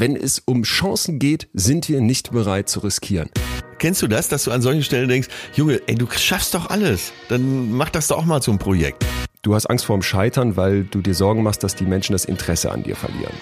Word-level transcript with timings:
wenn 0.00 0.14
es 0.14 0.40
um 0.44 0.62
Chancen 0.62 1.18
geht, 1.18 1.48
sind 1.54 1.88
wir 1.88 2.00
nicht 2.00 2.30
bereit 2.30 2.68
zu 2.68 2.80
riskieren. 2.80 3.30
Kennst 3.78 4.02
du 4.02 4.06
das, 4.06 4.28
dass 4.28 4.44
du 4.44 4.52
an 4.52 4.62
solchen 4.62 4.82
Stellen 4.82 5.08
denkst, 5.08 5.28
Junge, 5.54 5.80
ey, 5.86 5.94
du 5.94 6.06
schaffst 6.10 6.54
doch 6.54 6.70
alles. 6.70 7.12
Dann 7.28 7.72
mach 7.72 7.90
das 7.90 8.08
doch 8.08 8.18
auch 8.18 8.24
mal 8.24 8.40
zum 8.40 8.58
Projekt. 8.58 9.04
Du 9.42 9.54
hast 9.54 9.66
Angst 9.66 9.84
vorm 9.86 10.02
Scheitern, 10.02 10.56
weil 10.56 10.84
du 10.84 11.00
dir 11.00 11.14
Sorgen 11.14 11.42
machst, 11.42 11.62
dass 11.62 11.74
die 11.74 11.84
Menschen 11.84 12.12
das 12.12 12.24
Interesse 12.24 12.70
an 12.70 12.82
dir 12.82 12.96
verlieren. 12.96 13.32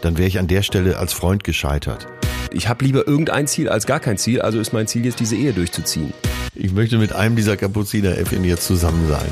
Dann 0.00 0.16
wäre 0.16 0.28
ich 0.28 0.38
an 0.38 0.46
der 0.46 0.62
Stelle 0.62 0.98
als 0.98 1.12
Freund 1.12 1.44
gescheitert. 1.44 2.06
Ich 2.52 2.68
habe 2.68 2.84
lieber 2.84 3.06
irgendein 3.06 3.46
Ziel 3.46 3.68
als 3.68 3.86
gar 3.86 4.00
kein 4.00 4.16
Ziel, 4.16 4.40
also 4.40 4.58
ist 4.58 4.72
mein 4.72 4.86
Ziel 4.86 5.04
jetzt 5.04 5.20
diese 5.20 5.36
Ehe 5.36 5.52
durchzuziehen. 5.52 6.12
Ich 6.54 6.72
möchte 6.72 6.98
mit 6.98 7.12
einem 7.12 7.36
dieser 7.36 7.56
Kapuziner 7.56 8.16
FN 8.18 8.44
jetzt 8.44 8.66
zusammen 8.66 9.06
sein. 9.08 9.28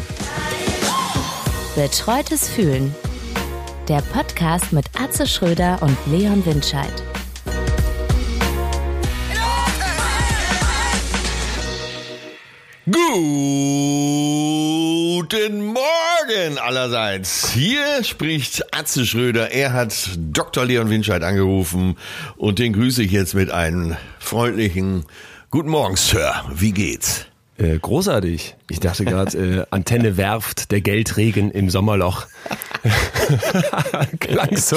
Betreutes 1.74 2.48
Fühlen. 2.48 2.94
Der 3.88 4.00
Podcast 4.00 4.72
mit 4.72 4.86
Atze 5.00 5.28
Schröder 5.28 5.80
und 5.80 5.96
Leon 6.06 6.44
Windscheid. 6.44 6.92
Guten 15.24 15.66
Morgen 15.66 16.58
allerseits. 16.58 17.50
Hier 17.50 18.02
spricht 18.02 18.74
Atze 18.74 19.06
Schröder. 19.06 19.52
Er 19.52 19.72
hat 19.72 19.94
Dr. 20.18 20.64
Leon 20.64 20.90
Winscheid 20.90 21.22
angerufen 21.22 21.96
und 22.36 22.58
den 22.58 22.72
grüße 22.72 23.04
ich 23.04 23.12
jetzt 23.12 23.34
mit 23.34 23.52
einem 23.52 23.96
freundlichen 24.18 25.04
Guten 25.50 25.70
Morgen, 25.70 25.94
Sir. 25.94 26.44
Wie 26.52 26.72
geht's? 26.72 27.26
Äh, 27.58 27.78
großartig. 27.78 28.54
Ich 28.70 28.80
dachte 28.80 29.04
gerade, 29.04 29.38
äh, 29.38 29.66
Antenne 29.70 30.16
werft, 30.16 30.70
der 30.72 30.80
Geldregen 30.82 31.50
im 31.50 31.70
Sommerloch. 31.70 32.26
Klang 34.20 34.56
so. 34.56 34.76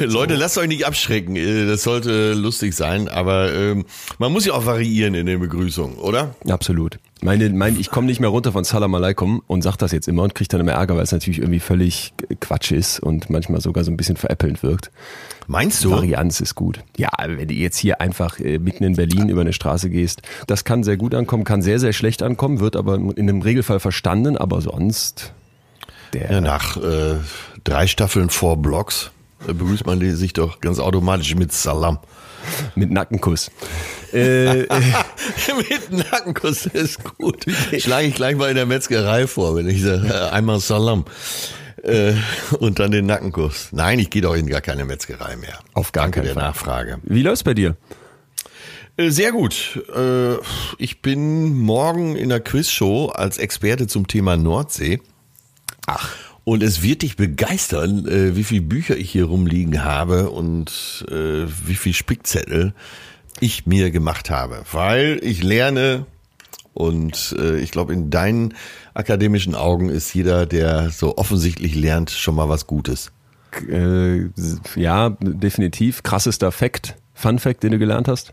Leute, 0.00 0.34
lasst 0.34 0.58
euch 0.58 0.68
nicht 0.68 0.86
abschrecken. 0.86 1.36
Äh, 1.36 1.66
Das 1.66 1.82
sollte 1.82 2.34
lustig 2.34 2.74
sein, 2.74 3.08
aber 3.08 3.52
ähm, 3.52 3.84
man 4.18 4.32
muss 4.32 4.44
ja 4.44 4.52
auch 4.52 4.66
variieren 4.66 5.14
in 5.14 5.26
den 5.26 5.40
Begrüßungen, 5.40 5.96
oder? 5.98 6.34
Absolut. 6.48 6.98
Meine, 7.22 7.48
mein, 7.50 7.78
ich 7.80 7.90
komme 7.90 8.06
nicht 8.06 8.20
mehr 8.20 8.28
runter 8.28 8.52
von 8.52 8.64
Salam 8.64 8.94
Aleikum 8.94 9.42
und 9.46 9.62
sag 9.62 9.76
das 9.76 9.92
jetzt 9.92 10.08
immer 10.08 10.22
und 10.24 10.34
kriege 10.34 10.48
dann 10.48 10.60
immer 10.60 10.72
Ärger, 10.72 10.96
weil 10.96 11.04
es 11.04 11.12
natürlich 11.12 11.38
irgendwie 11.38 11.60
völlig 11.60 12.12
Quatsch 12.40 12.70
ist 12.72 13.00
und 13.00 13.30
manchmal 13.30 13.60
sogar 13.60 13.82
so 13.82 13.90
ein 13.90 13.96
bisschen 13.96 14.16
veräppelnd 14.16 14.62
wirkt. 14.62 14.90
Meinst 15.46 15.84
du? 15.84 15.90
Varianz 15.90 16.40
ist 16.40 16.54
gut. 16.54 16.80
Ja, 16.96 17.10
wenn 17.26 17.48
du 17.48 17.54
jetzt 17.54 17.76
hier 17.78 18.00
einfach 18.00 18.38
äh, 18.40 18.58
mitten 18.58 18.84
in 18.84 18.96
Berlin 18.96 19.28
über 19.28 19.42
eine 19.42 19.52
Straße 19.52 19.90
gehst, 19.90 20.22
das 20.46 20.64
kann 20.64 20.82
sehr 20.84 20.96
gut 20.96 21.14
ankommen, 21.14 21.44
kann 21.44 21.62
sehr, 21.62 21.78
sehr 21.78 21.92
schlecht 21.92 22.22
ankommen, 22.22 22.60
wird 22.60 22.76
aber 22.76 22.94
in 22.94 23.12
einem 23.16 23.42
Regelfall 23.42 23.80
verstanden, 23.80 24.36
aber 24.36 24.60
sonst 24.60 25.32
der 26.12 26.30
Ja, 26.30 26.40
nach 26.40 26.76
äh, 26.76 27.16
drei 27.64 27.86
Staffeln 27.86 28.30
vor 28.30 28.56
Blocks 28.56 29.10
äh, 29.46 29.52
begrüßt 29.52 29.86
man 29.86 30.00
sich 30.16 30.32
doch 30.32 30.60
ganz 30.60 30.78
automatisch 30.78 31.34
mit 31.34 31.52
Salam. 31.52 31.98
mit 32.74 32.90
Nackenkuss. 32.90 33.50
äh, 34.12 34.60
äh, 34.62 34.66
mit 35.56 36.10
Nackenkuss 36.10 36.66
ist 36.66 37.02
gut. 37.16 37.44
Schlage 37.78 38.06
ich 38.06 38.14
gleich 38.14 38.36
mal 38.36 38.48
in 38.50 38.56
der 38.56 38.66
Metzgerei 38.66 39.26
vor, 39.26 39.56
wenn 39.56 39.68
ich 39.68 39.82
sage, 39.82 40.08
äh, 40.08 40.30
einmal 40.30 40.60
Salam. 40.60 41.04
Äh, 41.84 42.14
und 42.58 42.78
dann 42.78 42.90
den 42.90 43.06
Nackenkuss. 43.06 43.68
Nein, 43.72 43.98
ich 43.98 44.08
gehe 44.10 44.22
doch 44.22 44.34
in 44.34 44.46
gar 44.46 44.60
keine 44.62 44.84
Metzgerei 44.84 45.36
mehr. 45.36 45.58
Auf 45.74 45.92
gar 45.92 46.04
Danke 46.04 46.20
keinen 46.20 46.26
der 46.26 46.34
Fall. 46.34 46.42
Nachfrage. 46.44 46.98
wie 47.02 47.22
läuft's 47.22 47.44
bei 47.44 47.52
dir? 47.54 47.76
Äh, 48.96 49.10
Sehr 49.10 49.32
gut. 49.32 49.82
Äh, 49.94 50.36
Ich 50.78 51.02
bin 51.02 51.58
morgen 51.58 52.16
in 52.16 52.30
der 52.30 52.40
Quizshow 52.40 53.08
als 53.14 53.36
Experte 53.38 53.86
zum 53.86 54.06
Thema 54.06 54.36
Nordsee. 54.36 55.00
Ach. 55.86 56.10
Und 56.44 56.62
es 56.62 56.82
wird 56.82 57.02
dich 57.02 57.16
begeistern, 57.16 58.04
wie 58.36 58.44
viele 58.44 58.60
Bücher 58.60 58.96
ich 58.98 59.10
hier 59.10 59.24
rumliegen 59.24 59.82
habe 59.82 60.28
und 60.28 61.06
wie 61.08 61.74
viel 61.74 61.94
Spickzettel 61.94 62.74
ich 63.40 63.64
mir 63.64 63.90
gemacht 63.90 64.28
habe. 64.28 64.62
Weil 64.70 65.20
ich 65.22 65.42
lerne 65.42 66.04
und 66.74 67.34
ich 67.58 67.70
glaube, 67.70 67.94
in 67.94 68.10
deinen 68.10 68.52
akademischen 68.94 69.54
Augen 69.54 69.88
ist 69.88 70.14
jeder, 70.14 70.46
der 70.46 70.90
so 70.90 71.16
offensichtlich 71.16 71.74
lernt, 71.74 72.10
schon 72.10 72.34
mal 72.34 72.48
was 72.48 72.66
Gutes. 72.66 73.12
Äh, 73.68 74.30
ja, 74.76 75.10
definitiv. 75.20 76.02
Krassester 76.02 76.50
Fact, 76.50 76.96
Fun 77.12 77.38
Fact, 77.38 77.62
den 77.62 77.72
du 77.72 77.78
gelernt 77.78 78.08
hast? 78.08 78.32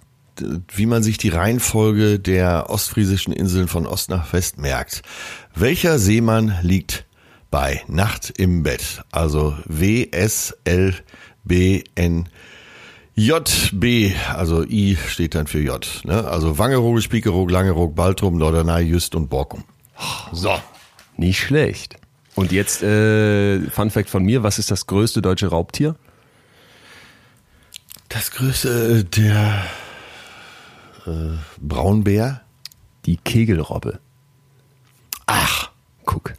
wie 0.74 0.86
man 0.86 1.04
sich 1.04 1.18
die 1.18 1.30
Reihenfolge 1.30 2.20
der 2.20 2.70
ostfriesischen 2.70 3.34
Inseln 3.34 3.68
von 3.68 3.86
Ost 3.86 4.10
nach 4.10 4.32
West 4.34 4.58
merkt. 4.58 5.02
Welcher 5.56 6.00
Seemann 6.00 6.58
liegt 6.62 7.06
bei 7.50 7.82
Nacht 7.88 8.34
im 8.38 8.64
Bett? 8.64 9.04
Also 9.12 9.56
W, 9.66 10.08
S, 10.12 10.58
L, 10.64 10.96
B, 11.44 11.84
N, 11.96 12.30
J, 13.14 13.72
B, 13.74 14.14
also 14.34 14.64
I 14.64 14.98
steht 15.08 15.36
dann 15.36 15.48
für 15.48 15.60
J. 15.60 15.86
Ne? 16.06 16.26
Also 16.26 16.58
Wangerooge, 16.58 17.02
Spiekeroog, 17.02 17.52
Langeroog, 17.52 17.94
Baltrum, 17.94 18.38
Norderney, 18.38 18.84
Jüst 18.84 19.16
und 19.16 19.30
Borkum. 19.30 19.64
So. 20.32 20.60
Nicht 21.18 21.40
schlecht. 21.40 21.98
Und 22.36 22.52
jetzt 22.52 22.82
äh, 22.82 23.60
Fun 23.70 23.90
Fact 23.92 24.10
von 24.10 24.24
mir, 24.24 24.44
was 24.44 24.60
ist 24.60 24.72
das 24.72 24.88
größte 24.88 25.22
deutsche 25.22 25.48
Raubtier? 25.48 25.96
Das 28.10 28.32
größte, 28.32 29.00
äh, 29.00 29.04
der 29.04 29.66
äh, 31.06 31.38
Braunbär. 31.60 32.42
Die 33.06 33.18
Kegelrobbe. 33.18 34.00
Ach, 35.26 35.72
Guck. 36.06 36.34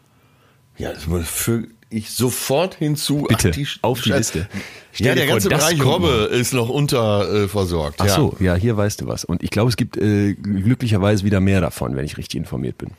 Ja, 0.78 0.93
das 0.93 1.05
füge 1.28 1.69
ich 1.91 2.11
sofort 2.11 2.75
hinzu. 2.75 3.27
Bitte, 3.28 3.53
Ach, 3.55 3.78
auf 3.83 4.01
die 4.01 4.12
Liste. 4.12 4.49
Stell 4.93 5.06
Ja, 5.06 5.15
der 5.15 5.25
vor, 5.25 5.33
ganze 5.34 5.49
das 5.49 5.61
Bereich 5.61 5.84
Robbe 5.84 6.28
ist 6.33 6.53
noch 6.53 6.69
unterversorgt. 6.69 8.01
Äh, 8.01 8.03
Ach 8.03 8.06
ja. 8.06 8.15
so, 8.15 8.37
ja, 8.41 8.55
hier 8.55 8.77
weißt 8.77 9.03
du 9.03 9.06
was. 9.06 9.25
Und 9.25 9.43
ich 9.43 9.51
glaube, 9.51 9.69
es 9.69 9.77
gibt 9.77 9.97
äh, 9.97 10.34
glücklicherweise 10.34 11.25
wieder 11.25 11.41
mehr 11.41 11.61
davon, 11.61 11.97
wenn 11.97 12.05
ich 12.05 12.17
richtig 12.17 12.39
informiert 12.39 12.78
bin. 12.78 12.91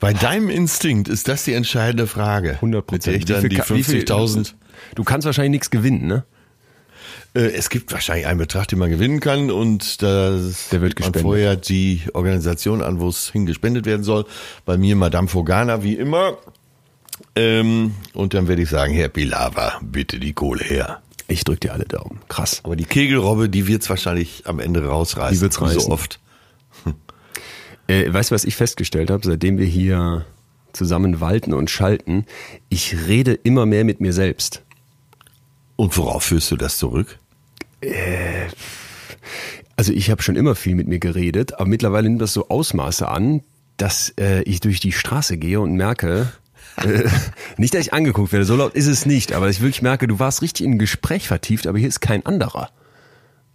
Bei 0.00 0.12
deinem 0.14 0.48
Instinkt 0.50 1.08
ist 1.08 1.28
das 1.28 1.44
die 1.44 1.52
entscheidende 1.52 2.06
Frage. 2.06 2.54
100 2.54 2.90
Mit 2.90 3.06
der 3.06 3.14
ich 3.14 3.24
dann 3.26 3.48
die 3.48 3.56
Ka- 3.56 3.68
wie 3.68 3.84
viel- 3.84 4.00
50.000. 4.04 4.54
Du 4.94 5.04
kannst 5.04 5.26
wahrscheinlich 5.26 5.50
nichts 5.52 5.70
gewinnen, 5.70 6.06
ne? 6.06 6.24
Äh, 7.34 7.52
es 7.52 7.68
gibt 7.70 7.92
wahrscheinlich 7.92 8.26
einen 8.26 8.38
Betrag, 8.38 8.66
den 8.68 8.78
man 8.80 8.90
gewinnen 8.90 9.20
kann 9.20 9.50
und 9.50 10.02
da 10.02 10.30
Der 10.30 10.80
wird 10.80 10.96
gibt 10.96 11.00
man 11.00 11.12
gespendet. 11.12 11.20
vorher 11.22 11.56
die 11.56 12.02
Organisation 12.14 12.82
an, 12.82 12.98
wo 12.98 13.08
es 13.08 13.30
hingespendet 13.30 13.86
werden 13.86 14.02
soll. 14.02 14.24
Bei 14.64 14.76
mir 14.78 14.96
Madame 14.96 15.28
Fogana, 15.28 15.82
wie 15.84 15.94
immer. 15.94 16.38
Ähm, 17.36 17.94
und 18.14 18.34
dann 18.34 18.48
werde 18.48 18.62
ich 18.62 18.68
sagen, 18.70 18.94
Herr 18.94 19.08
Pilava, 19.08 19.80
bitte 19.82 20.18
die 20.18 20.32
Kohle 20.32 20.64
her. 20.64 21.02
Ich 21.28 21.44
drück 21.44 21.60
dir 21.60 21.72
alle 21.72 21.84
Daumen. 21.84 22.18
Krass. 22.28 22.60
Aber 22.64 22.74
die 22.74 22.84
Kegelrobbe, 22.84 23.48
die 23.48 23.66
wird's 23.68 23.88
wahrscheinlich 23.90 24.42
am 24.46 24.58
Ende 24.58 24.84
rausreißen. 24.84 25.36
Die 25.36 25.40
wird's 25.42 25.60
reißen. 25.60 25.80
So 25.80 25.90
oft. 25.90 26.18
Äh, 27.90 28.12
weißt 28.12 28.30
du, 28.30 28.34
was 28.36 28.44
ich 28.44 28.54
festgestellt 28.54 29.10
habe, 29.10 29.26
seitdem 29.26 29.58
wir 29.58 29.66
hier 29.66 30.24
zusammen 30.72 31.20
walten 31.20 31.52
und 31.52 31.70
schalten? 31.70 32.24
Ich 32.68 33.08
rede 33.08 33.34
immer 33.34 33.66
mehr 33.66 33.84
mit 33.84 34.00
mir 34.00 34.12
selbst. 34.12 34.62
Und 35.74 35.96
worauf 35.96 36.22
führst 36.22 36.52
du 36.52 36.56
das 36.56 36.78
zurück? 36.78 37.18
Also 39.74 39.92
ich 39.92 40.08
habe 40.08 40.22
schon 40.22 40.36
immer 40.36 40.54
viel 40.54 40.76
mit 40.76 40.86
mir 40.86 41.00
geredet, 41.00 41.54
aber 41.54 41.66
mittlerweile 41.66 42.08
nimmt 42.08 42.22
das 42.22 42.32
so 42.32 42.48
Ausmaße 42.48 43.08
an, 43.08 43.42
dass 43.76 44.14
äh, 44.20 44.42
ich 44.42 44.60
durch 44.60 44.78
die 44.78 44.92
Straße 44.92 45.36
gehe 45.36 45.60
und 45.60 45.72
merke, 45.72 46.30
äh, 46.76 47.08
nicht, 47.56 47.74
dass 47.74 47.80
ich 47.80 47.92
angeguckt 47.92 48.30
werde, 48.30 48.44
so 48.44 48.54
laut 48.54 48.74
ist 48.74 48.86
es 48.86 49.04
nicht, 49.04 49.32
aber 49.32 49.48
ich 49.48 49.62
wirklich 49.62 49.82
merke, 49.82 50.06
du 50.06 50.20
warst 50.20 50.42
richtig 50.42 50.64
in 50.64 50.74
ein 50.74 50.78
Gespräch 50.78 51.26
vertieft, 51.26 51.66
aber 51.66 51.78
hier 51.78 51.88
ist 51.88 52.00
kein 52.00 52.24
anderer. 52.24 52.70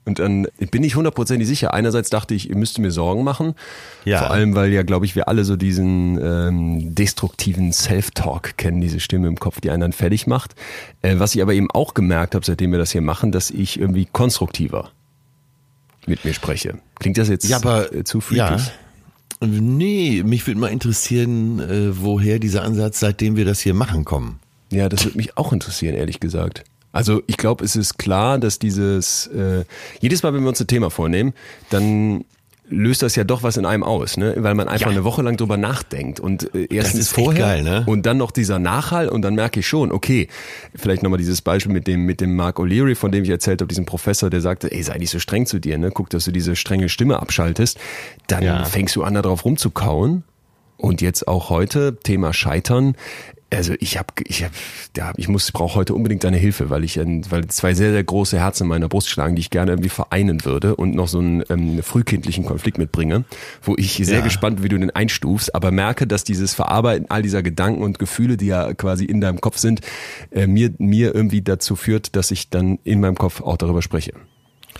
Und 0.05 0.19
dann 0.19 0.47
bin 0.71 0.83
ich 0.83 0.95
hundertprozentig 0.95 1.47
sicher. 1.47 1.73
Einerseits 1.73 2.11
dachte 2.11 2.35
ich, 2.35 2.49
ihr 2.49 2.55
müsst 2.55 2.77
mir 2.77 2.91
Sorgen 2.91 3.23
machen. 3.23 3.55
Ja. 4.05 4.19
Vor 4.19 4.31
allem, 4.31 4.53
weil 4.53 4.71
ja, 4.71 4.83
glaube 4.83 5.05
ich, 5.05 5.15
wir 5.15 5.27
alle 5.27 5.43
so 5.43 5.55
diesen 5.55 6.19
ähm, 6.21 6.93
destruktiven 6.93 7.73
Self-Talk 7.73 8.55
kennen, 8.57 8.81
diese 8.81 8.99
Stimme 8.99 9.27
im 9.27 9.39
Kopf, 9.39 9.61
die 9.61 9.71
einen 9.71 9.81
dann 9.81 9.93
fertig 9.93 10.27
macht. 10.27 10.53
Äh, 11.01 11.15
was 11.17 11.33
ich 11.33 11.41
aber 11.41 11.53
eben 11.53 11.71
auch 11.71 11.95
gemerkt 11.95 12.35
habe, 12.35 12.45
seitdem 12.45 12.71
wir 12.71 12.77
das 12.77 12.91
hier 12.91 13.01
machen, 13.01 13.31
dass 13.31 13.49
ich 13.49 13.79
irgendwie 13.79 14.05
konstruktiver 14.05 14.91
mit 16.05 16.23
mir 16.23 16.33
spreche. 16.33 16.77
Klingt 16.99 17.17
das 17.17 17.27
jetzt 17.27 17.47
Ja, 17.47 17.57
aber 17.57 17.91
äh, 17.91 18.03
zu 18.03 18.21
freakig? 18.21 18.67
Ja. 18.67 19.47
Nee, 19.47 20.23
mich 20.23 20.45
würde 20.47 20.59
mal 20.59 20.67
interessieren, 20.71 21.59
äh, 21.59 22.01
woher 22.01 22.39
dieser 22.39 22.63
Ansatz, 22.63 22.99
seitdem 22.99 23.35
wir 23.35 23.45
das 23.45 23.59
hier 23.59 23.73
machen, 23.73 24.05
kommen. 24.05 24.39
Ja, 24.71 24.87
das 24.87 25.03
würde 25.03 25.17
mich 25.17 25.37
auch 25.37 25.51
interessieren, 25.51 25.95
ehrlich 25.95 26.19
gesagt. 26.19 26.63
Also 26.95 27.21
ich 27.27 27.37
glaube, 27.37 27.63
es 27.65 27.75
ist 27.75 27.97
klar, 27.97 28.39
dass 28.39 28.57
dieses 28.57 29.27
äh, 29.27 29.65
jedes 29.99 30.23
Mal, 30.23 30.33
wenn 30.33 30.41
wir 30.43 30.49
uns 30.49 30.61
ein 30.61 30.67
Thema 30.67 30.89
vornehmen, 30.89 31.33
dann 31.69 32.23
löst 32.67 33.03
das 33.03 33.15
ja 33.15 33.23
doch 33.23 33.43
was 33.43 33.57
in 33.57 33.65
einem 33.65 33.83
aus, 33.83 34.17
ne? 34.17 34.33
Weil 34.37 34.55
man 34.55 34.67
einfach 34.67 34.87
Ja. 34.87 34.91
eine 34.91 35.03
Woche 35.03 35.21
lang 35.21 35.37
drüber 35.37 35.55
nachdenkt 35.57 36.19
und 36.19 36.55
äh, 36.55 36.67
erstens 36.71 37.01
ist 37.01 37.07
echt 37.09 37.15
vorher 37.25 37.39
geil, 37.45 37.63
ne? 37.63 37.83
und 37.85 38.07
dann 38.07 38.17
noch 38.17 38.31
dieser 38.31 38.57
Nachhall 38.57 39.07
und 39.07 39.21
dann 39.21 39.35
merke 39.35 39.59
ich 39.59 39.67
schon, 39.67 39.91
okay, 39.91 40.29
vielleicht 40.73 41.03
nochmal 41.03 41.19
dieses 41.19 41.43
Beispiel 41.43 41.71
mit 41.71 41.85
dem 41.85 42.05
mit 42.05 42.21
dem 42.21 42.35
Mark 42.35 42.57
O'Leary, 42.57 42.95
von 42.95 43.11
dem 43.11 43.23
ich 43.23 43.29
erzählt 43.29 43.61
habe, 43.61 43.67
diesem 43.67 43.85
Professor, 43.85 44.31
der 44.31 44.41
sagte, 44.41 44.71
ey, 44.71 44.81
sei 44.81 44.97
nicht 44.97 45.11
so 45.11 45.19
streng 45.19 45.45
zu 45.45 45.59
dir, 45.59 45.77
ne? 45.77 45.91
Guck, 45.93 46.09
dass 46.09 46.25
du 46.25 46.31
diese 46.31 46.55
strenge 46.55 46.89
Stimme 46.89 47.19
abschaltest, 47.19 47.77
dann 48.27 48.41
Ja. 48.43 48.63
fängst 48.63 48.95
du 48.95 49.03
an, 49.03 49.13
da 49.13 49.21
drauf 49.21 49.45
rumzukauen 49.45 50.23
und 50.77 51.01
jetzt 51.01 51.27
auch 51.27 51.51
heute, 51.51 51.97
Thema 52.01 52.33
Scheitern. 52.33 52.95
Also 53.57 53.73
ich 53.79 53.97
habe, 53.97 54.07
ich 54.25 54.43
habe, 54.43 54.53
ja, 54.95 55.13
ich 55.17 55.27
muss, 55.27 55.51
brauche 55.51 55.75
heute 55.75 55.93
unbedingt 55.93 56.23
deine 56.23 56.37
Hilfe, 56.37 56.69
weil 56.69 56.83
ich, 56.83 56.97
weil 56.97 57.47
zwei 57.47 57.73
sehr, 57.73 57.91
sehr 57.91 58.03
große 58.03 58.39
Herzen 58.39 58.63
in 58.63 58.69
meiner 58.69 58.87
Brust 58.87 59.09
schlagen, 59.09 59.35
die 59.35 59.41
ich 59.41 59.49
gerne 59.49 59.71
irgendwie 59.71 59.89
vereinen 59.89 60.45
würde 60.45 60.75
und 60.75 60.95
noch 60.95 61.07
so 61.07 61.19
einen 61.19 61.43
ähm, 61.49 61.81
frühkindlichen 61.83 62.45
Konflikt 62.45 62.77
mitbringe, 62.77 63.25
wo 63.61 63.75
ich 63.77 63.93
sehr 63.93 64.19
Ja. 64.19 64.23
gespannt, 64.23 64.63
wie 64.63 64.69
du 64.69 64.77
den 64.77 64.91
einstufst, 64.91 65.53
aber 65.55 65.71
merke, 65.71 66.07
dass 66.07 66.23
dieses 66.23 66.53
Verarbeiten 66.53 67.09
all 67.09 67.21
dieser 67.21 67.43
Gedanken 67.43 67.83
und 67.83 67.99
Gefühle, 67.99 68.37
die 68.37 68.47
ja 68.47 68.73
quasi 68.73 69.05
in 69.05 69.21
deinem 69.21 69.41
Kopf 69.41 69.57
sind, 69.57 69.81
äh, 70.31 70.47
mir, 70.47 70.71
mir 70.77 71.13
irgendwie 71.13 71.41
dazu 71.41 71.75
führt, 71.75 72.15
dass 72.15 72.31
ich 72.31 72.49
dann 72.49 72.79
in 72.83 72.99
meinem 72.99 73.15
Kopf 73.15 73.41
auch 73.41 73.57
darüber 73.57 73.81
spreche. 73.81 74.13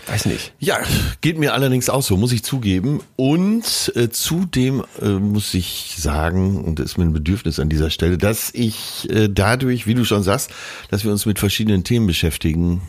Weiß 0.06 0.26
nicht. 0.26 0.52
Ja, 0.60 0.78
geht 1.20 1.36
mir 1.38 1.52
allerdings 1.52 1.88
auch 1.90 2.02
so, 2.02 2.16
muss 2.16 2.30
ich 2.32 2.44
zugeben. 2.44 3.00
Und 3.16 3.92
äh, 3.96 4.08
zudem 4.08 4.84
äh, 5.02 5.08
muss 5.08 5.52
ich 5.52 5.96
sagen, 5.98 6.64
und 6.64 6.78
das 6.78 6.86
ist 6.86 6.98
mir 6.98 7.04
ein 7.04 7.12
Bedürfnis 7.12 7.58
an 7.58 7.68
dieser 7.68 7.90
Stelle, 7.90 8.16
dass 8.16 8.50
ich 8.54 9.10
äh, 9.10 9.28
dadurch, 9.28 9.86
wie 9.86 9.94
du 9.94 10.04
schon 10.04 10.22
sagst, 10.22 10.50
dass 10.90 11.04
wir 11.04 11.10
uns 11.10 11.26
mit 11.26 11.40
verschiedenen 11.40 11.82
Themen 11.82 12.06
beschäftigen, 12.06 12.82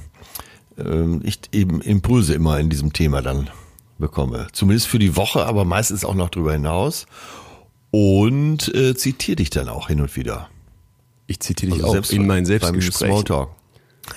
ähm, 0.78 1.22
ich 1.24 1.40
eben 1.52 1.82
Impulse 1.82 2.36
immer 2.36 2.60
in 2.60 2.70
diesem 2.70 2.94
Thema 2.94 3.22
dann 3.24 3.50
bekomme. 3.98 4.48
Zumindest 4.54 4.88
für 4.88 5.00
die 5.00 5.16
Woche, 5.16 5.46
aber 5.46 5.66
meistens 5.66 6.06
auch 6.06 6.16
noch 6.16 6.30
darüber 6.30 6.54
hinaus. 6.54 7.08
Und 7.90 8.74
äh, 8.76 8.96
zitiere 8.96 9.38
dich 9.38 9.50
dann 9.50 9.70
auch 9.70 9.88
hin 9.88 10.02
und 10.02 10.16
wieder. 10.16 10.50
Ich 11.26 11.40
zitiere 11.40 11.72
dich 11.72 11.80
Also 11.80 11.88
auch 11.88 11.94
selbst 11.94 12.14
in 12.14 12.28
meinen 12.28 12.44
beim 12.44 12.46
Selbstgesprächen. 12.46 13.16
Smalltalk. 13.16 13.50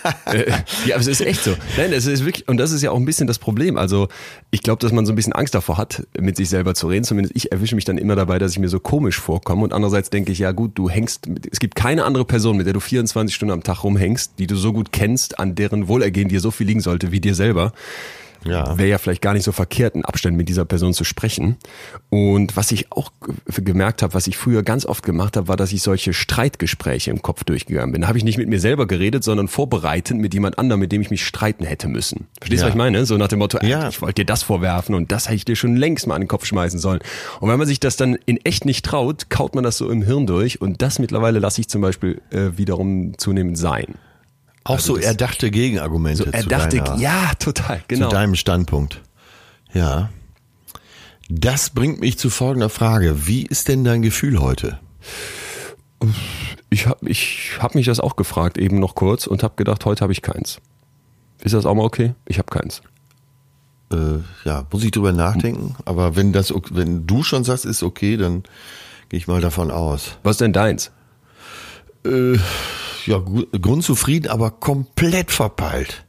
Äh, 0.27 0.51
ja, 0.87 0.95
aber 0.95 1.01
es 1.01 1.09
ist 1.09 1.21
echt 1.23 1.43
so. 1.43 1.57
Nein, 1.77 1.93
es 1.93 2.07
ist 2.07 2.25
wirklich, 2.25 2.47
und 2.47 2.57
das 2.57 2.71
ist 2.71 2.83
ja 2.83 2.93
auch 2.93 2.97
ein 2.97 3.05
bisschen 3.05 3.27
das 3.27 3.39
Problem. 3.39 3.77
Also, 3.77 4.09
ich 4.51 4.63
glaube, 4.63 4.81
dass 4.81 4.93
man 4.93 5.07
so 5.07 5.13
ein 5.13 5.17
bisschen 5.17 5.33
Angst 5.33 5.55
davor 5.55 5.77
hat, 5.77 6.07
mit 6.19 6.37
sich 6.37 6.49
selber 6.49 6.75
zu 6.75 6.87
reden. 6.87 7.05
Zumindest 7.05 7.35
ich 7.35 7.51
erwische 7.51 7.75
mich 7.75 7.85
dann 7.85 7.99
immer 7.99 8.15
dabei, 8.15 8.39
dass 8.39 8.53
ich 8.53 8.59
mir 8.59 8.69
so 8.69 8.79
komisch 8.79 9.19
vorkomme. 9.19 9.65
Und 9.65 9.73
andererseits 9.73 10.11
denke 10.11 10.31
ich, 10.31 10.39
ja 10.39 10.53
gut, 10.53 10.73
du 10.77 10.89
hängst, 10.89 11.29
es 11.51 11.59
gibt 11.59 11.75
keine 11.75 12.05
andere 12.05 12.25
Person, 12.25 12.57
mit 12.57 12.67
der 12.67 12.75
du 12.75 12.81
24 12.81 13.35
Stunden 13.35 13.53
am 13.53 13.63
Tag 13.63 13.83
rumhängst, 13.83 14.35
die 14.39 14.47
du 14.47 14.57
so 14.57 14.73
gut 14.73 14.93
kennst, 14.93 15.39
an 15.39 15.55
deren 15.55 15.89
Wohlergehen 15.89 16.29
dir 16.29 16.41
so 16.41 16.51
viel 16.51 16.67
liegen 16.67 16.81
sollte 16.81 17.11
wie 17.11 17.21
dir 17.21 17.35
selber. 17.35 17.73
Ja. 18.45 18.79
Wäre 18.79 18.89
ja 18.89 18.99
vielleicht 18.99 19.21
gar 19.23 19.35
nicht 19.35 19.45
so 19.45 19.53
verkehrt, 19.53 19.95
in 19.95 20.05
Abständen 20.05 20.37
mit 20.37 20.49
dieser 20.49 20.65
Person 20.65 20.95
zu 20.95 21.05
sprechen. 21.05 21.57
Und 22.09 22.57
was 22.57 22.73
ich 22.73 22.91
auch 22.91 23.13
ge- 23.21 23.65
gemerkt 23.65 24.03
habe, 24.03 24.15
was 24.15 24.27
ich 24.27 24.37
früher 24.39 24.63
ganz 24.63 24.87
oft 24.87 25.05
gemacht 25.05 25.37
habe, 25.37 25.49
war, 25.49 25.57
dass 25.57 25.73
ich 25.73 25.83
solche 25.83 26.13
Streitgespräche 26.15 27.11
im 27.11 27.21
Kopf 27.23 27.45
durchgegangen 27.45 27.93
bin. 27.93 28.03
Da 28.03 28.09
habe 28.09 28.17
ich 28.19 28.25
nicht 28.25 28.39
mit 28.39 28.49
mir 28.49 28.59
selber 28.61 28.87
geredet, 28.87 29.25
sondern 29.25 29.47
vorbereitend 29.49 30.21
mit 30.21 30.33
jemand 30.35 30.59
anderem, 30.59 30.81
mit 30.81 30.91
dem 30.93 31.03
ich 31.03 31.11
mich 31.11 31.25
streiten 31.27 31.65
hätte 31.65 31.87
müssen. 31.89 32.29
Verstehst 32.41 32.63
du, 32.63 32.65
Ja. 32.65 32.69
was 32.69 32.75
ich 32.75 32.79
meine? 32.79 33.05
So 33.07 33.17
nach 33.19 33.29
dem 33.29 33.41
Motto, 33.41 33.59
ja. 33.65 33.89
ich 33.89 34.01
wollte 34.01 34.23
dir 34.23 34.27
das 34.27 34.43
vorwerfen 34.43 34.95
und 34.95 35.13
das 35.13 35.27
hätte 35.27 35.37
ich 35.37 35.45
dir 35.45 35.57
schon 35.57 35.77
längst 35.77 36.07
mal 36.07 36.15
an 36.15 36.23
den 36.23 36.29
Kopf 36.29 36.47
schmeißen 36.47 36.81
sollen. 36.81 37.01
Und 37.41 37.51
wenn 37.51 37.59
man 37.59 37.67
sich 37.69 37.79
das 37.81 37.97
dann 37.97 38.17
in 38.27 38.39
echt 38.39 38.65
nicht 38.65 38.85
traut, 38.85 39.29
kaut 39.29 39.55
man 39.55 39.65
das 39.65 39.77
so 39.77 39.91
im 39.91 40.03
Hirn 40.03 40.27
durch. 40.27 40.61
Und 40.61 40.81
das 40.83 40.99
mittlerweile 40.99 41.41
lasse 41.41 41.61
ich 41.61 41.69
zum 41.69 41.83
Beispiel 41.83 42.23
äh, 42.31 42.57
wiederum 42.57 43.19
zunehmend 43.19 43.59
sein. 43.59 43.97
Auch 44.65 44.75
Also 44.75 44.97
so 44.97 45.01
erdachte 45.01 45.51
Gegenargumente 45.51 46.25
So, 46.25 46.31
er 46.31 46.43
zu, 46.43 46.49
deiner, 46.49 46.97
ja, 46.97 47.33
total, 47.39 47.83
genau. 47.89 48.09
zu 48.09 48.15
deinem 48.15 48.35
Standpunkt. 48.35 49.01
Ja. 49.73 50.11
Das 51.29 51.71
bringt 51.71 52.01
mich 52.01 52.19
zu 52.19 52.29
folgender 52.29 52.69
Frage. 52.69 53.27
Wie 53.27 53.47
ist 53.47 53.69
denn 53.69 53.85
dein 53.85 54.03
Gefühl 54.03 54.41
heute? 54.41 54.79
Ich 56.71 56.87
habe 56.87 57.09
ich 57.09 57.53
hab 57.61 57.75
mich 57.75 57.87
das 57.87 58.01
auch 58.01 58.17
gefragt, 58.17 58.59
eben 58.59 58.79
noch 58.79 58.95
kurz, 58.95 59.27
und 59.27 59.43
habe 59.43 59.55
gedacht, 59.57 59.85
heute 59.85 60.03
habe 60.03 60.13
ich 60.13 60.23
keins. 60.23 60.61
Ist 61.43 61.55
das 61.55 61.67
auch 61.67 61.75
mal 61.75 61.85
okay? 61.85 62.15
Ich 62.27 62.39
habe 62.39 62.51
keins. 62.51 62.83
Äh, 63.93 64.19
ja, 64.45 64.67
muss 64.71 64.85
ich 64.85 64.91
drüber 64.91 65.13
nachdenken. 65.13 65.77
Aber 65.85 66.17
wenn 66.17 66.33
das, 66.33 66.53
wenn 66.71 67.07
du 67.07 67.23
schon 67.23 67.45
sagst, 67.45 67.65
ist 67.65 67.83
okay, 67.83 68.17
dann 68.17 68.45
gehe 69.09 69.19
ich 69.19 69.27
mal 69.27 69.41
davon 69.41 69.71
aus. 69.71 70.17
Was 70.23 70.33
ist 70.35 70.41
denn 70.41 70.53
deins? 70.53 70.91
Äh, 72.05 72.39
ja, 73.07 73.23
grundzufrieden, 73.61 74.31
aber 74.31 74.51
komplett 74.51 75.31
verpeilt. 75.31 76.05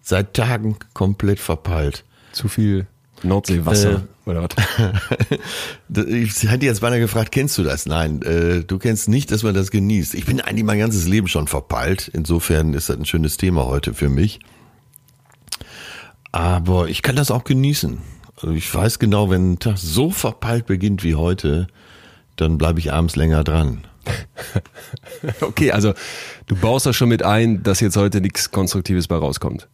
Seit 0.00 0.34
Tagen 0.34 0.76
komplett 0.94 1.38
verpeilt. 1.38 2.04
Zu 2.32 2.48
viel 2.48 2.86
Nordseewasser 3.22 4.02
oder 4.24 4.42
was? 4.44 5.38
Ich 6.08 6.42
hätte 6.48 6.66
jetzt 6.66 6.80
beinahe 6.80 7.00
gefragt, 7.00 7.32
kennst 7.32 7.58
du 7.58 7.62
das? 7.62 7.86
Nein, 7.86 8.22
äh, 8.22 8.64
du 8.64 8.78
kennst 8.78 9.08
nicht, 9.08 9.30
dass 9.30 9.42
man 9.42 9.54
das 9.54 9.70
genießt. 9.70 10.14
Ich 10.14 10.24
bin 10.24 10.40
eigentlich 10.40 10.64
mein 10.64 10.78
ganzes 10.78 11.06
Leben 11.06 11.28
schon 11.28 11.48
verpeilt. 11.48 12.10
Insofern 12.12 12.74
ist 12.74 12.88
das 12.88 12.96
ein 12.96 13.04
schönes 13.04 13.36
Thema 13.36 13.66
heute 13.66 13.94
für 13.94 14.08
mich. 14.08 14.40
Aber 16.30 16.88
ich 16.88 17.02
kann 17.02 17.16
das 17.16 17.30
auch 17.30 17.44
genießen. 17.44 17.98
Also 18.36 18.54
ich 18.54 18.72
weiß 18.72 18.98
genau, 18.98 19.30
wenn 19.30 19.52
ein 19.52 19.58
Tag 19.58 19.78
so 19.78 20.10
verpeilt 20.10 20.66
beginnt 20.66 21.04
wie 21.04 21.14
heute, 21.14 21.66
dann 22.36 22.58
bleibe 22.58 22.80
ich 22.80 22.92
abends 22.92 23.16
länger 23.16 23.44
dran. 23.44 23.86
Okay, 25.40 25.70
also 25.70 25.94
du 26.46 26.56
baust 26.56 26.86
das 26.86 26.96
schon 26.96 27.08
mit 27.08 27.22
ein, 27.22 27.62
dass 27.62 27.80
jetzt 27.80 27.96
heute 27.96 28.20
nichts 28.20 28.50
Konstruktives 28.50 29.06
bei 29.08 29.16
rauskommt. 29.16 29.68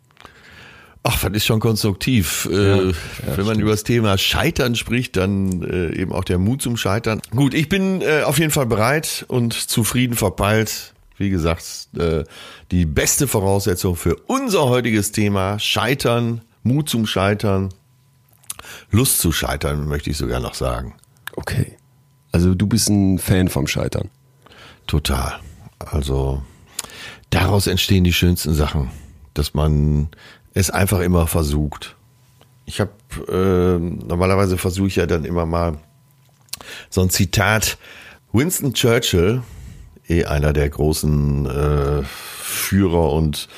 Ach, 1.03 1.23
das 1.23 1.33
ist 1.33 1.47
schon 1.47 1.61
konstruktiv. 1.61 2.47
Äh, 2.51 2.93
wenn 3.37 3.47
man 3.47 3.59
über 3.61 3.71
das 3.71 3.85
Thema 3.85 4.19
Scheitern 4.19 4.75
spricht, 4.75 5.17
dann 5.17 5.63
äh, 5.63 5.95
eben 5.97 6.13
auch 6.13 6.25
der 6.25 6.39
Mut 6.39 6.61
zum 6.61 6.77
Scheitern. 6.77 7.21
Gut, 7.31 7.55
ich 7.55 7.69
bin 7.69 8.03
äh, 8.03 8.23
auf 8.23 8.39
jeden 8.39 8.51
Fall 8.51 8.67
bereit 8.67 9.25
und 9.29 9.55
zufrieden 9.55 10.17
verpeilt. 10.17 10.93
Wie 11.17 11.31
gesagt, 11.31 11.89
äh, 11.99 12.25
die 12.71 12.85
beste 12.85 13.27
Voraussetzung 13.27 13.97
für 13.97 14.17
unser 14.27 14.69
heutiges 14.69 15.13
Thema 15.13 15.59
Scheitern, 15.59 16.43
Mut 16.63 16.89
zum 16.89 17.07
Scheitern, 17.07 17.71
Lust 18.91 19.21
zu 19.21 19.33
scheitern, 19.33 19.89
möchte 19.89 20.11
ich 20.11 20.17
sogar 20.17 20.41
noch 20.41 20.55
sagen. 20.55 20.95
Okay. 21.37 21.77
Also 22.33 22.55
du 22.55 22.67
bist 22.67 22.89
ein 22.89 23.19
Fan 23.19 23.49
vom 23.49 23.67
Scheitern. 23.67 24.11
Total. 24.89 25.39
Also 25.79 26.43
daraus 27.31 27.67
entstehen 27.69 28.05
die 28.05 28.13
schönsten 28.13 28.55
Sachen, 28.55 28.91
dass 29.35 29.55
man 29.55 30.09
es 30.55 30.71
einfach 30.71 31.01
immer 31.01 31.29
versucht. 31.29 31.95
Ich 32.65 32.81
habe 32.81 32.91
äh, 33.29 33.79
normalerweise 33.79 34.59
versuche 34.59 34.89
ich 34.89 34.97
ja 34.97 35.07
dann 35.07 35.25
immer 35.25 35.47
mal 35.47 35.79
so 36.91 37.03
ein 37.03 37.11
Zitat. 37.11 37.79
Winston 38.33 38.75
Churchill, 38.75 39.43
eh 40.09 40.25
einer 40.25 40.53
der 40.53 40.69
großen 40.69 41.47
äh, 41.47 42.03
Führer 42.05 43.13
und 43.13 43.49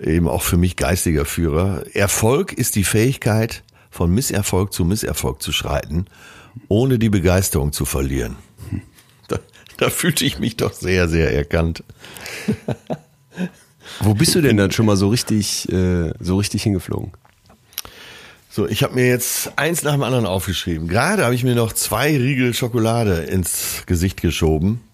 eben 0.00 0.26
auch 0.26 0.42
für 0.42 0.56
mich 0.56 0.76
geistiger 0.76 1.26
Führer. 1.26 1.84
Erfolg 1.94 2.52
ist 2.52 2.76
die 2.76 2.84
Fähigkeit, 2.84 3.62
von 3.90 4.10
Misserfolg 4.10 4.72
zu 4.72 4.86
Misserfolg 4.86 5.42
zu 5.42 5.52
schreiten, 5.52 6.06
ohne 6.68 6.98
die 6.98 7.10
Begeisterung 7.10 7.72
zu 7.72 7.84
verlieren. 7.84 8.36
Da, 9.82 9.90
fühlte 9.90 10.24
ich 10.24 10.38
mich 10.38 10.56
doch 10.56 10.72
sehr, 10.72 11.08
sehr 11.08 11.34
erkannt. 11.34 11.82
Wo 14.00 14.14
bist 14.14 14.32
du 14.36 14.40
denn 14.40 14.56
dann 14.56 14.70
schon 14.70 14.86
mal 14.86 14.96
so 14.96 15.08
richtig, 15.08 15.68
äh, 15.72 16.12
so 16.20 16.36
richtig 16.36 16.62
hingeflogen? 16.62 17.10
So, 18.48 18.68
ich 18.68 18.84
habe 18.84 18.94
mir 18.94 19.08
jetzt 19.08 19.52
eins 19.56 19.82
nach 19.82 19.94
dem 19.94 20.04
anderen 20.04 20.24
aufgeschrieben. 20.24 20.86
Gerade 20.86 21.24
habe 21.24 21.34
ich 21.34 21.42
mir 21.42 21.56
noch 21.56 21.72
zwei 21.72 22.16
Riegel 22.16 22.54
Schokolade 22.54 23.22
ins 23.22 23.82
Gesicht 23.86 24.22
geschoben. 24.22 24.84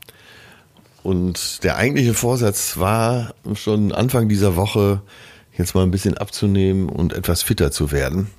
Und 1.03 1.65
der 1.65 1.77
eigentliche 1.77 2.15
Vorsatz 2.15 2.79
war 2.79 3.35
schon 3.57 3.93
Anfang 3.93 4.31
dieser 4.31 4.57
Woche 4.57 5.03
jetzt 5.59 5.75
mal 5.75 5.83
ein 5.83 5.91
bisschen 5.91 6.17
abzunehmen 6.17 6.89
und 6.89 7.13
etwas 7.13 7.43
fitter 7.43 7.71
zu 7.73 7.93
werden. 7.93 8.31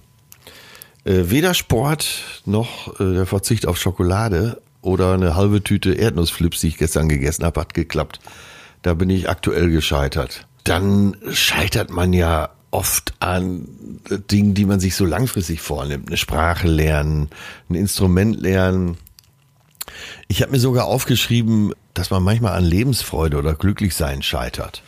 Äh, 1.06 1.26
weder 1.26 1.54
Sport 1.54 2.42
noch 2.46 3.00
äh, 3.00 3.14
der 3.14 3.28
Verzicht 3.28 3.68
auf 3.68 3.78
Schokolade 3.78 4.60
oder 4.82 5.14
eine 5.14 5.36
halbe 5.36 5.64
Tüte 5.64 5.94
Erdnussflips, 5.94 6.62
die 6.62 6.70
ich 6.70 6.78
gestern 6.78 7.10
gegessen 7.10 7.46
habe, 7.46 7.62
hat 7.62 7.74
geklappt. 7.74 8.20
Da 8.82 8.94
bin 8.94 9.10
ich 9.10 9.30
aktuell 9.30 9.70
gescheitert. 9.70 10.48
Dann 10.64 11.18
scheitert 11.32 11.90
man 11.90 12.14
ja 12.14 12.50
oft 12.72 13.14
an 13.20 13.68
Dingen, 14.32 14.54
die 14.54 14.66
man 14.66 14.80
sich 14.80 14.96
so 14.96 15.06
langfristig 15.06 15.62
vornimmt. 15.62 16.08
Eine 16.08 16.18
Sprache 16.18 16.68
lernen, 16.68 17.30
ein 17.70 17.76
Instrument 17.76 18.40
lernen. 18.40 18.98
Ich 20.28 20.42
habe 20.42 20.52
mir 20.52 20.60
sogar 20.60 20.86
aufgeschrieben, 20.86 21.74
dass 21.94 22.12
man 22.12 22.24
manchmal 22.24 22.54
an 22.54 22.64
Lebensfreude 22.64 23.38
oder 23.38 23.56
Glücklichsein 23.56 24.22
scheitert. 24.22 24.84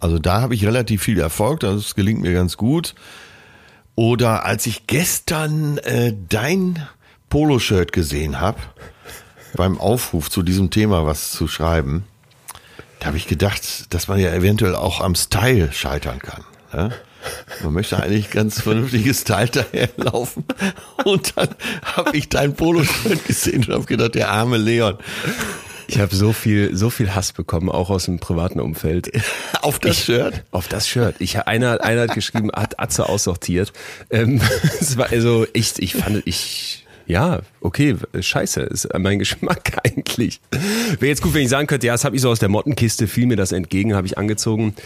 Also 0.00 0.18
da 0.18 0.40
habe 0.40 0.54
ich 0.54 0.66
relativ 0.66 1.02
viel 1.02 1.20
Erfolg, 1.20 1.60
das 1.60 1.94
gelingt 1.94 2.20
mir 2.20 2.32
ganz 2.32 2.56
gut. 2.56 2.94
Oder 3.94 4.44
als 4.44 4.66
ich 4.66 4.86
gestern 4.86 5.78
äh, 5.78 6.14
dein 6.28 6.86
Poloshirt 7.28 7.92
gesehen 7.92 8.40
habe, 8.40 8.58
beim 9.54 9.78
Aufruf 9.78 10.30
zu 10.30 10.42
diesem 10.42 10.70
Thema 10.70 11.06
was 11.06 11.32
zu 11.32 11.48
schreiben, 11.48 12.04
da 12.98 13.06
habe 13.06 13.16
ich 13.16 13.26
gedacht, 13.26 13.92
dass 13.94 14.08
man 14.08 14.18
ja 14.18 14.32
eventuell 14.32 14.74
auch 14.74 15.00
am 15.00 15.14
Style 15.14 15.72
scheitern 15.72 16.18
kann. 16.18 16.44
Ne? 16.72 16.92
Man 17.62 17.72
möchte 17.72 18.02
eigentlich 18.02 18.30
ganz 18.30 18.60
vernünftiges 18.60 19.22
Style 19.22 19.48
daherlaufen. 19.72 20.44
Und 21.04 21.36
dann 21.36 21.48
habe 21.82 22.16
ich 22.16 22.28
dein 22.28 22.54
Poloshirt 22.54 23.24
gesehen 23.26 23.64
und 23.64 23.74
habe 23.74 23.84
gedacht, 23.84 24.14
der 24.14 24.30
arme 24.30 24.56
Leon. 24.56 24.98
Ich 25.88 25.98
habe 25.98 26.14
so 26.14 26.32
viel, 26.32 26.76
so 26.76 26.88
viel 26.88 27.16
Hass 27.16 27.32
bekommen, 27.32 27.68
auch 27.68 27.90
aus 27.90 28.04
dem 28.04 28.20
privaten 28.20 28.60
Umfeld. 28.60 29.10
Auf 29.60 29.80
das 29.80 30.04
Shirt? 30.04 30.44
Auf 30.52 30.68
das 30.68 30.86
Shirt. 30.86 31.16
Ich, 31.18 31.36
einer, 31.46 31.82
einer 31.82 32.02
hat 32.02 32.14
geschrieben, 32.14 32.52
hat 32.52 32.78
Atze 32.78 33.08
aussortiert. 33.08 33.72
Ähm, 34.08 34.40
es 34.80 34.96
war 34.96 35.10
also 35.10 35.48
ich, 35.52 35.72
ich 35.78 35.94
fand, 35.94 36.22
ich, 36.26 36.79
Ja, 37.10 37.40
okay, 37.60 37.96
scheiße, 38.18 38.60
ist 38.60 38.88
mein 38.96 39.18
Geschmack 39.18 39.78
eigentlich. 39.84 40.40
Wäre 40.52 41.08
jetzt 41.08 41.22
gut, 41.22 41.34
wenn 41.34 41.42
ich 41.42 41.48
sagen 41.48 41.66
könnte, 41.66 41.88
ja, 41.88 41.94
das 41.94 42.04
habe 42.04 42.14
ich 42.14 42.22
so 42.22 42.30
aus 42.30 42.38
der 42.38 42.48
Mottenkiste, 42.48 43.08
fiel 43.08 43.26
mir 43.26 43.36
das 43.36 43.50
entgegen, 43.50 43.96
habe 43.96 44.06
ich 44.06 44.16
angezogen. 44.16 44.76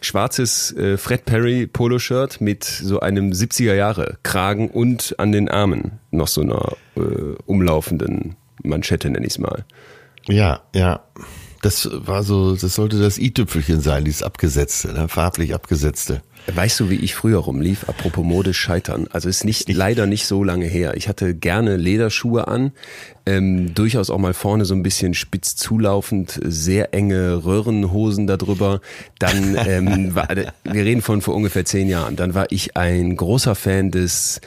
Schwarzes 0.00 0.72
äh, 0.72 0.96
Fred 0.96 1.26
Perry 1.26 1.66
Poloshirt 1.66 2.40
mit 2.40 2.64
so 2.64 3.00
einem 3.00 3.32
70er 3.32 3.74
Jahre 3.74 4.16
Kragen 4.22 4.70
und 4.70 5.14
an 5.18 5.30
den 5.30 5.50
Armen 5.50 5.98
noch 6.10 6.28
so 6.28 6.40
einer 6.40 6.72
äh, 6.96 7.00
umlaufenden 7.44 8.36
Manschette, 8.62 9.10
nenne 9.10 9.26
ich 9.26 9.34
es 9.34 9.38
mal. 9.38 9.66
Ja, 10.26 10.62
ja. 10.74 11.04
Das 11.60 11.88
war 11.92 12.22
so, 12.22 12.56
das 12.56 12.74
sollte 12.74 12.98
das 12.98 13.18
i-Tüpfelchen 13.18 13.82
sein, 13.82 14.04
dieses 14.04 14.22
abgesetzte, 14.22 14.92
ne? 14.92 15.08
farblich 15.08 15.54
abgesetzte. 15.54 16.22
Weißt 16.52 16.78
du, 16.78 16.90
wie 16.90 16.96
ich 16.96 17.14
früher 17.14 17.38
rumlief? 17.38 17.88
Apropos 17.88 18.24
modisch 18.24 18.58
scheitern. 18.58 19.06
Also 19.10 19.28
ist 19.28 19.44
nicht 19.44 19.72
leider 19.72 20.06
nicht 20.06 20.26
so 20.26 20.44
lange 20.44 20.66
her. 20.66 20.94
Ich 20.94 21.08
hatte 21.08 21.34
gerne 21.34 21.76
Lederschuhe 21.76 22.48
an, 22.48 22.72
ähm, 23.24 23.74
durchaus 23.74 24.10
auch 24.10 24.18
mal 24.18 24.34
vorne 24.34 24.66
so 24.66 24.74
ein 24.74 24.82
bisschen 24.82 25.14
spitz 25.14 25.56
zulaufend, 25.56 26.38
sehr 26.44 26.92
enge 26.92 27.44
Röhrenhosen 27.44 28.26
darüber. 28.26 28.80
Dann 29.18 29.56
ähm, 29.66 30.14
war, 30.14 30.28
wir 30.28 30.84
reden 30.84 31.00
von 31.00 31.22
vor 31.22 31.34
ungefähr 31.34 31.64
zehn 31.64 31.88
Jahren. 31.88 32.16
Dann 32.16 32.34
war 32.34 32.46
ich 32.50 32.76
ein 32.76 33.16
großer 33.16 33.54
Fan 33.54 33.90
des 33.90 34.40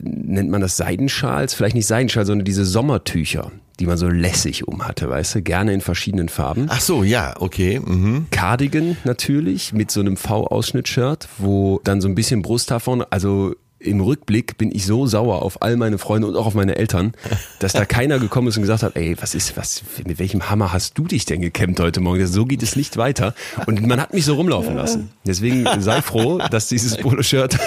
nennt 0.00 0.50
man 0.50 0.62
das 0.62 0.76
Seidenschals? 0.78 1.54
Vielleicht 1.54 1.74
nicht 1.74 1.86
Seidenschal, 1.86 2.24
sondern 2.24 2.46
diese 2.46 2.64
Sommertücher 2.64 3.52
die 3.82 3.86
man 3.88 3.98
so 3.98 4.08
lässig 4.08 4.68
um 4.68 4.86
hatte, 4.86 5.10
weißt 5.10 5.34
du, 5.34 5.42
gerne 5.42 5.72
in 5.72 5.80
verschiedenen 5.80 6.28
Farben. 6.28 6.66
Ach 6.68 6.80
so, 6.80 7.02
ja, 7.02 7.34
okay. 7.40 7.80
Mhm. 7.84 8.26
Cardigan 8.30 8.96
natürlich 9.02 9.72
mit 9.72 9.90
so 9.90 9.98
einem 9.98 10.16
V-Ausschnitt-Shirt, 10.16 11.28
wo 11.38 11.80
dann 11.82 12.00
so 12.00 12.06
ein 12.06 12.14
bisschen 12.14 12.42
Brust 12.42 12.70
davon, 12.70 13.04
also 13.10 13.56
im 13.80 14.00
Rückblick 14.00 14.56
bin 14.56 14.70
ich 14.72 14.86
so 14.86 15.06
sauer 15.06 15.42
auf 15.42 15.62
all 15.62 15.76
meine 15.76 15.98
Freunde 15.98 16.28
und 16.28 16.36
auch 16.36 16.46
auf 16.46 16.54
meine 16.54 16.76
Eltern, 16.76 17.12
dass 17.58 17.72
da 17.72 17.84
keiner 17.84 18.20
gekommen 18.20 18.46
ist 18.46 18.56
und 18.56 18.62
gesagt 18.62 18.84
hat, 18.84 18.94
ey, 18.94 19.16
was 19.20 19.34
ist, 19.34 19.56
was, 19.56 19.82
mit 20.06 20.20
welchem 20.20 20.48
Hammer 20.48 20.72
hast 20.72 20.96
du 20.96 21.08
dich 21.08 21.24
denn 21.24 21.40
gekämmt 21.40 21.80
heute 21.80 21.98
Morgen? 21.98 22.24
So 22.28 22.44
geht 22.44 22.62
es 22.62 22.76
nicht 22.76 22.96
weiter. 22.96 23.34
Und 23.66 23.84
man 23.84 24.00
hat 24.00 24.14
mich 24.14 24.24
so 24.24 24.34
rumlaufen 24.34 24.76
lassen. 24.76 25.10
Deswegen 25.26 25.66
sei 25.80 26.02
froh, 26.02 26.38
dass 26.52 26.68
dieses 26.68 26.96
Poloshirt 26.98 27.58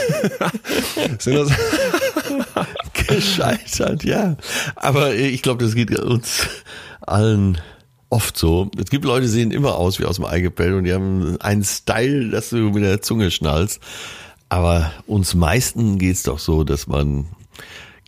gescheitert, 3.16 4.04
ja. 4.04 4.38
Aber 4.76 5.14
äh, 5.14 5.28
ich 5.28 5.42
glaube, 5.42 5.64
das 5.64 5.76
geht 5.76 5.98
uns 6.00 6.48
allen 7.02 7.60
oft 8.10 8.38
so. 8.38 8.70
Es 8.78 8.90
gibt 8.90 9.06
Leute, 9.06 9.24
die 9.24 9.28
sehen 9.28 9.52
immer 9.52 9.76
aus 9.76 10.00
wie 10.00 10.06
aus 10.06 10.16
dem 10.16 10.26
Eigepell 10.26 10.74
und 10.76 10.86
die 10.86 10.94
haben 10.94 11.38
einen 11.42 11.64
Style, 11.64 12.30
dass 12.30 12.50
du 12.50 12.58
mit 12.58 12.84
der 12.84 13.02
Zunge 13.02 13.32
schnallst. 13.32 13.80
Aber 14.50 14.92
uns 15.08 15.34
meisten 15.34 15.98
geht's 15.98 16.24
doch 16.24 16.40
so, 16.40 16.64
dass 16.64 16.88
man 16.88 17.26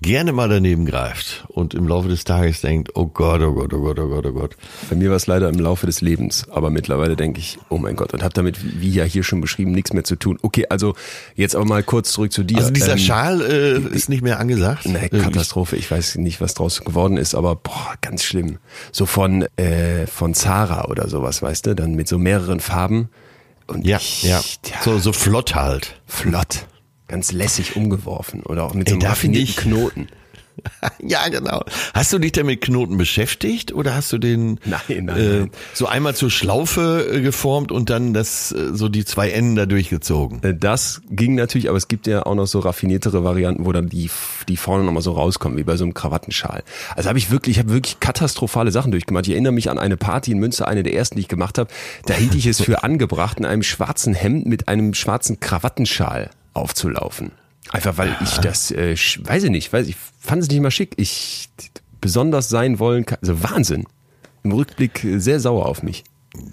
gerne 0.02 0.32
mal 0.32 0.48
daneben 0.48 0.86
greift 0.86 1.46
und 1.48 1.74
im 1.74 1.88
Laufe 1.88 2.08
des 2.08 2.24
Tages 2.24 2.62
denkt, 2.62 2.92
oh 2.96 3.08
Gott, 3.08 3.42
oh 3.42 3.54
Gott, 3.54 3.74
oh 3.74 3.82
Gott, 3.82 4.00
oh 4.00 4.08
Gott, 4.08 4.26
oh 4.26 4.32
Gott. 4.32 4.56
Bei 4.90 4.96
mir 4.96 5.10
war 5.10 5.16
es 5.16 5.26
leider 5.26 5.50
im 5.50 5.60
Laufe 5.60 5.88
des 5.88 6.02
Lebens, 6.02 6.48
aber 6.50 6.70
mittlerweile 6.70 7.16
denke 7.16 7.40
ich, 7.40 7.58
oh 7.70 7.78
mein 7.78 7.96
Gott, 7.96 8.14
und 8.14 8.22
habe 8.22 8.34
damit, 8.34 8.82
wie 8.82 8.92
ja 8.92 9.04
hier 9.04 9.24
schon 9.24 9.42
beschrieben, 9.42 9.72
nichts 9.72 9.94
mehr 9.94 10.04
zu 10.04 10.16
tun. 10.16 10.38
Okay, 10.42 10.66
also 10.70 10.94
jetzt 11.36 11.56
aber 11.56 11.66
mal 11.66 11.84
kurz 11.84 12.12
zurück 12.12 12.32
zu 12.32 12.44
dir. 12.44 12.58
Also 12.58 12.72
dieser 12.72 12.94
ähm, 12.94 13.00
Schal 13.00 13.42
äh, 13.42 13.96
ist 13.96 14.10
nicht 14.10 14.22
mehr 14.22 14.40
angesagt? 14.40 14.86
Nee, 14.86 15.10
Katastrophe. 15.10 15.76
Ich 15.76 15.90
weiß 15.90 16.16
nicht, 16.18 16.42
was 16.42 16.54
draus 16.54 16.82
geworden 16.82 17.18
ist, 17.18 17.34
aber 17.34 17.56
boah, 17.56 17.96
ganz 18.02 18.24
schlimm. 18.24 18.60
So 18.92 19.06
von 19.06 19.44
äh, 19.58 20.06
von 20.06 20.34
Zara 20.34 20.86
oder 20.86 21.08
sowas, 21.10 21.42
weißt 21.42 21.66
du, 21.66 21.76
dann 21.76 21.96
mit 21.96 22.08
so 22.08 22.20
mehreren 22.20 22.60
Farben. 22.60 23.10
Und 23.66 23.86
ja, 23.86 23.98
ich, 23.98 24.24
ja. 24.24 24.42
ja. 24.66 24.82
So, 24.84 25.00
so 25.00 25.12
flott 25.12 25.56
halt. 25.56 26.00
Flott 26.06 26.68
ganz 27.08 27.32
lässig 27.32 27.76
umgeworfen 27.76 28.44
oder 28.44 28.64
auch 28.64 28.74
mit 28.74 28.90
so 28.90 28.96
einem 28.96 29.46
Knoten. 29.56 30.08
ja, 31.02 31.28
genau. 31.30 31.64
Hast 31.94 32.14
du 32.14 32.20
dich 32.20 32.32
denn 32.32 32.46
mit 32.46 32.62
Knoten 32.62 32.98
beschäftigt 32.98 33.74
oder 33.74 33.96
hast 33.96 34.12
du 34.12 34.18
den 34.18 34.60
nein, 34.66 34.80
nein, 34.88 35.18
äh, 35.18 35.40
nein. 35.40 35.52
so 35.74 35.88
einmal 35.88 36.16
zur 36.16 36.30
Schlaufe 36.30 37.08
äh, 37.12 37.22
geformt 37.22 37.72
und 37.72 37.90
dann 37.90 38.14
das 38.14 38.52
äh, 38.52 38.74
so 38.74 38.90
die 38.90 39.06
zwei 39.06 39.30
Enden 39.30 39.56
da 39.56 39.66
durchgezogen? 39.66 40.42
Äh, 40.44 40.56
das 40.56 41.02
ging 41.10 41.36
natürlich, 41.36 41.70
aber 41.70 41.78
es 41.78 41.88
gibt 41.88 42.08
ja 42.08 42.26
auch 42.26 42.36
noch 42.36 42.48
so 42.48 42.60
raffiniertere 42.60 43.24
Varianten, 43.24 43.66
wo 43.66 43.72
dann 43.72 43.90
die 43.90 44.10
die 44.48 44.58
vorne 44.58 44.84
nochmal 44.84 45.04
so 45.04 45.12
rauskommen, 45.12 45.58
wie 45.58 45.64
bei 45.64 45.78
so 45.78 45.84
einem 45.84 45.94
Krawattenschal. 45.94 46.64
Also 46.96 47.10
habe 47.10 47.20
ich 47.20 47.32
wirklich, 47.32 47.58
ich 47.58 47.60
habe 47.60 47.74
wirklich 47.74 48.00
katastrophale 48.00 48.72
Sachen 48.72 48.92
durchgemacht. 48.92 49.28
Ich 49.28 49.34
erinnere 49.34 49.54
mich 49.54 49.70
an 49.70 49.80
eine 49.80 49.98
Party 49.98 50.32
in 50.32 50.40
Münster, 50.40 50.68
eine 50.68 50.84
der 50.84 50.94
ersten, 50.94 51.16
die 51.16 51.22
ich 51.22 51.28
gemacht 51.28 51.58
habe. 51.58 51.70
Da 52.06 52.14
hielt 52.14 52.36
ich 52.36 52.46
es 52.46 52.62
für 52.62 52.84
angebracht, 52.84 53.40
in 53.40 53.46
einem 53.46 53.64
schwarzen 53.64 54.14
Hemd 54.14 54.46
mit 54.46 54.68
einem 54.68 54.94
schwarzen 54.94 55.40
Krawattenschal 55.40 56.30
aufzulaufen. 56.58 57.32
Einfach 57.72 57.98
weil 57.98 58.16
ich 58.22 58.38
das, 58.38 58.72
äh, 58.72 58.96
weiß 58.96 59.44
ich 59.44 59.50
nicht, 59.50 59.72
weiß 59.74 59.88
ich 59.88 59.98
fand 60.20 60.42
es 60.42 60.50
nicht 60.50 60.62
mal 60.62 60.72
schick. 60.72 60.94
Ich 60.98 61.50
besonders 62.00 62.50
sein 62.50 62.80
wollen, 62.80 63.06
also 63.22 63.44
Wahnsinn. 63.44 63.86
Im 64.44 64.52
Rückblick 64.52 65.04
äh, 65.04 65.20
sehr 65.20 65.40
sauer 65.40 65.66
auf 65.66 65.84
mich. 65.84 66.04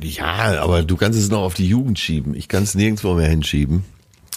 Ja, 0.00 0.60
aber 0.62 0.82
du 0.82 0.96
kannst 0.96 1.18
es 1.18 1.30
noch 1.30 1.42
auf 1.42 1.54
die 1.54 1.68
Jugend 1.68 1.98
schieben. 1.98 2.34
Ich 2.34 2.48
kann 2.48 2.62
es 2.62 2.74
nirgendwo 2.74 3.14
mehr 3.14 3.28
hinschieben. 3.28 3.84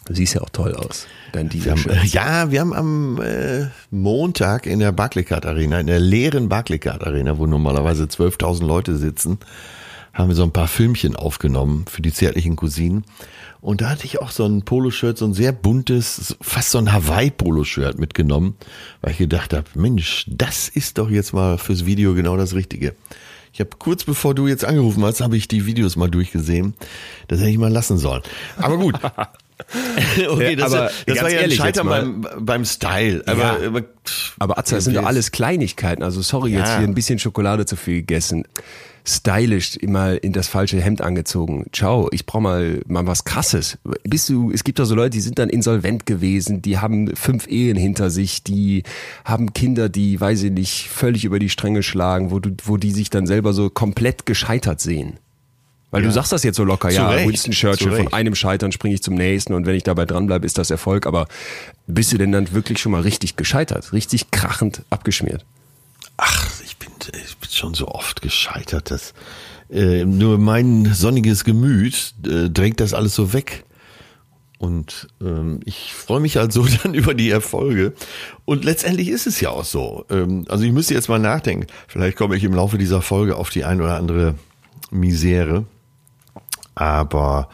Du 0.06 0.14
siehst 0.14 0.36
ja 0.36 0.42
auch 0.42 0.50
toll 0.50 0.74
aus. 0.74 1.06
Dein 1.34 1.52
wir 1.52 1.72
haben, 1.72 1.84
ja, 2.06 2.50
wir 2.52 2.62
haben 2.62 2.74
am 2.74 3.22
äh, 3.22 3.68
Montag 3.92 4.66
in 4.66 4.80
der 4.80 4.94
Barclaycard 4.94 5.46
Arena, 5.46 5.80
in 5.80 5.88
der 5.88 6.00
leeren 6.00 6.48
Barclaycard 6.48 7.06
Arena, 7.06 7.38
wo 7.38 7.46
normalerweise 7.46 8.06
12.000 8.06 8.66
Leute 8.66 8.98
sitzen, 8.98 9.38
haben 10.14 10.30
wir 10.30 10.36
so 10.36 10.44
ein 10.44 10.52
paar 10.52 10.70
Filmchen 10.70 11.16
aufgenommen 11.16 11.86
für 11.90 12.02
die 12.02 12.14
zärtlichen 12.14 12.56
Cousinen. 12.56 13.04
Und 13.68 13.82
da 13.82 13.90
hatte 13.90 14.06
ich 14.06 14.22
auch 14.22 14.32
so 14.32 14.46
ein 14.46 14.62
Poloshirt, 14.62 15.18
so 15.18 15.26
ein 15.26 15.34
sehr 15.34 15.52
buntes, 15.52 16.38
fast 16.40 16.72
so 16.72 16.78
ein 16.78 16.94
Hawaii-Poloshirt 16.94 18.00
mitgenommen, 18.00 18.56
weil 19.02 19.12
ich 19.12 19.18
gedacht 19.18 19.54
habe, 19.54 19.66
Mensch, 19.74 20.24
das 20.26 20.70
ist 20.70 20.98
doch 20.98 21.10
jetzt 21.10 21.34
mal 21.34 21.58
fürs 21.58 21.86
Video 21.86 22.14
genau 22.14 22.38
das 22.38 22.56
Richtige. 22.56 22.96
Ich 23.52 23.60
habe 23.60 23.72
kurz 23.78 24.06
bevor 24.06 24.34
du 24.34 24.48
jetzt 24.48 24.64
angerufen 24.64 25.04
hast, 25.04 25.20
habe 25.20 25.36
ich 25.36 25.50
die 25.50 25.66
Videos 25.66 25.98
mal 25.98 26.10
durchgesehen. 26.10 26.76
Das 27.28 27.42
hätte 27.42 27.50
ich 27.50 27.58
mal 27.58 27.70
lassen 27.70 27.98
sollen. 27.98 28.22
Aber 28.56 28.78
gut. 28.78 28.96
okay, 30.30 30.56
das, 30.56 30.72
aber 30.72 30.90
das 31.06 31.22
war 31.22 31.30
ja 31.30 31.42
ein 31.42 31.52
Scheitern 31.52 31.88
beim, 31.88 32.26
beim 32.40 32.64
Style. 32.64 33.22
Aber, 33.26 33.62
ja. 33.62 33.68
aber, 33.68 33.82
aber 34.40 34.58
Atze, 34.60 34.76
das 34.76 34.86
sind 34.86 34.96
doch 34.96 35.06
alles 35.06 35.32
Kleinigkeiten. 35.32 36.04
Also 36.04 36.22
sorry, 36.22 36.54
ja. 36.54 36.60
jetzt 36.60 36.78
hier 36.78 36.88
ein 36.88 36.96
bisschen 36.96 37.20
Schokolade 37.20 37.66
zu 37.66 37.76
viel 37.76 37.96
gegessen 37.96 38.46
stylisch 39.08 39.78
immer 39.78 40.22
in 40.22 40.34
das 40.34 40.48
falsche 40.48 40.82
Hemd 40.82 41.02
angezogen. 41.02 41.66
Ciao, 41.72 42.10
ich 42.12 42.26
brauche 42.26 42.44
mal 42.44 42.82
mal 42.88 43.08
was 43.08 43.24
krasses. 43.24 43.78
Bist 44.04 44.30
du 44.30 44.52
es 44.52 44.64
gibt 44.64 44.80
doch 44.80 44.86
so 44.86 44.96
Leute, 44.96 45.12
die 45.12 45.22
sind 45.22 45.40
dann 45.40 45.50
insolvent 45.50 46.06
gewesen, 46.06 46.62
die 46.62 46.78
haben 46.78 47.16
fünf 47.16 47.48
Ehen 47.48 47.78
hinter 47.78 48.10
sich, 48.10 48.44
die 48.44 48.84
haben 49.24 49.54
Kinder, 49.54 49.90
die 49.90 50.20
weiß 50.20 50.44
ich 50.44 50.52
nicht, 50.52 50.90
völlig 50.90 51.26
über 51.26 51.40
die 51.40 51.50
Stränge 51.50 51.84
schlagen, 51.84 52.32
wo 52.32 52.40
du 52.40 52.52
wo 52.66 52.78
die 52.78 52.92
sich 52.92 53.10
dann 53.10 53.28
selber 53.28 53.54
so 53.54 53.70
komplett 53.70 54.26
gescheitert 54.26 54.82
sehen. 54.82 55.20
Weil 55.90 56.02
ja. 56.02 56.08
du 56.10 56.14
sagst 56.14 56.34
das 56.34 56.44
jetzt 56.44 56.58
so 56.58 56.66
locker, 56.66 56.90
Zu 56.90 56.96
ja, 56.96 57.10
Recht. 57.10 57.30
Winston 57.30 57.54
Churchill, 57.54 57.92
von 57.94 58.14
einem 58.14 58.36
Scheitern 58.36 58.74
springe 58.74 58.96
ich 58.96 59.04
zum 59.04 59.16
nächsten 59.16 59.54
und 59.54 59.66
wenn 59.66 59.76
ich 59.76 59.84
dabei 59.84 60.06
dranbleibe, 60.06 60.46
ist 60.46 60.58
das 60.58 60.70
Erfolg. 60.70 61.06
Aber 61.06 61.28
bist 61.88 62.12
du 62.12 62.18
denn 62.18 62.34
dann 62.34 62.52
wirklich 62.52 62.80
schon 62.80 62.92
mal 62.92 63.02
richtig 63.02 63.38
gescheitert, 63.38 63.94
richtig 63.94 64.32
krachend 64.32 64.82
abgeschmiert? 64.90 65.46
Ach, 66.18 66.52
ich 67.14 67.38
bin, 67.38 67.50
schon 67.50 67.74
so 67.74 67.88
oft 67.88 68.22
gescheitert, 68.22 68.92
dass 68.92 69.14
äh, 69.70 70.06
nur 70.06 70.38
mein 70.38 70.94
sonniges 70.94 71.44
Gemüt 71.44 72.14
äh, 72.26 72.50
drängt 72.50 72.80
das 72.80 72.94
alles 72.94 73.16
so 73.16 73.34
weg. 73.34 73.66
Und 74.60 75.08
ähm, 75.22 75.60
ich 75.66 75.94
freue 75.94 76.20
mich 76.20 76.38
halt 76.38 76.52
so 76.52 76.66
dann 76.84 76.94
über 76.94 77.14
die 77.14 77.30
Erfolge. 77.30 77.94
Und 78.46 78.66
letztendlich 78.66 79.10
ist 79.10 79.28
es 79.28 79.40
ja 79.40 79.50
auch 79.50 79.66
so. 79.66 80.06
Ähm, 80.10 80.46
also 80.50 80.64
ich 80.64 80.72
müsste 80.72 80.94
jetzt 80.94 81.10
mal 81.10 81.20
nachdenken. 81.20 81.68
Vielleicht 81.88 82.18
komme 82.18 82.36
ich 82.36 82.44
im 82.44 82.54
Laufe 82.54 82.78
dieser 82.78 83.02
Folge 83.02 83.36
auf 83.36 83.50
die 83.50 83.66
ein 83.66 83.82
oder 83.82 83.96
andere 83.96 84.36
Misere. 84.90 85.66
Aber 86.74 87.50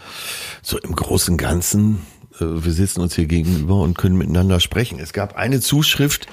so 0.62 0.78
im 0.78 0.96
Großen 0.96 1.34
und 1.34 1.38
Ganzen, 1.38 2.02
äh, 2.40 2.46
wir 2.46 2.72
sitzen 2.72 3.02
uns 3.02 3.16
hier 3.16 3.26
gegenüber 3.26 3.76
und 3.82 3.98
können 3.98 4.18
miteinander 4.18 4.60
sprechen. 4.60 5.00
Es 5.00 5.14
gab 5.14 5.36
eine 5.36 5.60
Zuschrift, 5.60 6.28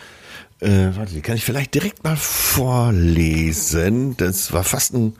äh, 0.60 0.94
warte, 0.94 1.14
die 1.14 1.20
kann 1.20 1.36
ich 1.36 1.44
vielleicht 1.44 1.74
direkt 1.74 2.04
mal 2.04 2.16
vorlesen. 2.16 4.16
Das 4.16 4.52
war 4.52 4.64
fast 4.64 4.94
ein 4.94 5.14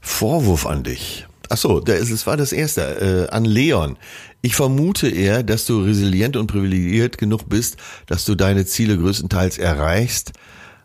Vorwurf 0.00 0.66
an 0.66 0.82
dich. 0.82 1.26
Ach 1.48 1.56
so, 1.56 1.84
es 1.84 2.26
war 2.26 2.36
das 2.36 2.52
erste, 2.52 3.28
äh, 3.30 3.32
an 3.32 3.44
Leon. 3.44 3.96
Ich 4.42 4.56
vermute 4.56 5.08
eher, 5.08 5.42
dass 5.42 5.64
du 5.64 5.82
resilient 5.82 6.36
und 6.36 6.48
privilegiert 6.48 7.18
genug 7.18 7.48
bist, 7.48 7.76
dass 8.06 8.24
du 8.24 8.34
deine 8.34 8.66
Ziele 8.66 8.98
größtenteils 8.98 9.58
erreichst, 9.58 10.32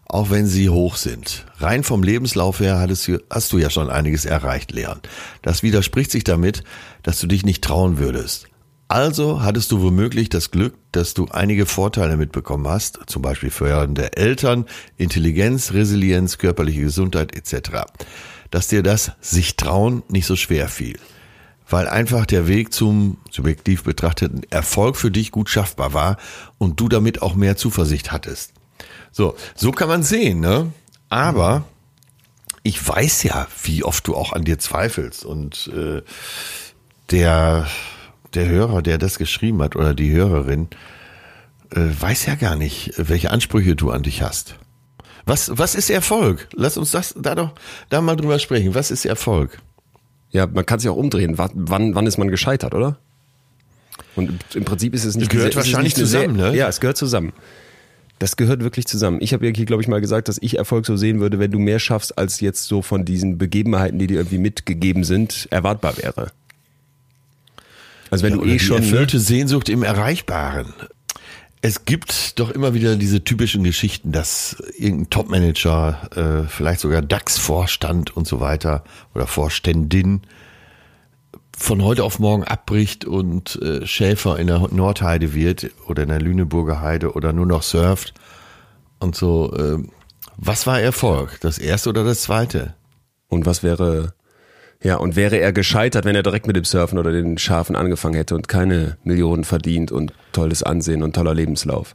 auch 0.05 0.29
wenn 0.29 0.45
sie 0.45 0.69
hoch 0.69 0.97
sind. 0.97 1.45
Rein 1.57 1.83
vom 1.83 2.03
Lebenslauf 2.03 2.59
her 2.59 2.79
hattest 2.79 3.09
hast 3.29 3.53
du 3.53 3.57
ja 3.57 3.69
schon 3.69 3.89
einiges 3.89 4.25
erreicht, 4.25 4.71
Leon. 4.71 4.99
Das 5.41 5.63
widerspricht 5.63 6.11
sich 6.11 6.23
damit, 6.23 6.63
dass 7.01 7.19
du 7.19 7.27
dich 7.27 7.43
nicht 7.43 7.63
trauen 7.63 7.97
würdest. 7.97 8.50
Also 8.91 9.41
hattest 9.41 9.71
du 9.71 9.81
womöglich 9.81 10.27
das 10.27 10.51
Glück, 10.51 10.73
dass 10.91 11.13
du 11.13 11.29
einige 11.31 11.65
Vorteile 11.65 12.17
mitbekommen 12.17 12.67
hast, 12.67 12.99
zum 13.05 13.21
Beispiel 13.21 13.49
fördernde 13.49 14.17
Eltern, 14.17 14.65
Intelligenz, 14.97 15.71
Resilienz, 15.71 16.39
körperliche 16.39 16.81
Gesundheit 16.81 17.33
etc. 17.33 17.85
Dass 18.49 18.67
dir 18.67 18.83
das 18.83 19.13
sich 19.21 19.55
trauen 19.55 20.03
nicht 20.09 20.25
so 20.25 20.35
schwer 20.35 20.67
fiel, 20.67 20.99
weil 21.69 21.87
einfach 21.87 22.25
der 22.25 22.49
Weg 22.49 22.73
zum 22.73 23.17
subjektiv 23.29 23.85
betrachteten 23.85 24.41
Erfolg 24.49 24.97
für 24.97 25.09
dich 25.09 25.31
gut 25.31 25.47
schaffbar 25.47 25.93
war 25.93 26.17
und 26.57 26.77
du 26.81 26.89
damit 26.89 27.21
auch 27.21 27.33
mehr 27.33 27.55
Zuversicht 27.55 28.11
hattest. 28.11 28.51
So, 29.13 29.37
so 29.55 29.71
kann 29.71 29.87
man 29.87 30.03
sehen, 30.03 30.41
ne? 30.41 30.69
Aber 31.07 31.63
ich 32.61 32.85
weiß 32.85 33.23
ja, 33.23 33.47
wie 33.63 33.85
oft 33.85 34.05
du 34.05 34.17
auch 34.17 34.33
an 34.33 34.43
dir 34.43 34.59
zweifelst 34.59 35.23
und 35.23 35.71
äh, 35.73 36.01
der 37.09 37.69
der 38.33 38.47
Hörer, 38.47 38.81
der 38.81 38.97
das 38.97 39.17
geschrieben 39.17 39.61
hat 39.61 39.75
oder 39.75 39.93
die 39.93 40.11
Hörerin, 40.11 40.67
äh, 41.71 41.79
weiß 41.79 42.25
ja 42.25 42.35
gar 42.35 42.55
nicht, 42.55 42.93
welche 42.97 43.31
Ansprüche 43.31 43.75
du 43.75 43.91
an 43.91 44.03
dich 44.03 44.21
hast. 44.21 44.55
Was 45.25 45.57
was 45.57 45.75
ist 45.75 45.89
Erfolg? 45.89 46.47
Lass 46.53 46.77
uns 46.77 46.91
das 46.91 47.13
da 47.17 47.35
doch 47.35 47.53
da 47.89 48.01
mal 48.01 48.15
drüber 48.15 48.39
sprechen. 48.39 48.73
Was 48.73 48.91
ist 48.91 49.05
Erfolg? 49.05 49.59
Ja, 50.31 50.47
man 50.47 50.65
kann 50.65 50.79
sich 50.79 50.89
auch 50.89 50.95
umdrehen. 50.95 51.37
Wann, 51.37 51.93
wann 51.93 52.07
ist 52.07 52.17
man 52.17 52.29
gescheitert, 52.29 52.73
oder? 52.73 52.97
Und 54.15 54.31
im 54.55 54.65
Prinzip 54.65 54.93
ist 54.93 55.05
es 55.05 55.15
nicht. 55.15 55.27
Das 55.27 55.37
gehört 55.37 55.55
wahrscheinlich 55.55 55.95
nicht 55.95 55.97
zusammen, 55.97 56.37
sehr, 56.37 56.51
ne? 56.51 56.57
Ja, 56.57 56.67
es 56.67 56.79
gehört 56.79 56.97
zusammen. 56.97 57.33
Das 58.19 58.35
gehört 58.35 58.63
wirklich 58.63 58.85
zusammen. 58.85 59.17
Ich 59.19 59.33
habe 59.33 59.47
ja 59.47 59.53
hier, 59.53 59.65
glaube 59.65 59.81
ich, 59.81 59.87
mal 59.87 59.99
gesagt, 59.99 60.27
dass 60.27 60.37
ich 60.41 60.57
Erfolg 60.57 60.85
so 60.85 60.95
sehen 60.95 61.19
würde, 61.19 61.39
wenn 61.39 61.51
du 61.51 61.59
mehr 61.59 61.79
schaffst, 61.79 62.17
als 62.17 62.39
jetzt 62.39 62.65
so 62.65 62.81
von 62.81 63.03
diesen 63.03 63.37
Begebenheiten, 63.37 63.97
die 63.97 64.07
dir 64.07 64.17
irgendwie 64.17 64.37
mitgegeben 64.37 65.03
sind, 65.03 65.47
erwartbar 65.49 65.97
wäre. 65.97 66.31
Also 68.11 68.25
wenn 68.25 68.33
ja, 68.33 68.41
du 68.41 68.45
eh 68.45 68.59
schon. 68.59 68.77
Erfüllte 68.77 69.17
ne? 69.17 69.23
Sehnsucht 69.23 69.69
im 69.69 69.81
Erreichbaren. 69.81 70.73
Es 71.63 71.85
gibt 71.85 72.39
doch 72.39 72.49
immer 72.49 72.73
wieder 72.73 72.95
diese 72.95 73.23
typischen 73.23 73.63
Geschichten, 73.63 74.11
dass 74.11 74.61
irgendein 74.77 75.09
Topmanager, 75.11 76.43
äh, 76.45 76.47
vielleicht 76.47 76.79
sogar 76.81 77.01
DAX-Vorstand 77.01 78.15
und 78.15 78.27
so 78.27 78.39
weiter 78.39 78.83
oder 79.13 79.27
Vorständin 79.27 80.21
von 81.55 81.83
heute 81.83 82.03
auf 82.03 82.17
morgen 82.17 82.43
abbricht 82.43 83.05
und 83.05 83.61
äh, 83.61 83.85
Schäfer 83.85 84.39
in 84.39 84.47
der 84.47 84.67
Nordheide 84.71 85.35
wird 85.35 85.69
oder 85.87 86.03
in 86.03 86.09
der 86.09 86.19
Lüneburger 86.19 86.81
Heide 86.81 87.13
oder 87.13 87.31
nur 87.31 87.45
noch 87.45 87.61
surft 87.61 88.15
und 88.99 89.15
so. 89.15 89.53
Äh, 89.53 89.77
was 90.37 90.65
war 90.65 90.81
Erfolg? 90.81 91.37
Das 91.41 91.59
erste 91.59 91.89
oder 91.89 92.03
das 92.03 92.23
zweite? 92.23 92.73
Und 93.27 93.45
was 93.45 93.61
wäre, 93.61 94.15
ja, 94.83 94.95
und 94.95 95.15
wäre 95.15 95.37
er 95.37 95.53
gescheitert, 95.53 96.05
wenn 96.05 96.15
er 96.15 96.23
direkt 96.23 96.47
mit 96.47 96.55
dem 96.55 96.63
Surfen 96.63 96.97
oder 96.97 97.11
den 97.11 97.37
Schafen 97.37 97.75
angefangen 97.75 98.15
hätte 98.15 98.35
und 98.35 98.47
keine 98.47 98.97
Millionen 99.03 99.43
verdient 99.43 99.91
und 99.91 100.13
tolles 100.31 100.63
Ansehen 100.63 101.03
und 101.03 101.15
toller 101.15 101.35
Lebenslauf? 101.35 101.93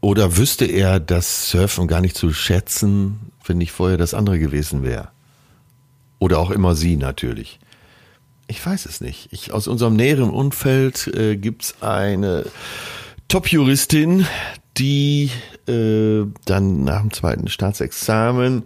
Oder 0.00 0.36
wüsste 0.36 0.66
er 0.66 1.00
das 1.00 1.50
Surfen 1.50 1.88
gar 1.88 2.00
nicht 2.00 2.16
zu 2.16 2.32
schätzen, 2.32 3.32
wenn 3.46 3.58
nicht 3.58 3.72
vorher 3.72 3.96
das 3.96 4.14
andere 4.14 4.38
gewesen 4.38 4.82
wäre? 4.82 5.08
Oder 6.18 6.38
auch 6.38 6.50
immer 6.50 6.74
sie 6.74 6.96
natürlich. 6.96 7.58
Ich 8.46 8.64
weiß 8.64 8.86
es 8.86 9.00
nicht. 9.00 9.28
Ich, 9.30 9.52
aus 9.52 9.66
unserem 9.66 9.96
näheren 9.96 10.30
Umfeld 10.30 11.08
äh, 11.08 11.36
gibt's 11.36 11.82
eine 11.82 12.44
Top-Juristin, 13.28 14.26
die 14.76 15.30
äh, 15.66 16.24
dann 16.44 16.84
nach 16.84 17.00
dem 17.00 17.12
zweiten 17.12 17.48
Staatsexamen 17.48 18.64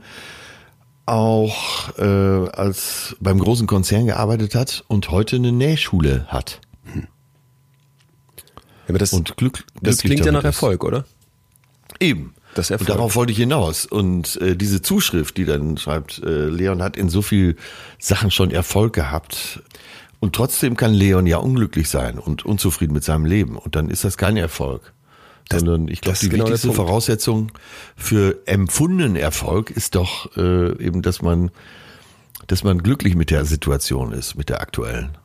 auch 1.06 1.97
äh, 1.99 2.02
als 2.02 3.16
beim 3.21 3.38
großen 3.38 3.66
Konzern 3.66 4.06
gearbeitet 4.06 4.54
hat 4.54 4.85
und 4.88 5.11
heute 5.11 5.37
eine 5.37 5.52
Nähschule 5.52 6.26
hat. 6.28 6.61
Hm. 6.85 7.06
aber 8.88 8.99
das, 8.99 9.12
und 9.12 9.37
Glück, 9.37 9.64
das 9.80 9.99
klingt 9.99 10.25
ja 10.25 10.32
nach 10.32 10.44
Erfolg, 10.44 10.85
oder? 10.85 11.04
Eben. 12.00 12.35
Das 12.54 12.71
Erfolg. 12.71 12.90
Und 12.90 12.97
darauf 12.97 13.16
wollte 13.16 13.32
ich 13.32 13.38
hinaus. 13.38 13.87
Und 13.87 14.40
äh, 14.40 14.56
diese 14.56 14.82
Zuschrift, 14.82 15.37
die 15.37 15.44
dann 15.44 15.78
schreibt, 15.78 16.18
äh, 16.18 16.47
Leon 16.47 16.82
hat 16.82 16.97
in 16.97 17.09
so 17.09 17.23
viel 17.23 17.56
Sachen 17.99 18.30
schon 18.30 18.50
Erfolg 18.50 18.92
gehabt. 18.92 19.62
Und 20.21 20.35
trotzdem 20.35 20.76
kann 20.76 20.92
Leon 20.92 21.26
ja 21.26 21.38
unglücklich 21.38 21.88
sein 21.88 22.18
und 22.18 22.44
unzufrieden 22.44 22.92
mit 22.92 23.04
seinem 23.04 23.25
Leben. 23.25 23.56
Und 23.56 23.75
dann 23.75 23.88
ist 23.88 24.04
das 24.04 24.16
kein 24.16 24.37
Erfolg. 24.37 24.92
Sondern 25.50 25.88
ich 25.88 26.00
glaube, 26.00 26.18
die 26.20 26.28
genau 26.28 26.44
wichtigste 26.44 26.72
Voraussetzung 26.72 27.52
für 27.96 28.40
empfundenen 28.46 29.16
Erfolg 29.16 29.70
ist 29.70 29.94
doch 29.94 30.34
äh, 30.37 30.72
eben, 30.82 31.02
dass 31.02 31.20
man, 31.20 31.50
dass 32.46 32.64
man 32.64 32.82
glücklich 32.82 33.16
mit 33.16 33.30
der 33.30 33.44
Situation 33.44 34.12
ist, 34.12 34.34
mit 34.34 34.49
der 34.49 34.61
aktuellen. 34.61 35.18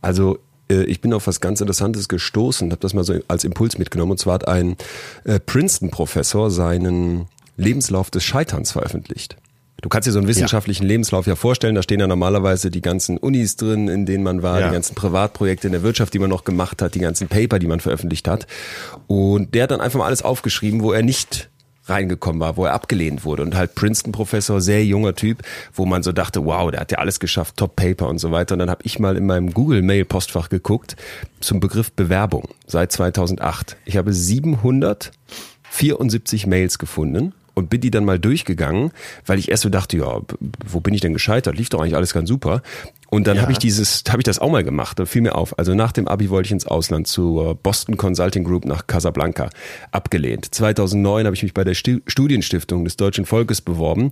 Also 0.00 0.38
äh, 0.70 0.84
ich 0.84 1.00
bin 1.00 1.12
auf 1.12 1.26
was 1.26 1.40
ganz 1.40 1.60
Interessantes 1.60 2.08
gestoßen, 2.08 2.70
habe 2.70 2.80
das 2.80 2.94
mal 2.94 3.04
so 3.04 3.18
als 3.28 3.44
Impuls 3.44 3.78
mitgenommen. 3.78 4.12
Und 4.12 4.18
zwar 4.18 4.34
hat 4.34 4.48
ein 4.48 4.76
äh, 5.24 5.40
Princeton-Professor 5.40 6.50
seinen 6.50 7.26
Lebenslauf 7.56 8.10
des 8.10 8.24
Scheiterns 8.24 8.72
veröffentlicht. 8.72 9.36
Du 9.84 9.90
kannst 9.90 10.08
dir 10.08 10.12
so 10.12 10.18
einen 10.18 10.28
wissenschaftlichen 10.28 10.84
ja. 10.84 10.88
Lebenslauf 10.88 11.26
ja 11.26 11.36
vorstellen, 11.36 11.74
da 11.74 11.82
stehen 11.82 12.00
ja 12.00 12.06
normalerweise 12.06 12.70
die 12.70 12.80
ganzen 12.80 13.18
Unis 13.18 13.56
drin, 13.56 13.88
in 13.88 14.06
denen 14.06 14.24
man 14.24 14.42
war, 14.42 14.58
ja. 14.58 14.68
die 14.68 14.72
ganzen 14.72 14.94
Privatprojekte 14.94 15.68
in 15.68 15.72
der 15.72 15.82
Wirtschaft, 15.82 16.14
die 16.14 16.18
man 16.18 16.30
noch 16.30 16.44
gemacht 16.44 16.80
hat, 16.80 16.94
die 16.94 17.00
ganzen 17.00 17.28
Paper, 17.28 17.58
die 17.58 17.66
man 17.66 17.80
veröffentlicht 17.80 18.26
hat. 18.26 18.46
Und 19.08 19.54
der 19.54 19.64
hat 19.64 19.72
dann 19.72 19.82
einfach 19.82 19.98
mal 19.98 20.06
alles 20.06 20.22
aufgeschrieben, 20.22 20.82
wo 20.82 20.92
er 20.92 21.02
nicht 21.02 21.50
reingekommen 21.84 22.40
war, 22.40 22.56
wo 22.56 22.64
er 22.64 22.72
abgelehnt 22.72 23.26
wurde. 23.26 23.42
Und 23.42 23.54
halt 23.54 23.74
Princeton-Professor, 23.74 24.62
sehr 24.62 24.82
junger 24.86 25.16
Typ, 25.16 25.42
wo 25.74 25.84
man 25.84 26.02
so 26.02 26.12
dachte, 26.12 26.46
wow, 26.46 26.70
der 26.70 26.80
hat 26.80 26.90
ja 26.90 26.96
alles 26.96 27.20
geschafft, 27.20 27.58
Top-Paper 27.58 28.08
und 28.08 28.16
so 28.16 28.30
weiter. 28.30 28.54
Und 28.54 28.60
dann 28.60 28.70
habe 28.70 28.80
ich 28.84 28.98
mal 28.98 29.18
in 29.18 29.26
meinem 29.26 29.52
Google-Mail-Postfach 29.52 30.48
geguckt 30.48 30.96
zum 31.40 31.60
Begriff 31.60 31.92
Bewerbung 31.92 32.48
seit 32.66 32.90
2008. 32.90 33.76
Ich 33.84 33.98
habe 33.98 34.14
774 34.14 36.46
Mails 36.46 36.78
gefunden 36.78 37.34
und 37.54 37.70
bin 37.70 37.80
die 37.80 37.90
dann 37.90 38.04
mal 38.04 38.18
durchgegangen, 38.18 38.90
weil 39.26 39.38
ich 39.38 39.50
erst 39.50 39.62
so 39.62 39.68
dachte, 39.68 39.96
ja, 39.96 40.20
wo 40.66 40.80
bin 40.80 40.94
ich 40.94 41.00
denn 41.00 41.12
gescheitert? 41.12 41.56
Lief 41.56 41.70
doch 41.70 41.80
eigentlich 41.80 41.96
alles 41.96 42.12
ganz 42.12 42.28
super. 42.28 42.62
Und 43.14 43.28
dann 43.28 43.36
ja. 43.36 43.42
habe 43.42 43.52
ich 43.52 43.58
dieses, 43.58 44.02
habe 44.08 44.18
ich 44.18 44.24
das 44.24 44.40
auch 44.40 44.50
mal 44.50 44.64
gemacht. 44.64 44.98
Da 44.98 45.06
fiel 45.06 45.22
mir 45.22 45.36
auf. 45.36 45.56
Also 45.56 45.72
nach 45.72 45.92
dem 45.92 46.08
Abi 46.08 46.30
wollte 46.30 46.48
ich 46.48 46.52
ins 46.52 46.66
Ausland 46.66 47.06
zur 47.06 47.54
Boston 47.54 47.96
Consulting 47.96 48.42
Group 48.42 48.64
nach 48.64 48.88
Casablanca. 48.88 49.50
Abgelehnt. 49.92 50.52
2009 50.52 51.24
habe 51.24 51.36
ich 51.36 51.44
mich 51.44 51.54
bei 51.54 51.62
der 51.62 51.74
Studienstiftung 51.74 52.84
des 52.84 52.96
Deutschen 52.96 53.24
Volkes 53.24 53.60
beworben. 53.60 54.10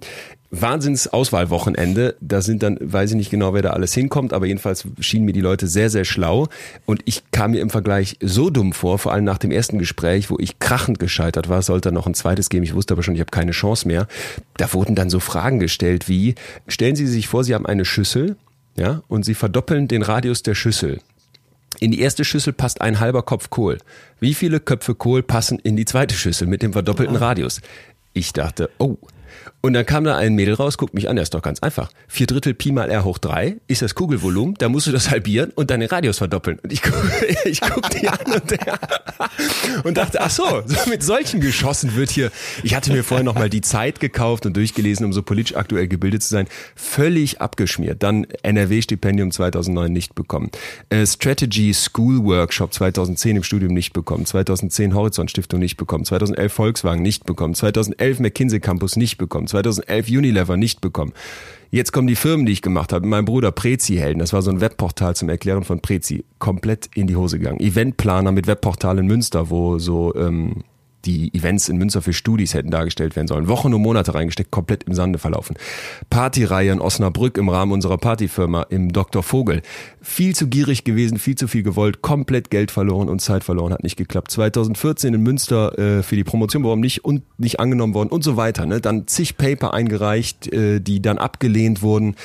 Wahnsinns 0.52 1.08
Auswahlwochenende. 1.08 2.14
Da 2.20 2.42
sind 2.42 2.62
dann, 2.62 2.78
weiß 2.80 3.10
ich 3.10 3.16
nicht 3.16 3.30
genau, 3.30 3.54
wer 3.54 3.62
da 3.62 3.70
alles 3.70 3.92
hinkommt, 3.92 4.32
aber 4.32 4.46
jedenfalls 4.46 4.86
schienen 5.00 5.24
mir 5.24 5.32
die 5.32 5.40
Leute 5.40 5.66
sehr, 5.66 5.90
sehr 5.90 6.04
schlau. 6.04 6.46
Und 6.86 7.00
ich 7.04 7.24
kam 7.32 7.50
mir 7.50 7.60
im 7.60 7.70
Vergleich 7.70 8.18
so 8.20 8.50
dumm 8.50 8.72
vor, 8.72 9.00
vor 9.00 9.12
allem 9.12 9.24
nach 9.24 9.38
dem 9.38 9.50
ersten 9.50 9.80
Gespräch, 9.80 10.30
wo 10.30 10.36
ich 10.38 10.60
krachend 10.60 11.00
gescheitert 11.00 11.48
war, 11.48 11.62
sollte 11.62 11.90
noch 11.90 12.06
ein 12.06 12.14
zweites 12.14 12.50
geben. 12.50 12.62
Ich 12.62 12.74
wusste 12.76 12.94
aber 12.94 13.02
schon, 13.02 13.16
ich 13.16 13.20
habe 13.20 13.32
keine 13.32 13.50
Chance 13.50 13.88
mehr. 13.88 14.06
Da 14.58 14.72
wurden 14.72 14.94
dann 14.94 15.10
so 15.10 15.18
Fragen 15.18 15.58
gestellt 15.58 16.08
wie, 16.08 16.36
stellen 16.68 16.94
Sie 16.94 17.08
sich 17.08 17.26
vor, 17.26 17.42
Sie 17.42 17.52
haben 17.52 17.66
eine 17.66 17.84
Schüssel 17.84 18.36
ja, 18.76 19.02
und 19.08 19.24
sie 19.24 19.34
verdoppeln 19.34 19.88
den 19.88 20.02
Radius 20.02 20.42
der 20.42 20.54
Schüssel. 20.54 21.00
In 21.80 21.90
die 21.90 22.00
erste 22.00 22.24
Schüssel 22.24 22.52
passt 22.52 22.80
ein 22.80 23.00
halber 23.00 23.22
Kopf 23.22 23.50
Kohl. 23.50 23.78
Wie 24.20 24.34
viele 24.34 24.60
Köpfe 24.60 24.94
Kohl 24.94 25.22
passen 25.22 25.58
in 25.58 25.76
die 25.76 25.84
zweite 25.84 26.14
Schüssel 26.14 26.46
mit 26.46 26.62
dem 26.62 26.72
verdoppelten 26.72 27.16
Radius? 27.16 27.60
Ich 28.12 28.32
dachte, 28.32 28.70
oh, 28.78 28.96
und 29.60 29.74
dann 29.74 29.86
kam 29.86 30.04
da 30.04 30.16
ein 30.16 30.34
Mädel 30.34 30.54
raus, 30.54 30.78
guckt 30.78 30.94
mich 30.94 31.08
an, 31.08 31.16
der 31.16 31.22
ist 31.22 31.34
doch 31.34 31.42
ganz 31.42 31.60
einfach. 31.60 31.90
Vier 32.08 32.26
Drittel 32.26 32.54
Pi 32.54 32.72
mal 32.72 32.90
R 32.90 33.04
hoch 33.04 33.18
drei 33.18 33.56
ist 33.68 33.82
das 33.82 33.94
Kugelvolumen, 33.94 34.54
da 34.58 34.68
musst 34.68 34.86
du 34.86 34.92
das 34.92 35.10
halbieren 35.10 35.50
und 35.54 35.70
deinen 35.70 35.88
Radius 35.88 36.18
verdoppeln. 36.18 36.58
Und 36.60 36.72
ich, 36.72 36.82
guck, 36.82 36.94
ich 37.44 37.60
guck 37.60 37.90
die 37.90 38.08
an 38.08 38.18
und, 38.32 38.50
der, 38.50 38.78
und 39.84 39.96
dachte, 39.96 40.20
ach 40.20 40.30
so, 40.30 40.62
so, 40.66 40.90
mit 40.90 41.02
solchen 41.02 41.40
geschossen 41.40 41.96
wird 41.96 42.10
hier. 42.10 42.30
Ich 42.62 42.74
hatte 42.74 42.92
mir 42.92 43.04
vorher 43.04 43.24
nochmal 43.24 43.50
die 43.50 43.60
Zeit 43.60 44.00
gekauft 44.00 44.46
und 44.46 44.56
durchgelesen, 44.56 45.06
um 45.06 45.12
so 45.12 45.22
politisch 45.22 45.56
aktuell 45.56 45.88
gebildet 45.88 46.22
zu 46.22 46.28
sein. 46.28 46.46
Völlig 46.76 47.40
abgeschmiert. 47.40 48.02
Dann 48.02 48.26
NRW-Stipendium 48.42 49.30
2009 49.30 49.92
nicht 49.92 50.14
bekommen. 50.14 50.50
Äh, 50.88 51.06
Strategy 51.06 51.72
School 51.74 52.24
Workshop 52.24 52.72
2010 52.72 53.36
im 53.36 53.42
Studium 53.42 53.74
nicht 53.74 53.92
bekommen. 53.92 54.26
2010 54.26 54.94
Horizont 54.94 55.30
Stiftung 55.30 55.60
nicht 55.60 55.76
bekommen. 55.76 56.04
2011 56.04 56.52
Volkswagen 56.52 57.02
nicht 57.02 57.24
bekommen. 57.24 57.54
2011 57.54 58.20
McKinsey 58.20 58.60
Campus 58.60 58.96
nicht 58.96 59.18
bekommen. 59.18 59.31
2011 59.46 60.08
Unilever 60.08 60.56
nicht 60.56 60.80
bekommen. 60.80 61.12
Jetzt 61.70 61.92
kommen 61.92 62.06
die 62.06 62.16
Firmen, 62.16 62.44
die 62.44 62.52
ich 62.52 62.60
gemacht 62.60 62.92
habe. 62.92 63.06
Mein 63.06 63.24
Bruder 63.24 63.50
Prezi-Helden, 63.50 64.18
das 64.18 64.34
war 64.34 64.42
so 64.42 64.50
ein 64.50 64.60
Webportal 64.60 65.16
zum 65.16 65.30
Erklären 65.30 65.64
von 65.64 65.80
Prezi, 65.80 66.24
komplett 66.38 66.90
in 66.94 67.06
die 67.06 67.16
Hose 67.16 67.38
gegangen. 67.38 67.60
Eventplaner 67.60 68.30
mit 68.30 68.46
Webportal 68.46 68.98
in 68.98 69.06
Münster, 69.06 69.48
wo 69.48 69.78
so 69.78 70.14
ähm, 70.14 70.64
die 71.04 71.34
Events 71.34 71.68
in 71.68 71.76
Münster 71.76 72.02
für 72.02 72.12
Studis 72.12 72.54
hätten 72.54 72.70
dargestellt 72.70 73.16
werden 73.16 73.28
sollen. 73.28 73.48
Wochen 73.48 73.74
und 73.74 73.82
Monate 73.82 74.14
reingesteckt, 74.14 74.50
komplett 74.50 74.84
im 74.84 74.94
Sande 74.94 75.18
verlaufen. 75.18 75.56
Partyreihe 76.10 76.72
in 76.72 76.80
Osnabrück 76.80 77.38
im 77.38 77.48
Rahmen 77.48 77.72
unserer 77.72 77.98
Partyfirma 77.98 78.62
im 78.70 78.92
Dr. 78.92 79.22
Vogel. 79.22 79.62
Viel 80.00 80.34
zu 80.34 80.48
gierig 80.48 80.84
gewesen, 80.84 81.18
viel 81.18 81.34
zu 81.34 81.48
viel 81.48 81.62
gewollt, 81.62 82.02
komplett 82.02 82.50
Geld 82.50 82.70
verloren 82.70 83.08
und 83.08 83.20
Zeit 83.20 83.44
verloren, 83.44 83.72
hat 83.72 83.82
nicht 83.82 83.96
geklappt. 83.96 84.30
2014 84.30 85.14
in 85.14 85.22
Münster 85.22 85.78
äh, 85.78 86.02
für 86.02 86.16
die 86.16 86.24
Promotion 86.24 86.64
warum 86.64 86.80
nicht 86.80 87.04
und 87.04 87.22
nicht 87.38 87.60
angenommen 87.60 87.94
worden 87.94 88.08
und 88.08 88.22
so 88.24 88.36
weiter. 88.36 88.66
Ne? 88.66 88.80
Dann 88.80 89.06
zig 89.06 89.36
Paper 89.36 89.74
eingereicht, 89.74 90.52
äh, 90.52 90.80
die 90.80 91.02
dann 91.02 91.18
abgelehnt 91.18 91.82
wurden 91.82 92.16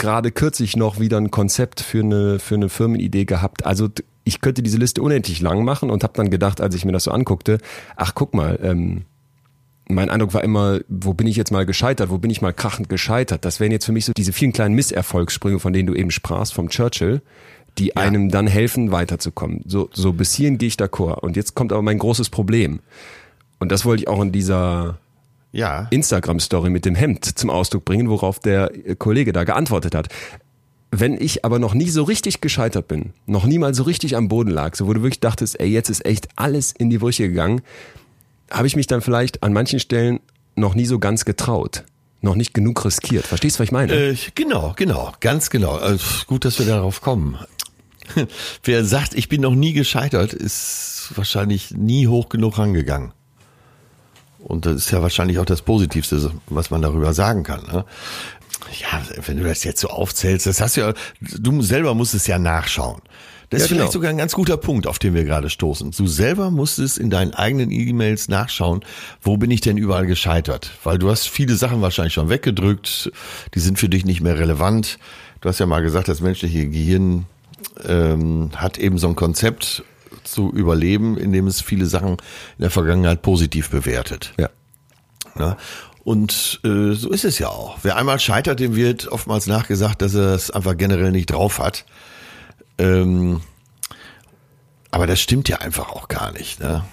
gerade 0.00 0.32
kürzlich 0.32 0.76
noch 0.76 0.98
wieder 0.98 1.18
ein 1.18 1.30
Konzept 1.30 1.80
für 1.80 2.00
eine, 2.00 2.38
für 2.38 2.54
eine 2.54 2.70
Firmenidee 2.70 3.26
gehabt. 3.26 3.66
Also 3.66 3.88
ich 4.30 4.40
könnte 4.40 4.62
diese 4.62 4.78
Liste 4.78 5.02
unendlich 5.02 5.40
lang 5.40 5.64
machen 5.64 5.90
und 5.90 6.04
habe 6.04 6.12
dann 6.14 6.30
gedacht, 6.30 6.60
als 6.60 6.76
ich 6.76 6.84
mir 6.84 6.92
das 6.92 7.04
so 7.04 7.10
anguckte, 7.10 7.58
ach 7.96 8.14
guck 8.14 8.32
mal, 8.32 8.58
ähm, 8.62 9.02
mein 9.88 10.08
Eindruck 10.08 10.34
war 10.34 10.44
immer, 10.44 10.78
wo 10.88 11.14
bin 11.14 11.26
ich 11.26 11.34
jetzt 11.34 11.50
mal 11.50 11.66
gescheitert, 11.66 12.10
wo 12.10 12.18
bin 12.18 12.30
ich 12.30 12.40
mal 12.40 12.52
krachend 12.52 12.88
gescheitert. 12.88 13.44
Das 13.44 13.58
wären 13.58 13.72
jetzt 13.72 13.86
für 13.86 13.92
mich 13.92 14.04
so 14.04 14.12
diese 14.16 14.32
vielen 14.32 14.52
kleinen 14.52 14.76
Misserfolgssprünge, 14.76 15.58
von 15.58 15.72
denen 15.72 15.88
du 15.88 15.94
eben 15.94 16.12
sprachst, 16.12 16.54
vom 16.54 16.68
Churchill, 16.68 17.22
die 17.76 17.88
ja. 17.88 17.96
einem 17.96 18.30
dann 18.30 18.46
helfen, 18.46 18.92
weiterzukommen. 18.92 19.62
So, 19.66 19.90
so 19.92 20.12
bis 20.12 20.32
hierhin 20.32 20.58
gehe 20.58 20.68
ich 20.68 20.76
d'accord. 20.76 21.18
Und 21.20 21.34
jetzt 21.34 21.56
kommt 21.56 21.72
aber 21.72 21.82
mein 21.82 21.98
großes 21.98 22.30
Problem. 22.30 22.78
Und 23.58 23.72
das 23.72 23.84
wollte 23.84 24.04
ich 24.04 24.08
auch 24.08 24.22
in 24.22 24.30
dieser 24.30 24.98
Ja. 25.50 25.88
Instagram-Story 25.90 26.70
mit 26.70 26.84
dem 26.84 26.94
Hemd 26.94 27.24
zum 27.24 27.50
Ausdruck 27.50 27.84
bringen, 27.84 28.08
worauf 28.08 28.38
der 28.38 28.70
Kollege 28.96 29.32
da 29.32 29.42
geantwortet 29.42 29.96
hat. 29.96 30.08
Wenn 30.92 31.20
ich 31.20 31.44
aber 31.44 31.58
noch 31.58 31.74
nie 31.74 31.88
so 31.88 32.02
richtig 32.02 32.40
gescheitert 32.40 32.88
bin, 32.88 33.12
noch 33.26 33.44
nie 33.44 33.58
mal 33.58 33.74
so 33.74 33.84
richtig 33.84 34.16
am 34.16 34.28
Boden 34.28 34.50
lag, 34.50 34.74
so 34.74 34.86
wo 34.88 34.92
du 34.92 35.02
wirklich 35.02 35.20
dachtest, 35.20 35.60
ey, 35.60 35.68
jetzt 35.68 35.88
ist 35.88 36.04
echt 36.04 36.28
alles 36.34 36.72
in 36.72 36.90
die 36.90 36.98
Brüche 36.98 37.28
gegangen, 37.28 37.62
habe 38.50 38.66
ich 38.66 38.74
mich 38.74 38.88
dann 38.88 39.00
vielleicht 39.00 39.42
an 39.44 39.52
manchen 39.52 39.78
Stellen 39.78 40.18
noch 40.56 40.74
nie 40.74 40.86
so 40.86 40.98
ganz 40.98 41.24
getraut. 41.24 41.84
Noch 42.22 42.34
nicht 42.34 42.52
genug 42.52 42.84
riskiert. 42.84 43.26
Verstehst 43.26 43.56
du, 43.56 43.60
was 43.60 43.66
ich 43.66 43.72
meine? 43.72 43.94
Äh, 43.94 44.16
genau, 44.34 44.74
genau, 44.76 45.12
ganz 45.20 45.48
genau. 45.48 45.76
Also, 45.76 46.04
gut, 46.26 46.44
dass 46.44 46.58
wir 46.58 46.66
darauf 46.66 47.00
kommen. 47.00 47.38
Wer 48.64 48.84
sagt, 48.84 49.14
ich 49.14 49.28
bin 49.28 49.40
noch 49.40 49.54
nie 49.54 49.72
gescheitert, 49.72 50.34
ist 50.34 51.12
wahrscheinlich 51.14 51.70
nie 51.70 52.08
hoch 52.08 52.28
genug 52.28 52.58
rangegangen. 52.58 53.12
Und 54.38 54.66
das 54.66 54.76
ist 54.76 54.90
ja 54.90 55.02
wahrscheinlich 55.02 55.38
auch 55.38 55.44
das 55.44 55.62
Positivste, 55.62 56.32
was 56.46 56.70
man 56.70 56.82
darüber 56.82 57.14
sagen 57.14 57.42
kann. 57.42 57.62
Ne? 57.66 57.84
Ja, 58.80 59.02
wenn 59.26 59.38
du 59.38 59.44
das 59.44 59.64
jetzt 59.64 59.80
so 59.80 59.88
aufzählst, 59.88 60.46
das 60.46 60.60
hast 60.60 60.76
du 60.76 60.80
ja, 60.82 60.94
du 61.20 61.62
selber 61.62 61.94
musst 61.94 62.14
es 62.14 62.26
ja 62.26 62.38
nachschauen. 62.38 63.00
Das 63.50 63.60
Ja, 63.60 63.64
ist 63.64 63.68
vielleicht 63.68 63.80
genau. 63.80 63.90
sogar 63.90 64.10
ein 64.10 64.18
ganz 64.18 64.32
guter 64.32 64.56
Punkt, 64.56 64.86
auf 64.86 65.00
den 65.00 65.12
wir 65.14 65.24
gerade 65.24 65.50
stoßen. 65.50 65.90
Du 65.90 66.06
selber 66.06 66.50
musstest 66.52 66.98
in 66.98 67.10
deinen 67.10 67.34
eigenen 67.34 67.72
E-Mails 67.72 68.28
nachschauen, 68.28 68.84
wo 69.22 69.36
bin 69.36 69.50
ich 69.50 69.60
denn 69.60 69.76
überall 69.76 70.06
gescheitert? 70.06 70.70
Weil 70.84 70.98
du 70.98 71.10
hast 71.10 71.28
viele 71.28 71.56
Sachen 71.56 71.82
wahrscheinlich 71.82 72.14
schon 72.14 72.28
weggedrückt, 72.28 73.10
die 73.54 73.60
sind 73.60 73.78
für 73.78 73.88
dich 73.88 74.04
nicht 74.04 74.20
mehr 74.20 74.38
relevant. 74.38 74.98
Du 75.40 75.48
hast 75.48 75.58
ja 75.58 75.66
mal 75.66 75.82
gesagt, 75.82 76.06
das 76.06 76.20
menschliche 76.20 76.68
Gehirn 76.68 77.26
ähm, 77.84 78.50
hat 78.54 78.78
eben 78.78 78.98
so 78.98 79.08
ein 79.08 79.16
Konzept 79.16 79.82
zu 80.22 80.52
überleben, 80.52 81.16
in 81.16 81.32
dem 81.32 81.48
es 81.48 81.60
viele 81.60 81.86
Sachen 81.86 82.10
in 82.10 82.18
der 82.60 82.70
Vergangenheit 82.70 83.22
positiv 83.22 83.70
bewertet. 83.70 84.32
ja. 84.38 84.48
Ne? 85.36 85.56
Und 86.02 86.60
äh, 86.64 86.92
so 86.92 87.10
ist 87.10 87.24
es 87.24 87.38
ja 87.38 87.48
auch. 87.48 87.78
Wer 87.82 87.96
einmal 87.96 88.18
scheitert, 88.18 88.60
dem 88.60 88.74
wird 88.74 89.08
oftmals 89.08 89.46
nachgesagt, 89.46 90.02
dass 90.02 90.14
er 90.14 90.34
es 90.34 90.50
einfach 90.50 90.76
generell 90.76 91.12
nicht 91.12 91.30
drauf 91.30 91.58
hat. 91.58 91.84
Ähm, 92.78 93.42
aber 94.90 95.06
das 95.06 95.20
stimmt 95.20 95.48
ja 95.48 95.58
einfach 95.58 95.90
auch 95.90 96.08
gar 96.08 96.32
nicht. 96.32 96.60
Ne? 96.60 96.84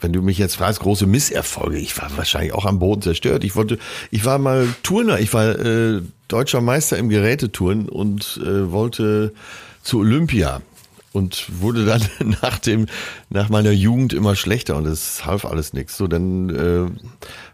Wenn 0.00 0.12
du 0.12 0.22
mich 0.22 0.38
jetzt 0.38 0.56
fragst, 0.56 0.80
große 0.80 1.06
Misserfolge, 1.06 1.78
ich 1.78 1.96
war 2.00 2.16
wahrscheinlich 2.16 2.52
auch 2.52 2.64
am 2.64 2.78
Boden 2.78 3.02
zerstört. 3.02 3.44
Ich 3.44 3.54
wollte, 3.54 3.78
ich 4.10 4.24
war 4.24 4.38
mal 4.38 4.68
Turner, 4.82 5.20
ich 5.20 5.32
war 5.34 5.58
äh, 5.58 6.00
deutscher 6.28 6.60
Meister 6.60 6.96
im 6.96 7.08
Gerätetouren 7.08 7.88
und 7.88 8.40
äh, 8.42 8.70
wollte 8.70 9.34
zu 9.82 9.98
Olympia 9.98 10.62
und 11.12 11.60
wurde 11.60 11.84
dann 11.84 12.02
nach 12.42 12.58
dem 12.58 12.86
nach 13.30 13.48
meiner 13.48 13.72
Jugend 13.72 14.12
immer 14.12 14.36
schlechter 14.36 14.76
und 14.76 14.86
es 14.86 15.24
half 15.24 15.44
alles 15.44 15.72
nichts. 15.72 15.96
So 15.96 16.06
dann 16.06 16.50
äh, 16.50 16.90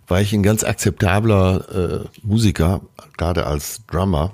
war 0.08 0.20
ich 0.20 0.32
ein 0.32 0.42
ganz 0.42 0.64
akzeptabler 0.64 2.04
äh, 2.04 2.08
Musiker, 2.22 2.80
gerade 3.16 3.46
als 3.46 3.82
Drummer 3.86 4.32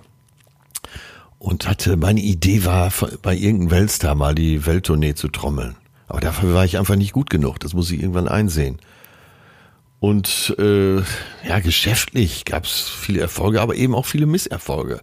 und 1.39 1.67
hatte 1.67 1.97
meine 1.97 2.21
Idee 2.21 2.65
war 2.65 2.93
bei 3.23 3.35
irgendeinem 3.35 3.71
Weltstar 3.71 4.15
mal 4.15 4.35
die 4.35 4.67
Welttournee 4.67 5.15
zu 5.15 5.29
trommeln. 5.29 5.77
Aber 6.07 6.21
dafür 6.21 6.55
war 6.55 6.65
ich 6.65 6.77
einfach 6.77 6.97
nicht 6.97 7.13
gut 7.13 7.31
genug. 7.31 7.61
Das 7.61 7.73
muss 7.73 7.91
ich 7.91 8.01
irgendwann 8.01 8.29
einsehen. 8.29 8.79
Und 10.01 10.55
äh, 10.59 10.97
ja, 10.97 11.61
geschäftlich 11.63 12.45
gab 12.45 12.65
es 12.65 12.89
viele 12.89 13.21
Erfolge, 13.21 13.61
aber 13.61 13.75
eben 13.77 13.95
auch 13.95 14.07
viele 14.07 14.27
Misserfolge. 14.27 15.03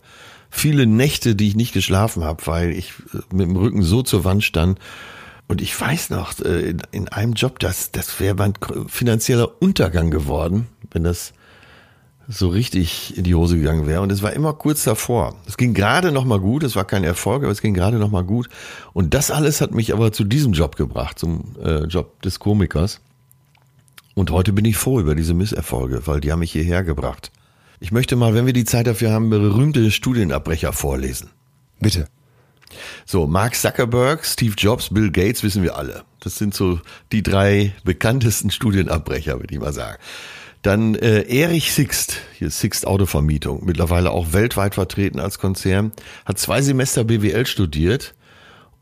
Viele 0.49 0.85
Nächte, 0.85 1.35
die 1.35 1.47
ich 1.47 1.55
nicht 1.55 1.73
geschlafen 1.73 2.23
habe, 2.23 2.45
weil 2.45 2.71
ich 2.71 2.93
äh, 3.13 3.17
mit 3.33 3.47
dem 3.47 3.55
Rücken 3.55 3.83
so 3.83 4.01
zur 4.01 4.23
Wand 4.23 4.43
stand. 4.43 4.79
Und 5.47 5.61
ich 5.61 5.79
weiß 5.79 6.09
noch, 6.09 6.39
äh, 6.39 6.69
in, 6.69 6.81
in 6.91 7.07
einem 7.09 7.33
Job, 7.33 7.59
das, 7.59 7.91
das 7.91 8.19
wäre 8.19 8.35
mein 8.35 8.53
finanzieller 8.87 9.61
Untergang 9.61 10.11
geworden, 10.11 10.67
wenn 10.91 11.03
das 11.03 11.33
so 12.27 12.49
richtig 12.49 13.17
in 13.17 13.23
die 13.23 13.35
Hose 13.35 13.57
gegangen 13.57 13.87
wäre. 13.87 14.01
Und 14.01 14.11
es 14.11 14.21
war 14.21 14.33
immer 14.33 14.53
kurz 14.53 14.83
davor. 14.83 15.35
Es 15.47 15.55
ging 15.55 15.73
gerade 15.73 16.11
noch 16.11 16.25
mal 16.25 16.39
gut. 16.39 16.63
Es 16.63 16.75
war 16.75 16.83
kein 16.85 17.03
Erfolg, 17.03 17.43
aber 17.43 17.51
es 17.51 17.61
ging 17.61 17.73
gerade 17.73 17.97
noch 17.97 18.11
mal 18.11 18.23
gut. 18.23 18.49
Und 18.93 19.13
das 19.13 19.31
alles 19.31 19.61
hat 19.61 19.73
mich 19.73 19.93
aber 19.93 20.11
zu 20.11 20.25
diesem 20.25 20.51
Job 20.51 20.75
gebracht, 20.75 21.19
zum 21.19 21.55
äh, 21.63 21.85
Job 21.85 22.21
des 22.21 22.39
Komikers. 22.39 22.99
Und 24.13 24.31
heute 24.31 24.51
bin 24.51 24.65
ich 24.65 24.77
froh 24.77 24.99
über 24.99 25.15
diese 25.15 25.33
Misserfolge, 25.33 26.05
weil 26.05 26.19
die 26.19 26.31
haben 26.31 26.39
mich 26.39 26.51
hierher 26.51 26.83
gebracht. 26.83 27.31
Ich 27.79 27.91
möchte 27.91 28.15
mal, 28.15 28.33
wenn 28.33 28.45
wir 28.45 28.53
die 28.53 28.65
Zeit 28.65 28.87
dafür 28.87 29.11
haben, 29.11 29.29
berühmte 29.29 29.91
Studienabbrecher 29.91 30.73
vorlesen. 30.73 31.29
Bitte. 31.79 32.07
So, 33.05 33.27
Mark 33.27 33.55
Zuckerberg, 33.55 34.25
Steve 34.25 34.55
Jobs, 34.57 34.93
Bill 34.93 35.11
Gates 35.11 35.43
wissen 35.43 35.63
wir 35.63 35.77
alle. 35.77 36.03
Das 36.19 36.37
sind 36.37 36.53
so 36.53 36.79
die 37.11 37.23
drei 37.23 37.73
bekanntesten 37.83 38.51
Studienabbrecher, 38.51 39.39
würde 39.39 39.53
ich 39.53 39.59
mal 39.59 39.73
sagen. 39.73 39.97
Dann 40.63 40.95
äh, 40.95 41.21
Erich 41.21 41.71
Sixt, 41.71 42.17
hier 42.37 42.49
Sixt 42.49 42.87
Autovermietung, 42.87 43.63
mittlerweile 43.63 44.11
auch 44.11 44.33
weltweit 44.33 44.73
vertreten 44.75 45.19
als 45.19 45.39
Konzern, 45.39 45.91
hat 46.25 46.39
zwei 46.39 46.61
Semester 46.61 47.03
BWL 47.03 47.45
studiert 47.45 48.15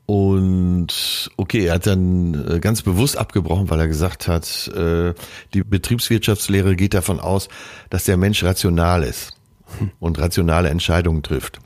und 0.05 1.31
okay, 1.35 1.65
er 1.65 1.75
hat 1.75 1.87
dann 1.87 2.47
äh, 2.47 2.59
ganz 2.59 2.83
bewusst 2.83 3.17
abgebrochen, 3.17 3.69
weil 3.69 3.79
er 3.79 3.87
gesagt 3.87 4.27
hat, 4.27 4.67
äh, 4.67 5.13
die 5.53 5.63
Betriebswirtschaftslehre 5.63 6.75
geht 6.75 6.93
davon 6.93 7.19
aus, 7.19 7.49
dass 7.89 8.03
der 8.03 8.17
Mensch 8.17 8.43
rational 8.43 9.03
ist 9.03 9.33
und 9.99 10.19
rationale 10.19 10.69
Entscheidungen 10.69 11.23
trifft. 11.23 11.59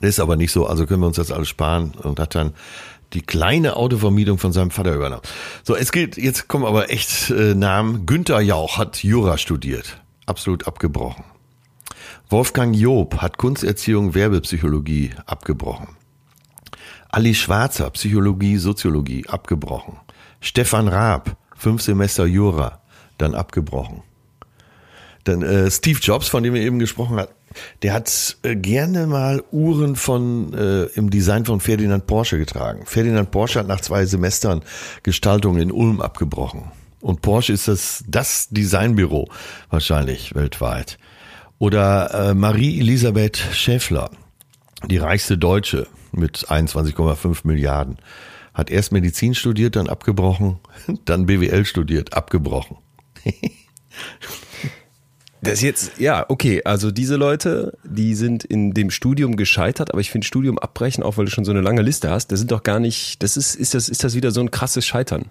Das 0.00 0.10
ist 0.10 0.20
aber 0.20 0.36
nicht 0.36 0.52
so, 0.52 0.66
also 0.66 0.86
können 0.86 1.02
wir 1.02 1.08
uns 1.08 1.16
das 1.16 1.30
alles 1.30 1.48
sparen 1.48 1.92
und 2.02 2.20
hat 2.20 2.34
dann 2.34 2.54
die 3.12 3.22
kleine 3.22 3.76
Autovermietung 3.76 4.38
von 4.38 4.52
seinem 4.52 4.70
Vater 4.70 4.94
übernommen. 4.94 5.22
So, 5.62 5.74
es 5.74 5.92
gilt, 5.92 6.16
jetzt 6.16 6.48
kommen 6.48 6.64
aber 6.64 6.90
echt 6.90 7.30
äh, 7.30 7.54
Namen. 7.54 8.06
Günther 8.06 8.40
Jauch 8.40 8.78
hat 8.78 9.02
Jura 9.02 9.36
studiert, 9.38 10.00
absolut 10.26 10.66
abgebrochen. 10.66 11.24
Wolfgang 12.30 12.76
Job 12.76 13.18
hat 13.18 13.38
Kunsterziehung, 13.38 14.14
Werbepsychologie 14.14 15.12
abgebrochen. 15.26 15.97
Ali 17.08 17.34
Schwarzer, 17.34 17.90
Psychologie, 17.90 18.58
Soziologie, 18.58 19.26
abgebrochen. 19.28 19.96
Stefan 20.40 20.88
Raab, 20.88 21.36
fünf 21.56 21.82
Semester 21.82 22.26
Jura, 22.26 22.80
dann 23.16 23.34
abgebrochen. 23.34 24.02
Dann 25.24 25.42
äh, 25.42 25.70
Steve 25.70 25.98
Jobs, 26.00 26.28
von 26.28 26.42
dem 26.42 26.54
wir 26.54 26.62
eben 26.62 26.78
gesprochen 26.78 27.16
hat, 27.16 27.30
der 27.82 27.92
hat 27.94 28.36
äh, 28.42 28.56
gerne 28.56 29.06
mal 29.06 29.42
Uhren 29.50 29.96
von 29.96 30.52
äh, 30.54 30.84
im 30.94 31.10
Design 31.10 31.44
von 31.44 31.60
Ferdinand 31.60 32.06
Porsche 32.06 32.38
getragen. 32.38 32.84
Ferdinand 32.86 33.30
Porsche 33.30 33.60
hat 33.60 33.66
nach 33.66 33.80
zwei 33.80 34.04
Semestern 34.06 34.62
Gestaltung 35.02 35.58
in 35.58 35.72
Ulm 35.72 36.00
abgebrochen. 36.00 36.70
Und 37.00 37.22
Porsche 37.22 37.52
ist 37.52 37.68
das 37.68 38.04
das 38.06 38.48
Designbüro 38.50 39.28
wahrscheinlich 39.70 40.34
weltweit. 40.34 40.98
Oder 41.58 42.30
äh, 42.30 42.34
Marie 42.34 42.80
Elisabeth 42.80 43.36
Schäffler, 43.52 44.10
die 44.86 44.98
reichste 44.98 45.38
Deutsche 45.38 45.88
mit 46.12 46.48
21,5 46.48 47.40
Milliarden, 47.44 47.98
hat 48.54 48.70
erst 48.70 48.92
Medizin 48.92 49.34
studiert, 49.34 49.76
dann 49.76 49.88
abgebrochen, 49.88 50.58
dann 51.04 51.26
BWL 51.26 51.64
studiert, 51.64 52.14
abgebrochen. 52.14 52.76
Das 55.40 55.54
ist 55.54 55.62
jetzt, 55.62 55.92
ja, 55.98 56.26
okay, 56.28 56.62
also 56.64 56.90
diese 56.90 57.14
Leute, 57.14 57.78
die 57.84 58.14
sind 58.16 58.42
in 58.42 58.74
dem 58.74 58.90
Studium 58.90 59.36
gescheitert, 59.36 59.92
aber 59.92 60.00
ich 60.00 60.10
finde 60.10 60.26
Studium 60.26 60.58
abbrechen, 60.58 61.04
auch 61.04 61.16
weil 61.16 61.26
du 61.26 61.30
schon 61.30 61.44
so 61.44 61.52
eine 61.52 61.60
lange 61.60 61.82
Liste 61.82 62.10
hast, 62.10 62.32
das 62.32 62.40
sind 62.40 62.50
doch 62.50 62.64
gar 62.64 62.80
nicht, 62.80 63.22
das 63.22 63.36
ist, 63.36 63.54
ist 63.54 63.74
das, 63.74 63.88
ist 63.88 64.02
das 64.02 64.14
wieder 64.16 64.32
so 64.32 64.40
ein 64.40 64.50
krasses 64.50 64.84
Scheitern? 64.84 65.26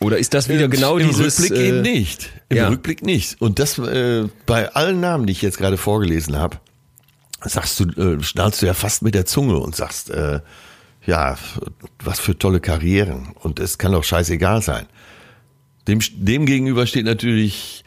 Oder 0.00 0.18
ist 0.18 0.34
das 0.34 0.48
wieder 0.48 0.68
genau 0.68 0.98
Im 0.98 1.08
dieses... 1.08 1.38
Rückblick 1.40 1.58
äh, 1.58 1.68
eben 1.68 1.82
nicht. 1.82 2.30
Im 2.48 2.56
ja. 2.56 2.68
Rückblick 2.68 3.02
nicht. 3.04 3.40
Und 3.40 3.60
das 3.60 3.78
äh, 3.78 4.24
bei 4.44 4.68
allen 4.74 5.00
Namen, 5.00 5.26
die 5.26 5.32
ich 5.32 5.42
jetzt 5.42 5.56
gerade 5.56 5.76
vorgelesen 5.76 6.36
habe, 6.36 6.58
sagst 7.44 7.80
du, 7.80 7.84
äh, 8.00 8.22
schnallst 8.22 8.62
du 8.62 8.66
ja 8.66 8.74
fast 8.74 9.02
mit 9.02 9.14
der 9.14 9.26
Zunge 9.26 9.58
und 9.58 9.76
sagst, 9.76 10.10
äh, 10.10 10.40
ja, 11.06 11.36
was 12.02 12.18
für 12.20 12.38
tolle 12.38 12.60
Karrieren. 12.60 13.28
Und 13.40 13.60
es 13.60 13.78
kann 13.78 13.92
doch 13.92 14.04
scheißegal 14.04 14.62
sein. 14.62 14.86
Dem, 15.86 16.00
dem 16.16 16.46
gegenüber 16.46 16.86
steht 16.86 17.04
natürlich 17.04 17.84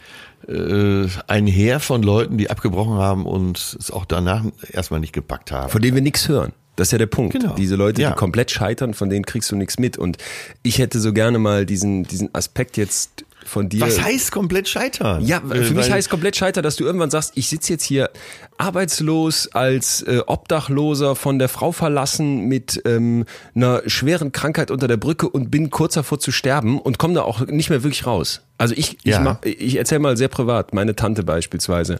äh, 0.47 1.07
ein 1.27 1.47
Heer 1.47 1.79
von 1.79 2.03
Leuten, 2.03 2.37
die 2.37 2.49
abgebrochen 2.49 2.97
haben 2.99 3.25
und 3.25 3.75
es 3.79 3.89
auch 3.91 4.05
danach 4.05 4.43
erstmal 4.71 4.99
nicht 4.99 5.13
gepackt 5.13 5.51
haben. 5.51 5.69
Von 5.71 5.81
denen 5.81 5.95
wir 5.95 6.03
nichts 6.03 6.27
hören. 6.27 6.53
Das 6.75 6.89
ist 6.89 6.91
ja 6.91 6.99
der 6.99 7.07
Punkt. 7.07 7.33
Genau. 7.33 7.55
Diese 7.55 7.75
Leute, 7.75 8.03
Ja. 8.03 8.11
die 8.11 8.15
komplett 8.15 8.51
scheitern, 8.51 8.93
von 8.93 9.09
denen 9.09 9.25
kriegst 9.25 9.49
du 9.51 9.55
nichts 9.55 9.79
mit. 9.79 9.97
Und 9.97 10.17
ich 10.61 10.77
hätte 10.77 10.99
so 10.99 11.11
gerne 11.11 11.39
mal 11.39 11.65
diesen, 11.65 12.03
diesen 12.03 12.33
Aspekt 12.35 12.77
jetzt 12.77 13.25
von 13.47 13.69
dir. 13.69 13.81
Was 13.81 14.01
heißt 14.01 14.31
komplett 14.31 14.67
scheitern? 14.69 15.23
Ja, 15.25 15.37
Äh, 15.37 15.63
für 15.63 15.73
mich 15.73 15.85
weil- 15.87 15.93
heißt 15.93 16.09
komplett 16.09 16.35
scheitern, 16.35 16.63
dass 16.63 16.75
du 16.75 16.83
irgendwann 16.83 17.09
sagst, 17.09 17.31
ich 17.35 17.47
sitze 17.49 17.73
jetzt 17.73 17.83
hier 17.83 18.09
arbeitslos 18.57 19.47
als 19.53 20.01
äh, 20.03 20.21
Obdachloser 20.25 21.15
von 21.15 21.39
der 21.39 21.47
Frau 21.49 21.71
verlassen 21.71 22.41
mit 22.47 22.81
ähm, 22.85 23.25
einer 23.55 23.81
schweren 23.87 24.31
Krankheit 24.31 24.71
unter 24.71 24.87
der 24.87 24.97
Brücke 24.97 25.29
und 25.29 25.49
bin 25.51 25.69
kurz 25.69 25.93
davor 25.93 26.19
zu 26.19 26.31
sterben 26.31 26.79
und 26.79 26.97
komme 26.97 27.13
da 27.13 27.21
auch 27.21 27.41
nicht 27.47 27.69
mehr 27.69 27.83
wirklich 27.83 28.05
raus. 28.05 28.41
Also 28.57 28.73
ich, 28.75 28.97
ich, 29.03 29.13
Ja. 29.13 29.19
mach, 29.21 29.37
ich 29.43 29.75
erzähle 29.77 29.99
mal 29.99 30.17
sehr 30.17 30.27
privat, 30.27 30.73
meine 30.73 30.95
Tante 30.95 31.23
beispielsweise, 31.23 31.99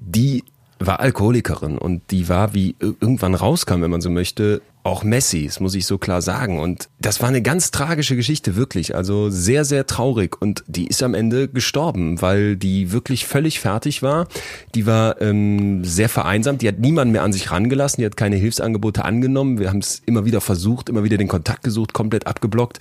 die 0.00 0.42
war 0.86 1.00
Alkoholikerin 1.00 1.78
und 1.78 2.10
die 2.10 2.28
war, 2.28 2.54
wie 2.54 2.76
irgendwann 2.80 3.34
rauskam, 3.34 3.82
wenn 3.82 3.90
man 3.90 4.00
so 4.00 4.10
möchte, 4.10 4.62
auch 4.84 5.04
Messi, 5.04 5.46
das 5.46 5.60
muss 5.60 5.74
ich 5.74 5.86
so 5.86 5.96
klar 5.96 6.22
sagen. 6.22 6.58
Und 6.58 6.88
das 7.00 7.20
war 7.20 7.28
eine 7.28 7.42
ganz 7.42 7.70
tragische 7.70 8.16
Geschichte, 8.16 8.56
wirklich. 8.56 8.96
Also 8.96 9.30
sehr, 9.30 9.64
sehr 9.64 9.86
traurig. 9.86 10.40
Und 10.40 10.64
die 10.66 10.88
ist 10.88 11.02
am 11.02 11.14
Ende 11.14 11.48
gestorben, 11.48 12.20
weil 12.20 12.56
die 12.56 12.90
wirklich 12.90 13.26
völlig 13.26 13.60
fertig 13.60 14.02
war. 14.02 14.26
Die 14.74 14.86
war 14.86 15.20
ähm, 15.20 15.84
sehr 15.84 16.08
vereinsamt. 16.08 16.62
Die 16.62 16.68
hat 16.68 16.80
niemanden 16.80 17.12
mehr 17.12 17.22
an 17.22 17.32
sich 17.32 17.52
rangelassen. 17.52 18.00
Die 18.00 18.06
hat 18.06 18.16
keine 18.16 18.36
Hilfsangebote 18.36 19.04
angenommen. 19.04 19.60
Wir 19.60 19.68
haben 19.68 19.78
es 19.78 20.02
immer 20.04 20.24
wieder 20.24 20.40
versucht, 20.40 20.88
immer 20.88 21.04
wieder 21.04 21.16
den 21.16 21.28
Kontakt 21.28 21.62
gesucht, 21.62 21.92
komplett 21.92 22.26
abgeblockt. 22.26 22.80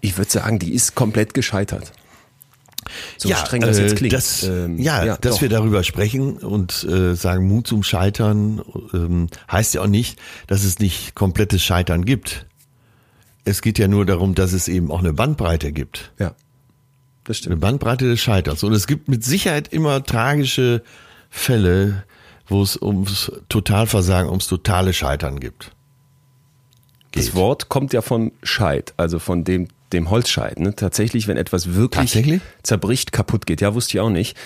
Ich 0.00 0.16
würde 0.16 0.30
sagen, 0.30 0.58
die 0.58 0.72
ist 0.72 0.94
komplett 0.94 1.34
gescheitert. 1.34 1.92
So 3.16 3.28
ja, 3.28 3.36
streng 3.36 3.62
das 3.62 3.78
jetzt 3.78 3.92
äh, 3.92 3.96
klingt. 3.96 4.12
Das, 4.12 4.42
ähm, 4.44 4.78
ja, 4.78 5.04
ja, 5.04 5.16
dass 5.16 5.36
doch. 5.36 5.42
wir 5.42 5.48
darüber 5.48 5.84
sprechen 5.84 6.38
und 6.38 6.84
äh, 6.84 7.14
sagen, 7.14 7.46
Mut 7.46 7.66
zum 7.66 7.82
Scheitern 7.82 8.62
ähm, 8.92 9.28
heißt 9.50 9.74
ja 9.74 9.82
auch 9.82 9.86
nicht, 9.86 10.18
dass 10.46 10.64
es 10.64 10.78
nicht 10.78 11.14
komplettes 11.14 11.62
Scheitern 11.62 12.04
gibt. 12.04 12.46
Es 13.44 13.62
geht 13.62 13.78
ja 13.78 13.88
nur 13.88 14.06
darum, 14.06 14.34
dass 14.34 14.52
es 14.52 14.68
eben 14.68 14.90
auch 14.90 15.00
eine 15.00 15.12
Bandbreite 15.12 15.72
gibt. 15.72 16.12
Ja, 16.18 16.34
das 17.24 17.38
stimmt. 17.38 17.52
Eine 17.52 17.60
Bandbreite 17.60 18.06
des 18.06 18.20
Scheiterns. 18.20 18.62
Und 18.62 18.72
es 18.72 18.86
gibt 18.86 19.08
mit 19.08 19.24
Sicherheit 19.24 19.68
immer 19.68 20.02
tragische 20.04 20.82
Fälle, 21.30 22.04
wo 22.46 22.62
es 22.62 22.76
ums 22.80 23.32
Totalversagen, 23.48 24.28
ums 24.28 24.48
totale 24.48 24.92
Scheitern 24.92 25.40
gibt. 25.40 25.72
Geht. 27.12 27.24
Das 27.24 27.34
Wort 27.34 27.68
kommt 27.68 27.92
ja 27.92 28.02
von 28.02 28.32
Scheit, 28.42 28.94
also 28.96 29.18
von 29.18 29.44
dem 29.44 29.68
dem 29.92 30.10
Holzscheit. 30.10 30.58
Ne? 30.60 30.74
Tatsächlich, 30.74 31.28
wenn 31.28 31.36
etwas 31.36 31.74
wirklich 31.74 32.40
zerbricht, 32.62 33.12
kaputt 33.12 33.46
geht. 33.46 33.60
Ja, 33.60 33.74
wusste 33.74 33.96
ich 33.96 34.00
auch 34.00 34.10
nicht. 34.10 34.36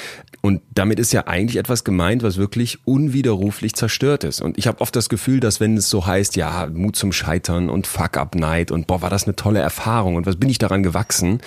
Und 0.40 0.62
damit 0.74 0.98
ist 0.98 1.12
ja 1.12 1.26
eigentlich 1.26 1.56
etwas 1.56 1.84
gemeint, 1.84 2.22
was 2.22 2.36
wirklich 2.36 2.78
unwiderruflich 2.86 3.74
zerstört 3.74 4.24
ist. 4.24 4.40
Und 4.40 4.58
ich 4.58 4.66
habe 4.66 4.80
oft 4.80 4.94
das 4.94 5.08
Gefühl, 5.08 5.40
dass 5.40 5.60
wenn 5.60 5.76
es 5.76 5.88
so 5.88 6.06
heißt, 6.06 6.36
ja, 6.36 6.68
Mut 6.72 6.96
zum 6.96 7.12
Scheitern 7.12 7.70
und 7.70 7.86
Fuck-up-Night 7.86 8.70
und 8.70 8.86
boah, 8.86 9.02
war 9.02 9.10
das 9.10 9.24
eine 9.24 9.36
tolle 9.36 9.60
Erfahrung 9.60 10.16
und 10.16 10.26
was 10.26 10.36
bin 10.36 10.50
ich 10.50 10.58
daran 10.58 10.82
gewachsen, 10.82 11.40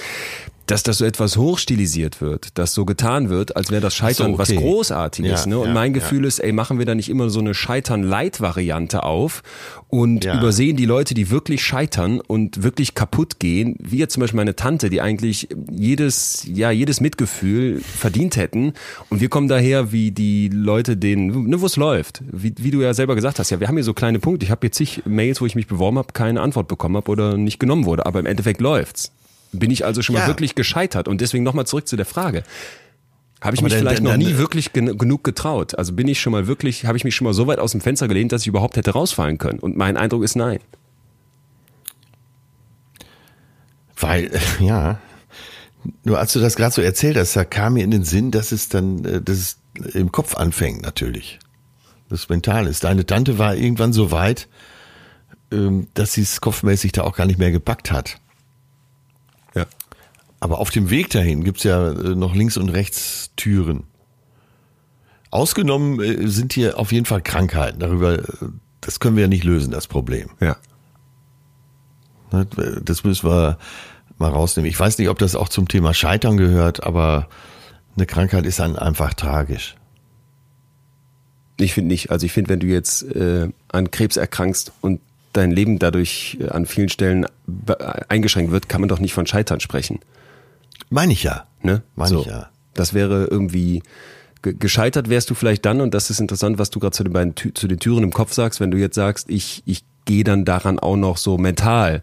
dass 0.68 0.84
das 0.84 1.00
so 1.00 1.06
etwas 1.06 1.38
hochstilisiert 1.38 2.22
wird, 2.22 2.58
dass 2.58 2.74
so 2.74 2.86
getan 2.86 3.30
wird, 3.30 3.56
als 3.56 3.72
wäre 3.72 3.82
das 3.82 3.96
Scheitern 3.96 4.36
so, 4.36 4.42
okay. 4.42 4.56
was 4.56 4.62
Großartiges. 4.62 5.46
Ja, 5.46 5.50
ne? 5.50 5.60
Und 5.60 5.68
ja, 5.68 5.74
mein 5.74 5.94
Gefühl 5.94 6.24
ja. 6.24 6.28
ist, 6.28 6.40
ey, 6.40 6.52
machen 6.52 6.78
wir 6.78 6.86
da 6.86 6.94
nicht 6.94 7.10
immer 7.10 7.30
so 7.30 7.40
eine 7.40 7.54
Scheitern-Light-Variante 7.54 9.04
auf 9.04 9.44
und 9.88 10.26
übersehen 10.26 10.76
die 10.76 10.86
Leute, 10.86 11.14
die 11.14 11.30
wirklich 11.30 11.64
scheitern 11.64 12.20
und 12.20 12.64
wirklich 12.64 12.94
kaputt 12.96 13.40
gehen, 13.40 13.78
wie 13.80 13.98
jetzt 13.98 14.14
zum 14.14 14.22
Beispiel 14.22 14.36
meine 14.38 14.58
Tante, 14.58 14.90
die 14.90 15.00
eigentlich 15.00 15.48
jedes, 15.72 16.46
ja, 16.46 16.70
jedes 16.70 17.00
Mitgefühl 17.00 17.80
verdient 17.80 18.36
hätten. 18.36 18.74
Und 19.10 19.22
wir 19.22 19.30
kommen 19.30 19.48
daher 19.48 19.94
wie 19.94 20.12
die 20.12 20.50
Leute, 20.50 20.98
denen, 20.98 21.48
ne, 21.48 21.62
wo 21.62 21.66
es 21.66 21.78
läuft. 21.78 22.22
Wie, 22.30 22.54
wie 22.58 22.72
du 22.72 22.82
ja 22.82 22.94
selber 22.94 23.16
gesagt 23.16 23.40
hast, 23.40 23.50
ja, 23.52 23.62
wir 23.62 23.70
haben 23.70 23.76
hier 23.76 23.86
so 23.86 23.94
kleine 23.94 24.20
Punkte. 24.20 24.46
Ich 24.46 24.52
habe 24.52 24.68
jetzt 24.68 24.76
zig 24.76 25.04
Mails, 25.06 25.40
wo 25.40 25.46
ich 25.46 25.56
mich 25.56 25.68
beworben 25.68 25.98
habe, 25.98 26.12
keine 26.12 26.42
Antwort 26.42 26.68
bekommen 26.68 26.98
habe 26.98 27.10
oder 27.10 27.38
nicht 27.38 27.60
genommen 27.60 27.86
wurde. 27.86 28.06
Aber 28.06 28.20
im 28.20 28.26
Endeffekt 28.26 28.60
läuft's. 28.60 29.14
Bin 29.52 29.72
ich 29.72 29.86
also 29.86 30.02
schon 30.02 30.14
mal 30.14 30.22
ja. 30.22 30.28
wirklich 30.28 30.56
gescheitert? 30.56 31.08
Und 31.08 31.22
deswegen 31.22 31.44
nochmal 31.44 31.66
zurück 31.66 31.88
zu 31.88 31.96
der 31.96 32.06
Frage. 32.06 32.44
Habe 33.42 33.56
ich 33.56 33.62
Aber 33.62 33.70
mich 33.70 33.78
vielleicht 33.78 34.02
noch 34.02 34.18
nie 34.18 34.38
wirklich 34.38 34.74
gen 34.74 34.98
genug 34.98 35.24
getraut? 35.24 35.78
Also 35.78 35.94
bin 35.94 36.08
ich 36.08 36.20
schon 36.20 36.32
mal 36.32 36.48
wirklich, 36.48 36.86
habe 36.86 36.98
ich 36.98 37.04
mich 37.04 37.16
schon 37.16 37.26
mal 37.26 37.34
so 37.34 37.46
weit 37.48 37.60
aus 37.60 37.72
dem 37.72 37.82
Fenster 37.82 38.08
gelehnt, 38.08 38.32
dass 38.32 38.42
ich 38.42 38.48
überhaupt 38.48 38.78
hätte 38.78 38.92
rausfallen 38.92 39.38
können? 39.38 39.60
Und 39.60 39.78
mein 39.78 39.96
Eindruck 39.96 40.24
ist 40.24 40.36
nein. 40.36 40.60
Weil, 44.00 44.32
ja, 44.60 45.00
nur 46.04 46.20
als 46.20 46.34
du 46.34 46.40
das 46.40 46.56
gerade 46.56 46.74
so 46.74 46.82
erzählt 46.82 47.18
hast, 47.18 47.36
da 47.36 47.46
kam 47.46 47.74
mir 47.74 47.84
in 47.84 47.92
den 47.92 48.04
Sinn, 48.04 48.32
dass 48.32 48.52
es 48.52 48.70
dann, 48.70 49.06
äh, 49.06 49.22
dass 49.22 49.38
es 49.38 49.58
im 49.94 50.12
Kopf 50.12 50.36
anfängt 50.36 50.82
natürlich. 50.82 51.40
Das 52.10 52.30
mental 52.30 52.68
ist. 52.68 52.84
Deine 52.84 53.06
Tante 53.06 53.38
war 53.38 53.56
irgendwann 53.56 53.94
so 53.94 54.12
weit, 54.12 54.48
ähm, 55.52 55.88
dass 55.94 56.14
sie 56.14 56.22
es 56.22 56.42
kopfmäßig 56.42 56.94
da 56.94 57.04
auch 57.04 57.16
gar 57.16 57.26
nicht 57.26 57.40
mehr 57.40 57.52
gepackt 57.52 57.92
hat. 57.92 58.18
Aber 60.40 60.60
auf 60.60 60.70
dem 60.70 60.90
Weg 60.90 61.10
dahin 61.10 61.44
gibt's 61.44 61.64
ja 61.64 61.92
äh, 61.92 62.16
noch 62.16 62.36
links 62.36 62.58
und 62.58 62.70
rechts 62.70 63.32
Türen. 63.36 63.84
Ausgenommen 65.32 66.00
äh, 66.00 66.28
sind 66.28 66.54
hier 66.54 66.80
auf 66.80 66.92
jeden 66.92 67.06
Fall 67.06 67.22
Krankheiten. 67.22 67.80
Darüber, 67.80 68.20
äh, 68.20 68.24
das 68.82 69.00
können 69.00 69.16
wir 69.16 69.24
ja 69.24 69.28
nicht 69.28 69.44
lösen, 69.44 69.72
das 69.72 69.88
Problem. 69.88 70.30
Ja. 70.40 70.58
Ne, 72.32 72.46
das 72.84 73.04
müssen 73.04 73.28
wir 73.30 73.58
mal 74.18 74.30
rausnehmen. 74.30 74.70
Ich 74.70 74.80
weiß 74.80 74.98
nicht, 74.98 75.10
ob 75.10 75.20
das 75.20 75.36
auch 75.36 75.50
zum 75.50 75.68
Thema 75.68 75.94
Scheitern 75.94 76.38
gehört, 76.38 76.84
aber 76.84 77.28
eine 77.96 78.06
Krankheit 78.06 78.46
ist 78.46 78.60
dann 78.60 78.76
einfach 78.76 79.14
tragisch. 79.14 79.76
Ich 81.60 81.74
finde 81.74 81.90
nicht. 81.90 82.12
Also 82.12 82.26
ich 82.26 82.32
finde, 82.32 82.52
wenn 82.52 82.60
du 82.60 82.68
jetzt 82.68 83.04
äh, 83.04 83.50
an 83.70 83.90
Krebs 83.90 84.18
erkrankst 84.18 84.72
und 84.82 85.02
dein 85.34 85.52
Leben 85.52 85.80
dadurch 85.80 86.38
an 86.50 86.66
vielen 86.66 86.90
Stellen 86.90 87.26
eingeschränkt 88.08 88.52
wird, 88.52 88.70
kann 88.70 88.82
man 88.82 88.88
doch 88.88 89.00
nicht 89.00 89.14
von 89.14 89.26
Scheitern 89.26 89.60
sprechen. 89.60 90.00
Meine 90.90 91.14
ich 91.14 91.24
ja. 91.24 91.48
Ne? 91.62 91.84
Meine 91.96 92.10
so. 92.10 92.22
ich 92.22 92.28
ja. 92.28 92.50
Das 92.74 92.94
wäre 92.94 93.26
irgendwie 93.26 93.82
gescheitert 94.42 95.10
wärst 95.10 95.30
du 95.30 95.34
vielleicht 95.34 95.66
dann 95.66 95.82
und 95.82 95.94
das 95.94 96.10
ist 96.10 96.20
interessant, 96.20 96.58
was 96.60 96.70
du 96.70 96.80
gerade 96.80 96.96
zu 96.96 97.04
den 97.04 97.12
beiden 97.12 97.36
zu 97.36 97.68
den 97.68 97.80
Türen 97.80 98.04
im 98.04 98.14
Kopf 98.14 98.34
sagst, 98.34 98.60
wenn 98.60 98.72
du 98.72 98.78
jetzt 98.78 98.96
sagst, 98.96 99.30
ich 99.30 99.64
ich 99.66 99.84
gehe 100.06 100.24
dann 100.24 100.46
daran 100.46 100.80
auch 100.80 100.96
noch 100.96 101.18
so 101.18 101.38
mental 101.38 102.02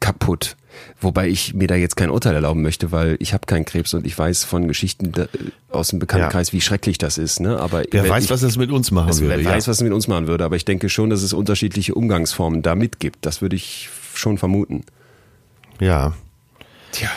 kaputt. 0.00 0.56
Wobei 1.00 1.28
ich 1.28 1.54
mir 1.54 1.68
da 1.68 1.74
jetzt 1.74 1.96
kein 1.96 2.10
Urteil 2.10 2.34
erlauben 2.34 2.62
möchte, 2.62 2.92
weil 2.92 3.16
ich 3.20 3.34
habe 3.34 3.46
keinen 3.46 3.64
Krebs 3.64 3.92
und 3.94 4.06
ich 4.06 4.18
weiß 4.18 4.44
von 4.44 4.68
Geschichten 4.68 5.12
aus 5.68 5.88
dem 5.88 5.98
Bekanntenkreis, 5.98 6.48
ja. 6.48 6.52
wie 6.54 6.60
schrecklich 6.60 6.98
das 6.98 7.18
ist. 7.18 7.40
Ne? 7.40 7.58
Aber 7.58 7.82
wer 7.90 8.08
weiß, 8.08 8.24
ich, 8.24 8.30
was 8.30 8.40
das 8.40 8.56
mit 8.56 8.70
uns 8.70 8.90
machen 8.90 9.10
es, 9.10 9.20
würde. 9.20 9.36
Wer 9.36 9.42
ja. 9.42 9.50
weiß, 9.50 9.68
was 9.68 9.76
es 9.78 9.82
mit 9.82 9.92
uns 9.92 10.08
machen 10.08 10.26
würde. 10.28 10.44
Aber 10.44 10.56
ich 10.56 10.64
denke 10.64 10.88
schon, 10.88 11.10
dass 11.10 11.22
es 11.22 11.32
unterschiedliche 11.32 11.94
Umgangsformen 11.94 12.62
damit 12.62 13.00
gibt. 13.00 13.26
Das 13.26 13.42
würde 13.42 13.56
ich 13.56 13.90
schon 14.14 14.38
vermuten. 14.38 14.84
Ja. 15.78 16.14
Tja. 16.92 17.10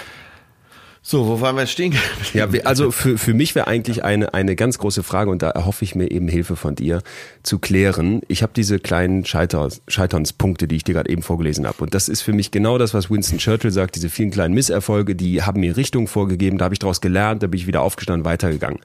So, 1.08 1.28
wo 1.28 1.40
waren 1.40 1.56
wir 1.56 1.68
stehen? 1.68 1.94
Ja, 2.34 2.48
also 2.64 2.90
für, 2.90 3.20
für 3.20 3.36
mich 3.36 3.54
wäre 3.54 3.68
eigentlich 3.68 4.04
eine, 4.04 4.34
eine 4.34 4.56
ganz 4.56 4.80
große 4.80 5.04
Frage 5.04 5.30
und 5.30 5.44
da 5.44 5.52
erhoffe 5.52 5.86
ich 5.86 5.94
mir 5.94 6.10
eben 6.10 6.28
Hilfe 6.28 6.56
von 6.56 6.74
dir 6.74 7.04
zu 7.44 7.60
klären. 7.60 8.22
Ich 8.28 8.42
habe 8.42 8.54
diese 8.56 8.80
kleinen 8.80 9.24
Scheiter, 9.24 9.70
Scheiternspunkte, 9.88 10.68
die 10.68 10.78
ich 10.78 10.84
dir 10.84 10.96
gerade 10.96 11.12
eben 11.12 11.22
vorgelesen 11.22 11.68
habe. 11.68 11.84
Und 11.84 11.94
das 11.94 12.10
ist 12.10 12.24
für 12.24 12.34
mich 12.34 12.50
genau 12.50 12.80
das, 12.80 12.96
was 12.96 13.12
Winston 13.12 13.38
Churchill 13.38 13.70
sagt, 13.70 13.96
diese 13.96 14.10
vielen 14.10 14.32
kleinen 14.32 14.56
Misserfolge, 14.56 15.16
die 15.16 15.44
haben 15.44 15.60
mir 15.60 15.78
Richtung 15.78 16.08
vorgegeben, 16.08 16.58
da 16.58 16.66
habe 16.66 16.74
ich 16.74 16.80
daraus 16.80 17.02
gelernt, 17.02 17.44
da 17.44 17.48
bin 17.48 17.60
ich 17.60 17.68
wieder 17.68 17.84
aufgestanden, 17.84 18.26
weitergegangen. 18.26 18.80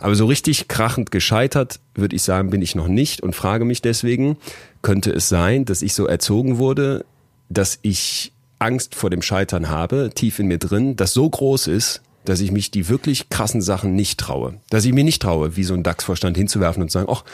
Aber 0.00 0.16
so 0.16 0.26
richtig 0.26 0.66
krachend 0.66 1.12
gescheitert, 1.12 1.78
würde 1.94 2.16
ich 2.16 2.22
sagen, 2.22 2.50
bin 2.50 2.62
ich 2.62 2.74
noch 2.74 2.88
nicht 2.88 3.22
und 3.22 3.36
frage 3.36 3.64
mich 3.64 3.80
deswegen, 3.80 4.38
könnte 4.82 5.12
es 5.12 5.28
sein, 5.28 5.66
dass 5.66 5.82
ich 5.82 5.94
so 5.94 6.06
erzogen 6.06 6.58
wurde, 6.58 7.04
dass 7.48 7.78
ich 7.82 8.32
Angst 8.60 8.94
vor 8.94 9.10
dem 9.10 9.22
Scheitern 9.22 9.68
habe, 9.68 10.10
tief 10.14 10.38
in 10.38 10.46
mir 10.46 10.58
drin, 10.58 10.94
das 10.94 11.12
so 11.12 11.28
groß 11.28 11.66
ist, 11.66 12.02
dass 12.24 12.40
ich 12.40 12.52
mich 12.52 12.70
die 12.70 12.88
wirklich 12.88 13.30
krassen 13.30 13.62
Sachen 13.62 13.94
nicht 13.94 14.20
traue. 14.20 14.54
Dass 14.68 14.84
ich 14.84 14.92
mir 14.92 15.04
nicht 15.04 15.22
traue, 15.22 15.56
wie 15.56 15.64
so 15.64 15.74
ein 15.74 15.82
DAX-Vorstand 15.82 16.36
hinzuwerfen 16.36 16.82
und 16.82 16.90
zu 16.90 16.98
sagen, 16.98 17.08
ach, 17.10 17.24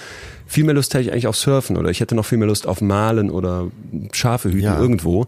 viel 0.47 0.65
mehr 0.65 0.75
Lust 0.75 0.95
hätte 0.95 1.03
ich 1.03 1.12
eigentlich 1.12 1.27
auf 1.27 1.37
Surfen 1.37 1.77
oder 1.77 1.91
ich 1.91 2.01
hätte 2.01 2.15
noch 2.15 2.25
viel 2.25 2.39
mehr 2.39 2.47
Lust 2.47 2.67
auf 2.67 2.81
Malen 2.81 3.31
oder 3.31 3.71
Schafe 4.12 4.49
hüten 4.49 4.62
ja. 4.62 4.79
irgendwo. 4.79 5.27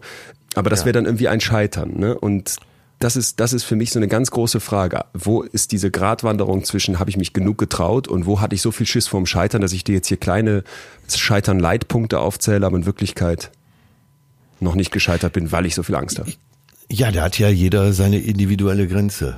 Aber 0.55 0.69
das 0.69 0.79
ja. 0.79 0.85
wäre 0.85 0.93
dann 0.93 1.05
irgendwie 1.05 1.27
ein 1.27 1.41
Scheitern. 1.41 1.97
Ne? 1.97 2.17
Und 2.17 2.55
das 2.99 3.15
ist, 3.15 3.39
das 3.39 3.53
ist 3.53 3.63
für 3.63 3.75
mich 3.75 3.91
so 3.91 3.99
eine 3.99 4.07
ganz 4.07 4.31
große 4.31 4.59
Frage. 4.59 5.05
Wo 5.13 5.41
ist 5.41 5.71
diese 5.71 5.91
Gratwanderung 5.91 6.63
zwischen, 6.63 6.99
habe 6.99 7.09
ich 7.09 7.17
mich 7.17 7.33
genug 7.33 7.57
getraut 7.57 8.07
und 8.07 8.25
wo 8.25 8.41
hatte 8.41 8.55
ich 8.55 8.61
so 8.61 8.71
viel 8.71 8.85
Schiss 8.85 9.07
vorm 9.07 9.25
Scheitern, 9.25 9.61
dass 9.61 9.73
ich 9.73 9.83
dir 9.83 9.95
jetzt 9.95 10.07
hier 10.07 10.17
kleine 10.17 10.63
Scheitern-Leitpunkte 11.09 12.19
aufzähle, 12.19 12.65
aber 12.65 12.77
in 12.77 12.85
Wirklichkeit 12.85 13.51
noch 14.61 14.75
nicht 14.75 14.91
gescheitert 14.91 15.33
bin, 15.33 15.51
weil 15.51 15.65
ich 15.65 15.75
so 15.75 15.83
viel 15.83 15.95
Angst 15.95 16.19
habe. 16.19 16.31
Ja, 16.91 17.11
da 17.11 17.23
hat 17.23 17.37
ja 17.37 17.49
jeder 17.49 17.93
seine 17.93 18.19
individuelle 18.19 18.87
Grenze. 18.87 19.37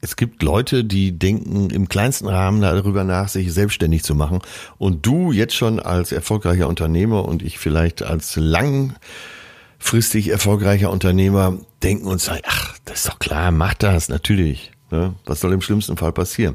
Es 0.00 0.14
gibt 0.14 0.44
Leute, 0.44 0.84
die 0.84 1.18
denken 1.18 1.70
im 1.70 1.88
kleinsten 1.88 2.28
Rahmen 2.28 2.60
darüber 2.60 3.02
nach, 3.02 3.28
sich 3.28 3.52
selbstständig 3.52 4.04
zu 4.04 4.14
machen. 4.14 4.40
Und 4.78 5.04
du 5.04 5.32
jetzt 5.32 5.56
schon 5.56 5.80
als 5.80 6.12
erfolgreicher 6.12 6.68
Unternehmer 6.68 7.24
und 7.24 7.42
ich 7.42 7.58
vielleicht 7.58 8.02
als 8.02 8.36
langfristig 8.36 10.28
erfolgreicher 10.28 10.92
Unternehmer 10.92 11.58
denken 11.82 12.06
uns, 12.06 12.26
sagen, 12.26 12.42
ach, 12.46 12.78
das 12.84 13.00
ist 13.00 13.08
doch 13.08 13.18
klar, 13.18 13.50
mach 13.50 13.74
das, 13.74 14.08
natürlich. 14.08 14.70
Ne? 14.90 15.14
Was 15.26 15.40
soll 15.40 15.52
im 15.52 15.60
schlimmsten 15.62 15.96
Fall 15.96 16.12
passieren? 16.12 16.54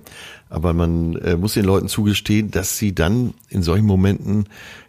Aber 0.49 0.73
man 0.73 1.17
äh, 1.17 1.35
muss 1.35 1.53
den 1.53 1.65
Leuten 1.65 1.87
zugestehen, 1.87 2.49
dass 2.49 2.77
sie 2.77 2.95
dann 2.95 3.33
in 3.49 3.61
solchen 3.61 3.85
Momenten 3.85 4.45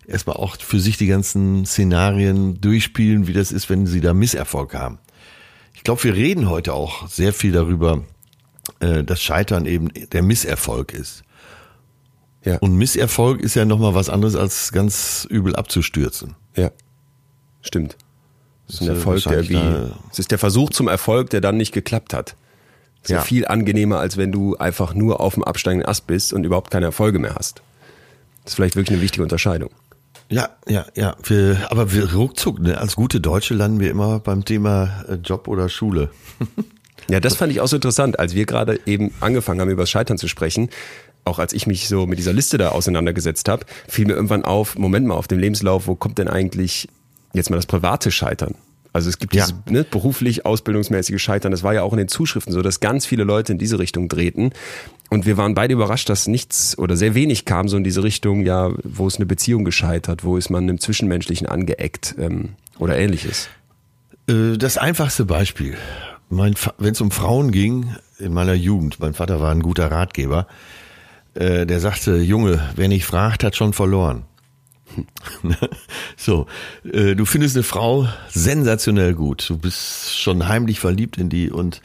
erstmal 0.06 0.36
auch 0.36 0.56
für 0.58 0.80
sich 0.80 0.96
die 0.96 1.06
ganzen 1.06 1.66
Szenarien 1.66 2.60
durchspielen, 2.60 3.26
wie 3.26 3.32
das 3.32 3.52
ist, 3.52 3.70
wenn 3.70 3.86
sie 3.86 4.00
da 4.00 4.14
Misserfolg 4.14 4.74
haben. 4.74 4.98
Ich 5.74 5.82
glaube, 5.82 6.04
wir 6.04 6.14
reden 6.14 6.48
heute 6.48 6.72
auch 6.72 7.08
sehr 7.08 7.32
viel 7.32 7.52
darüber, 7.52 8.02
äh, 8.80 9.04
dass 9.04 9.22
Scheitern 9.22 9.66
eben 9.66 9.90
der 10.12 10.22
Misserfolg 10.22 10.92
ist. 10.92 11.24
Ja. 12.44 12.58
Und 12.58 12.76
Misserfolg 12.76 13.40
ist 13.40 13.54
ja 13.54 13.64
nochmal 13.64 13.94
was 13.94 14.10
anderes, 14.10 14.36
als 14.36 14.72
ganz 14.72 15.26
übel 15.30 15.56
abzustürzen. 15.56 16.34
Ja. 16.56 16.70
Stimmt. 17.62 17.96
Das 18.66 18.76
ist 18.76 18.82
ein 18.82 18.88
Erfolg, 18.88 19.22
der 19.24 19.48
wie, 19.48 19.90
es 20.10 20.18
ist 20.18 20.30
der 20.30 20.38
Versuch 20.38 20.70
zum 20.70 20.88
Erfolg, 20.88 21.30
der 21.30 21.40
dann 21.40 21.56
nicht 21.56 21.72
geklappt 21.72 22.14
hat. 22.14 22.36
Ist 23.02 23.10
ja. 23.10 23.20
viel 23.20 23.46
angenehmer, 23.46 23.98
als 23.98 24.16
wenn 24.16 24.32
du 24.32 24.56
einfach 24.56 24.94
nur 24.94 25.20
auf 25.20 25.34
dem 25.34 25.44
absteigenden 25.44 25.86
Ast 25.86 26.06
bist 26.06 26.32
und 26.32 26.44
überhaupt 26.44 26.70
keine 26.70 26.86
Erfolge 26.86 27.18
mehr 27.18 27.34
hast. 27.34 27.62
Das 28.42 28.52
ist 28.52 28.56
vielleicht 28.56 28.76
wirklich 28.76 28.96
eine 28.96 29.02
wichtige 29.02 29.22
Unterscheidung. 29.22 29.70
Ja, 30.28 30.48
ja, 30.66 30.87
ja. 30.94 31.16
Wir, 31.22 31.66
aber 31.70 31.92
wir 31.92 32.12
ruckzuck, 32.12 32.60
ne, 32.60 32.78
als 32.78 32.96
gute 32.96 33.20
Deutsche 33.20 33.54
landen 33.54 33.80
wir 33.80 33.90
immer 33.90 34.20
beim 34.20 34.44
Thema 34.44 35.04
äh, 35.08 35.14
Job 35.14 35.48
oder 35.48 35.68
Schule. 35.68 36.10
Ja, 37.10 37.20
das 37.20 37.37
fand 37.37 37.52
ich 37.52 37.60
auch 37.60 37.66
so 37.66 37.76
interessant, 37.76 38.18
als 38.18 38.34
wir 38.34 38.46
gerade 38.46 38.80
eben 38.87 39.12
angefangen 39.20 39.60
haben, 39.60 39.68
über 39.68 39.82
das 39.82 39.90
Scheitern 39.90 40.16
zu 40.16 40.28
sprechen. 40.28 40.70
Auch 41.24 41.38
als 41.38 41.52
ich 41.52 41.66
mich 41.66 41.88
so 41.88 42.06
mit 42.06 42.18
dieser 42.18 42.32
Liste 42.32 42.58
da 42.58 42.70
auseinandergesetzt 42.70 43.48
habe, 43.48 43.66
fiel 43.88 44.06
mir 44.06 44.14
irgendwann 44.14 44.44
auf, 44.44 44.78
Moment 44.78 45.06
mal, 45.06 45.14
auf 45.14 45.28
dem 45.28 45.38
Lebenslauf, 45.38 45.87
wo 45.87 45.96
kommt 45.96 46.18
denn 46.18 46.28
eigentlich 46.28 46.88
jetzt 47.32 47.50
mal 47.50 47.56
das 47.56 47.66
private 47.66 48.10
Scheitern? 48.10 48.54
Also 48.94 49.11
es 49.11 49.18
gibt 49.18 49.35
Ja. 49.35 49.44
dieses 49.44 49.54
ne, 49.68 49.85
beruflich, 49.85 50.46
ausbildungsmäßige 50.46 51.20
Scheitern. 51.20 51.50
Das 51.50 51.62
war 51.62 51.74
ja 51.74 51.83
auch 51.83 51.92
in 51.92 51.98
den 51.98 52.09
Zuschriften 52.09 52.52
so, 52.52 52.62
dass 52.62 52.80
ganz 52.80 53.04
viele 53.04 53.24
Leute 53.24 53.52
in 53.52 53.59
diese 53.59 53.78
Richtung 53.78 54.09
drehten. 54.09 54.52
Und 55.11 55.26
wir 55.26 55.37
waren 55.37 55.54
beide 55.54 55.74
überrascht, 55.74 56.09
dass 56.09 56.26
nichts 56.28 56.78
oder 56.78 56.96
sehr 56.96 57.14
wenig 57.14 57.44
kam 57.44 57.68
so 57.68 57.76
in 57.76 57.85
diese 57.85 58.02
Richtung, 58.02 58.46
ja, 58.46 58.70
wo 58.85 59.07
ist 59.07 59.16
eine 59.16 59.26
Beziehung 59.26 59.64
gescheitert, 59.64 60.24
wo 60.24 60.37
ist 60.37 60.48
man 60.48 60.68
im 60.68 60.78
Zwischenmenschlichen 60.80 61.46
angeeckt 61.46 62.14
ähm, 62.18 62.50
oder 62.78 62.96
ähnliches. 62.96 63.48
Äh, 64.28 64.57
Das 64.57 64.78
einfachste 64.78 65.24
Beispiel. 65.26 65.76
Wenn 66.30 66.54
es 66.80 67.00
um 67.00 67.11
Frauen 67.11 67.50
ging, 67.52 67.94
in 68.18 68.33
meiner 68.33 68.54
Jugend, 68.54 68.98
mein 69.00 69.12
Vater 69.14 69.40
war 69.40 69.50
ein 69.50 69.61
guter 69.62 69.90
Ratgeber, 69.90 70.46
äh, 71.35 71.66
der 71.66 71.80
sagte, 71.80 72.16
Junge, 72.16 72.61
wer 72.76 72.88
nicht 72.88 73.04
fragt, 73.04 73.42
hat 73.44 73.57
schon 73.57 73.72
verloren. 73.72 74.22
so, 76.16 76.46
äh, 76.85 77.14
du 77.14 77.24
findest 77.24 77.57
eine 77.57 77.62
Frau 77.62 78.09
sensationell 78.28 79.14
gut. 79.14 79.48
Du 79.48 79.59
bist 79.59 80.18
schon 80.18 80.48
heimlich 80.48 80.80
verliebt 80.80 81.18
in 81.18 81.28
die 81.28 81.50
und 81.50 81.80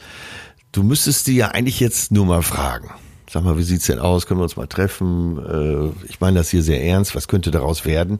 du 0.72 0.82
müsstest 0.82 1.26
die 1.26 1.36
ja 1.36 1.48
eigentlich 1.48 1.80
jetzt 1.80 2.12
nur 2.12 2.26
mal 2.26 2.42
fragen. 2.42 2.90
Sag 3.28 3.44
mal, 3.44 3.56
wie 3.56 3.62
sieht's 3.62 3.86
denn 3.86 4.00
aus? 4.00 4.26
Können 4.26 4.40
wir 4.40 4.44
uns 4.44 4.56
mal 4.56 4.66
treffen? 4.66 5.38
Äh, 5.38 6.08
ich 6.08 6.20
meine 6.20 6.38
das 6.38 6.50
hier 6.50 6.62
sehr 6.62 6.82
ernst. 6.82 7.14
Was 7.14 7.28
könnte 7.28 7.50
daraus 7.50 7.84
werden? 7.84 8.18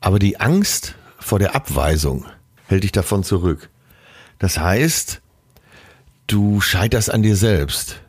Aber 0.00 0.18
die 0.18 0.38
Angst 0.38 0.94
vor 1.18 1.38
der 1.38 1.54
Abweisung 1.54 2.24
hält 2.66 2.84
dich 2.84 2.92
davon 2.92 3.24
zurück. 3.24 3.70
Das 4.38 4.58
heißt, 4.58 5.20
du 6.26 6.60
scheiterst 6.60 7.12
an 7.12 7.22
dir 7.22 7.36
selbst. 7.36 8.00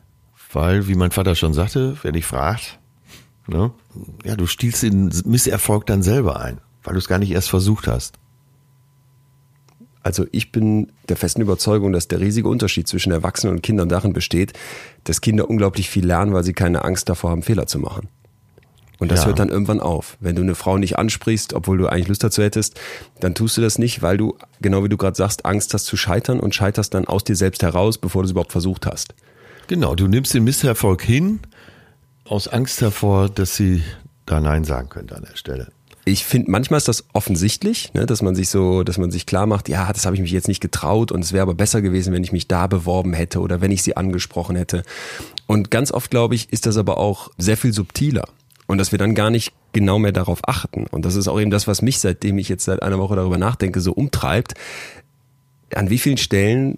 Weil, 0.52 0.88
wie 0.88 0.96
mein 0.96 1.12
Vater 1.12 1.36
schon 1.36 1.54
sagte, 1.54 1.98
wer 2.02 2.12
dich 2.12 2.26
fragt, 2.26 2.80
ne, 3.48 3.72
ja, 4.24 4.36
du 4.36 4.48
stiehlst 4.48 4.84
den 4.84 5.12
Misserfolg 5.26 5.86
dann 5.86 6.04
selber 6.04 6.40
ein, 6.40 6.60
weil 6.84 6.94
du 6.94 7.00
es 7.00 7.08
gar 7.08 7.20
nicht 7.20 7.32
erst 7.32 7.50
versucht 7.50 7.88
hast. 7.88 8.16
Also 10.04 10.28
ich 10.32 10.52
bin 10.52 10.92
der 11.10 11.18
festen 11.18 11.42
Überzeugung, 11.42 11.92
dass 11.92 12.08
der 12.08 12.20
riesige 12.20 12.48
Unterschied 12.48 12.88
zwischen 12.88 13.12
Erwachsenen 13.12 13.56
und 13.56 13.64
Kindern 13.64 13.90
darin 13.90 14.14
besteht, 14.14 14.54
dass 15.04 15.20
Kinder 15.20 15.50
unglaublich 15.50 15.90
viel 15.90 16.06
lernen, 16.06 16.32
weil 16.34 16.44
sie 16.44 16.54
keine 16.54 16.84
Angst 16.84 17.10
davor 17.10 17.32
haben, 17.32 17.42
Fehler 17.42 17.66
zu 17.66 17.80
machen. 17.80 18.08
Und 19.00 19.12
das 19.12 19.22
Ja. 19.22 19.26
hört 19.28 19.40
dann 19.40 19.50
irgendwann 19.50 19.80
auf. 19.80 20.18
Wenn 20.20 20.36
du 20.36 20.44
eine 20.44 20.54
Frau 20.56 20.78
nicht 20.78 20.98
ansprichst, 21.00 21.54
obwohl 21.54 21.78
du 21.80 21.88
eigentlich 21.88 22.08
Lust 22.08 22.24
dazu 22.24 22.44
hättest, 22.44 22.80
dann 23.20 23.34
tust 23.34 23.58
du 23.58 23.62
das 23.62 23.80
nicht, 23.80 24.04
weil 24.04 24.16
du, 24.18 24.38
genau 24.62 24.84
wie 24.84 24.90
du 24.90 24.96
gerade 24.96 25.18
sagst, 25.18 25.44
Angst 25.46 25.74
hast 25.74 25.86
zu 25.86 25.98
scheitern 25.98 26.40
und 26.40 26.54
scheiterst 26.54 26.94
dann 26.94 27.06
aus 27.06 27.24
dir 27.24 27.36
selbst 27.36 27.64
heraus, 27.64 27.98
bevor 27.98 28.22
du 28.22 28.28
es 28.28 28.32
überhaupt 28.32 28.52
versucht 28.52 28.86
hast. 28.86 29.16
Genau, 29.68 29.96
du 29.96 30.08
nimmst 30.08 30.34
den 30.36 30.44
Misserfolg 30.44 31.02
hin, 31.02 31.40
aus 32.26 32.48
Angst 32.48 32.82
davor, 32.82 33.30
dass 33.30 33.56
sie 33.56 33.84
da 34.26 34.40
Nein 34.40 34.64
sagen 34.64 34.90
könnte 34.90 35.16
an 35.16 35.26
der 35.30 35.38
Stelle. 35.38 35.68
Ich 36.08 36.24
finde, 36.24 36.52
manchmal 36.52 36.78
ist 36.78 36.88
das 36.88 37.06
offensichtlich, 37.14 37.92
ne, 37.94 38.06
dass 38.06 38.22
man 38.22 38.36
sich 38.36 38.50
so, 38.50 38.84
dass 38.84 39.00
man 39.00 39.10
sich 39.10 39.26
klar 39.26 39.48
macht, 39.48 39.70
ja, 39.70 39.92
das 39.92 40.06
habe 40.06 40.16
ich 40.16 40.22
mich 40.22 40.32
jetzt 40.32 40.48
nicht 40.48 40.62
getraut 40.62 41.12
und 41.12 41.24
es 41.24 41.34
wäre 41.34 41.42
aber 41.42 41.56
besser 41.56 41.82
gewesen, 41.82 42.14
wenn 42.14 42.24
ich 42.24 42.32
mich 42.32 42.48
da 42.48 42.68
beworben 42.68 43.14
hätte 43.14 43.40
oder 43.40 43.60
wenn 43.60 43.72
ich 43.72 43.82
sie 43.82 43.98
angesprochen 43.98 44.56
hätte. 44.56 44.84
Und 45.48 45.72
ganz 45.72 45.92
oft, 45.92 46.12
glaube 46.12 46.36
ich, 46.36 46.54
ist 46.54 46.68
das 46.68 46.78
aber 46.78 46.98
auch 46.98 47.32
sehr 47.40 47.58
viel 47.58 47.74
subtiler 47.74 48.28
und 48.68 48.78
dass 48.78 48.92
wir 48.92 49.00
dann 49.00 49.16
gar 49.16 49.32
nicht 49.32 49.52
genau 49.74 49.98
mehr 49.98 50.12
darauf 50.12 50.48
achten. 50.48 50.86
Und 50.88 51.06
das 51.06 51.16
ist 51.16 51.28
auch 51.28 51.40
eben 51.40 51.52
das, 51.52 51.68
was 51.68 51.82
mich, 51.82 52.00
seitdem 52.00 52.38
ich 52.38 52.50
jetzt 52.50 52.66
seit 52.66 52.84
einer 52.84 53.00
Woche 53.00 53.16
darüber 53.16 53.40
nachdenke, 53.40 53.82
so 53.82 53.92
umtreibt. 53.92 54.54
An 55.74 55.90
wie 55.90 55.98
vielen 55.98 56.18
Stellen 56.18 56.78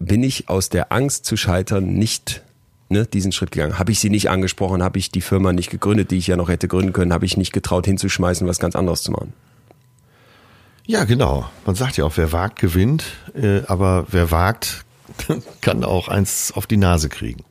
bin 0.00 0.24
ich 0.24 0.48
aus 0.48 0.68
der 0.68 0.92
Angst 0.92 1.24
zu 1.24 1.36
scheitern 1.36 1.94
nicht 1.94 2.42
ne, 2.88 3.06
diesen 3.06 3.32
Schritt 3.32 3.52
gegangen? 3.52 3.78
Habe 3.78 3.92
ich 3.92 4.00
sie 4.00 4.10
nicht 4.10 4.30
angesprochen? 4.30 4.82
Habe 4.82 4.98
ich 4.98 5.10
die 5.10 5.20
Firma 5.20 5.52
nicht 5.52 5.70
gegründet, 5.70 6.10
die 6.10 6.18
ich 6.18 6.26
ja 6.26 6.36
noch 6.36 6.48
hätte 6.48 6.68
gründen 6.68 6.92
können? 6.92 7.12
Habe 7.12 7.26
ich 7.26 7.36
nicht 7.36 7.52
getraut 7.52 7.86
hinzuschmeißen, 7.86 8.46
was 8.46 8.58
ganz 8.58 8.76
anderes 8.76 9.02
zu 9.02 9.12
machen? 9.12 9.32
Ja, 10.86 11.04
genau. 11.04 11.48
Man 11.66 11.74
sagt 11.74 11.98
ja 11.98 12.04
auch, 12.04 12.16
wer 12.16 12.32
wagt, 12.32 12.58
gewinnt. 12.58 13.04
Äh, 13.34 13.60
aber 13.66 14.06
wer 14.08 14.30
wagt, 14.30 14.84
kann 15.60 15.84
auch 15.84 16.08
eins 16.08 16.52
auf 16.54 16.66
die 16.66 16.78
Nase 16.78 17.08
kriegen. 17.08 17.44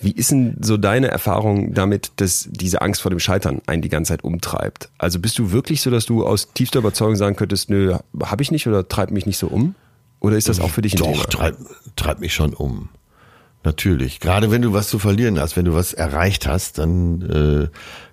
Wie 0.00 0.10
ist 0.10 0.32
denn 0.32 0.56
so 0.60 0.76
deine 0.76 1.08
Erfahrung 1.08 1.74
damit, 1.74 2.10
dass 2.16 2.48
diese 2.50 2.82
Angst 2.82 3.02
vor 3.02 3.10
dem 3.10 3.20
Scheitern 3.20 3.62
einen 3.66 3.82
die 3.82 3.88
ganze 3.88 4.08
Zeit 4.08 4.24
umtreibt? 4.24 4.90
Also 4.98 5.20
bist 5.20 5.38
du 5.38 5.52
wirklich 5.52 5.80
so, 5.80 5.90
dass 5.90 6.06
du 6.06 6.26
aus 6.26 6.52
tiefster 6.54 6.80
Überzeugung 6.80 7.14
sagen 7.14 7.36
könntest, 7.36 7.70
nö, 7.70 7.96
habe 8.20 8.42
ich 8.42 8.50
nicht 8.50 8.66
oder 8.66 8.88
treibt 8.88 9.12
mich 9.12 9.26
nicht 9.26 9.38
so 9.38 9.46
um? 9.46 9.76
Oder 10.18 10.36
ist 10.36 10.48
das 10.48 10.58
auch 10.58 10.70
für 10.70 10.82
dich 10.82 10.94
ein 10.94 10.98
Doch, 10.98 11.12
Thema? 11.12 11.24
treibt 11.24 11.58
treib 11.94 12.20
mich 12.20 12.34
schon 12.34 12.54
um. 12.54 12.88
Natürlich. 13.64 14.20
Gerade 14.20 14.50
wenn 14.50 14.62
du 14.62 14.72
was 14.72 14.88
zu 14.88 14.98
verlieren 14.98 15.38
hast, 15.38 15.56
wenn 15.56 15.64
du 15.64 15.74
was 15.74 15.92
erreicht 15.92 16.46
hast, 16.46 16.78
dann 16.78 17.22
äh, 17.22 17.68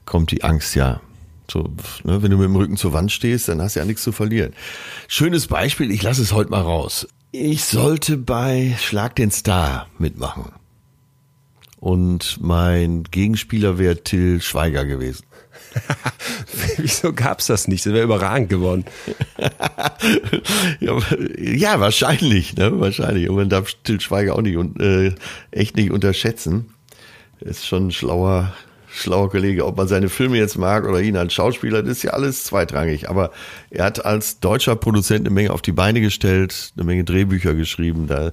kommt 0.05 0.31
die 0.31 0.43
Angst 0.43 0.75
ja. 0.75 1.01
So, 1.49 1.73
ne, 2.03 2.21
wenn 2.21 2.29
du 2.29 2.37
mit 2.37 2.45
dem 2.45 2.55
Rücken 2.55 2.77
zur 2.77 2.93
Wand 2.93 3.11
stehst, 3.11 3.47
dann 3.47 3.61
hast 3.61 3.75
du 3.75 3.79
ja 3.79 3.85
nichts 3.85 4.03
zu 4.03 4.11
verlieren. 4.11 4.53
Schönes 5.07 5.47
Beispiel, 5.47 5.89
ich 5.91 6.03
lasse 6.03 6.21
es 6.21 6.31
heute 6.31 6.51
mal 6.51 6.61
raus. 6.61 7.07
Ich 7.31 7.65
sollte 7.65 8.17
bei 8.17 8.75
Schlag 8.79 9.15
den 9.15 9.31
Star 9.31 9.87
mitmachen. 9.97 10.51
Und 11.79 12.37
mein 12.41 13.03
Gegenspieler 13.03 13.77
wäre 13.77 14.03
Till 14.03 14.41
Schweiger 14.41 14.85
gewesen. 14.85 15.25
Wieso 16.77 17.13
gab's 17.13 17.47
das 17.47 17.67
nicht? 17.67 17.85
Das 17.85 17.93
wäre 17.93 18.03
überragend 18.03 18.49
geworden. 18.49 18.85
ja, 20.79 21.79
wahrscheinlich, 21.79 22.55
ne? 22.55 22.79
Wahrscheinlich. 22.79 23.29
Und 23.29 23.35
man 23.35 23.49
darf 23.49 23.73
Till 23.83 24.01
Schweiger 24.01 24.35
auch 24.35 24.41
nicht 24.41 24.57
und 24.57 24.79
äh, 24.79 25.13
echt 25.51 25.75
nicht 25.77 25.91
unterschätzen. 25.91 26.73
Ist 27.39 27.67
schon 27.67 27.87
ein 27.87 27.91
schlauer, 27.91 28.53
schlauer 28.91 29.29
Kollege. 29.29 29.65
Ob 29.65 29.77
man 29.77 29.87
seine 29.87 30.09
Filme 30.09 30.37
jetzt 30.37 30.57
mag 30.57 30.85
oder 30.85 31.01
ihn 31.01 31.15
als 31.15 31.33
Schauspieler, 31.33 31.83
das 31.83 31.97
ist 31.97 32.03
ja 32.03 32.11
alles 32.11 32.43
zweitrangig. 32.43 33.09
Aber 33.09 33.31
er 33.69 33.85
hat 33.85 34.03
als 34.05 34.39
deutscher 34.39 34.75
Produzent 34.75 35.21
eine 35.21 35.33
Menge 35.33 35.51
auf 35.51 35.61
die 35.61 35.71
Beine 35.71 36.01
gestellt, 36.01 36.73
eine 36.75 36.85
Menge 36.85 37.03
Drehbücher 37.03 37.53
geschrieben. 37.53 38.07
Da, 38.07 38.31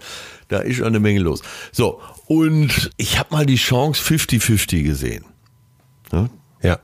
da 0.48 0.58
ist 0.58 0.76
schon 0.76 0.86
eine 0.86 1.00
Menge 1.00 1.20
los. 1.20 1.42
So, 1.72 2.00
und 2.26 2.90
ich 2.96 3.18
habe 3.18 3.34
mal 3.34 3.46
die 3.46 3.56
Chance 3.56 4.02
50-50 4.02 4.82
gesehen. 4.82 5.24
Ne? 6.12 6.30
Ja. 6.62 6.78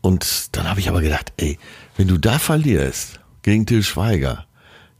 Und 0.00 0.56
dann 0.56 0.68
habe 0.68 0.80
ich 0.80 0.88
aber 0.88 1.02
gedacht, 1.02 1.32
ey, 1.36 1.58
wenn 1.96 2.08
du 2.08 2.18
da 2.18 2.38
verlierst 2.38 3.20
gegen 3.42 3.66
Till 3.66 3.82
Schweiger, 3.82 4.46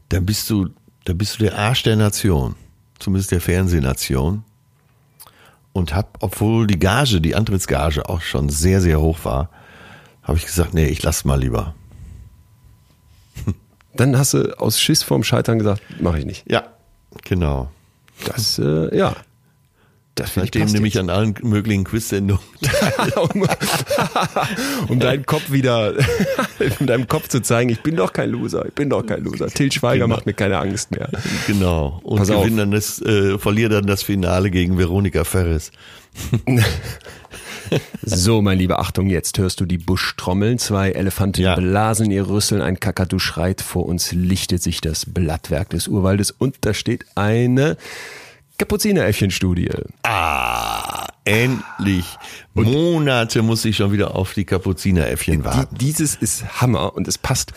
dann 0.09 0.25
bist 0.25 0.49
du, 0.49 0.69
dann 1.05 1.17
bist 1.17 1.39
du 1.39 1.43
der 1.43 1.57
Arsch 1.57 1.83
der 1.83 1.95
Nation, 1.95 2.55
zumindest 2.99 3.31
der 3.31 3.41
Fernsehnation. 3.41 4.43
Und 5.73 5.95
hab, 5.95 6.17
obwohl 6.21 6.67
die 6.67 6.79
Gage, 6.79 7.21
die 7.21 7.35
Antrittsgage 7.35 8.09
auch 8.09 8.21
schon 8.21 8.49
sehr, 8.49 8.81
sehr 8.81 8.99
hoch 8.99 9.19
war, 9.23 9.49
habe 10.21 10.37
ich 10.37 10.45
gesagt, 10.45 10.73
nee, 10.73 10.87
ich 10.87 11.01
lass 11.01 11.25
mal 11.25 11.39
lieber. 11.39 11.73
Dann 13.95 14.17
hast 14.17 14.33
du 14.33 14.59
aus 14.59 14.79
Schiss 14.79 15.01
vorm 15.01 15.23
Scheitern 15.23 15.59
gesagt, 15.59 15.81
mache 16.01 16.19
ich 16.19 16.25
nicht. 16.25 16.43
Ja, 16.49 16.65
genau. 17.23 17.71
Das, 18.25 18.59
äh, 18.59 18.95
ja. 18.95 19.15
Das 20.15 20.29
ich 20.29 20.33
Seitdem 20.43 20.63
passt 20.63 20.73
nehme 20.73 20.87
ich 20.87 20.93
jetzt. 20.95 21.03
an 21.03 21.09
allen 21.09 21.35
möglichen 21.41 21.85
Quiz-Sendungen. 21.85 22.43
um, 24.89 24.99
deinen 24.99 25.25
Kopf 25.25 25.51
wieder, 25.51 25.93
um 26.79 26.85
deinem 26.87 27.07
Kopf 27.07 27.29
zu 27.29 27.41
zeigen, 27.41 27.69
ich 27.69 27.81
bin 27.81 27.95
doch 27.95 28.11
kein 28.11 28.29
Loser, 28.29 28.65
ich 28.67 28.73
bin 28.73 28.89
doch 28.89 29.05
kein 29.05 29.23
Loser. 29.23 29.47
Till 29.47 29.71
Schweiger 29.71 30.03
Genau. 30.05 30.15
macht 30.15 30.25
mir 30.25 30.33
keine 30.33 30.57
Angst 30.57 30.91
mehr. 30.91 31.09
genau. 31.47 32.01
Und 32.03 32.17
Pass 32.17 32.29
auf. 32.29 32.43
gewinne 32.43 32.57
dann 32.63 32.71
das, 32.71 33.01
äh, 33.01 33.37
verliere 33.39 33.69
dann 33.69 33.87
das 33.87 34.03
Finale 34.03 34.51
gegen 34.51 34.77
Veronika 34.77 35.23
Ferris. 35.23 35.71
So, 38.03 38.41
mein 38.41 38.57
Lieber, 38.57 38.79
Achtung, 38.79 39.07
jetzt 39.09 39.37
hörst 39.37 39.61
du 39.61 39.65
die 39.65 39.77
Buschtrommeln. 39.77 40.59
Zwei 40.59 40.91
Elefanten 40.91 41.41
Ja. 41.41 41.55
blasen 41.55 42.11
ihr 42.11 42.27
Rüsseln, 42.27 42.61
ein 42.61 42.81
Kakadu 42.81 43.17
schreit, 43.17 43.61
vor 43.61 43.85
uns 43.85 44.11
lichtet 44.11 44.61
sich 44.61 44.81
das 44.81 45.05
Blattwerk 45.05 45.69
des 45.69 45.87
Urwaldes 45.87 46.31
und 46.31 46.57
da 46.61 46.73
steht 46.73 47.05
eine 47.15 47.77
Kapuzineräffchen-Studie. 48.61 49.69
Ah, 50.03 51.07
endlich. 51.25 52.05
Monate 52.53 53.41
muss 53.41 53.65
ich 53.65 53.75
schon 53.75 53.91
wieder 53.91 54.13
auf 54.13 54.35
die 54.35 54.45
Kapuzineräffchen 54.45 55.43
warten. 55.43 55.75
Die, 55.79 55.85
dieses 55.85 56.13
ist 56.13 56.61
Hammer 56.61 56.93
und 56.93 57.07
es 57.07 57.17
passt 57.17 57.53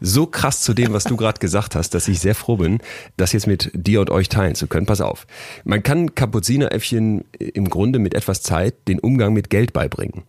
so 0.00 0.24
krass 0.24 0.62
zu 0.62 0.72
dem, 0.72 0.94
was 0.94 1.04
du 1.04 1.18
gerade 1.18 1.40
gesagt 1.40 1.74
hast, 1.74 1.90
dass 1.90 2.08
ich 2.08 2.20
sehr 2.20 2.34
froh 2.34 2.56
bin, 2.56 2.78
das 3.18 3.34
jetzt 3.34 3.46
mit 3.46 3.70
dir 3.74 4.00
und 4.00 4.08
euch 4.08 4.30
teilen 4.30 4.54
zu 4.54 4.66
können. 4.66 4.86
Pass 4.86 5.02
auf. 5.02 5.26
Man 5.64 5.82
kann 5.82 6.14
Kapuzineräffchen 6.14 7.26
im 7.38 7.68
Grunde 7.68 7.98
mit 7.98 8.14
etwas 8.14 8.40
Zeit 8.40 8.88
den 8.88 8.98
Umgang 8.98 9.34
mit 9.34 9.50
Geld 9.50 9.74
beibringen. 9.74 10.22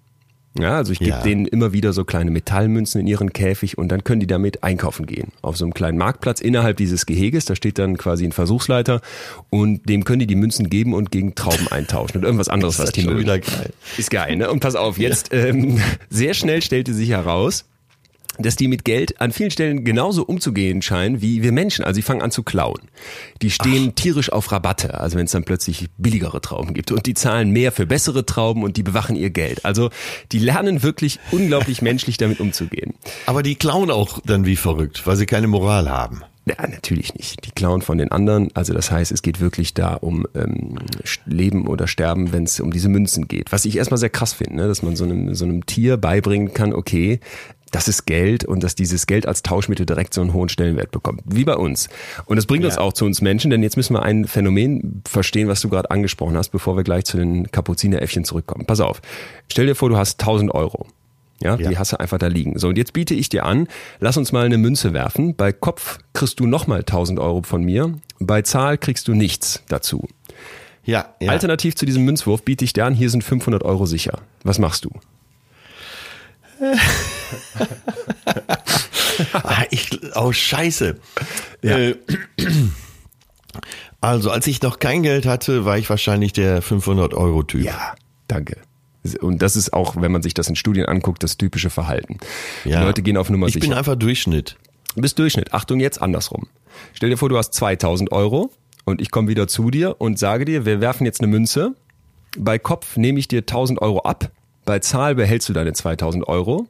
Ja, 0.60 0.76
also 0.78 0.91
ich 0.91 0.99
gebe 0.99 1.12
Ja. 1.12 1.22
denen 1.22 1.45
immer 1.45 1.74
wieder 1.74 1.93
so 1.93 2.03
kleine 2.03 2.32
Metallmünzen 2.32 3.01
in 3.01 3.08
ihren 3.08 3.32
Käfig 3.34 3.78
und 3.78 3.89
dann 3.89 4.03
können 4.03 4.20
die 4.20 4.28
damit 4.28 4.64
einkaufen 4.64 5.05
gehen. 5.05 5.32
Auf 5.41 5.58
so 5.58 5.66
einem 5.66 5.74
kleinen 5.74 5.97
Marktplatz 5.97 6.41
innerhalb 6.41 6.78
dieses 6.78 7.05
Geheges, 7.05 7.45
da 7.45 7.55
steht 7.55 7.78
dann 7.80 7.97
quasi 7.97 8.26
ein 8.26 8.32
Versuchsleiter 8.32 9.01
und 9.49 9.88
dem 9.88 10.03
können 10.03 10.20
die 10.20 10.28
die 10.28 10.36
Münzen 10.36 10.70
geben 10.70 10.93
und 10.93 11.12
gegen 11.12 11.36
Trauben 11.36 11.68
eintauschen 11.70 12.18
und 12.18 12.24
irgendwas 12.24 12.49
anderes, 12.49 12.80
was 12.80 12.91
die 12.91 13.03
mögen. 13.03 13.20
wieder 13.20 13.39
geil. 13.39 13.72
Ist 13.97 14.10
geil, 14.12 14.36
ne? 14.36 14.49
Und 14.49 14.60
pass 14.60 14.76
auf, 14.76 14.97
jetzt 14.97 15.34
ähm, 15.34 15.80
sehr 16.10 16.34
schnell 16.34 16.62
stellte 16.62 16.93
sich 16.93 17.10
heraus, 17.10 17.66
dass 18.40 18.56
die 18.56 18.68
mit 18.68 18.86
Geld 18.86 19.20
an 19.22 19.32
vielen 19.32 19.52
Stellen 19.52 19.84
genauso 19.84 20.24
umzugehen 20.24 20.82
scheinen 20.82 21.22
wie 21.22 21.44
wir 21.44 21.52
Menschen. 21.52 21.84
Also 21.84 21.98
die 21.98 22.02
fangen 22.02 22.22
an 22.22 22.32
zu 22.32 22.44
klauen. 22.44 22.82
Die 23.42 23.52
stehen 23.52 23.96
tierisch 23.96 24.32
auf 24.32 24.52
Rabatte, 24.52 25.00
also 25.00 25.18
wenn 25.18 25.26
es 25.26 25.32
dann 25.32 25.44
plötzlich 25.44 25.88
billigere 25.98 26.42
Trauben 26.42 26.74
gibt. 26.74 26.92
Und 26.92 27.06
die 27.06 27.14
zahlen 27.14 27.52
mehr 27.52 27.72
für 27.72 27.86
bessere 27.86 28.26
Trauben 28.26 28.64
und 28.64 28.78
die 28.78 28.84
bewachen 28.84 29.16
ihr 29.16 29.30
Geld. 29.30 29.66
Also 29.66 29.90
die 30.32 30.40
lernen 30.40 30.84
wirklich 30.84 31.20
unglaublich 31.32 31.82
menschlich 31.82 32.18
damit 32.18 32.40
umzugehen. 32.40 32.94
Aber 33.26 33.44
die 33.44 33.56
klauen 33.56 33.92
auch 33.92 34.20
dann 34.26 34.46
wie 34.46 34.56
verrückt, 34.56 35.06
weil 35.06 35.16
sie 35.16 35.26
keine 35.26 35.48
Moral 35.48 35.90
haben. 35.90 36.24
Ja, 36.48 36.66
natürlich 36.66 37.14
nicht. 37.14 37.46
Die 37.46 37.52
klauen 37.52 37.82
von 37.82 37.98
den 37.98 38.10
anderen. 38.10 38.50
Also 38.54 38.74
das 38.74 38.90
heißt, 38.90 39.12
es 39.12 39.22
geht 39.22 39.42
wirklich 39.42 39.74
da 39.74 39.96
um 39.96 40.26
ähm, 40.34 40.78
Leben 41.26 41.68
oder 41.68 41.88
Sterben, 41.88 42.32
wenn 42.32 42.46
es 42.46 42.62
um 42.62 42.72
diese 42.72 42.88
Münzen 42.88 43.28
geht. 43.28 43.52
Was 43.52 43.66
ich 43.66 43.76
erstmal 43.76 43.98
sehr 43.98 44.10
krass 44.10 44.32
finde, 44.32 44.56
ne? 44.56 44.68
dass 44.70 44.82
man 44.82 44.96
so 44.96 45.04
einem, 45.04 45.36
so 45.36 45.44
einem 45.44 45.66
Tier 45.66 45.98
beibringen 45.98 46.54
kann, 46.54 46.74
okay, 46.74 47.20
das 47.72 47.88
ist 47.88 48.05
Geld 48.05 48.45
und 48.45 48.63
dass 48.63 48.76
dieses 48.76 49.07
Geld 49.07 49.28
als 49.28 49.43
Tauschmittel 49.43 49.86
direkt 49.86 50.13
so 50.13 50.22
einen 50.22 50.34
hohen 50.34 50.49
Stellenwert 50.49 50.91
bekommt. 50.91 51.22
Wie 51.26 51.43
bei 51.43 51.55
uns. 51.55 51.89
Und 52.26 52.38
das 52.38 52.45
bringt 52.45 52.63
uns 52.65 52.78
auch 52.78 52.93
zu 52.93 53.05
uns 53.05 53.22
Menschen, 53.22 53.51
denn 53.51 53.61
jetzt 53.63 53.76
müssen 53.78 53.93
wir 53.93 54.03
ein 54.03 54.26
Phänomen 54.26 55.01
verstehen, 55.07 55.47
was 55.47 55.61
du 55.61 55.70
gerade 55.70 55.91
angesprochen 55.91 56.38
hast, 56.38 56.49
bevor 56.49 56.78
wir 56.78 56.84
gleich 56.84 57.05
zu 57.05 57.18
den 57.18 57.51
Kapuzineräffchen 57.51 58.24
zurückkommen. 58.24 58.65
Pass 58.65 58.80
auf. 58.80 59.01
Stell 59.51 59.65
dir 59.65 59.76
vor, 59.76 59.89
du 59.89 59.97
hast 59.97 60.20
1000 60.22 60.53
Euro. 60.53 60.88
Ja, 61.41 61.55
Ja. 61.55 61.70
die 61.70 61.78
hast 61.78 61.91
du 61.91 61.99
einfach 61.99 62.18
da 62.18 62.28
liegen. 62.28 62.57
So, 62.57 62.70
und 62.70 62.78
jetzt 62.78 62.93
biete 62.93 63.13
ich 63.13 63.30
dir 63.30 63.45
an, 63.45 63.68
lass 63.99 64.18
uns 64.18 64.32
mal 64.32 64.45
eine 64.45 64.57
Münze 64.57 64.93
werfen. 64.93 65.36
Bei 65.36 65.51
Kopf 65.51 65.99
kriegst 66.13 66.39
du 66.39 66.47
nochmal 66.47 66.80
1000 66.80 67.20
Euro 67.20 67.43
von 67.43 67.63
mir. 67.63 67.93
Bei 68.20 68.41
Zahl 68.41 68.78
kriegst 68.80 69.07
du 69.07 69.13
nichts 69.13 69.61
dazu. 69.68 70.07
Ja, 70.84 71.13
ja. 71.20 71.32
Alternativ 71.32 71.76
zu 71.76 71.86
diesem 71.86 72.05
Münzwurf 72.05 72.43
biete 72.43 72.63
ich 72.63 72.74
dir 72.74 72.86
an, 72.86 72.93
hier 72.95 73.09
sind 73.09 73.24
500 73.24 73.61
Euro 73.63 73.86
sicher. 73.86 74.22
Was 74.43 74.57
machst 74.57 74.86
du? 74.86 74.89
Ah, 79.34 79.64
ich, 79.72 79.99
oh, 80.16 80.32
scheiße. 80.32 80.95
Ja. 81.64 81.78
Äh, 81.78 81.95
also, 84.01 84.30
als 84.32 84.45
ich 84.47 84.62
noch 84.62 84.80
kein 84.80 85.01
Geld 85.03 85.26
hatte, 85.26 85.66
war 85.66 85.78
ich 85.78 85.89
wahrscheinlich 85.89 86.34
der 86.34 86.62
500-Euro-Typ. 86.62 87.64
Ja, 87.64 87.95
danke. 88.28 88.58
Und 89.22 89.41
das 89.41 89.55
ist 89.55 89.74
auch, 89.74 89.99
wenn 89.99 90.12
man 90.12 90.22
sich 90.22 90.34
das 90.34 90.49
in 90.49 90.55
Studien 90.55 90.86
anguckt, 90.86 91.24
das 91.24 91.38
typische 91.38 91.70
Verhalten. 91.70 92.18
Die 92.66 92.74
Leute 92.74 93.01
gehen 93.01 93.18
auf 93.18 93.30
Nummer 93.30 93.47
Ich 93.47 93.53
sicher. 93.53 93.68
bin 93.68 93.74
einfach 93.74 93.95
Durchschnitt. 93.95 94.58
Du 94.95 95.01
bist 95.01 95.18
Durchschnitt. 95.18 95.53
Achtung, 95.53 95.80
jetzt 95.80 96.01
andersrum. 96.01 96.47
Stell 96.93 97.10
dir 97.10 97.18
vor, 97.18 97.30
du 97.30 97.38
hast 97.38 97.53
2000 97.53 98.12
Euro 98.12 98.51
und 98.86 99.01
ich 99.01 99.10
komme 99.12 99.30
wieder 99.30 99.47
zu 99.47 99.72
dir 99.72 99.99
und 99.99 100.20
sage 100.20 100.45
dir, 100.45 100.66
wir 100.66 100.82
werfen 100.82 101.05
jetzt 101.05 101.22
eine 101.22 101.28
Münze. 101.28 101.74
Bei 102.38 102.60
Kopf 102.60 102.97
nehme 102.97 103.20
ich 103.20 103.28
dir 103.28 103.39
1000 103.39 103.82
Euro 103.82 104.01
ab. 104.01 104.32
Bei 104.68 104.80
Zahl 104.80 105.15
behältst 105.15 105.47
du 105.47 105.53
deine 105.53 105.72
2000 105.72 106.28
Euro. 106.28 106.68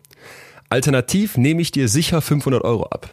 Alternativ 0.69 1.35
nehme 1.35 1.63
ich 1.63 1.71
dir 1.71 1.87
sicher 1.89 2.21
500 2.21 2.63
Euro 2.63 2.83
ab. 2.83 3.11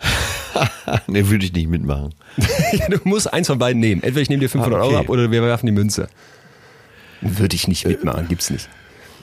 ne, 1.06 1.30
würde 1.30 1.44
ich 1.44 1.52
nicht 1.52 1.68
mitmachen. 1.68 2.12
du 2.90 2.98
musst 3.04 3.32
eins 3.32 3.46
von 3.46 3.60
beiden 3.60 3.78
nehmen. 3.78 4.02
Entweder 4.02 4.22
ich 4.22 4.30
nehme 4.30 4.40
dir 4.40 4.50
500 4.50 4.80
Ah, 4.80 4.82
okay. 4.82 4.92
Euro 4.94 5.00
ab 5.04 5.08
oder 5.10 5.30
wir 5.30 5.42
werfen 5.42 5.66
die 5.66 5.72
Münze. 5.72 6.08
Würde 7.20 7.54
ich 7.54 7.68
nicht 7.68 7.86
mitmachen, 7.86 8.26
gibt's 8.26 8.50
nicht. 8.50 8.68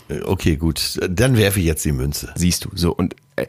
Äh, 0.08 0.22
Okay, 0.22 0.56
gut. 0.56 0.98
Dann 1.10 1.36
werfe 1.36 1.60
ich 1.60 1.66
jetzt 1.66 1.84
die 1.84 1.92
Münze. 1.92 2.32
Siehst 2.36 2.64
du. 2.64 2.70
So 2.76 2.94
und 2.94 3.18
äh, 3.36 3.46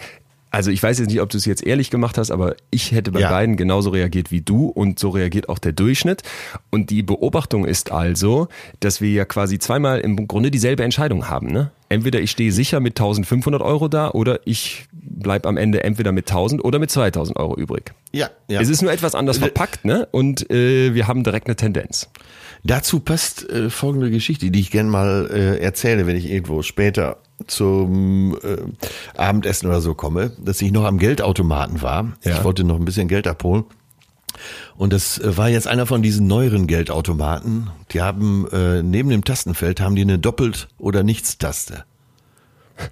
also 0.53 0.71
ich 0.71 0.83
weiß 0.83 0.99
jetzt 0.99 1.09
nicht, 1.09 1.23
ob 1.23 1.31
du 1.31 1.39
es 1.39 1.47
jetzt 1.47 1.67
ehrlich 1.67 1.91
gemacht 1.91 2.19
hast, 2.19 2.31
aber 2.31 2.55
ich 2.71 2.93
hätte 2.93 3.11
bei 3.11 3.21
Ja. 3.21 3.31
beiden 3.31 3.57
genauso 3.57 3.89
reagiert 3.91 4.31
wie 4.31 4.43
du 4.43 4.67
und 4.67 4.99
so 4.99 5.09
reagiert 5.09 5.49
auch 5.49 5.59
der 5.59 5.73
Durchschnitt. 5.73 6.23
Und 6.71 6.91
die 6.91 7.03
Beobachtung 7.03 7.65
ist 7.65 7.91
also, 7.91 8.49
dass 8.79 9.01
wir 9.01 9.11
ja 9.11 9.25
quasi 9.25 9.59
zweimal 9.59 10.01
im 10.01 10.29
Grunde 10.29 10.51
dieselbe 10.51 10.85
Entscheidung 10.85 11.31
haben. 11.31 11.47
Ne? 11.51 11.71
Entweder 11.89 12.21
ich 12.21 12.31
stehe 12.31 12.53
sicher 12.53 12.81
mit 12.81 12.93
1500 13.01 13.63
Euro 13.63 13.89
da 13.89 14.11
oder 14.11 14.41
ich 14.45 14.85
bleib 14.93 15.47
am 15.47 15.57
Ende 15.57 15.85
entweder 15.85 16.13
mit 16.13 16.31
1000 16.31 16.63
oder 16.63 16.79
mit 16.79 16.91
2000 16.91 17.39
Euro 17.39 17.57
übrig. 17.57 17.93
Ja, 18.13 18.29
ja. 18.49 18.61
Es 18.61 18.69
ist 18.69 18.83
nur 18.83 18.93
etwas 18.93 19.15
anders 19.15 19.39
verpackt 19.39 19.87
ne? 19.87 20.07
und 20.11 20.51
äh, 20.51 20.95
wir 20.95 21.09
haben 21.09 21.25
direkt 21.25 21.47
eine 21.47 21.57
Tendenz. 21.57 22.11
Dazu 22.63 23.01
passt 23.01 23.49
äh, 23.51 23.71
folgende 23.71 24.11
Geschichte, 24.11 24.51
die 24.51 24.61
ich 24.61 24.71
gern 24.71 24.89
mal 24.89 25.29
äh, 25.33 25.59
erzähle, 25.61 26.07
wenn 26.07 26.17
ich 26.17 26.31
irgendwo 26.31 26.63
später 26.63 27.17
zum 27.47 28.37
äh, 28.43 28.57
Abendessen 29.17 29.69
oder 29.69 29.81
so 29.81 29.95
komme, 29.95 30.33
dass 30.39 30.61
ich 30.61 30.73
noch 30.73 30.85
am 30.85 30.99
Geldautomaten 30.99 31.83
war. 31.83 32.13
Ja. 32.23 32.37
Ich 32.37 32.45
wollte 32.45 32.65
noch 32.65 32.77
ein 32.77 32.85
bisschen 32.85 33.09
Geld 33.09 33.27
abholen. 33.27 33.65
Und 34.77 34.93
das 34.93 35.19
äh, 35.19 35.37
war 35.37 35.49
jetzt 35.49 35.67
einer 35.67 35.87
von 35.87 36.03
diesen 36.03 36.27
neueren 36.27 36.67
Geldautomaten. 36.67 37.71
Die 37.93 38.01
haben 38.01 38.49
äh, 38.53 38.83
neben 38.83 39.11
dem 39.11 39.25
Tastenfeld 39.25 39.81
haben 39.81 39.95
die 39.95 40.03
eine 40.03 40.19
Doppelt- 40.19 40.69
oder 40.79 41.03
Nichts-Taste. 41.03 41.85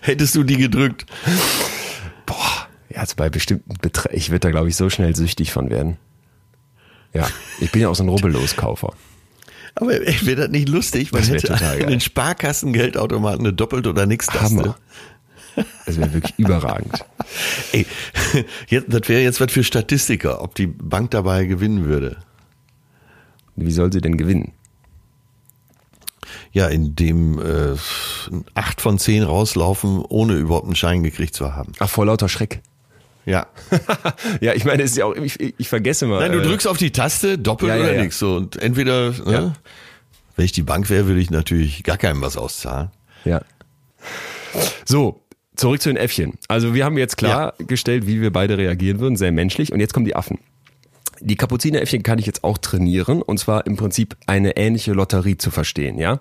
Hättest 0.00 0.34
du 0.34 0.42
die 0.42 0.56
gedrückt? 0.56 1.06
Boah, 2.26 2.68
ja, 2.88 2.98
also 3.00 3.14
bei 3.16 3.28
bestimmten 3.28 3.74
Beträgen, 3.80 4.16
ich 4.16 4.30
würde 4.30 4.40
da 4.40 4.50
glaube 4.50 4.68
ich 4.68 4.76
so 4.76 4.90
schnell 4.90 5.14
süchtig 5.14 5.52
von 5.52 5.70
werden. 5.70 5.98
Ja, 7.12 7.28
ich 7.60 7.70
bin 7.70 7.82
ja 7.82 7.88
auch 7.88 7.94
so 7.94 8.02
ein 8.02 8.08
Rubbelloskäufer. 8.08 8.92
Aber 9.76 9.90
wäre 9.90 10.36
das 10.36 10.48
nicht 10.50 10.68
lustig? 10.68 11.12
Man 11.12 11.22
hätte 11.22 11.48
total 11.48 11.78
geil. 11.78 11.86
einen 11.88 12.00
Sparkassengeldautomaten 12.00 13.40
eine 13.40 13.52
Doppelt- 13.52 13.86
oder 13.86 14.06
Nichts-Taste. 14.06 14.56
Hammer. 14.56 14.76
Das 15.86 15.98
wäre 15.98 16.12
wirklich 16.12 16.34
überragend. 16.36 17.04
Ey, 17.72 17.86
jetzt, 18.68 18.86
das 18.92 19.08
wäre 19.08 19.22
jetzt 19.22 19.40
was 19.40 19.52
für 19.52 19.64
Statistiker, 19.64 20.42
ob 20.42 20.54
die 20.54 20.66
Bank 20.66 21.10
dabei 21.12 21.44
gewinnen 21.44 21.84
würde. 21.84 22.18
Wie 23.56 23.70
soll 23.72 23.92
sie 23.92 24.00
denn 24.00 24.16
gewinnen? 24.16 24.52
Ja, 26.52 26.66
indem 26.68 27.38
äh, 27.40 27.76
acht 28.54 28.80
von 28.80 28.98
zehn 28.98 29.22
rauslaufen, 29.22 30.04
ohne 30.08 30.34
überhaupt 30.34 30.66
einen 30.66 30.76
Schein 30.76 31.02
gekriegt 31.02 31.34
zu 31.34 31.54
haben. 31.54 31.72
Ach, 31.78 31.88
vor 31.88 32.06
lauter 32.06 32.28
Schreck. 32.28 32.62
Ja. 33.26 33.46
ja, 34.40 34.52
ich 34.52 34.64
meine, 34.64 34.82
es 34.82 34.92
ist 34.92 34.96
ja 34.98 35.06
auch, 35.06 35.14
ich, 35.16 35.40
ich 35.58 35.68
vergesse 35.68 36.06
mal. 36.06 36.20
Nein, 36.20 36.32
du 36.32 36.40
äh, 36.40 36.46
drückst 36.46 36.66
auf 36.66 36.76
die 36.78 36.90
Taste, 36.92 37.38
doppelt 37.38 37.70
Ja, 37.70 37.76
ja, 37.76 37.82
oder 37.84 37.94
ja. 37.94 38.02
nichts. 38.02 38.18
So, 38.18 38.36
und 38.36 38.56
entweder, 38.56 39.10
ne, 39.10 39.32
Ja. 39.32 39.52
wenn 40.36 40.44
ich 40.44 40.52
die 40.52 40.62
Bank 40.62 40.90
wäre, 40.90 41.06
würde 41.06 41.20
ich 41.20 41.30
natürlich 41.30 41.82
gar 41.84 41.96
keinem 41.96 42.20
was 42.20 42.36
auszahlen. 42.36 42.90
Ja. 43.24 43.40
So, 44.84 45.22
zurück 45.56 45.80
zu 45.80 45.88
den 45.88 45.96
Äffchen. 45.96 46.34
Also 46.48 46.74
wir 46.74 46.84
haben 46.84 46.98
jetzt 46.98 47.16
klargestellt, 47.16 48.06
wie 48.06 48.20
wir 48.20 48.32
beide 48.32 48.58
reagieren 48.58 49.00
würden, 49.00 49.16
sehr 49.16 49.32
menschlich. 49.32 49.72
Und 49.72 49.80
jetzt 49.80 49.94
kommen 49.94 50.06
die 50.06 50.16
Affen. 50.16 50.38
Die 51.20 51.36
Kapuzineräffchen 51.36 52.02
kann 52.02 52.18
ich 52.18 52.26
jetzt 52.26 52.44
auch 52.44 52.58
trainieren 52.58 53.22
und 53.22 53.38
zwar 53.38 53.66
im 53.66 53.76
Prinzip 53.76 54.16
eine 54.26 54.56
ähnliche 54.56 54.92
Lotterie 54.92 55.38
zu 55.38 55.50
verstehen, 55.50 55.96
ja. 55.96 56.18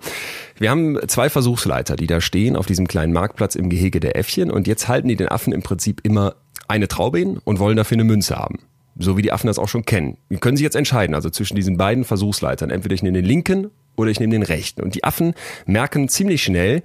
Wir 0.60 0.70
haben 0.70 0.98
zwei 1.08 1.30
Versuchsleiter, 1.30 1.96
die 1.96 2.08
da 2.08 2.22
stehen 2.22 2.56
auf 2.56 2.68
diesem 2.68 2.88
kleinen 2.88 3.12
Marktplatz 3.12 3.56
im 3.56 3.70
Gehege 3.70 4.00
der 4.00 4.16
Äffchen 4.16 4.52
und 4.52 4.68
jetzt 4.68 4.88
halten 4.88 5.08
die 5.08 5.16
den 5.16 5.28
Affen 5.28 5.52
im 5.52 5.64
Prinzip 5.64 6.00
immer 6.04 6.36
eine 6.74 6.88
Traube 6.88 7.20
hin 7.20 7.40
und 7.44 7.60
wollen 7.60 7.78
dafür 7.78 7.96
eine 7.96 8.04
Münze 8.04 8.36
haben. 8.36 8.60
So 8.98 9.16
wie 9.16 9.22
die 9.22 9.32
Affen 9.32 9.48
das 9.48 9.60
auch 9.60 9.70
schon 9.70 9.86
kennen. 9.86 10.18
Die 10.30 10.38
können 10.38 10.58
sich 10.58 10.64
jetzt 10.64 10.76
entscheiden, 10.76 11.16
also 11.16 11.30
zwischen 11.30 11.56
diesen 11.56 11.78
beiden 11.78 12.04
Versuchsleitern. 12.04 12.70
Entweder 12.70 12.96
ich 12.96 13.04
nehme 13.04 13.18
den 13.18 13.26
linken 13.26 13.70
oder 13.96 14.10
ich 14.10 14.20
nehme 14.20 14.32
den 14.32 14.44
rechten. 14.44 14.82
Und 14.82 14.96
die 14.96 15.04
Affen 15.04 15.34
merken 15.66 16.10
ziemlich 16.10 16.44
schnell, 16.44 16.82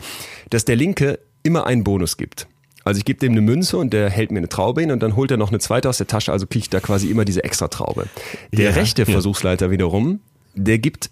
dass 0.51 0.65
der 0.65 0.77
linke 0.77 1.19
immer 1.43 1.67
einen 1.67 1.85
Bonus 1.85 2.17
gibt. 2.19 2.47
Also 2.85 2.99
ich 2.99 3.05
gebe 3.05 3.19
dem 3.19 3.33
eine 3.33 3.41
Münze 3.41 3.77
und 3.77 3.93
der 3.93 4.09
hält 4.11 4.31
mir 4.31 4.39
eine 4.39 4.49
Traube 4.49 4.81
hin 4.83 4.91
und 4.91 5.03
dann 5.03 5.17
holt 5.17 5.31
er 5.31 5.37
noch 5.37 5.49
eine 5.51 5.59
zweite 5.59 5.89
aus 5.89 5.99
der 5.99 6.07
Tasche, 6.07 6.33
also 6.33 6.47
kriege 6.47 6.63
ich 6.65 6.71
da 6.71 6.81
quasi 6.81 7.11
immer 7.11 7.25
diese 7.25 7.45
extra 7.45 7.69
Traube. 7.69 8.07
Der 8.53 8.71
Ja, 8.71 8.77
rechte 8.77 9.03
ja. 9.03 9.07
Versuchsleiter 9.07 9.71
wiederum, 9.71 10.21
der 10.55 10.79
gibt 10.79 11.11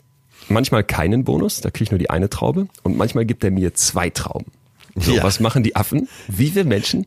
manchmal 0.49 0.85
keinen 0.85 1.25
Bonus, 1.25 1.61
da 1.61 1.71
kriege 1.71 1.85
ich 1.85 1.91
nur 1.91 1.99
die 1.99 2.09
eine 2.09 2.31
Traube 2.31 2.69
und 2.83 2.97
manchmal 2.97 3.27
gibt 3.27 3.45
er 3.45 3.51
mir 3.51 3.75
zwei 3.75 4.09
Trauben. 4.11 4.53
So, 4.97 5.15
Ja. 5.17 5.23
was 5.23 5.41
machen 5.41 5.63
die 5.63 5.77
Affen? 5.77 6.09
Wie 6.29 6.55
wir 6.55 6.65
Menschen 6.65 7.07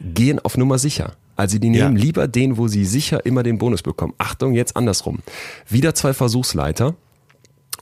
gehen 0.00 0.38
auf 0.38 0.56
Nummer 0.56 0.78
sicher. 0.78 1.14
Also 1.36 1.58
die 1.58 1.70
nehmen 1.70 1.96
Ja. 1.96 2.02
lieber 2.02 2.26
den, 2.28 2.56
wo 2.56 2.66
sie 2.68 2.84
sicher 2.84 3.24
immer 3.24 3.42
den 3.44 3.58
Bonus 3.58 3.82
bekommen. 3.82 4.12
Achtung, 4.18 4.54
jetzt 4.54 4.76
andersrum. 4.76 5.20
Wieder 5.68 5.94
zwei 5.94 6.12
Versuchsleiter. 6.12 6.96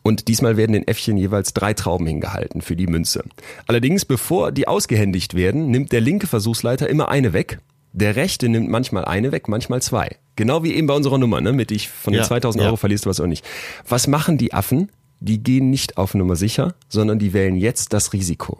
Und 0.02 0.28
diesmal 0.28 0.56
werden 0.56 0.72
den 0.74 0.86
Äffchen 0.86 1.16
jeweils 1.16 1.52
drei 1.52 1.74
Trauben 1.74 2.06
hingehalten 2.06 2.60
für 2.60 2.76
die 2.76 2.86
Münze. 2.86 3.24
Allerdings, 3.66 4.04
bevor 4.04 4.52
die 4.52 4.68
ausgehändigt 4.68 5.34
werden, 5.34 5.70
nimmt 5.70 5.90
der 5.90 6.00
linke 6.00 6.26
Versuchsleiter 6.28 6.88
immer 6.88 7.08
eine 7.08 7.32
weg. 7.32 7.58
Der 7.92 8.14
rechte 8.14 8.48
nimmt 8.48 8.68
manchmal 8.68 9.04
eine 9.06 9.32
weg, 9.32 9.48
manchmal 9.48 9.80
zwei. 9.82 10.16
Genau 10.36 10.62
wie 10.62 10.74
eben 10.74 10.86
bei 10.86 10.94
unserer 10.94 11.18
Nummer, 11.18 11.40
ne? 11.40 11.52
Mit 11.52 11.70
ich 11.72 11.88
von 11.88 12.12
den 12.12 12.20
Ja, 12.20 12.26
2000 12.26 12.60
ja. 12.60 12.66
Euro 12.68 12.76
verlierst 12.76 13.06
du 13.06 13.10
was 13.10 13.20
auch 13.20 13.26
nicht. 13.26 13.44
Was 13.88 14.06
machen 14.06 14.36
die 14.38 14.52
Affen? 14.52 14.90
Die 15.18 15.42
gehen 15.42 15.70
nicht 15.70 15.96
auf 15.96 16.14
Nummer 16.14 16.36
sicher, 16.36 16.74
sondern 16.90 17.18
die 17.18 17.32
wählen 17.32 17.56
jetzt 17.56 17.94
das 17.94 18.12
Risiko. 18.12 18.58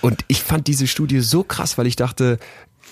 Und 0.00 0.24
ich 0.28 0.42
fand 0.42 0.66
diese 0.66 0.86
Studie 0.86 1.20
so 1.20 1.42
krass, 1.42 1.78
weil 1.78 1.86
ich 1.86 1.96
dachte, 1.96 2.38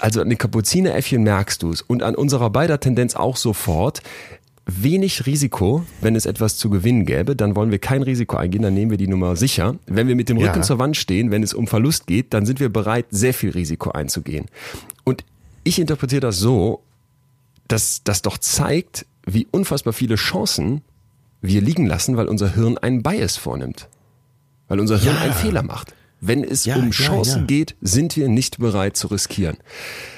also 0.00 0.20
an 0.20 0.28
den 0.28 0.38
Kapuzineräffchen 0.38 1.22
merkst 1.22 1.62
du 1.62 1.70
es 1.70 1.82
und 1.82 2.02
an 2.02 2.14
unserer 2.14 2.50
beider 2.50 2.80
Tendenz 2.80 3.14
auch 3.14 3.36
sofort. 3.36 4.02
wenig 4.64 5.26
Risiko, 5.26 5.84
wenn 6.02 6.14
es 6.14 6.24
etwas 6.24 6.56
zu 6.56 6.70
gewinnen 6.70 7.04
gäbe, 7.04 7.34
dann 7.34 7.56
wollen 7.56 7.72
wir 7.72 7.80
kein 7.80 8.02
Risiko 8.04 8.36
eingehen, 8.36 8.62
dann 8.62 8.74
nehmen 8.74 8.92
wir 8.92 8.96
die 8.98 9.08
Nummer 9.08 9.34
sicher. 9.34 9.74
Wenn 9.86 10.06
wir 10.06 10.14
mit 10.14 10.28
dem 10.28 10.36
Rücken 10.38 10.58
Ja. 10.60 10.62
zur 10.62 10.78
Wand 10.78 10.96
stehen, 10.96 11.32
wenn 11.32 11.42
es 11.42 11.52
um 11.52 11.66
Verlust 11.66 12.06
geht, 12.06 12.32
dann 12.32 12.46
sind 12.46 12.60
wir 12.60 12.68
bereit, 12.68 13.06
sehr 13.10 13.34
viel 13.34 13.50
Risiko 13.50 13.90
einzugehen. 13.90 14.46
Und 15.02 15.24
ich 15.64 15.80
interpretiere 15.80 16.20
das 16.20 16.38
so, 16.38 16.80
dass 17.66 18.02
das 18.04 18.22
doch 18.22 18.38
zeigt, 18.38 19.04
wie 19.26 19.48
unfassbar 19.50 19.92
viele 19.92 20.14
Chancen 20.14 20.82
wir 21.40 21.60
liegen 21.60 21.86
lassen, 21.86 22.16
weil 22.16 22.28
unser 22.28 22.54
Hirn 22.54 22.78
einen 22.78 23.02
Bias 23.02 23.36
vornimmt. 23.36 23.88
Weil 24.68 24.78
unser 24.78 24.96
Hirn 24.96 25.16
Ja. 25.16 25.22
einen 25.22 25.32
Fehler 25.34 25.64
macht. 25.64 25.92
Wenn 26.24 26.44
es 26.44 26.64
Ja, 26.64 26.76
um 26.76 26.84
ja, 26.84 26.90
Chancen 26.90 27.40
ja. 27.40 27.46
geht, 27.46 27.74
sind 27.80 28.16
wir 28.16 28.28
nicht 28.28 28.58
bereit 28.58 28.96
zu 28.96 29.08
riskieren. 29.08 29.56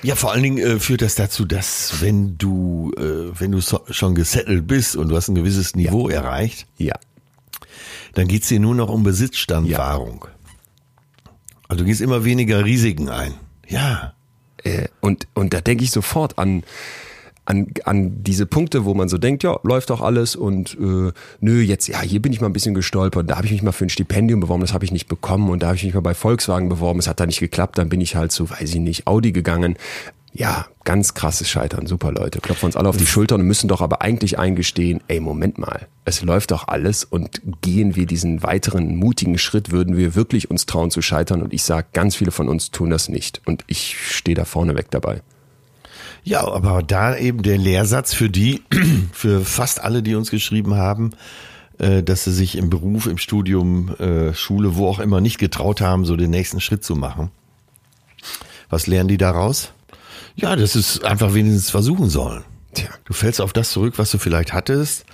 Ja, 0.03 0.17
vor 0.17 0.33
allen 0.33 0.43
Dingen 0.43 0.59
äh, 0.59 0.79
führt 0.79 1.01
das 1.01 1.15
dazu, 1.15 1.47
dass 1.47 2.03
wenn 2.03 2.37
du, 2.37 2.93
äh, 2.99 3.33
wenn 3.41 3.53
du 3.53 3.61
so, 3.63 3.81
schon 3.89 4.15
gesettelt 4.15 4.67
bist 4.67 4.97
und 4.97 5.09
du 5.09 5.17
hast 5.17 5.29
ein 5.29 5.35
gewisses 5.35 5.75
Niveau 5.75 6.11
erreicht, 6.11 6.67
Ja. 6.77 6.93
dann 8.13 8.29
geht's 8.29 8.49
dir 8.49 8.61
nur 8.61 8.75
noch 8.75 8.91
um 8.91 9.03
Besitzstandwahrung. 9.03 10.27
Also 11.69 11.83
du 11.83 11.87
gehst 11.87 12.03
immer 12.03 12.23
weniger 12.27 12.67
Risiken 12.67 13.09
ein. 13.09 13.33
Ja. 13.67 14.13
Äh, 14.63 14.89
und, 15.01 15.27
und 15.33 15.55
da 15.55 15.63
denke 15.63 15.85
ich 15.85 15.91
sofort 15.91 16.39
an, 16.39 16.65
an, 17.47 17.67
an 17.85 18.23
diese 18.23 18.47
Punkte, 18.47 18.85
wo 18.85 18.95
man 18.95 19.09
so 19.09 19.19
denkt, 19.19 19.43
ja, 19.43 19.59
läuft 19.63 19.91
doch 19.91 20.01
alles 20.01 20.37
und 20.37 20.77
äh, 20.81 21.13
nö, 21.41 21.61
jetzt, 21.61 21.89
ja, 21.89 22.01
hier 22.01 22.23
bin 22.23 22.33
ich 22.33 22.41
mal 22.41 22.49
ein 22.49 22.53
bisschen 22.53 22.75
gestolpert, 22.75 23.29
da 23.29 23.37
habe 23.37 23.47
ich 23.47 23.53
mich 23.53 23.63
mal 23.63 23.73
für 23.73 23.85
ein 23.85 23.91
Stipendium 23.91 24.41
beworben, 24.41 24.63
das 24.63 24.73
habe 24.73 24.85
ich 24.85 24.93
nicht 24.93 25.09
bekommen 25.09 25.51
und 25.51 25.63
da 25.63 25.69
habe 25.69 25.77
ich 25.77 25.85
mich 25.85 25.95
mal 25.95 26.01
bei 26.01 26.15
Volkswagen 26.15 26.69
beworben, 26.69 26.99
es 26.99 27.09
hat 27.09 27.21
da 27.21 27.27
nicht 27.27 27.41
geklappt, 27.41 27.79
dann 27.79 27.89
bin 27.89 28.01
ich 28.01 28.17
halt 28.17 28.33
zu, 28.33 28.49
weiß 28.51 28.75
ich 28.75 28.81
nicht, 28.81 29.07
Audi 29.07 29.33
gegangen. 29.33 29.77
Ja, 30.37 30.67
ganz 30.83 31.15
krasses 31.15 31.49
Scheitern, 31.49 31.87
super 31.87 32.11
Leute, 32.11 32.41
klopfen 32.41 32.67
uns 32.67 32.75
alle 32.75 32.89
auf 32.89 32.97
die 32.97 33.07
Schultern 33.07 33.41
und 33.41 33.47
müssen 33.47 33.69
doch 33.69 33.81
aber 33.81 34.03
eigentlich 34.03 34.37
eingestehen, 34.37 35.01
ey, 35.07 35.21
Moment 35.21 35.59
mal, 35.59 35.87
es 36.05 36.23
läuft 36.23 36.51
doch 36.51 36.67
alles 36.67 37.05
und 37.05 37.41
gehen 37.61 37.95
wir 37.95 38.07
diesen 38.07 38.43
weiteren 38.43 38.97
mutigen 38.97 39.39
Schritt, 39.39 39.71
würden 39.71 39.97
wir 39.97 40.17
wirklich 40.17 40.51
uns 40.51 40.67
trauen 40.67 40.91
zu 40.91 41.03
scheitern 41.03 41.41
und 41.41 41.53
ich 41.53 41.63
sage, 41.63 41.87
ganz 41.93 42.17
viele 42.17 42.33
von 42.33 42.49
uns 42.49 42.73
tun 42.73 42.91
das 42.91 43.09
nicht 43.09 43.43
und 43.45 43.63
ich 43.69 43.97
stehe 43.97 44.35
da 44.35 44.45
vorne 44.45 44.75
weg 44.75 44.87
dabei. 44.91 45.23
Ja, 46.25 46.47
aber 46.47 46.83
da 46.83 47.16
eben 47.16 47.43
der 47.43 47.59
Lehrsatz 47.59 48.14
für 48.14 48.31
die, 48.31 48.62
für 49.12 49.45
fast 49.45 49.81
alle, 49.83 50.03
die 50.03 50.14
uns 50.14 50.31
geschrieben 50.31 50.75
haben, 50.75 51.11
äh, 51.79 52.03
dass 52.03 52.25
sie 52.25 52.33
sich 52.33 52.57
im 52.57 52.70
Beruf, 52.70 53.07
im 53.07 53.18
Studium, 53.18 53.95
äh, 53.99 54.33
Schule, 54.35 54.77
wo 54.77 54.89
auch 54.89 55.01
immer 55.01 55.20
nicht 55.20 55.39
getraut 55.39 55.81
haben, 55.83 56.05
so 56.07 56.16
den 56.16 56.31
nächsten 56.31 56.61
Schritt 56.61 56.83
zu 56.83 56.97
machen. 56.97 57.31
Was 58.70 58.87
lernen 58.87 59.09
die 59.09 59.18
daraus? 59.18 59.72
Ja, 60.35 60.57
dass 60.57 60.75
es 60.75 61.03
einfach 61.05 61.35
wenigstens 61.35 61.70
versuchen 61.70 62.09
sollen. 62.09 62.43
Tja. 62.72 62.89
Du 63.05 63.12
fällst 63.12 63.41
auf 63.41 63.53
das 63.53 63.70
zurück, 63.70 63.95
was 63.99 64.11
du 64.11 64.18
vielleicht 64.18 64.53
hattest. 64.53 65.05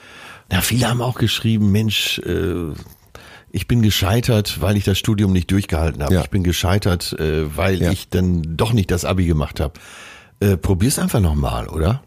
Ja, 0.52 0.60
viele 0.62 0.88
haben 0.88 1.02
auch 1.02 1.18
geschrieben, 1.18 1.72
Mensch, 1.72 2.20
äh, 2.20 2.72
ich 3.50 3.66
bin 3.66 3.82
gescheitert, 3.82 4.60
weil 4.60 4.76
ich 4.76 4.84
das 4.84 4.96
Studium 4.96 5.32
nicht 5.32 5.50
durchgehalten 5.50 6.02
habe. 6.04 6.14
Ja. 6.14 6.20
Ich 6.22 6.30
bin 6.30 6.44
gescheitert, 6.44 7.16
weil 7.18 7.82
Ja. 7.82 7.90
ich 7.90 8.08
dann 8.08 8.42
doch 8.56 8.72
nicht 8.72 8.92
das 8.92 9.04
Abi 9.04 9.26
gemacht 9.26 9.58
habe. 9.58 9.74
Äh, 10.40 10.56
probier's 10.56 10.98
einfach 10.98 11.20
nochmal, 11.20 11.68
oder? 11.68 12.02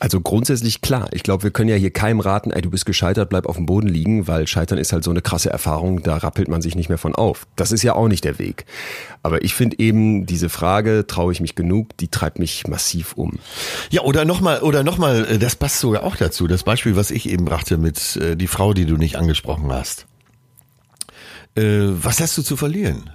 Also 0.00 0.20
grundsätzlich 0.20 0.80
klar. 0.80 1.08
Ich 1.12 1.22
glaube, 1.22 1.44
wir 1.44 1.50
können 1.52 1.68
ja 1.68 1.76
hier 1.76 1.92
keinem 1.92 2.18
raten, 2.18 2.50
ey, 2.50 2.60
du 2.60 2.70
bist 2.70 2.84
gescheitert, 2.84 3.28
bleib 3.28 3.46
auf 3.46 3.56
dem 3.56 3.66
Boden 3.66 3.86
liegen, 3.86 4.26
weil 4.26 4.46
Scheitern 4.46 4.76
ist 4.78 4.92
halt 4.92 5.04
so 5.04 5.10
eine 5.10 5.22
krasse 5.22 5.50
Erfahrung, 5.50 6.02
da 6.02 6.16
rappelt 6.16 6.48
man 6.48 6.62
sich 6.62 6.74
nicht 6.74 6.88
mehr 6.88 6.98
von 6.98 7.14
auf. 7.14 7.46
Das 7.54 7.70
ist 7.70 7.82
ja 7.84 7.94
auch 7.94 8.08
nicht 8.08 8.24
der 8.24 8.40
Weg. 8.40 8.64
Aber 9.22 9.44
ich 9.44 9.54
finde 9.54 9.78
eben 9.78 10.26
diese 10.26 10.48
Frage, 10.48 11.06
traue 11.06 11.32
ich 11.32 11.40
mich 11.40 11.54
genug, 11.54 11.96
die 11.98 12.08
treibt 12.08 12.40
mich 12.40 12.66
massiv 12.66 13.12
um. 13.12 13.38
Ja, 13.90 14.02
oder 14.02 14.24
nochmal, 14.24 14.62
oder 14.62 14.82
nochmal, 14.82 15.26
äh, 15.26 15.38
das 15.38 15.54
passt 15.54 15.78
sogar 15.78 16.02
auch 16.02 16.16
dazu. 16.16 16.48
Das 16.48 16.64
Beispiel, 16.64 16.96
was 16.96 17.12
ich 17.12 17.28
eben 17.28 17.44
brachte 17.44 17.78
mit 17.78 18.16
äh, 18.16 18.36
die 18.36 18.48
Frau, 18.48 18.74
die 18.74 18.86
du 18.86 18.96
nicht 18.96 19.16
angesprochen 19.16 19.72
hast. 19.72 20.06
Äh, 21.54 21.62
was 21.62 22.20
hast 22.20 22.36
du 22.36 22.42
zu 22.42 22.56
verlieren? 22.56 23.10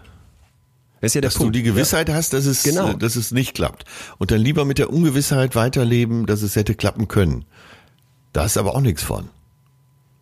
Das 1.02 1.12
ist 1.12 1.16
ja 1.16 1.22
der 1.22 1.30
Dass 1.30 1.38
Punkt. 1.38 1.56
du 1.56 1.60
die 1.60 1.64
Gewissheit 1.64 2.10
hast, 2.10 2.34
dass 2.34 2.46
es, 2.46 2.64
Genau. 2.64 2.94
dass 2.94 3.16
es 3.16 3.32
nicht 3.32 3.54
klappt. 3.56 3.86
Und 4.18 4.32
dann 4.32 4.42
lieber 4.42 4.66
mit 4.66 4.78
der 4.80 4.92
Ungewissheit 4.92 5.56
weiterleben, 5.56 6.26
dass 6.26 6.42
es 6.42 6.56
hätte 6.56 6.76
klappen 6.76 7.08
können. 7.08 7.46
Da 8.34 8.46
ist 8.46 8.58
aber 8.58 8.76
auch 8.76 8.82
nichts 8.82 9.02
von. 9.04 9.30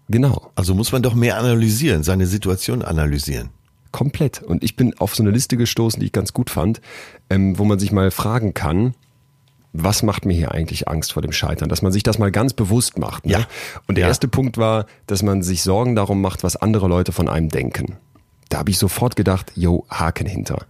Genau. 0.10 0.52
Also 0.56 0.74
muss 0.74 0.92
man 0.92 1.02
doch 1.02 1.16
mehr 1.16 1.38
analysieren, 1.38 2.04
seine 2.04 2.28
Situation 2.28 2.82
analysieren. 2.82 3.50
Komplett. 3.92 4.42
Und 4.44 4.64
ich 4.64 4.76
bin 4.76 4.98
auf 5.00 5.16
so 5.16 5.24
eine 5.24 5.32
Liste 5.32 5.58
gestoßen, 5.58 6.00
die 6.00 6.08
ich 6.08 6.12
ganz 6.12 6.32
gut 6.34 6.50
fand, 6.50 6.82
ähm, 7.30 7.58
wo 7.58 7.66
man 7.66 7.80
sich 7.80 7.92
mal 7.92 8.12
fragen 8.12 8.54
kann, 8.54 8.94
was 9.74 10.02
macht 10.04 10.26
mir 10.26 10.34
hier 10.34 10.52
eigentlich 10.54 10.88
Angst 10.88 11.14
vor 11.14 11.22
dem 11.22 11.32
Scheitern? 11.34 11.70
Dass 11.70 11.82
man 11.82 11.92
sich 11.92 12.04
das 12.04 12.18
mal 12.20 12.32
ganz 12.32 12.54
bewusst 12.54 12.98
macht. 12.98 13.26
Ne? 13.26 13.34
Ja. 13.34 13.48
Und 13.88 13.96
der 13.96 14.04
Ja. 14.04 14.08
erste 14.08 14.28
Punkt 14.28 14.58
war, 14.58 14.86
dass 15.08 15.24
man 15.24 15.44
sich 15.44 15.62
Sorgen 15.62 15.96
darum 15.96 16.22
macht, 16.22 16.44
was 16.44 16.56
andere 16.56 16.88
Leute 16.88 17.12
von 17.12 17.28
einem 17.28 17.50
denken. 17.50 17.98
Da 18.50 18.60
habe 18.60 18.70
ich 18.70 18.78
sofort 18.78 19.16
gedacht, 19.16 19.52
yo, 19.56 19.86
Haken 19.90 20.28
hinter. 20.28 20.66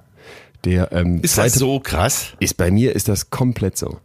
Der 0.65 0.91
ähm, 0.91 1.21
Ist 1.21 1.35
zweite 1.35 1.51
das 1.51 1.59
so 1.59 1.79
krass? 1.79 2.33
ist 2.39 2.57
bei 2.57 2.71
mir 2.71 2.95
ist 2.95 3.07
das 3.07 3.29
komplett 3.29 3.77
so. 3.77 3.99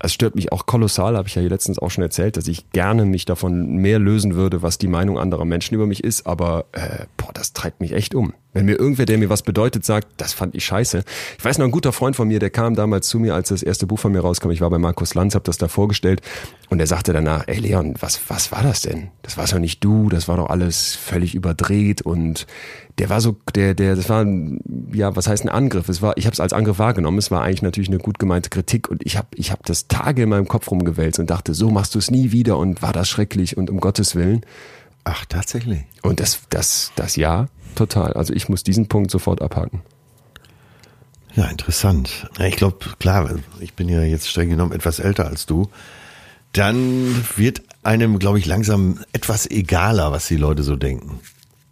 Es 0.00 0.14
stört 0.14 0.36
mich 0.36 0.52
auch 0.52 0.66
kolossal, 0.66 1.16
habe 1.16 1.26
ich 1.26 1.34
ja 1.34 1.40
hier 1.40 1.50
letztens 1.50 1.78
auch 1.80 1.90
schon 1.90 2.02
erzählt, 2.02 2.36
dass 2.36 2.46
ich 2.46 2.70
gerne 2.70 3.04
mich 3.04 3.24
davon 3.24 3.76
mehr 3.76 3.98
lösen 3.98 4.36
würde, 4.36 4.62
was 4.62 4.78
die 4.78 4.86
Meinung 4.86 5.18
anderer 5.18 5.44
Menschen 5.44 5.74
über 5.74 5.86
mich 5.86 6.04
ist, 6.04 6.24
aber 6.26 6.66
äh, 6.72 7.06
boah, 7.16 7.32
das 7.34 7.52
treibt 7.52 7.80
mich 7.80 7.92
echt 7.92 8.14
um. 8.14 8.32
Wenn 8.54 8.64
mir 8.64 8.78
irgendwer, 8.78 9.04
der 9.04 9.18
mir 9.18 9.28
was 9.28 9.42
bedeutet, 9.42 9.84
sagt, 9.84 10.08
das 10.16 10.32
fand 10.32 10.54
ich 10.54 10.64
scheiße. 10.64 11.04
Ich 11.38 11.44
weiß 11.44 11.58
noch, 11.58 11.66
ein 11.66 11.70
guter 11.70 11.92
Freund 11.92 12.16
von 12.16 12.28
mir, 12.28 12.38
der 12.38 12.48
kam 12.48 12.74
damals 12.74 13.06
zu 13.08 13.18
mir, 13.18 13.34
als 13.34 13.50
das 13.50 13.62
erste 13.62 13.86
Buch 13.86 13.98
von 13.98 14.10
mir 14.10 14.20
rauskam. 14.20 14.50
Ich 14.50 14.62
war 14.62 14.70
bei 14.70 14.78
Markus 14.78 15.14
Lanz, 15.14 15.34
habe 15.34 15.44
das 15.44 15.58
da 15.58 15.68
vorgestellt 15.68 16.22
und 16.70 16.80
er 16.80 16.86
sagte 16.86 17.12
danach, 17.12 17.44
ey 17.46 17.58
Leon, 17.58 17.94
was, 18.00 18.20
was 18.28 18.50
war 18.50 18.62
das 18.62 18.80
denn? 18.80 19.08
Das 19.22 19.36
war 19.36 19.46
doch 19.46 19.58
nicht 19.58 19.84
du, 19.84 20.08
das 20.08 20.28
war 20.28 20.38
doch 20.38 20.48
alles 20.48 20.96
völlig 20.96 21.34
überdreht 21.34 22.02
und 22.02 22.46
der 22.98 23.10
war 23.10 23.20
so, 23.20 23.36
der, 23.54 23.74
der, 23.74 23.94
das 23.94 24.08
war, 24.08 24.26
ja, 24.92 25.14
was 25.14 25.28
heißt 25.28 25.44
ein 25.44 25.50
Angriff? 25.50 25.88
Es 25.88 26.02
war, 26.02 26.16
ich 26.16 26.26
habe 26.26 26.34
es 26.34 26.40
als 26.40 26.52
Angriff 26.52 26.78
wahrgenommen. 26.78 27.18
Es 27.18 27.30
war 27.30 27.42
eigentlich 27.42 27.62
natürlich 27.62 27.88
eine 27.88 27.98
gut 27.98 28.18
gemeinte 28.18 28.50
Kritik 28.50 28.88
und 28.88 29.04
ich 29.06 29.16
habe, 29.16 29.28
ich 29.36 29.52
habe 29.52 29.62
das 29.64 29.88
Tage 29.88 30.22
in 30.22 30.30
meinem 30.30 30.48
Kopf 30.48 30.70
rumgewälzt 30.70 31.20
und 31.20 31.30
dachte, 31.30 31.54
so 31.54 31.70
machst 31.70 31.94
du 31.94 31.98
es 31.98 32.10
nie 32.10 32.32
wieder 32.32 32.56
und 32.56 32.82
war 32.82 32.92
das 32.92 33.08
schrecklich 33.08 33.56
und 33.56 33.70
um 33.70 33.78
Gottes 33.78 34.16
willen. 34.16 34.40
Ach, 35.10 35.24
tatsächlich. 35.24 35.84
Und 36.02 36.20
das, 36.20 36.40
das, 36.50 36.92
das 36.96 37.16
ja, 37.16 37.46
total. 37.74 38.12
Also 38.12 38.34
ich 38.34 38.48
muss 38.50 38.62
diesen 38.62 38.88
Punkt 38.88 39.10
sofort 39.10 39.40
abhaken. 39.40 39.80
Ja, 41.34 41.46
interessant. 41.46 42.28
Ja, 42.38 42.44
ich 42.46 42.56
glaube, 42.56 42.78
klar, 42.98 43.30
ich 43.60 43.72
bin 43.74 43.88
ja 43.88 44.02
jetzt 44.02 44.28
streng 44.28 44.50
genommen 44.50 44.72
etwas 44.72 44.98
älter 44.98 45.26
als 45.26 45.46
du. 45.46 45.68
Dann 46.52 47.24
wird 47.36 47.62
einem, 47.82 48.18
glaube 48.18 48.38
ich, 48.38 48.44
langsam 48.46 49.00
etwas 49.12 49.48
egaler, 49.50 50.12
was 50.12 50.26
die 50.28 50.36
Leute 50.36 50.62
so 50.62 50.76
denken. 50.76 51.20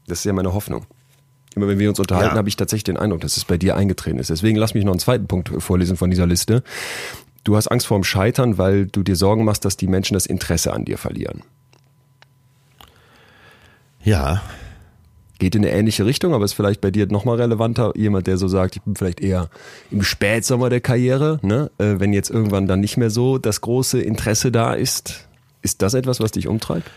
Das 0.07 0.21
ist 0.21 0.25
ja 0.25 0.33
meine 0.33 0.55
Hoffnung. 0.55 0.87
Immer 1.55 1.69
wenn 1.69 1.79
wir 1.79 1.89
uns 1.91 1.99
unterhalten, 1.99 2.35
Ja. 2.35 2.39
habe 2.39 2.49
ich 2.49 2.57
tatsächlich 2.57 2.85
den 2.85 2.97
Eindruck, 2.97 3.21
dass 3.23 3.37
es 3.37 3.45
bei 3.45 3.59
dir 3.59 3.77
eingetreten 3.77 4.19
ist. 4.19 4.31
Deswegen 4.31 4.57
lass 4.57 4.73
mich 4.75 4.85
noch 4.85 4.93
einen 4.93 5.01
zweiten 5.01 5.27
Punkt 5.27 5.51
vorlesen 5.63 5.97
von 5.97 6.11
dieser 6.11 6.27
Liste. 6.27 6.63
Du 7.45 7.57
hast 7.57 7.69
Angst 7.69 7.87
vorm 7.87 8.05
Scheitern, 8.05 8.57
weil 8.59 8.87
du 8.87 9.03
dir 9.03 9.17
Sorgen 9.17 9.45
machst, 9.45 9.65
dass 9.65 9.77
die 9.77 9.87
Menschen 9.89 10.15
das 10.15 10.27
Interesse 10.27 10.73
an 10.73 10.85
dir 10.85 10.99
verlieren. 10.99 11.43
Ja, 14.07 14.43
Geht 15.39 15.55
in 15.55 15.63
eine 15.67 15.73
ähnliche 15.73 16.07
Richtung, 16.07 16.33
aber 16.33 16.47
ist 16.47 16.55
vielleicht 16.55 16.81
bei 16.81 16.91
dir 16.91 17.07
nochmal 17.07 17.37
relevanter. 17.37 17.93
Jemand, 17.95 18.27
der 18.27 18.39
so 18.39 18.49
sagt, 18.49 18.77
ich 18.77 18.83
bin 18.83 18.97
vielleicht 18.97 19.21
eher 19.21 19.51
im 19.91 20.03
Spätsommer 20.03 20.71
der 20.71 20.81
Karriere, 20.81 21.39
ne? 21.43 21.71
Äh, 21.77 21.97
wenn 21.99 22.15
jetzt 22.15 22.31
irgendwann 22.31 22.67
dann 22.67 22.81
nicht 22.81 22.97
mehr 22.97 23.11
so 23.11 23.37
das 23.37 23.61
große 23.61 24.01
Interesse 24.01 24.51
da 24.51 24.73
ist. 24.73 25.27
Ist 25.61 25.83
das 25.83 25.93
etwas, 25.93 26.21
was 26.21 26.31
dich 26.31 26.49
umtreibt? 26.49 26.91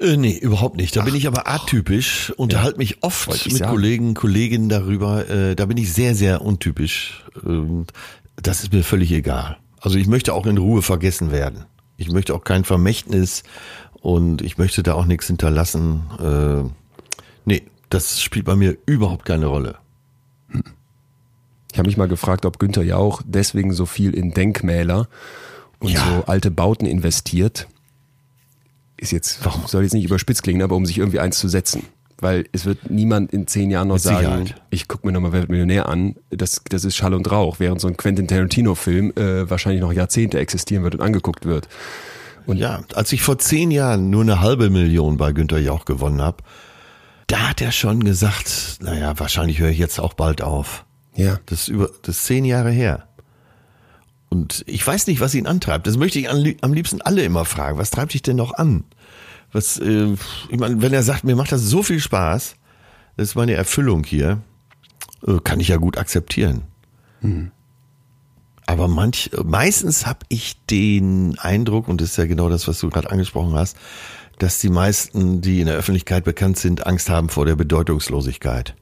Äh, 0.00 0.18
nee, 0.18 0.36
überhaupt 0.36 0.76
nicht. 0.76 0.96
Da 0.96 1.02
bin 1.02 1.14
ich 1.14 1.26
aber 1.26 1.48
atypisch, 1.48 2.30
unterhalte 2.36 2.76
mich 2.76 3.02
oft 3.02 3.28
Wollte 3.28 3.46
ich 3.46 3.52
mit 3.54 3.60
sagen. 3.60 3.72
Kollegen, 3.72 4.14
Kolleginnen 4.14 4.68
darüber. 4.68 5.28
Äh, 5.30 5.56
da 5.56 5.64
bin 5.64 5.78
ich 5.78 5.90
sehr, 5.90 6.14
sehr 6.14 6.42
untypisch. 6.42 7.24
Ähm, 7.46 7.86
das 8.36 8.62
ist 8.62 8.72
mir 8.74 8.84
völlig 8.84 9.12
egal. 9.12 9.56
Also 9.80 9.96
ich 9.96 10.08
möchte 10.08 10.34
auch 10.34 10.44
in 10.44 10.58
Ruhe 10.58 10.82
vergessen 10.82 11.32
werden. 11.32 11.64
Ich 11.96 12.10
möchte 12.10 12.34
auch 12.34 12.44
kein 12.44 12.64
Vermächtnis 12.64 13.44
und 14.00 14.42
ich 14.42 14.58
möchte 14.58 14.82
da 14.82 14.94
auch 14.94 15.06
nichts 15.06 15.26
hinterlassen. 15.26 16.02
Äh, 16.20 16.70
nee, 17.44 17.62
das 17.90 18.20
spielt 18.20 18.44
bei 18.46 18.56
mir 18.56 18.76
überhaupt 18.86 19.24
keine 19.24 19.46
Rolle. 19.46 19.76
Ich 21.72 21.78
habe 21.78 21.88
mich 21.88 21.96
mal 21.96 22.08
gefragt, 22.08 22.46
ob 22.46 22.58
Günther 22.58 22.82
Jauch 22.82 23.22
deswegen 23.24 23.72
so 23.72 23.86
viel 23.86 24.14
in 24.14 24.32
Denkmäler 24.32 25.08
und 25.80 25.90
Ja. 25.90 26.04
so 26.04 26.24
alte 26.26 26.50
Bauten 26.50 26.86
investiert. 26.86 27.68
Ist 28.96 29.12
jetzt, 29.12 29.44
warum 29.44 29.66
soll 29.66 29.84
jetzt 29.84 29.92
nicht 29.92 30.04
überspitzt 30.04 30.42
klingen, 30.42 30.62
aber 30.62 30.74
um 30.74 30.86
sich 30.86 30.98
irgendwie 30.98 31.20
eins 31.20 31.38
zu 31.38 31.48
setzen. 31.48 31.84
Weil 32.20 32.46
es 32.50 32.64
wird 32.64 32.90
niemand 32.90 33.32
in 33.32 33.46
zehn 33.46 33.70
Jahren 33.70 33.86
noch 33.86 33.94
Mit 33.94 34.02
sagen, 34.02 34.44
Sicherheit. 34.46 34.62
ich 34.70 34.88
gucke 34.88 35.06
mir 35.06 35.12
nochmal 35.12 35.32
Wer 35.32 35.40
wird 35.42 35.50
Millionär 35.50 35.88
an. 35.88 36.16
Das, 36.30 36.62
das 36.68 36.84
ist 36.84 36.96
Schall 36.96 37.14
und 37.14 37.30
Rauch, 37.30 37.60
während 37.60 37.80
so 37.80 37.86
ein 37.86 37.96
Quentin 37.96 38.26
Tarantino-Film 38.26 39.12
äh, 39.14 39.48
wahrscheinlich 39.48 39.82
noch 39.82 39.92
Jahrzehnte 39.92 40.38
existieren 40.40 40.82
wird 40.82 40.96
und 40.96 41.00
angeguckt 41.00 41.44
wird. 41.46 41.68
Und 42.48 42.56
ja, 42.56 42.80
als 42.94 43.12
ich 43.12 43.20
vor 43.20 43.38
zehn 43.38 43.70
Jahren 43.70 44.08
nur 44.08 44.22
eine 44.22 44.40
halbe 44.40 44.70
Million 44.70 45.18
bei 45.18 45.32
Günter 45.32 45.58
Jauch 45.58 45.84
gewonnen 45.84 46.22
habe, 46.22 46.42
da 47.26 47.50
hat 47.50 47.60
er 47.60 47.72
schon 47.72 48.02
gesagt, 48.02 48.78
naja, 48.80 49.18
wahrscheinlich 49.18 49.58
höre 49.58 49.68
ich 49.68 49.76
jetzt 49.76 50.00
auch 50.00 50.14
bald 50.14 50.40
auf. 50.40 50.86
Ja. 51.14 51.40
Das 51.44 51.60
ist 51.60 51.68
über, 51.68 51.90
das 52.02 52.16
ist 52.16 52.24
zehn 52.24 52.46
Jahre 52.46 52.70
her. 52.70 53.06
Und 54.30 54.64
ich 54.66 54.86
weiß 54.86 55.08
nicht, 55.08 55.20
was 55.20 55.34
ihn 55.34 55.46
antreibt. 55.46 55.86
Das 55.86 55.98
möchte 55.98 56.18
ich 56.18 56.30
am 56.30 56.72
liebsten 56.72 57.02
alle 57.02 57.22
immer 57.22 57.44
fragen. 57.44 57.76
Was 57.76 57.90
treibt 57.90 58.14
dich 58.14 58.22
denn 58.22 58.36
noch 58.36 58.54
an? 58.54 58.84
Was, 59.52 59.78
äh, 59.78 60.14
ich 60.48 60.58
meine, 60.58 60.80
wenn 60.80 60.94
er 60.94 61.02
sagt, 61.02 61.24
mir 61.24 61.36
macht 61.36 61.52
das 61.52 61.60
so 61.60 61.82
viel 61.82 62.00
Spaß, 62.00 62.56
das 63.18 63.28
ist 63.28 63.34
meine 63.34 63.54
Erfüllung 63.54 64.04
hier, 64.04 64.40
äh, 65.26 65.36
kann 65.44 65.60
ich 65.60 65.68
ja 65.68 65.76
gut 65.76 65.98
akzeptieren. 65.98 66.62
Mhm. 67.20 67.50
Aber 68.68 68.86
manch, 68.86 69.30
meistens 69.46 70.04
habe 70.04 70.26
ich 70.28 70.62
den 70.66 71.38
Eindruck, 71.38 71.88
und 71.88 72.02
das 72.02 72.10
ist 72.10 72.16
ja 72.18 72.26
genau 72.26 72.50
das, 72.50 72.68
was 72.68 72.78
du 72.80 72.90
gerade 72.90 73.10
angesprochen 73.10 73.54
hast, 73.54 73.78
dass 74.38 74.58
die 74.58 74.68
meisten, 74.68 75.40
die 75.40 75.60
in 75.60 75.66
der 75.68 75.76
Öffentlichkeit 75.76 76.22
bekannt 76.24 76.58
sind, 76.58 76.86
Angst 76.86 77.08
haben 77.08 77.30
vor 77.30 77.46
der 77.46 77.56
Bedeutungslosigkeit. 77.56 78.74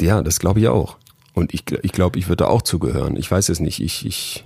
Ja, 0.00 0.22
das 0.22 0.38
glaube 0.38 0.60
ich 0.60 0.68
auch. 0.68 0.98
Und 1.34 1.52
ich, 1.52 1.64
ich 1.82 1.90
glaube, 1.90 2.20
ich 2.20 2.28
würde 2.28 2.46
auch 2.46 2.62
zugehören. 2.62 3.16
Ich 3.16 3.28
weiß 3.28 3.48
es 3.48 3.58
nicht. 3.58 3.82
Ich, 3.82 4.06
ich. 4.06 4.44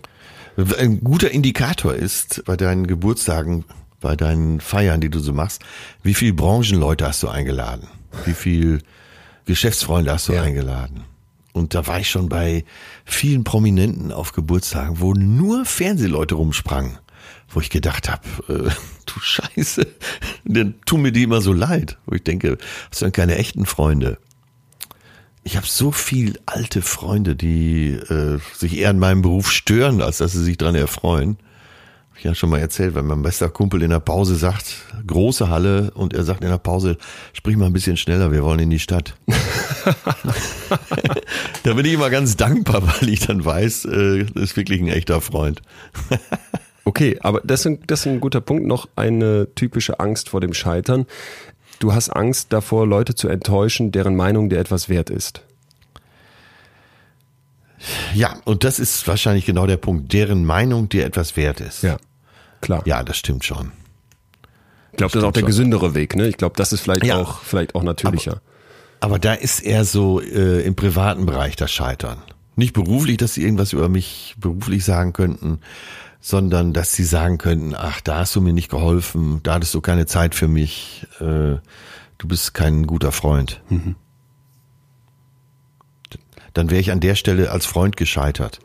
Ein 0.56 1.04
guter 1.04 1.30
Indikator 1.30 1.94
ist 1.94 2.42
bei 2.46 2.56
deinen 2.56 2.86
Geburtstagen, 2.86 3.66
bei 4.00 4.16
deinen 4.16 4.60
Feiern, 4.60 5.02
die 5.02 5.10
du 5.10 5.18
so 5.18 5.34
machst, 5.34 5.60
wie 6.02 6.14
viel 6.14 6.32
Branchenleute 6.32 7.06
hast 7.06 7.22
du 7.22 7.28
eingeladen? 7.28 7.88
Wie 8.24 8.32
viel 8.32 8.80
Geschäftsfreunde 9.44 10.12
hast 10.12 10.28
du 10.28 10.32
ja. 10.32 10.44
eingeladen? 10.44 11.04
Und 11.52 11.74
da 11.74 11.86
war 11.86 12.00
ich 12.00 12.10
schon 12.10 12.28
bei 12.28 12.64
vielen 13.04 13.44
Prominenten 13.44 14.12
auf 14.12 14.32
Geburtstagen, 14.32 15.00
wo 15.00 15.14
nur 15.14 15.64
Fernsehleute 15.64 16.36
rumsprangen, 16.36 16.98
wo 17.48 17.60
ich 17.60 17.70
gedacht 17.70 18.08
habe, 18.08 18.22
äh, 18.48 18.70
du 19.06 19.20
Scheiße, 19.20 19.86
dann 20.44 20.74
tun 20.86 21.02
mir 21.02 21.12
die 21.12 21.24
immer 21.24 21.40
so 21.40 21.52
leid. 21.52 21.98
Wo 22.06 22.14
ich 22.14 22.22
denke, 22.24 22.56
du 22.56 22.98
denn 23.00 23.12
keine 23.12 23.36
echten 23.36 23.66
Freunde? 23.66 24.18
Ich 25.42 25.56
habe 25.56 25.66
so 25.66 25.90
viel 25.90 26.38
alte 26.46 26.82
Freunde, 26.82 27.34
die 27.34 27.92
äh, 27.92 28.38
sich 28.54 28.76
eher 28.76 28.90
an 28.90 28.98
meinem 28.98 29.22
Beruf 29.22 29.50
stören, 29.50 30.02
als 30.02 30.18
dass 30.18 30.32
sie 30.32 30.44
sich 30.44 30.58
dran 30.58 30.74
erfreuen 30.74 31.38
ich 32.20 32.24
ja 32.24 32.34
schon 32.34 32.50
mal 32.50 32.60
erzählt, 32.60 32.94
wenn 32.94 33.06
mein 33.06 33.22
bester 33.22 33.48
Kumpel 33.48 33.82
in 33.82 33.88
der 33.88 34.00
Pause 34.00 34.36
sagt, 34.36 34.74
große 35.06 35.48
Halle, 35.48 35.90
und 35.94 36.12
er 36.12 36.22
sagt 36.22 36.44
in 36.44 36.50
der 36.50 36.58
Pause, 36.58 36.98
sprich 37.32 37.56
mal 37.56 37.64
ein 37.66 37.72
bisschen 37.72 37.96
schneller, 37.96 38.30
wir 38.30 38.44
wollen 38.44 38.58
in 38.58 38.68
die 38.68 38.78
Stadt. 38.78 39.14
da 41.62 41.72
bin 41.72 41.86
ich 41.86 41.94
immer 41.94 42.10
ganz 42.10 42.36
dankbar, 42.36 42.82
weil 42.86 43.08
ich 43.08 43.20
dann 43.20 43.42
weiß, 43.42 43.86
äh, 43.86 44.26
das 44.34 44.42
ist 44.42 44.56
wirklich 44.56 44.82
ein 44.82 44.88
echter 44.88 45.22
Freund. 45.22 45.62
okay, 46.84 47.16
aber 47.20 47.40
das 47.42 47.64
ist, 47.64 47.78
das 47.86 48.00
ist 48.00 48.06
ein 48.06 48.20
guter 48.20 48.42
Punkt. 48.42 48.66
Noch 48.66 48.86
eine 48.96 49.48
typische 49.54 49.98
Angst 49.98 50.28
vor 50.28 50.42
dem 50.42 50.52
Scheitern. 50.52 51.06
Du 51.78 51.94
hast 51.94 52.10
Angst 52.10 52.52
davor, 52.52 52.86
Leute 52.86 53.14
zu 53.14 53.28
enttäuschen, 53.28 53.92
deren 53.92 54.14
Meinung 54.14 54.50
dir 54.50 54.58
etwas 54.58 54.90
wert 54.90 55.08
ist. 55.08 55.42
Ja, 58.12 58.36
und 58.44 58.64
das 58.64 58.78
ist 58.78 59.08
wahrscheinlich 59.08 59.46
genau 59.46 59.66
der 59.66 59.78
Punkt, 59.78 60.12
deren 60.12 60.44
Meinung 60.44 60.90
dir 60.90 61.06
etwas 61.06 61.38
wert 61.38 61.60
ist. 61.60 61.82
Ja. 61.82 61.96
Klar. 62.60 62.82
Ja, 62.86 63.02
das 63.02 63.16
stimmt 63.16 63.44
schon. 63.44 63.72
Ich 64.92 64.96
glaube, 64.96 65.12
das, 65.12 65.22
ist 65.22 65.24
auch 65.26 65.32
der 65.32 65.40
schon. 65.40 65.46
gesündere 65.46 65.94
Weg. 65.94 66.16
Ne? 66.16 66.28
Ich 66.28 66.36
glaube, 66.36 66.56
das 66.56 66.72
ist 66.72 66.80
vielleicht 66.80 67.04
ja. 67.04 67.16
auch 67.16 67.40
vielleicht 67.42 67.74
auch 67.74 67.82
natürlicher. 67.82 68.40
Aber, 69.00 69.14
aber 69.14 69.18
da 69.18 69.34
ist 69.34 69.60
eher 69.60 69.84
so 69.84 70.20
äh, 70.20 70.62
im 70.62 70.74
privaten 70.74 71.26
Bereich 71.26 71.56
das 71.56 71.70
Scheitern. 71.70 72.18
Nicht 72.56 72.72
beruflich, 72.72 73.16
dass 73.16 73.34
sie 73.34 73.42
irgendwas 73.42 73.72
über 73.72 73.88
mich 73.88 74.34
beruflich 74.38 74.84
sagen 74.84 75.12
könnten, 75.12 75.60
sondern 76.20 76.72
dass 76.72 76.92
sie 76.92 77.04
sagen 77.04 77.38
könnten, 77.38 77.74
ach, 77.74 78.00
da 78.00 78.18
hast 78.18 78.36
du 78.36 78.40
mir 78.40 78.52
nicht 78.52 78.70
geholfen, 78.70 79.40
da 79.42 79.54
hattest 79.54 79.72
du 79.74 79.80
keine 79.80 80.06
Zeit 80.06 80.34
für 80.34 80.48
mich, 80.48 81.06
äh, 81.20 81.56
du 82.18 82.28
bist 82.28 82.52
kein 82.52 82.86
guter 82.86 83.12
Freund. 83.12 83.62
Mhm. 83.70 83.96
Dann 86.52 86.70
wäre 86.70 86.80
ich 86.80 86.90
an 86.90 87.00
der 87.00 87.14
Stelle 87.14 87.50
als 87.50 87.64
Freund 87.64 87.96
gescheitert. 87.96 88.58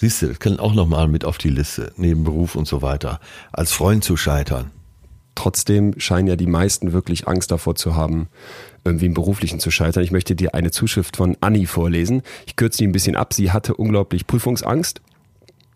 Siehst 0.00 0.22
du, 0.22 0.28
das 0.28 0.38
kann 0.38 0.58
auch 0.58 0.72
nochmal 0.72 1.08
mit 1.08 1.26
auf 1.26 1.36
die 1.36 1.50
Liste, 1.50 1.92
neben 1.98 2.24
Beruf 2.24 2.54
und 2.54 2.66
so 2.66 2.80
weiter, 2.80 3.20
als 3.52 3.72
Freund 3.72 4.02
zu 4.02 4.16
scheitern. 4.16 4.70
Trotzdem 5.34 5.92
scheinen 6.00 6.26
ja 6.26 6.36
die 6.36 6.46
meisten 6.46 6.94
wirklich 6.94 7.28
Angst 7.28 7.50
davor 7.50 7.74
zu 7.74 7.96
haben, 7.96 8.28
irgendwie 8.82 9.04
im 9.04 9.12
Beruflichen 9.12 9.60
zu 9.60 9.70
scheitern. 9.70 10.02
Ich 10.02 10.10
möchte 10.10 10.34
dir 10.34 10.54
eine 10.54 10.70
Zuschrift 10.70 11.18
von 11.18 11.36
Anni 11.42 11.66
vorlesen. 11.66 12.22
Ich 12.46 12.56
kürze 12.56 12.78
die 12.78 12.86
ein 12.86 12.92
bisschen 12.92 13.14
ab. 13.14 13.34
Sie 13.34 13.52
hatte 13.52 13.74
unglaublich 13.74 14.26
Prüfungsangst 14.26 15.02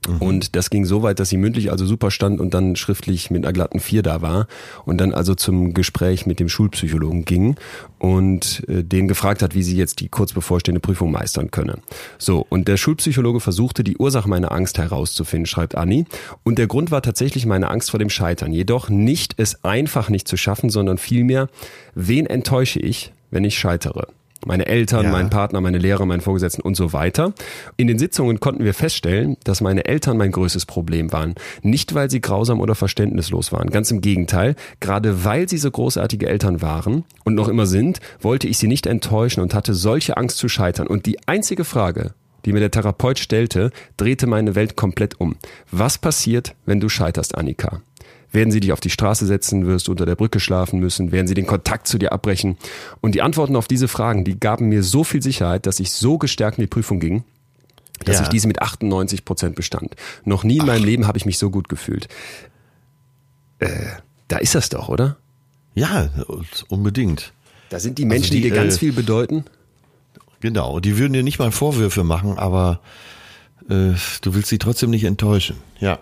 Mhm. 0.08 0.16
Und 0.18 0.56
das 0.56 0.70
ging 0.70 0.84
so 0.84 1.02
weit, 1.02 1.20
dass 1.20 1.28
sie 1.28 1.36
mündlich 1.36 1.70
also 1.70 1.86
super 1.86 2.10
stand 2.10 2.40
und 2.40 2.54
dann 2.54 2.76
schriftlich 2.76 3.30
mit 3.30 3.44
einer 3.44 3.52
glatten 3.52 3.80
Vier 3.80 4.02
da 4.02 4.22
war 4.22 4.46
und 4.84 4.98
dann 4.98 5.14
also 5.14 5.34
zum 5.34 5.74
Gespräch 5.74 6.26
mit 6.26 6.40
dem 6.40 6.48
Schulpsychologen 6.48 7.24
ging 7.24 7.56
und 7.98 8.62
äh, 8.68 8.82
den 8.82 9.08
gefragt 9.08 9.42
hat, 9.42 9.54
wie 9.54 9.62
sie 9.62 9.76
jetzt 9.76 10.00
die 10.00 10.08
kurz 10.08 10.32
bevorstehende 10.32 10.80
Prüfung 10.80 11.10
meistern 11.10 11.50
könne. 11.50 11.78
So, 12.18 12.46
und 12.48 12.68
der 12.68 12.76
Schulpsychologe 12.76 13.40
versuchte 13.40 13.84
die 13.84 13.96
Ursache 13.96 14.28
meiner 14.28 14.52
Angst 14.52 14.78
herauszufinden, 14.78 15.46
schreibt 15.46 15.74
Anni. 15.74 16.06
Und 16.42 16.58
der 16.58 16.66
Grund 16.66 16.90
war 16.90 17.02
tatsächlich 17.02 17.46
meine 17.46 17.70
Angst 17.70 17.90
vor 17.90 17.98
dem 17.98 18.10
Scheitern. 18.10 18.52
Jedoch 18.52 18.88
nicht 18.88 19.34
es 19.38 19.64
einfach 19.64 20.08
nicht 20.08 20.28
zu 20.28 20.36
schaffen, 20.36 20.70
sondern 20.70 20.98
vielmehr, 20.98 21.48
wen 21.94 22.26
enttäusche 22.26 22.80
ich, 22.80 23.12
wenn 23.30 23.44
ich 23.44 23.58
scheitere? 23.58 24.08
Meine 24.46 24.66
Eltern, 24.66 25.04
ja. 25.04 25.10
mein 25.10 25.30
Partner, 25.30 25.60
meine 25.60 25.78
Lehrer, 25.78 26.06
meinen 26.06 26.20
Vorgesetzten 26.20 26.62
und 26.62 26.76
so 26.76 26.92
weiter. 26.92 27.32
In 27.76 27.86
den 27.86 27.98
Sitzungen 27.98 28.40
konnten 28.40 28.64
wir 28.64 28.74
feststellen, 28.74 29.36
dass 29.44 29.60
meine 29.60 29.84
Eltern 29.84 30.16
mein 30.16 30.32
größtes 30.32 30.66
Problem 30.66 31.12
waren. 31.12 31.34
Nicht, 31.62 31.94
weil 31.94 32.10
sie 32.10 32.20
grausam 32.20 32.60
oder 32.60 32.74
verständnislos 32.74 33.52
waren. 33.52 33.70
Ganz 33.70 33.90
im 33.90 34.00
Gegenteil. 34.00 34.56
Gerade 34.80 35.24
weil 35.24 35.48
sie 35.48 35.58
so 35.58 35.70
großartige 35.70 36.26
Eltern 36.26 36.62
waren 36.62 37.04
und 37.24 37.34
noch 37.34 37.48
immer 37.48 37.66
sind, 37.66 38.00
wollte 38.20 38.48
ich 38.48 38.58
sie 38.58 38.68
nicht 38.68 38.86
enttäuschen 38.86 39.40
und 39.40 39.54
hatte 39.54 39.74
solche 39.74 40.16
Angst 40.16 40.38
zu 40.38 40.48
scheitern. 40.48 40.86
Und 40.86 41.06
die 41.06 41.18
einzige 41.26 41.64
Frage, 41.64 42.12
die 42.44 42.52
mir 42.52 42.60
der 42.60 42.70
Therapeut 42.70 43.18
stellte, 43.18 43.70
drehte 43.96 44.26
meine 44.26 44.54
Welt 44.54 44.76
komplett 44.76 45.20
um. 45.20 45.36
Was 45.70 45.98
passiert, 45.98 46.54
wenn 46.66 46.80
du 46.80 46.88
scheiterst, 46.88 47.36
Annika? 47.36 47.80
Werden 48.34 48.50
sie 48.50 48.58
dich 48.58 48.72
auf 48.72 48.80
die 48.80 48.90
Straße 48.90 49.26
setzen, 49.26 49.66
wirst 49.66 49.86
du 49.86 49.92
unter 49.92 50.06
der 50.06 50.16
Brücke 50.16 50.40
schlafen 50.40 50.80
müssen, 50.80 51.12
werden 51.12 51.28
sie 51.28 51.34
den 51.34 51.46
Kontakt 51.46 51.86
zu 51.86 51.98
dir 51.98 52.12
abbrechen? 52.12 52.58
Und 53.00 53.14
die 53.14 53.22
Antworten 53.22 53.54
auf 53.54 53.68
diese 53.68 53.86
Fragen, 53.86 54.24
die 54.24 54.38
gaben 54.38 54.68
mir 54.68 54.82
so 54.82 55.04
viel 55.04 55.22
Sicherheit, 55.22 55.66
dass 55.66 55.78
ich 55.78 55.92
so 55.92 56.18
gestärkt 56.18 56.58
in 56.58 56.62
die 56.62 56.68
Prüfung 56.68 56.98
ging, 56.98 57.22
dass 58.04 58.16
ja. 58.16 58.22
ich 58.24 58.28
diese 58.30 58.48
mit 58.48 58.60
98 58.60 59.24
Prozent 59.24 59.54
bestand. 59.54 59.94
Noch 60.24 60.42
nie 60.42 60.56
in 60.56 60.62
Ach. 60.62 60.66
meinem 60.66 60.84
Leben 60.84 61.06
habe 61.06 61.16
ich 61.16 61.26
mich 61.26 61.38
so 61.38 61.48
gut 61.48 61.68
gefühlt. 61.68 62.08
Äh, 63.60 63.68
da 64.26 64.38
ist 64.38 64.56
das 64.56 64.68
doch, 64.68 64.88
oder? 64.88 65.16
Ja, 65.76 66.10
unbedingt. 66.68 67.32
Da 67.70 67.78
sind 67.78 67.98
die 67.98 68.04
Menschen, 68.04 68.24
also 68.24 68.34
die, 68.34 68.42
die, 68.42 68.48
dir 68.50 68.54
ganz 68.54 68.74
äh, 68.74 68.78
viel 68.78 68.92
bedeuten. 68.92 69.44
Genau, 70.40 70.80
die 70.80 70.98
würden 70.98 71.12
dir 71.12 71.22
nicht 71.22 71.38
mal 71.38 71.52
Vorwürfe 71.52 72.02
machen, 72.02 72.36
aber 72.36 72.80
äh, 73.68 73.94
du 74.22 74.34
willst 74.34 74.48
sie 74.48 74.58
trotzdem 74.58 74.90
nicht 74.90 75.04
enttäuschen. 75.04 75.56
Ja. 75.78 76.00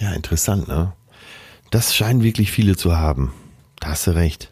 Ja, 0.00 0.12
interessant, 0.12 0.68
ne? 0.68 0.92
Das 1.70 1.94
scheinen 1.94 2.22
wirklich 2.22 2.52
viele 2.52 2.76
zu 2.76 2.96
haben. 2.96 3.32
Da 3.80 3.88
hast 3.88 4.06
du 4.06 4.12
recht. 4.12 4.50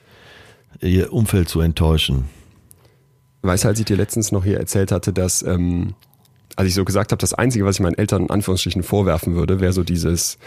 Ihr 0.80 1.12
Umfeld 1.12 1.49
zu 1.49 1.61
enttäuschen. 1.61 2.24
Weißt 3.42 3.64
du, 3.64 3.68
als 3.68 3.78
ich 3.78 3.84
dir 3.84 3.97
letztens 3.97 4.32
noch 4.32 4.45
hier 4.45 4.59
erzählt 4.59 4.90
hatte, 4.90 5.12
dass, 5.12 5.42
ähm, 5.42 5.95
als 6.57 6.68
ich 6.68 6.74
so 6.74 6.84
gesagt 6.84 7.12
habe, 7.12 7.20
das 7.20 7.34
Einzige, 7.34 7.64
was 7.64 7.76
ich 7.76 7.80
meinen 7.80 7.99
Eltern 7.99 8.22
in 8.22 8.30
Anführungsstrichen 8.30 8.82
vorwerfen 8.82 9.34
würde, 9.34 9.61
wäre 9.61 9.72
so 9.72 9.84
dieses 9.84 10.38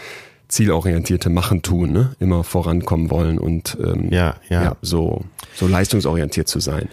zielorientierte 0.48 1.30
Machen 1.30 1.62
tun, 1.62 1.92
ne? 1.92 2.16
Immer 2.18 2.42
vorankommen 2.42 3.10
wollen 3.10 3.38
und 3.38 3.76
ähm, 3.80 4.10
ja, 4.10 4.36
ja. 4.48 4.64
ja 4.64 4.76
so, 4.82 5.24
so 5.54 5.66
leistungsorientiert 5.66 6.48
zu 6.48 6.58
sein. 6.58 6.88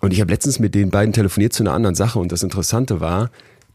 Und 0.00 0.12
ich 0.12 0.20
habe 0.20 0.30
letztens 0.32 0.58
mit 0.58 0.74
den 0.74 0.90
beiden 0.90 1.12
telefoniert 1.12 1.52
zu 1.52 1.62
einer 1.62 1.72
anderen 1.72 1.94
Sache 1.94 2.18
und 2.18 2.30
das 2.30 2.42
Interessante 2.42 3.00
war, 3.00 3.30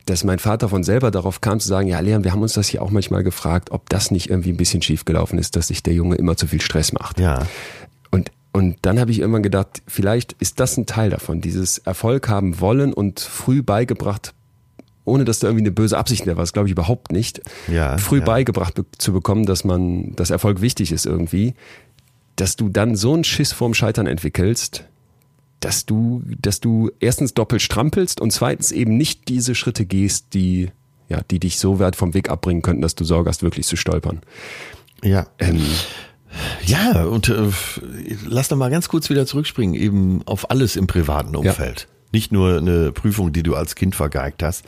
dass 0.06 0.24
mein 0.24 0.40
Vater 0.40 0.70
von 0.70 0.84
selber 0.84 1.12
darauf 1.12 1.42
kam 1.42 1.60
zu 1.60 1.68
sagen, 1.68 1.88
ja 1.88 2.00
Leon, 2.00 2.24
wir 2.24 2.32
haben 2.32 2.42
uns 2.42 2.54
das 2.54 2.68
hier 2.68 2.82
auch 2.82 2.92
manchmal 2.92 3.24
gefragt, 3.24 3.72
ob 3.72 3.90
das 3.90 4.12
nicht 4.12 4.30
irgendwie 4.30 4.50
ein 4.50 4.58
bisschen 4.58 4.82
schief 4.82 5.06
gelaufen 5.06 5.40
ist, 5.40 5.56
dass 5.56 5.68
sich 5.68 5.84
der 5.84 5.94
Junge 5.94 6.16
immer 6.16 6.36
zu 6.36 6.48
viel 6.48 6.62
Stress 6.62 6.92
macht. 6.94 7.20
Ja. 7.20 7.46
Und 8.12 8.32
und 8.56 8.78
dann 8.84 9.00
habe 9.00 9.10
ich 9.10 9.20
irgendwann 9.20 9.42
gedacht, 9.42 9.82
vielleicht 9.88 10.34
ist 10.34 10.60
das 10.60 10.78
ein 10.78 10.86
Teil 10.86 11.10
davon, 11.10 11.42
dieses 11.42 11.80
Erfolg 11.80 12.30
haben 12.30 12.60
wollen 12.60 12.94
und 12.94 13.20
früh 13.20 13.64
beigebracht, 13.64 14.36
ohne 15.06 15.26
dass 15.26 15.40
da 15.40 15.48
irgendwie 15.48 15.64
eine 15.64 15.72
böse 15.72 15.98
Absicht 15.98 16.28
mehr 16.28 16.38
war, 16.38 16.44
das 16.44 16.54
glaube 16.54 16.68
ich 16.68 16.72
überhaupt 16.72 17.12
nicht, 17.12 17.42
ja, 17.68 17.98
früh 17.98 18.20
ja. 18.20 18.26
beigebracht 18.26 18.80
zu 19.00 19.12
bekommen, 19.12 19.48
dass 19.48 19.64
man, 19.64 20.16
dass 20.16 20.30
Erfolg 20.30 20.62
wichtig 20.62 20.92
ist 20.92 21.08
irgendwie, 21.08 21.56
dass 22.36 22.56
du 22.56 22.70
dann 22.70 22.96
so 22.96 23.14
einen 23.14 23.24
Schiss 23.24 23.52
vorm 23.52 23.74
Scheitern 23.74 24.06
entwickelst, 24.06 24.86
dass 25.64 25.86
du, 25.86 26.22
dass 26.42 26.60
du 26.60 26.92
erstens 27.00 27.34
doppelt 27.34 27.62
strampelst 27.62 28.20
und 28.20 28.32
zweitens 28.32 28.72
eben 28.72 28.98
nicht 28.98 29.30
diese 29.30 29.56
Schritte 29.56 29.86
gehst, 29.86 30.34
die, 30.34 30.72
ja, 31.08 31.22
die 31.32 31.40
dich 31.40 31.58
so 31.58 31.80
weit 31.80 31.96
vom 31.96 32.14
Weg 32.14 32.30
abbringen 32.30 32.62
könnten, 32.62 32.82
dass 32.82 32.96
du 32.96 33.06
Sorge 33.06 33.30
hast, 33.30 33.44
wirklich 33.44 33.66
zu 33.66 33.78
stolpern. 33.78 34.22
Ja. 35.02 35.28
Ähm, 35.40 35.62
ja, 36.66 37.06
und 37.06 37.30
äh, 37.30 37.50
lass 38.26 38.50
noch 38.50 38.58
mal 38.58 38.72
ganz 38.72 38.90
kurz 38.90 39.10
wieder 39.10 39.26
zurückspringen, 39.26 39.76
eben 39.76 40.22
auf 40.26 40.50
alles 40.52 40.76
im 40.76 40.88
privaten 40.88 41.36
Umfeld. 41.36 41.82
Ja. 41.82 41.88
Nicht 42.12 42.32
nur 42.32 42.58
eine 42.58 42.92
Prüfung, 42.92 43.32
die 43.32 43.44
du 43.44 43.56
als 43.56 43.76
Kind 43.76 43.96
vergeigt 43.96 44.44
hast, 44.44 44.66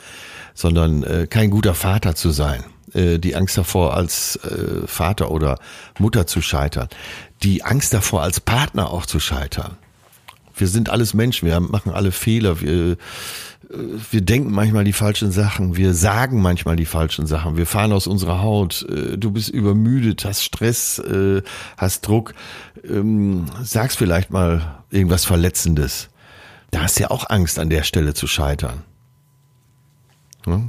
sondern 0.53 1.03
äh, 1.03 1.27
kein 1.29 1.49
guter 1.49 1.73
Vater 1.73 2.15
zu 2.15 2.29
sein. 2.29 2.63
Äh, 2.93 3.19
die 3.19 3.35
Angst 3.35 3.57
davor, 3.57 3.95
als 3.95 4.37
äh, 4.37 4.87
Vater 4.87 5.29
oder 5.29 5.59
Mutter 5.99 6.25
zu 6.25 6.41
scheitern. 6.41 6.87
Die 7.43 7.63
Angst 7.63 7.93
davor, 7.93 8.21
als 8.21 8.39
Partner 8.39 8.91
auch 8.91 9.05
zu 9.05 9.19
scheitern 9.19 9.77
wir 10.55 10.67
sind 10.67 10.89
alles 10.89 11.13
Menschen, 11.13 11.47
wir 11.47 11.59
machen 11.59 11.91
alle 11.91 12.11
Fehler, 12.11 12.61
wir 12.61 12.97
wir 14.11 14.21
denken 14.21 14.51
manchmal 14.51 14.83
die 14.83 14.93
falschen 14.93 15.31
Sachen, 15.31 15.75
wir 15.75 15.93
sagen 15.93 16.41
manchmal 16.41 16.75
die 16.75 16.85
falschen 16.85 17.25
Sachen, 17.25 17.57
wir 17.57 17.65
fahren 17.65 17.91
aus 17.91 18.07
unserer 18.07 18.41
Haut, 18.41 18.85
äh, 18.89 19.17
du 19.17 19.31
bist 19.31 19.49
übermüdet, 19.49 20.25
hast 20.25 20.43
Stress, 20.43 20.99
äh, 20.99 21.41
hast 21.77 22.07
Druck, 22.07 22.33
ähm, 22.87 23.45
sagst 23.63 23.97
vielleicht 23.97 24.31
mal 24.31 24.83
irgendwas 24.91 25.25
Verletzendes. 25.25 26.09
Da 26.71 26.81
hast 26.81 26.97
du 26.97 27.03
ja 27.03 27.11
auch 27.11 27.29
Angst, 27.29 27.59
an 27.59 27.69
der 27.69 27.83
Stelle 27.83 28.13
zu 28.13 28.27
scheitern. 28.27 28.83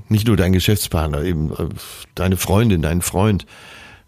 Nicht 0.08 0.26
nur 0.26 0.38
dein 0.38 0.52
Geschäftspartner, 0.52 1.22
eben 1.22 1.52
äh, 1.52 1.68
deine 2.14 2.36
Freundin, 2.36 2.80
dein 2.80 3.02
Freund, 3.02 3.46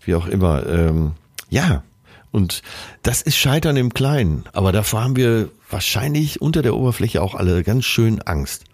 wie 0.02 0.14
auch 0.14 0.26
immer. 0.26 0.66
Ähm, 0.66 1.12
ja, 1.50 1.82
und 2.30 2.62
das 3.02 3.20
ist 3.20 3.36
Scheitern 3.36 3.76
im 3.76 3.92
Kleinen. 3.92 4.44
Aber 4.52 4.72
davor 4.72 5.02
haben 5.02 5.16
wir 5.16 5.50
wahrscheinlich 5.70 6.40
unter 6.40 6.62
der 6.62 6.74
Oberfläche 6.74 7.22
auch 7.22 7.34
alle 7.34 7.62
ganz 7.62 7.84
schön 7.84 8.20
Angst. 8.22 8.64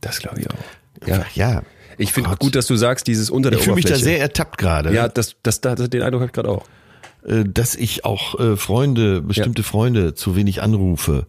Das 0.00 0.20
glaube 0.20 0.40
ich 0.40 0.50
auch. 0.50 1.06
Ja. 1.06 1.24
ja. 1.34 1.62
Ich 1.98 2.12
finde 2.12 2.36
gut, 2.38 2.54
dass 2.54 2.66
du 2.66 2.76
sagst, 2.76 3.06
dieses 3.06 3.28
unter 3.28 3.50
der 3.50 3.58
ich 3.58 3.66
Oberfläche. 3.66 3.88
Ich 3.88 3.94
fühle 3.94 3.96
mich 3.96 4.04
da 4.04 4.10
sehr 4.10 4.20
ertappt 4.20 4.58
gerade. 4.58 4.94
Ja, 4.94 5.08
das, 5.08 5.36
das, 5.42 5.60
das, 5.60 5.90
den 5.90 6.02
Eindruck 6.02 6.20
habe 6.20 6.28
ich 6.28 6.32
gerade 6.32 6.50
auch. 6.50 6.64
Äh, 7.26 7.44
dass 7.44 7.74
ich 7.74 8.04
auch 8.04 8.38
äh, 8.38 8.56
Freunde, 8.56 9.20
bestimmte 9.20 9.62
ja. 9.62 9.68
Freunde 9.68 10.14
zu 10.14 10.36
wenig 10.36 10.62
anrufe 10.62 11.26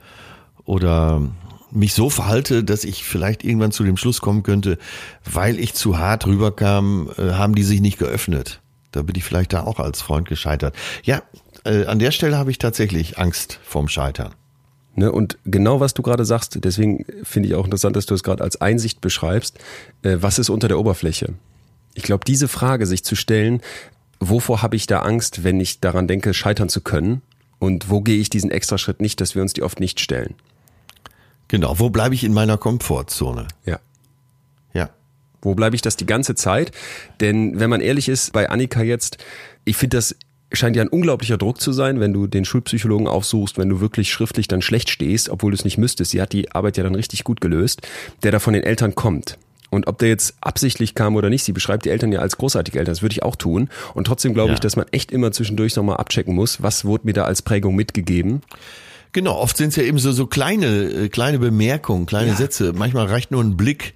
oder 0.64 1.22
mich 1.72 1.94
so 1.94 2.10
verhalte, 2.10 2.64
dass 2.64 2.84
ich 2.84 3.04
vielleicht 3.04 3.44
irgendwann 3.44 3.72
zu 3.72 3.84
dem 3.84 3.98
Schluss 3.98 4.22
kommen 4.22 4.44
könnte, 4.44 4.78
weil 5.26 5.60
ich 5.60 5.74
zu 5.74 5.98
hart 5.98 6.26
rüberkam, 6.26 7.10
äh, 7.18 7.34
haben 7.34 7.56
die 7.56 7.64
sich 7.64 7.82
nicht 7.82 7.98
geöffnet. 7.98 8.62
Da 8.92 9.02
bin 9.02 9.16
ich 9.16 9.24
vielleicht 9.24 9.54
da 9.54 9.64
auch 9.64 9.80
als 9.80 10.02
Freund 10.02 10.28
gescheitert. 10.28 10.76
Ja, 11.04 11.22
äh, 11.64 11.86
an 11.86 12.00
der 12.00 12.12
Stelle 12.12 12.38
habe 12.38 12.52
ich 12.52 12.58
tatsächlich 12.58 13.18
Angst 13.18 13.60
vorm 13.64 13.88
Scheitern. 13.88 14.34
Ne, 15.00 15.14
und 15.14 15.38
genau 15.45 15.80
was 15.80 15.93
du 15.93 16.02
gerade 16.02 16.26
sagst, 16.26 16.60
deswegen 16.62 17.06
finde 17.24 17.47
ich 17.47 17.56
auch 17.56 17.64
interessant, 17.64 17.95
dass 17.95 18.06
du 18.06 18.14
es 18.14 18.22
gerade 18.22 18.43
als 18.43 18.60
Einsicht 18.60 19.00
beschreibst. 19.00 19.58
Äh, 20.02 20.18
was 20.20 20.39
ist 20.39 20.50
unter 20.50 20.68
der 20.68 20.78
Oberfläche? 20.78 21.36
Ich 21.93 22.04
glaube, 22.04 22.26
diese 22.28 22.50
Frage 22.50 22.86
sich 22.86 23.06
zu 23.06 23.16
stellen, 23.16 23.62
wovor 24.20 24.62
habe 24.62 24.76
ich 24.76 24.88
da 24.88 25.00
Angst, 25.00 25.45
wenn 25.45 25.62
ich 25.62 25.80
daran 25.80 26.10
denke, 26.10 26.34
scheitern 26.34 26.68
zu 26.68 26.82
können? 26.82 27.22
Und 27.60 27.89
wo 27.89 28.02
gehe 28.02 28.18
ich 28.18 28.30
diesen 28.30 28.52
extra 28.52 28.78
Schritt 28.78 29.00
nicht, 29.00 29.22
dass 29.22 29.36
wir 29.36 29.41
uns 29.41 29.54
die 29.54 29.64
oft 29.64 29.80
nicht 29.80 30.02
stellen? 30.02 30.36
Genau, 31.47 31.80
wo 31.80 31.89
bleibe 31.89 32.14
ich 32.14 32.26
in 32.26 32.34
meiner 32.34 32.58
Komfortzone? 32.58 33.47
Ja. 33.66 33.80
Ja. 34.74 34.89
Wo 35.41 35.56
bleibe 35.56 35.78
ich 35.78 35.82
das 35.82 35.95
die 35.95 36.08
ganze 36.08 36.36
Zeit? 36.36 36.74
Denn 37.22 37.58
wenn 37.58 37.70
man 37.70 37.80
ehrlich 37.80 38.10
ist, 38.10 38.34
bei 38.34 38.50
Annika 38.50 38.82
jetzt, 38.82 39.18
ich 39.64 39.78
finde 39.78 39.95
das 39.95 40.18
scheint 40.52 40.76
ja 40.76 40.82
ein 40.82 40.89
unglaublicher 40.89 41.38
Druck 41.38 41.62
zu 41.62 41.72
sein, 41.72 42.00
wenn 42.00 42.14
du 42.14 42.28
den 42.28 42.45
Schulpsychologen 42.45 43.08
aufsuchst, 43.08 43.58
wenn 43.58 43.70
du 43.70 43.82
wirklich 43.82 44.12
schriftlich 44.12 44.47
dann 44.47 44.62
schlecht 44.62 44.89
stehst, 44.89 45.30
obwohl 45.30 45.52
du 45.52 45.56
es 45.56 45.64
nicht 45.64 45.78
müsstest. 45.78 46.12
Sie 46.12 46.22
hat 46.22 46.34
die 46.34 46.52
Arbeit 46.52 46.78
ja 46.78 46.84
dann 46.84 46.95
richtig 46.95 47.24
gut 47.24 47.41
gelöst, 47.41 47.82
der 48.24 48.32
da 48.32 48.39
von 48.39 48.54
den 48.54 48.64
Eltern 48.64 48.95
kommt. 48.95 49.38
Und 49.70 49.88
ob 49.88 50.00
der 50.00 50.10
jetzt 50.10 50.36
absichtlich 50.41 50.95
kam 50.95 51.16
oder 51.16 51.30
nicht, 51.30 51.43
sie 51.43 51.52
beschreibt 51.52 51.86
die 51.86 51.89
Eltern 51.89 52.12
ja 52.12 52.20
als 52.20 52.38
großartige 52.38 52.80
Eltern, 52.80 52.93
das 52.93 53.02
würde 53.04 53.14
ich 53.14 53.24
auch 53.24 53.36
tun. 53.36 53.70
Und 53.93 54.06
trotzdem 54.06 54.34
glaube 54.34 54.50
ja. 54.50 54.54
ich, 54.56 54.60
dass 54.60 54.76
man 54.76 54.88
echt 54.91 55.12
immer 55.12 55.32
zwischendurch 55.32 55.76
nochmal 55.76 55.97
abchecken 55.97 56.34
muss, 56.34 56.64
was 56.64 56.86
wurde 56.86 57.06
mir 57.06 57.14
da 57.14 57.26
als 57.26 57.43
Prägung 57.43 57.76
mitgegeben. 57.76 58.41
Genau, 59.12 59.38
oft 59.38 59.58
sind 59.58 59.70
es 59.70 59.76
ja 59.76 59.84
eben 59.84 60.00
so, 60.00 60.12
so 60.12 60.28
kleine, 60.28 60.68
äh, 60.68 61.10
kleine 61.10 61.39
Bemerkungen, 61.39 62.06
kleine 62.06 62.32
ja. 62.32 62.36
Sätze. 62.36 62.74
Manchmal 62.74 63.08
reicht 63.08 63.32
nur 63.32 63.43
ein 63.43 63.58
Blick, 63.58 63.93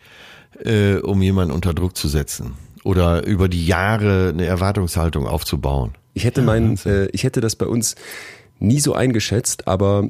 äh, 0.63 0.95
um 0.95 1.21
jemanden 1.21 1.53
unter 1.53 1.73
Druck 1.73 1.97
zu 1.97 2.07
setzen. 2.07 2.53
Oder 2.83 3.25
über 3.25 3.47
die 3.47 3.65
Jahre 3.65 4.29
eine 4.29 4.45
Erwartungshaltung 4.45 5.25
aufzubauen. 5.25 5.93
Ich 6.13 6.25
hätte 6.25 6.41
mein, 6.41 6.77
äh, 6.85 7.07
ich 7.07 7.23
hätte 7.23 7.41
das 7.41 7.55
bei 7.55 7.65
uns 7.65 7.95
nie 8.59 8.79
so 8.79 8.93
eingeschätzt, 8.93 9.67
aber 9.67 10.09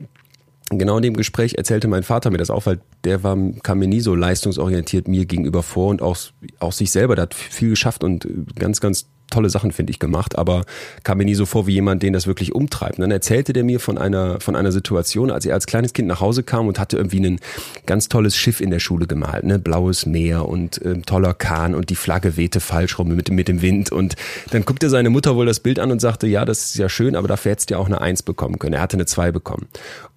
genau 0.70 0.98
in 0.98 1.04
dem 1.04 1.18
Gespräch 1.18 1.56
erzählte 1.56 1.88
mein 1.88 2.04
Vater 2.04 2.30
mir 2.30 2.38
das 2.38 2.50
auch, 2.50 2.66
weil 2.66 2.80
der 3.04 3.24
war, 3.24 3.38
kam 3.64 3.80
mir 3.80 3.88
nie 3.88 4.02
so 4.02 4.16
leistungsorientiert 4.16 5.08
mir 5.08 5.26
gegenüber 5.26 5.64
vor 5.64 5.90
und 5.90 6.02
auch, 6.02 6.18
auch 6.60 6.72
sich 6.72 6.92
selber, 6.92 7.16
der 7.16 7.24
hat 7.24 7.34
viel 7.34 7.70
geschafft 7.70 8.04
und 8.04 8.28
ganz, 8.56 8.80
ganz 8.82 9.08
tolle 9.34 9.50
Sachen, 9.50 9.72
finde 9.72 9.92
ich, 9.92 10.00
gemacht, 10.00 10.38
aber 10.38 10.64
kam 11.04 11.18
mir 11.18 11.26
nie 11.26 11.36
so 11.36 11.46
vor 11.46 11.68
wie 11.68 11.74
jemand, 11.74 12.04
den 12.04 12.14
das 12.14 12.28
wirklich 12.28 12.54
umtreibt. 12.54 12.98
Und 12.98 13.02
dann 13.02 13.12
erzählte 13.12 13.54
der 13.54 13.64
mir 13.64 13.80
von 13.80 13.98
einer, 13.98 14.40
von 14.40 14.56
einer 14.56 14.72
Situation, 14.72 15.32
als 15.32 15.46
er 15.46 15.54
als 15.54 15.66
kleines 15.66 15.94
Kind 15.94 16.08
nach 16.08 16.22
Hause 16.22 16.44
kam 16.44 16.68
und 16.68 16.80
hatte 16.80 16.98
irgendwie 16.98 17.20
ein 17.20 17.40
ganz 17.86 18.10
tolles 18.10 18.36
Schiff 18.36 18.62
in 18.62 18.70
der 18.70 18.80
Schule 18.80 19.08
gemalt, 19.08 19.44
ne? 19.44 19.60
blaues 19.60 20.06
Meer 20.06 20.48
und 20.48 20.82
äh, 20.82 21.02
toller 21.02 21.34
Kahn 21.34 21.76
und 21.76 21.90
die 21.90 21.96
Flagge 21.96 22.38
wehte 22.38 22.60
falsch 22.60 22.98
rum 23.00 23.10
mit, 23.10 23.32
mit 23.32 23.48
dem 23.48 23.62
Wind. 23.62 23.92
Und 23.92 24.16
dann 24.52 24.66
guckte 24.66 24.90
seine 24.90 25.10
Mutter 25.10 25.36
wohl 25.36 25.46
das 25.46 25.60
Bild 25.60 25.80
an 25.80 25.92
und 25.92 26.00
sagte, 26.00 26.28
ja, 26.28 26.46
das 26.46 26.66
ist 26.66 26.78
ja 26.78 26.90
schön, 26.90 27.16
aber 27.16 27.28
dafür 27.28 27.52
hättest 27.52 27.70
du 27.70 27.76
ja 27.76 27.80
auch 27.80 27.88
eine 27.88 28.02
Eins 28.02 28.24
bekommen 28.24 28.60
können. 28.60 28.74
Er 28.74 28.82
hatte 28.82 28.98
eine 28.98 29.06
Zwei 29.06 29.32
bekommen. 29.32 29.68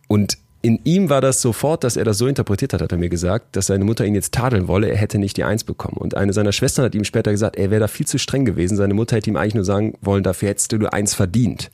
Und 0.09 0.39
in 0.67 0.81
ihm 0.83 1.09
war 1.11 1.21
das 1.21 1.41
sofort, 1.41 1.85
dass 1.85 1.97
er 1.97 2.05
das 2.05 2.19
so 2.19 2.27
interpretiert 2.27 2.73
hat, 2.73 2.83
hat 2.83 2.91
er 2.91 2.99
mir 2.99 3.09
gesagt, 3.09 3.55
dass 3.55 3.67
seine 3.69 3.85
Mutter 3.85 4.05
ihn 4.05 4.17
jetzt 4.17 4.35
tadeln 4.35 4.67
wolle, 4.67 4.89
er 4.89 4.97
hätte 4.97 5.19
nicht 5.19 5.37
die 5.37 5.45
Eins 5.45 5.63
bekommen. 5.63 5.97
Und 5.97 6.17
eine 6.17 6.33
seiner 6.33 6.51
Schwestern 6.51 6.85
hat 6.85 6.95
ihm 6.97 7.05
später 7.05 7.31
gesagt, 7.31 7.55
er 7.55 7.71
wäre 7.71 7.79
da 7.79 7.87
viel 7.87 8.05
zu 8.05 8.19
streng 8.19 8.45
gewesen. 8.45 8.77
Seine 8.77 8.93
Mutter 8.93 9.15
hätte 9.15 9.31
ihm 9.31 9.37
eigentlich 9.37 9.55
nur 9.55 9.65
sagen 9.65 9.95
wollen, 10.01 10.25
dafür 10.25 10.49
hättest 10.49 10.73
du 10.73 10.79
nur 10.79 10.93
Eins 10.93 11.15
verdient. 11.15 11.71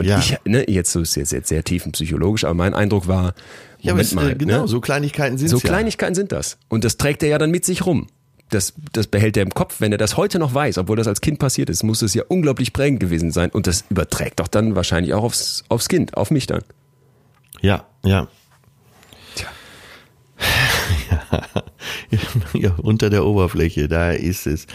Und 0.00 0.06
ja. 0.06 0.18
ich, 0.18 0.36
ne, 0.44 0.68
jetzt 0.68 0.90
so 0.90 1.02
ist 1.02 1.14
jetzt, 1.14 1.30
jetzt 1.30 1.48
sehr 1.48 1.62
tiefenpsychologisch, 1.62 2.44
aber 2.44 2.54
mein 2.54 2.74
Eindruck 2.74 3.06
war, 3.06 3.34
ja, 3.80 3.92
Moment 3.92 3.92
aber 3.92 4.00
es, 4.00 4.14
mal, 4.14 4.34
genau, 4.34 4.62
ne? 4.62 4.68
so 4.68 4.80
Kleinigkeiten 4.80 5.38
sind 5.38 5.48
So 5.48 5.60
Kleinigkeiten 5.60 6.14
ja. 6.14 6.16
sind 6.16 6.32
das. 6.32 6.58
Und 6.68 6.82
das 6.82 6.96
trägt 6.96 7.22
er 7.22 7.28
ja 7.28 7.38
dann 7.38 7.52
mit 7.52 7.64
sich 7.64 7.86
rum. 7.86 8.08
Das, 8.50 8.74
das 8.92 9.06
behält 9.06 9.36
er 9.36 9.44
im 9.44 9.54
Kopf. 9.54 9.80
Wenn 9.80 9.92
er 9.92 9.98
das 9.98 10.16
heute 10.16 10.40
noch 10.40 10.52
weiß, 10.52 10.78
obwohl 10.78 10.96
das 10.96 11.06
als 11.06 11.20
Kind 11.20 11.38
passiert 11.38 11.70
ist, 11.70 11.84
muss 11.84 12.02
es 12.02 12.12
ja 12.12 12.24
unglaublich 12.26 12.72
prägend 12.72 12.98
gewesen 12.98 13.30
sein. 13.30 13.50
Und 13.50 13.68
das 13.68 13.84
überträgt 13.88 14.40
doch 14.40 14.48
dann 14.48 14.74
wahrscheinlich 14.74 15.14
auch 15.14 15.22
aufs, 15.22 15.64
aufs 15.68 15.88
Kind, 15.88 16.16
auf 16.16 16.32
mich 16.32 16.48
dann. 16.48 16.62
Ja, 17.60 17.86
ja. 18.04 18.28
ja, 22.52 22.72
unter 22.76 23.10
der 23.10 23.24
Oberfläche, 23.24 23.88
da 23.88 24.12
ist 24.12 24.46
es. 24.46 24.66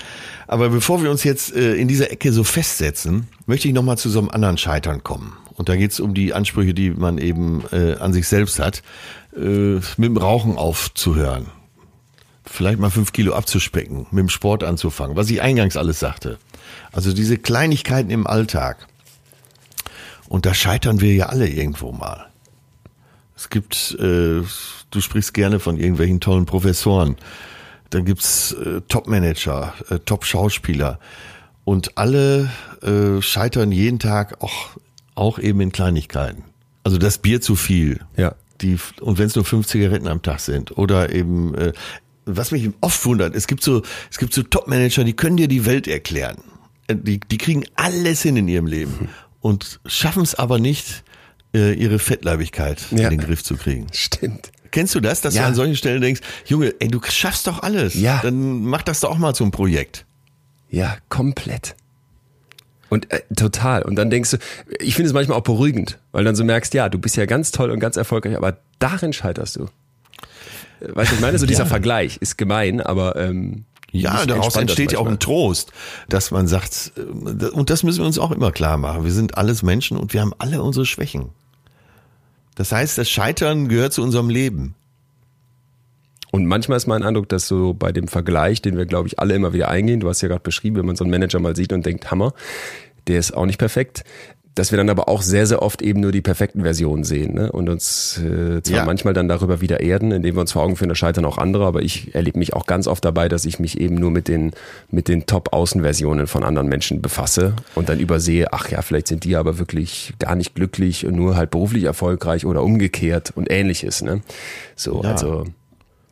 Aber 0.47 0.69
bevor 0.69 1.03
wir 1.03 1.11
uns 1.11 1.23
jetzt 1.23 1.55
äh, 1.55 1.75
in 1.75 1.87
dieser 1.87 2.11
Ecke 2.11 2.33
so 2.33 2.43
festsetzen, 2.43 3.27
möchte 3.45 3.67
ich 3.67 3.73
nochmal 3.73 3.97
zu 3.97 4.09
so 4.09 4.19
einem 4.19 4.29
anderen 4.29 4.57
Scheitern 4.57 5.03
kommen. 5.03 5.37
Und 5.55 5.69
da 5.69 5.75
geht 5.75 5.91
es 5.91 5.99
um 5.99 6.13
die 6.13 6.33
Ansprüche, 6.33 6.73
die 6.73 6.91
man 6.91 7.17
eben 7.17 7.63
äh, 7.71 7.95
an 7.95 8.13
sich 8.13 8.27
selbst 8.27 8.59
hat, 8.59 8.81
äh, 9.35 9.75
mit 9.75 9.99
dem 9.99 10.17
Rauchen 10.17 10.57
aufzuhören. 10.57 11.47
Vielleicht 12.43 12.79
mal 12.79 12.89
fünf 12.89 13.13
Kilo 13.13 13.33
abzuspecken, 13.33 14.07
mit 14.11 14.19
dem 14.19 14.29
Sport 14.29 14.63
anzufangen, 14.63 15.15
was 15.15 15.29
ich 15.29 15.41
eingangs 15.41 15.77
alles 15.77 15.99
sagte. 15.99 16.37
Also 16.91 17.13
diese 17.13 17.37
Kleinigkeiten 17.37 18.09
im 18.09 18.27
Alltag. 18.27 18.87
Und 20.27 20.45
da 20.45 20.53
scheitern 20.53 21.01
wir 21.01 21.13
ja 21.13 21.27
alle 21.27 21.47
irgendwo 21.47 21.91
mal. 21.91 22.30
Es 23.41 23.49
gibt, 23.49 23.97
äh, 23.99 24.43
du 24.91 25.01
sprichst 25.01 25.33
gerne 25.33 25.59
von 25.59 25.77
irgendwelchen 25.77 26.19
tollen 26.19 26.45
Professoren. 26.45 27.15
Dann 27.89 28.05
gibt's 28.05 28.51
äh, 28.51 28.81
Top-Manager, 28.87 29.73
äh, 29.89 29.97
Top-Schauspieler. 29.97 30.99
Und 31.63 31.97
alle 31.97 32.51
äh, 32.83 33.19
scheitern 33.19 33.71
jeden 33.71 33.97
Tag 33.97 34.43
auch, 34.43 34.69
auch 35.15 35.39
eben 35.39 35.59
in 35.59 35.71
Kleinigkeiten. 35.71 36.43
Also 36.83 36.99
das 36.99 37.17
Bier 37.17 37.41
zu 37.41 37.55
viel. 37.55 38.01
Ja. 38.15 38.35
Die, 38.61 38.77
und 38.99 39.17
wenn 39.17 39.25
es 39.25 39.35
nur 39.35 39.43
fünf 39.43 39.65
Zigaretten 39.65 40.07
am 40.07 40.21
Tag 40.21 40.39
sind. 40.39 40.77
Oder 40.77 41.11
eben, 41.11 41.55
äh, 41.55 41.73
was 42.25 42.51
mich 42.51 42.69
oft 42.81 43.03
wundert, 43.05 43.35
es 43.35 43.47
gibt 43.47 43.63
so, 43.63 43.81
es 44.11 44.19
gibt 44.19 44.35
so 44.35 44.43
Top-Manager, 44.43 45.03
die 45.03 45.13
können 45.13 45.37
dir 45.37 45.47
die 45.47 45.65
Welt 45.65 45.87
erklären. 45.87 46.37
Äh, 46.85 46.95
die, 46.95 47.19
die 47.19 47.39
kriegen 47.39 47.63
alles 47.73 48.21
hin 48.21 48.37
in 48.37 48.47
ihrem 48.47 48.67
Leben 48.67 49.09
und 49.39 49.79
schaffen 49.87 50.21
es 50.21 50.35
aber 50.35 50.59
nicht, 50.59 51.03
äh, 51.53 51.73
ihre 51.73 51.99
Fettleibigkeit 51.99 52.85
ja. 52.91 53.09
in 53.09 53.17
den 53.17 53.19
Griff 53.19 53.43
zu 53.43 53.55
kriegen. 53.57 53.87
Stimmt. 53.91 54.51
Kennst 54.71 54.95
du 54.95 55.01
das, 55.01 55.21
dass 55.21 55.35
ja. 55.35 55.41
du 55.41 55.47
an 55.49 55.55
solchen 55.55 55.75
Stellen 55.75 56.01
denkst, 56.01 56.21
Junge, 56.45 56.73
ey, 56.79 56.87
du 56.87 57.01
schaffst 57.03 57.47
doch 57.47 57.61
alles. 57.61 57.93
Ja. 57.93 58.21
Dann 58.23 58.61
mach 58.63 58.83
das 58.83 59.01
doch 59.01 59.11
auch 59.11 59.17
mal 59.17 59.33
zum 59.33 59.51
Projekt. 59.51 60.05
Ja, 60.69 60.97
komplett. 61.09 61.75
Und 62.89 63.11
äh, 63.11 63.21
total. 63.35 63.83
Und 63.83 63.95
dann 63.95 64.09
denkst 64.09 64.31
du, 64.31 64.37
ich 64.79 64.95
finde 64.95 65.07
es 65.07 65.13
manchmal 65.13 65.37
auch 65.37 65.43
beruhigend, 65.43 65.99
weil 66.11 66.23
dann 66.23 66.35
so 66.35 66.43
merkst, 66.43 66.73
ja, 66.73 66.89
du 66.89 66.99
bist 66.99 67.17
ja 67.17 67.25
ganz 67.25 67.51
toll 67.51 67.71
und 67.71 67.79
ganz 67.79 67.97
erfolgreich, 67.97 68.35
aber 68.35 68.57
darin 68.79 69.13
scheiterst 69.13 69.57
du. 69.57 69.63
Äh, 70.81 70.95
weißt 70.95 71.11
du, 71.11 71.15
ich 71.15 71.21
meine, 71.21 71.37
so 71.37 71.45
dieser 71.47 71.63
ja. 71.63 71.69
Vergleich 71.69 72.17
ist 72.17 72.37
gemein, 72.37 72.81
aber 72.81 73.17
ähm, 73.17 73.65
ja, 73.91 74.25
daraus 74.25 74.55
entsteht 74.55 74.93
ja 74.93 74.99
auch 74.99 75.07
ein 75.07 75.19
Trost, 75.19 75.71
dass 76.07 76.31
man 76.31 76.47
sagt, 76.47 76.93
äh, 76.97 77.45
und 77.47 77.69
das 77.69 77.83
müssen 77.83 77.99
wir 77.99 78.05
uns 78.05 78.19
auch 78.19 78.31
immer 78.31 78.51
klar 78.51 78.77
machen. 78.77 79.03
Wir 79.03 79.11
sind 79.11 79.37
alles 79.37 79.63
Menschen 79.63 79.97
und 79.97 80.13
wir 80.13 80.21
haben 80.21 80.33
alle 80.37 80.61
unsere 80.61 80.85
Schwächen. 80.85 81.29
Das 82.55 82.71
heißt, 82.71 82.97
das 82.97 83.09
Scheitern 83.09 83.67
gehört 83.67 83.93
zu 83.93 84.01
unserem 84.01 84.29
Leben. 84.29 84.75
Und 86.31 86.45
manchmal 86.45 86.77
ist 86.77 86.87
mein 86.87 87.03
Eindruck, 87.03 87.27
dass 87.29 87.47
so 87.47 87.73
bei 87.73 87.91
dem 87.91 88.07
Vergleich, 88.07 88.61
den 88.61 88.77
wir, 88.77 88.85
glaube 88.85 89.07
ich, 89.07 89.19
alle 89.19 89.35
immer 89.35 89.51
wieder 89.53 89.69
eingehen, 89.69 89.99
du 89.99 90.09
hast 90.09 90.21
ja 90.21 90.29
gerade 90.29 90.41
beschrieben, 90.41 90.77
wenn 90.77 90.85
man 90.85 90.95
so 90.95 91.03
einen 91.03 91.11
Manager 91.11 91.39
mal 91.39 91.55
sieht 91.55 91.73
und 91.73 91.85
denkt, 91.85 92.09
Hammer, 92.09 92.33
der 93.07 93.19
ist 93.19 93.33
auch 93.33 93.45
nicht 93.45 93.57
perfekt, 93.57 94.05
dass 94.55 94.71
wir 94.71 94.77
dann 94.77 94.89
aber 94.89 95.07
auch 95.07 95.21
sehr, 95.21 95.47
sehr 95.47 95.61
oft 95.61 95.81
eben 95.81 96.01
nur 96.01 96.11
die 96.11 96.21
perfekten 96.21 96.61
Versionen 96.61 97.03
sehen 97.03 97.35
ne? 97.35 97.51
und 97.51 97.69
uns 97.69 98.17
äh, 98.17 98.61
zwar 98.61 98.79
ja. 98.79 98.85
manchmal 98.85 99.13
dann 99.13 99.27
darüber 99.27 99.61
wieder 99.61 99.79
erden, 99.79 100.11
indem 100.11 100.35
wir 100.35 100.41
uns 100.41 100.51
vor 100.51 100.63
Augen 100.63 100.75
führen, 100.75 100.89
da 100.89 100.95
scheitern 100.95 101.25
auch 101.25 101.37
andere, 101.37 101.65
aber 101.65 101.81
ich 101.81 102.13
erlebe 102.13 102.37
mich 102.37 102.53
auch 102.53 102.65
ganz 102.65 102.87
oft 102.87 103.03
dabei, 103.05 103.29
dass 103.29 103.45
ich 103.45 103.59
mich 103.59 103.79
eben 103.79 103.95
nur 103.95 104.11
mit 104.11 104.27
den, 104.27 104.51
mit 104.89 105.07
den 105.07 105.25
Top-Außenversionen 105.25 106.27
von 106.27 106.43
anderen 106.43 106.67
Menschen 106.67 107.01
befasse 107.01 107.55
und 107.75 107.87
dann 107.87 107.99
übersehe, 107.99 108.51
ach 108.51 108.69
ja, 108.69 108.81
vielleicht 108.81 109.07
sind 109.07 109.23
die 109.23 109.35
aber 109.35 109.57
wirklich 109.57 110.13
gar 110.19 110.35
nicht 110.35 110.53
glücklich 110.53 111.05
und 111.05 111.15
nur 111.15 111.37
halt 111.37 111.51
beruflich 111.51 111.85
erfolgreich 111.85 112.45
oder 112.45 112.63
umgekehrt 112.63 113.31
und 113.35 113.49
ähnliches. 113.49 114.01
Ne? 114.01 114.21
So, 114.75 115.01
ja. 115.03 115.11
also 115.11 115.45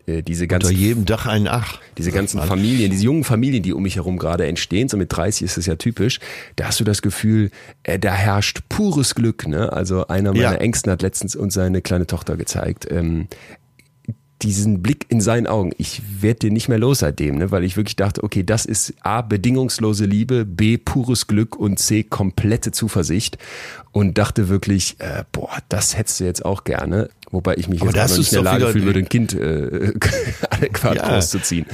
äh, 0.10 0.22
diese 0.24 0.45
Unter 0.45 0.60
ganzen, 0.60 0.76
jedem 0.76 1.05
Dach 1.05 1.26
ein 1.26 1.47
Ach. 1.47 1.80
diese 1.97 2.12
ganzen 2.12 2.41
Familien, 2.41 2.91
diese 2.91 3.03
jungen 3.05 3.24
Familien, 3.24 3.64
die 3.64 3.74
um 3.74 3.84
mich 3.84 3.95
herum 3.95 4.18
gerade 4.18 4.47
entstehen, 4.47 4.89
so 4.89 4.97
mit 4.97 5.16
30 5.16 5.43
ist 5.43 5.57
es 5.57 5.66
ja 5.66 5.76
typisch, 5.76 6.20
da 6.55 6.66
hast 6.68 6.80
du 6.80 6.84
das 6.84 7.01
Gefühl, 7.01 7.51
äh, 7.84 7.99
da 7.99 8.14
herrscht 8.14 8.62
pures 8.70 9.16
Glück. 9.16 9.47
Ne? 9.47 9.72
Also 9.72 10.07
einer 10.07 10.32
meiner 10.34 10.43
Ja. 10.43 10.53
Ängsten 10.55 10.91
hat 10.91 11.01
letztens 11.01 11.36
uns 11.36 11.53
seine 11.53 11.82
kleine 11.82 12.07
Tochter 12.07 12.38
gezeigt. 12.38 12.88
Ähm, 12.89 13.28
diesen 14.42 14.82
Blick 14.82 15.06
in 15.10 15.20
seinen 15.20 15.48
Augen, 15.48 15.72
ich 15.78 16.02
werde 16.22 16.40
den 16.40 16.54
nicht 16.54 16.70
mehr 16.70 16.80
los 16.80 17.00
seitdem, 17.00 17.38
ne? 17.38 17.52
weil 17.52 17.64
ich 17.66 17.76
wirklich 17.76 17.98
dachte, 17.98 18.24
okay, 18.24 18.44
das 18.44 18.66
ist 18.66 18.94
A, 19.02 19.22
bedingungslose 19.22 20.06
Liebe, 20.06 20.46
B, 20.46 20.78
pures 20.78 21.28
Glück 21.28 21.58
und 21.58 21.78
C, 21.78 22.04
komplette 22.04 22.72
Zuversicht 22.72 23.38
und 23.92 24.18
dachte 24.18 24.48
wirklich, 24.48 24.96
äh, 25.00 25.24
boah, 25.34 25.50
das 25.68 25.98
hättest 25.98 26.22
du 26.22 26.24
jetzt 26.24 26.46
auch 26.46 26.64
gerne, 26.64 27.10
wobei 27.32 27.56
ich 27.58 27.68
mich 27.68 27.82
Aber 27.82 27.94
jetzt 27.94 28.18
nicht 28.18 28.32
in 28.32 28.44
der 28.44 28.60
Lage 28.60 28.74
würde, 28.76 29.00
ein 29.00 29.10
Kind 29.10 29.34
äh, 29.34 29.94
adäquat 30.50 30.96
Ja. 30.96 31.10
großzuziehen. 31.10 31.66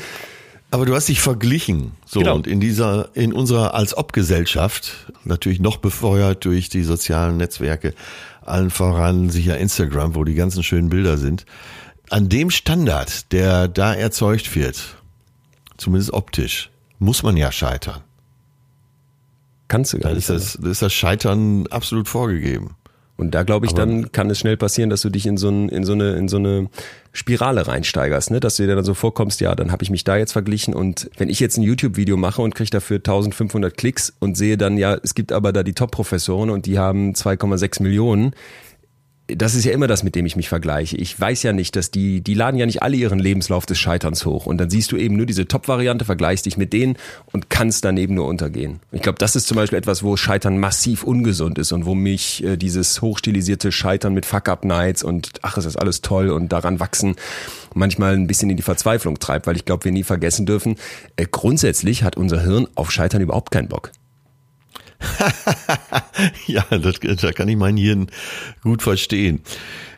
Aber 0.72 0.86
du 0.86 0.96
hast 0.96 1.08
dich 1.08 1.22
verglichen. 1.22 1.92
So, 2.06 2.20
Genau. 2.20 2.36
und 2.36 2.48
in 2.48 2.60
dieser, 2.60 3.10
in 3.14 3.32
unserer 3.32 3.76
als 3.76 3.96
Ob-Gesellschaft, 3.96 5.14
natürlich 5.24 5.60
noch 5.60 5.78
befeuert 5.78 6.44
durch 6.46 6.70
die 6.70 6.84
sozialen 6.84 7.38
Netzwerke, 7.38 7.94
allen 8.42 8.72
voran 8.72 9.30
sicher 9.30 9.58
Instagram, 9.58 10.16
wo 10.16 10.24
die 10.24 10.34
ganzen 10.34 10.64
schönen 10.64 10.90
Bilder 10.90 11.18
sind. 11.18 11.46
An 12.10 12.30
dem 12.30 12.50
Standard, 12.52 13.32
der 13.32 13.68
da 13.68 13.94
erzeugt 13.94 14.56
wird, 14.56 14.96
zumindest 15.78 16.14
optisch, 16.14 16.70
muss 17.00 17.24
man 17.24 17.36
ja 17.38 17.52
scheitern. 17.52 18.02
Kannst 19.68 19.94
du 19.94 19.98
gar 19.98 20.10
Dann 20.10 20.18
nicht. 20.18 20.30
ist 20.30 20.56
das, 20.56 20.64
ist 20.64 20.82
das 20.82 20.94
Scheitern 20.94 21.66
absolut 21.68 22.08
vorgegeben. 22.08 22.76
Und 23.18 23.32
da 23.34 23.44
glaube 23.44 23.66
ich, 23.66 23.72
Aber- 23.72 23.80
dann 23.86 24.12
kann 24.12 24.30
es 24.30 24.40
schnell 24.40 24.58
passieren, 24.58 24.90
dass 24.90 25.02
du 25.02 25.10
dich 25.10 25.26
in 25.26 25.38
so, 25.38 25.48
ein, 25.50 25.70
in 25.70 25.86
so, 25.86 25.94
eine, 25.94 26.16
in 26.16 26.28
so 26.28 26.36
eine 26.38 26.68
Spirale 27.14 27.66
reinsteigerst, 27.66 28.30
ne? 28.30 28.42
dass 28.42 28.58
du 28.58 28.68
dir 28.68 28.76
dann 28.76 28.84
so 28.84 28.94
vorkommst, 28.94 29.40
ja, 29.40 29.56
dann 29.56 29.72
habe 29.72 29.84
ich 29.84 29.90
mich 29.90 30.04
da 30.04 30.18
jetzt 30.18 30.34
verglichen 30.34 30.74
und 30.74 31.10
wenn 31.18 31.30
ich 31.30 31.40
jetzt 31.40 31.58
ein 31.58 31.62
YouTube-Video 31.64 32.18
mache 32.18 32.42
und 32.42 32.54
kriege 32.56 32.70
dafür 32.70 32.98
1500 32.98 33.76
Klicks 33.78 34.14
und 34.20 34.36
sehe 34.36 34.58
dann, 34.58 34.78
ja, 34.78 34.96
es 35.02 35.16
gibt 35.16 35.32
aber 35.32 35.54
da 35.54 35.64
die 35.64 35.72
Top-Professoren 35.74 36.50
und 36.50 36.66
die 36.66 36.78
haben 36.78 37.14
2,6 37.14 37.82
Millionen, 37.82 38.34
das 39.28 39.56
ist 39.56 39.66
ja 39.66 39.72
immer 39.72 39.88
das, 39.88 40.04
mit 40.04 40.16
dem 40.16 40.26
ich 40.26 40.36
mich 40.36 40.50
vergleiche. 40.50 40.98
Ich 40.98 41.20
weiß 41.20 41.42
ja 41.44 41.52
nicht, 41.52 41.76
dass 41.76 41.90
die, 41.90 42.22
die 42.22 42.36
laden 42.36 42.58
ja 42.58 42.68
nicht 42.68 42.84
alle 42.84 42.96
ihren 42.96 43.18
Lebenslauf 43.18 43.66
des 43.66 43.80
Scheiterns 43.80 44.24
hoch. 44.26 44.46
Und 44.46 44.60
dann 44.60 44.70
siehst 44.70 44.92
du 44.92 44.98
eben 44.98 45.16
nur 45.16 45.26
diese 45.26 45.48
Top-Variante, 45.48 46.06
vergleichst 46.06 46.46
dich 46.46 46.58
mit 46.58 46.74
denen 46.74 46.96
und 47.32 47.50
kannst 47.50 47.86
daneben 47.86 48.14
nur 48.14 48.28
untergehen. 48.28 48.82
Ich 48.92 49.02
glaube, 49.02 49.18
das 49.18 49.36
ist 49.36 49.48
zum 49.48 49.58
Beispiel 49.58 49.80
etwas, 49.80 50.04
wo 50.04 50.16
Scheitern 50.16 50.60
massiv 50.60 51.04
ungesund 51.04 51.58
ist 51.58 51.72
und 51.72 51.86
wo 51.86 51.96
mich 51.96 52.44
äh, 52.44 52.56
dieses 52.56 53.02
hochstilisierte 53.02 53.72
Scheitern 53.72 54.14
mit 54.14 54.28
Fuck-Up-Nights 54.28 55.04
und 55.04 55.32
ach, 55.42 55.58
ist 55.58 55.66
das 55.66 55.76
alles 55.76 56.02
toll 56.02 56.30
und 56.30 56.52
daran 56.52 56.80
wachsen 56.80 57.16
manchmal 57.74 58.14
ein 58.14 58.28
bisschen 58.28 58.52
in 58.52 58.58
die 58.58 58.64
Verzweiflung 58.64 59.20
treibt, 59.20 59.48
weil 59.48 59.56
ich 59.56 59.66
glaube, 59.66 59.86
wir 59.86 59.92
nie 59.92 60.04
vergessen 60.04 60.46
dürfen, 60.46 60.76
äh, 61.16 61.26
grundsätzlich 61.30 62.04
hat 62.04 62.16
unser 62.16 62.42
Hirn 62.42 62.68
auf 62.76 62.92
Scheitern 62.92 63.22
überhaupt 63.22 63.52
keinen 63.52 63.70
Bock. 63.70 63.92
Ja, 66.48 66.64
das, 66.70 67.00
da 67.00 67.32
kann 67.32 67.50
ich 67.50 67.58
mein 67.58 67.78
Hirn 67.78 68.08
gut 68.64 68.82
verstehen. 68.82 69.42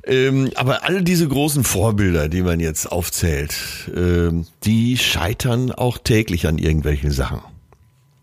Ähm, 0.06 0.52
aber 0.56 0.84
alle 0.86 1.04
diese 1.04 1.28
großen 1.28 1.64
Vorbilder, 1.64 2.30
die 2.30 2.42
man 2.42 2.60
jetzt 2.60 2.92
aufzählt, 2.92 3.54
ähm, 3.96 4.46
die 4.64 4.98
scheitern 4.98 5.72
auch 5.72 5.98
täglich 5.98 6.48
an 6.48 6.58
irgendwelchen 6.58 7.12
Sachen. 7.12 7.42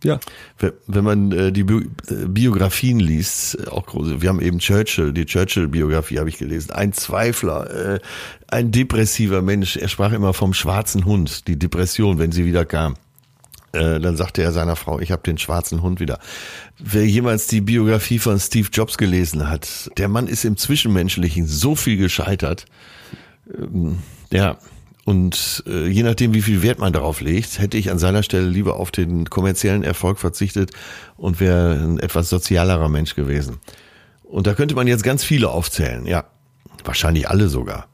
Ja. 0.03 0.19
Wenn- 0.59 1.05
man 1.05 1.33
äh, 1.33 1.53
die 1.53 1.65
Bi 1.65 1.87
äh, 2.09 2.27
Biografien 2.27 3.01
liest, 3.01 3.59
äh, 3.59 3.69
auch 3.69 3.87
große, 3.87 4.21
wir 4.23 4.29
haben 4.29 4.41
eben 4.41 4.59
Churchill, 4.59 5.13
die 5.13 5.25
Churchill-Biografie 5.27 6.19
habe 6.19 6.29
ich 6.29 6.39
gelesen, 6.39 6.73
ein 6.73 6.93
Zweifler, 6.93 7.95
äh, 7.95 8.01
ein 8.49 8.71
depressiver 8.71 9.41
Mensch, 9.43 9.77
er 9.77 9.89
sprach 9.89 10.13
immer 10.13 10.35
vom 10.35 10.53
schwarzen 10.55 11.05
Hund, 11.05 11.49
die 11.49 11.59
Depression, 11.59 12.19
wenn 12.19 12.33
sie 12.33 12.45
wieder 12.45 12.65
kam. 12.65 12.97
Äh, 13.75 14.01
dann 14.01 14.17
sagte 14.17 14.43
er 14.43 14.53
seiner 14.53 14.77
Frau, 14.77 15.01
ich 15.01 15.11
habe 15.11 15.23
den 15.23 15.39
schwarzen 15.39 15.83
Hund 15.83 16.01
wieder. 16.01 16.19
Wer 16.79 17.07
jemals 17.07 17.47
die 17.47 17.61
Biografie 17.61 18.19
von 18.19 18.39
Steve 18.39 18.69
Jobs 18.73 18.97
gelesen 18.97 19.49
hat, 19.49 19.91
der 19.97 20.09
Mann 20.09 20.29
ist 20.29 20.45
im 20.45 20.57
Zwischenmenschlichen 20.57 21.47
so 21.47 21.75
viel 21.75 21.97
gescheitert. 21.97 22.67
Ähm, 23.53 23.99
ja, 24.33 24.59
und 25.05 25.63
äh, 25.67 25.87
je 25.87 26.03
nachdem, 26.03 26.33
wie 26.33 26.43
viel 26.43 26.63
Wert 26.63 26.79
man 26.79 26.93
darauf 26.93 27.21
legt, 27.21 27.59
hätte 27.59 27.77
ich 27.77 27.91
an 27.91 27.99
seiner 27.99 28.23
Stelle 28.23 28.47
lieber 28.47 28.77
auf 28.77 28.91
den 28.91 29.29
kommerziellen 29.29 29.83
Erfolg 29.83 30.19
verzichtet 30.19 30.71
und 31.17 31.41
wäre 31.41 31.75
ein 31.75 31.99
etwas 31.99 32.31
sozialerer 32.31 32.89
Mensch 32.89 33.15
gewesen. 33.15 33.59
Und 34.23 34.47
da 34.47 34.55
könnte 34.55 34.75
man 34.75 34.87
jetzt 34.87 35.05
ganz 35.05 35.23
viele 35.23 35.51
aufzählen, 35.51 36.07
ja. 36.07 36.25
Wahrscheinlich 36.85 37.29
alle 37.29 37.49
sogar. 37.49 37.87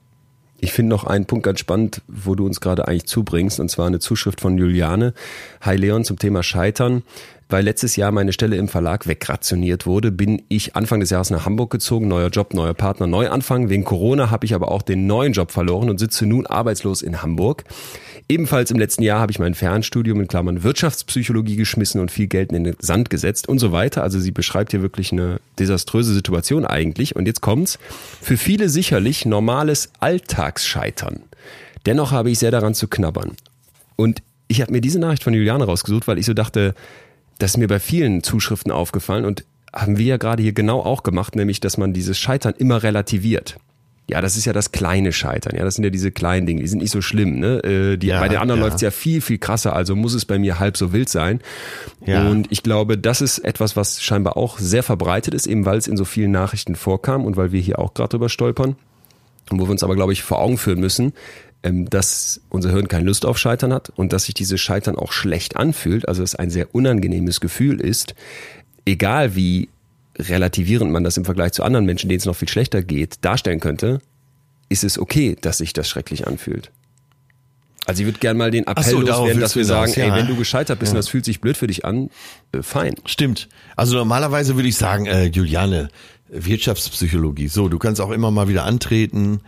Ich 0.62 0.72
finde 0.72 0.90
noch 0.90 1.04
einen 1.04 1.24
Punkt 1.24 1.44
ganz 1.44 1.58
spannend, 1.58 2.02
wo 2.06 2.34
du 2.34 2.44
uns 2.44 2.60
gerade 2.60 2.86
eigentlich 2.86 3.06
zubringst, 3.06 3.60
und 3.60 3.70
zwar 3.70 3.86
eine 3.86 3.98
Zuschrift 3.98 4.42
von 4.42 4.58
Juliane. 4.58 5.14
Hi 5.62 5.76
Leon 5.76 6.04
zum 6.04 6.18
Thema 6.18 6.42
Scheitern. 6.42 7.02
Weil 7.50 7.64
letztes 7.64 7.96
Jahr 7.96 8.12
meine 8.12 8.32
Stelle 8.32 8.56
im 8.56 8.68
Verlag 8.68 9.08
wegrationiert 9.08 9.84
wurde, 9.84 10.12
bin 10.12 10.42
ich 10.48 10.76
Anfang 10.76 11.00
des 11.00 11.10
Jahres 11.10 11.30
nach 11.30 11.46
Hamburg 11.46 11.72
gezogen. 11.72 12.06
Neuer 12.06 12.28
Job, 12.28 12.54
neuer 12.54 12.74
Partner, 12.74 13.08
Neuanfang. 13.08 13.68
Wegen 13.68 13.82
Corona 13.82 14.30
habe 14.30 14.46
ich 14.46 14.54
aber 14.54 14.70
auch 14.70 14.82
den 14.82 15.08
neuen 15.08 15.32
Job 15.32 15.50
verloren 15.50 15.90
und 15.90 15.98
sitze 15.98 16.26
nun 16.26 16.46
arbeitslos 16.46 17.02
in 17.02 17.22
Hamburg. 17.22 17.64
Ebenfalls 18.28 18.70
im 18.70 18.78
letzten 18.78 19.02
Jahr 19.02 19.18
habe 19.18 19.32
ich 19.32 19.40
mein 19.40 19.54
Fernstudium 19.54 20.20
in 20.20 20.28
Klammern 20.28 20.62
Wirtschaftspsychologie 20.62 21.56
geschmissen 21.56 22.00
und 22.00 22.12
viel 22.12 22.28
Geld 22.28 22.52
in 22.52 22.62
den 22.62 22.76
Sand 22.78 23.10
gesetzt 23.10 23.48
und 23.48 23.58
so 23.58 23.72
weiter. 23.72 24.04
Also 24.04 24.20
sie 24.20 24.30
beschreibt 24.30 24.70
hier 24.70 24.82
wirklich 24.82 25.10
eine 25.10 25.40
desaströse 25.58 26.14
Situation 26.14 26.64
eigentlich. 26.64 27.16
Und 27.16 27.26
jetzt 27.26 27.40
kommt's. 27.40 27.80
Für 28.22 28.36
viele 28.36 28.68
sicherlich 28.68 29.26
normales 29.26 29.90
Alltagsscheitern. 29.98 31.24
Dennoch 31.84 32.12
habe 32.12 32.30
ich 32.30 32.38
sehr 32.38 32.52
daran 32.52 32.74
zu 32.74 32.86
knabbern. 32.86 33.32
Und 33.96 34.22
ich 34.46 34.60
habe 34.60 34.70
mir 34.70 34.80
diese 34.80 35.00
Nachricht 35.00 35.24
von 35.24 35.34
Juliane 35.34 35.64
rausgesucht, 35.64 36.06
weil 36.06 36.18
ich 36.18 36.26
so 36.26 36.34
dachte, 36.34 36.74
das 37.40 37.52
ist 37.52 37.56
mir 37.56 37.68
bei 37.68 37.80
vielen 37.80 38.22
Zuschriften 38.22 38.70
aufgefallen 38.70 39.24
und 39.24 39.44
haben 39.74 39.98
wir 39.98 40.06
ja 40.06 40.16
gerade 40.16 40.42
hier 40.42 40.52
genau 40.52 40.80
auch 40.80 41.02
gemacht, 41.02 41.36
nämlich, 41.36 41.60
dass 41.60 41.78
man 41.78 41.92
dieses 41.92 42.18
Scheitern 42.18 42.54
immer 42.56 42.82
relativiert. 42.82 43.56
Ja, 44.08 44.20
das 44.20 44.36
ist 44.36 44.44
ja 44.44 44.52
das 44.52 44.72
kleine 44.72 45.12
Scheitern. 45.12 45.56
Ja, 45.56 45.62
das 45.62 45.76
sind 45.76 45.84
ja 45.84 45.90
diese 45.90 46.10
kleinen 46.10 46.44
Dinge, 46.44 46.62
die 46.62 46.66
sind 46.66 46.82
nicht 46.82 46.90
so 46.90 47.00
schlimm. 47.00 47.38
Ne? 47.38 47.62
Äh, 47.62 47.96
Die, 47.96 48.08
Ja, 48.08 48.18
bei 48.18 48.28
den 48.28 48.38
anderen 48.38 48.60
ja. 48.60 48.66
läuft's 48.66 48.82
ja 48.82 48.90
viel, 48.90 49.20
viel 49.20 49.38
krasser, 49.38 49.74
also 49.76 49.94
muss 49.94 50.14
es 50.14 50.24
bei 50.24 50.36
mir 50.36 50.58
halb 50.58 50.76
so 50.76 50.92
wild 50.92 51.08
sein. 51.08 51.40
Ja. 52.04 52.28
Und 52.28 52.50
ich 52.50 52.64
glaube, 52.64 52.98
das 52.98 53.20
ist 53.20 53.38
etwas, 53.38 53.76
was 53.76 54.02
scheinbar 54.02 54.36
auch 54.36 54.58
sehr 54.58 54.82
verbreitet 54.82 55.32
ist, 55.32 55.46
eben 55.46 55.64
weil 55.64 55.78
es 55.78 55.86
in 55.86 55.96
so 55.96 56.04
vielen 56.04 56.32
Nachrichten 56.32 56.74
vorkam 56.74 57.24
und 57.24 57.36
weil 57.36 57.52
wir 57.52 57.60
hier 57.60 57.78
auch 57.78 57.94
gerade 57.94 58.08
drüber 58.08 58.28
stolpern. 58.28 58.74
Und 59.50 59.60
wo 59.60 59.66
wir 59.66 59.70
uns 59.70 59.84
aber, 59.84 59.94
glaube 59.94 60.12
ich, 60.12 60.22
vor 60.22 60.40
Augen 60.40 60.58
führen 60.58 60.80
müssen, 60.80 61.12
dass 61.62 62.40
unser 62.48 62.70
Hirn 62.70 62.88
keine 62.88 63.04
Lust 63.04 63.26
auf 63.26 63.38
Scheitern 63.38 63.72
hat 63.72 63.90
und 63.90 64.12
dass 64.12 64.24
sich 64.24 64.34
dieses 64.34 64.60
Scheitern 64.60 64.96
auch 64.96 65.12
schlecht 65.12 65.56
anfühlt, 65.56 66.08
also 66.08 66.22
es 66.22 66.34
ein 66.34 66.50
sehr 66.50 66.74
unangenehmes 66.74 67.40
Gefühl 67.40 67.80
ist, 67.80 68.14
egal 68.86 69.36
wie 69.36 69.68
relativierend 70.18 70.90
man 70.90 71.04
das 71.04 71.16
im 71.16 71.24
Vergleich 71.24 71.52
zu 71.52 71.62
anderen 71.62 71.84
Menschen, 71.84 72.08
denen 72.08 72.18
es 72.18 72.26
noch 72.26 72.36
viel 72.36 72.48
schlechter 72.48 72.82
geht, 72.82 73.24
darstellen 73.24 73.60
könnte, 73.60 74.00
ist 74.68 74.84
es 74.84 74.98
okay, 74.98 75.36
dass 75.40 75.58
sich 75.58 75.72
das 75.72 75.88
schrecklich 75.88 76.26
anfühlt. 76.26 76.70
Also 77.86 78.02
ich 78.02 78.06
würde 78.06 78.18
gerne 78.20 78.38
mal 78.38 78.50
den 78.50 78.66
Appell 78.66 78.84
so, 78.84 79.00
loswerden, 79.00 79.40
dass 79.40 79.56
wir 79.56 79.64
sagen, 79.64 79.92
hinaus, 79.92 80.08
ja. 80.08 80.14
ey, 80.14 80.20
wenn 80.20 80.28
du 80.28 80.36
gescheitert 80.36 80.78
bist 80.78 80.92
und 80.92 80.96
das 80.96 81.08
fühlt 81.08 81.24
sich 81.24 81.40
blöd 81.40 81.56
für 81.56 81.66
dich 81.66 81.84
an, 81.84 82.10
äh, 82.52 82.62
fein. 82.62 82.94
Stimmt. 83.04 83.48
Also 83.74 83.96
normalerweise 83.96 84.54
würde 84.54 84.68
ich 84.68 84.76
sagen, 84.76 85.06
äh, 85.06 85.24
Juliane, 85.24 85.88
Wirtschaftspsychologie. 86.28 87.48
So, 87.48 87.68
du 87.68 87.78
kannst 87.78 88.00
auch 88.00 88.10
immer 88.10 88.30
mal 88.30 88.48
wieder 88.48 88.64
antreten. 88.64 89.40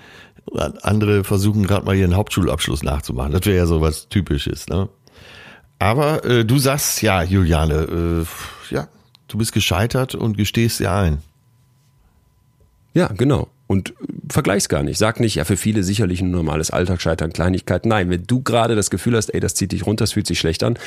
Andere 0.82 1.24
versuchen 1.24 1.66
gerade 1.66 1.86
mal 1.86 1.96
ihren 1.96 2.16
Hauptschulabschluss 2.16 2.82
nachzumachen. 2.82 3.32
Das 3.32 3.46
wäre 3.46 3.56
ja 3.56 3.66
so 3.66 3.80
was 3.80 4.08
Typisches, 4.08 4.68
ne? 4.68 4.88
Aber 5.78 6.24
äh, 6.24 6.44
du 6.44 6.58
sagst, 6.58 7.02
ja, 7.02 7.22
Juliane, 7.22 7.74
äh, 7.74 8.74
ja, 8.74 8.88
du 9.28 9.38
bist 9.38 9.52
gescheitert 9.52 10.14
und 10.14 10.36
gestehst 10.36 10.78
dir 10.80 10.92
ein. 10.92 11.22
Ja, 12.94 13.08
genau. 13.08 13.48
Und 13.72 13.94
vergleich's 14.28 14.68
gar 14.68 14.82
nicht. 14.82 14.98
Sag 14.98 15.18
nicht, 15.18 15.36
ja, 15.36 15.44
für 15.44 15.56
viele 15.56 15.82
sicherlich 15.82 16.20
ein 16.20 16.30
normales 16.30 16.70
Alltagsscheitern, 16.70 17.32
Kleinigkeit. 17.32 17.86
Nein, 17.86 18.10
wenn 18.10 18.24
du 18.26 18.42
gerade 18.42 18.76
das 18.76 18.90
Gefühl 18.90 19.16
hast, 19.16 19.30
ey, 19.30 19.40
das 19.40 19.54
zieht 19.54 19.72
dich 19.72 19.86
runter, 19.86 20.02
das 20.02 20.12
fühlt 20.12 20.26
sich 20.26 20.38
schlecht 20.38 20.62
an, 20.62 20.78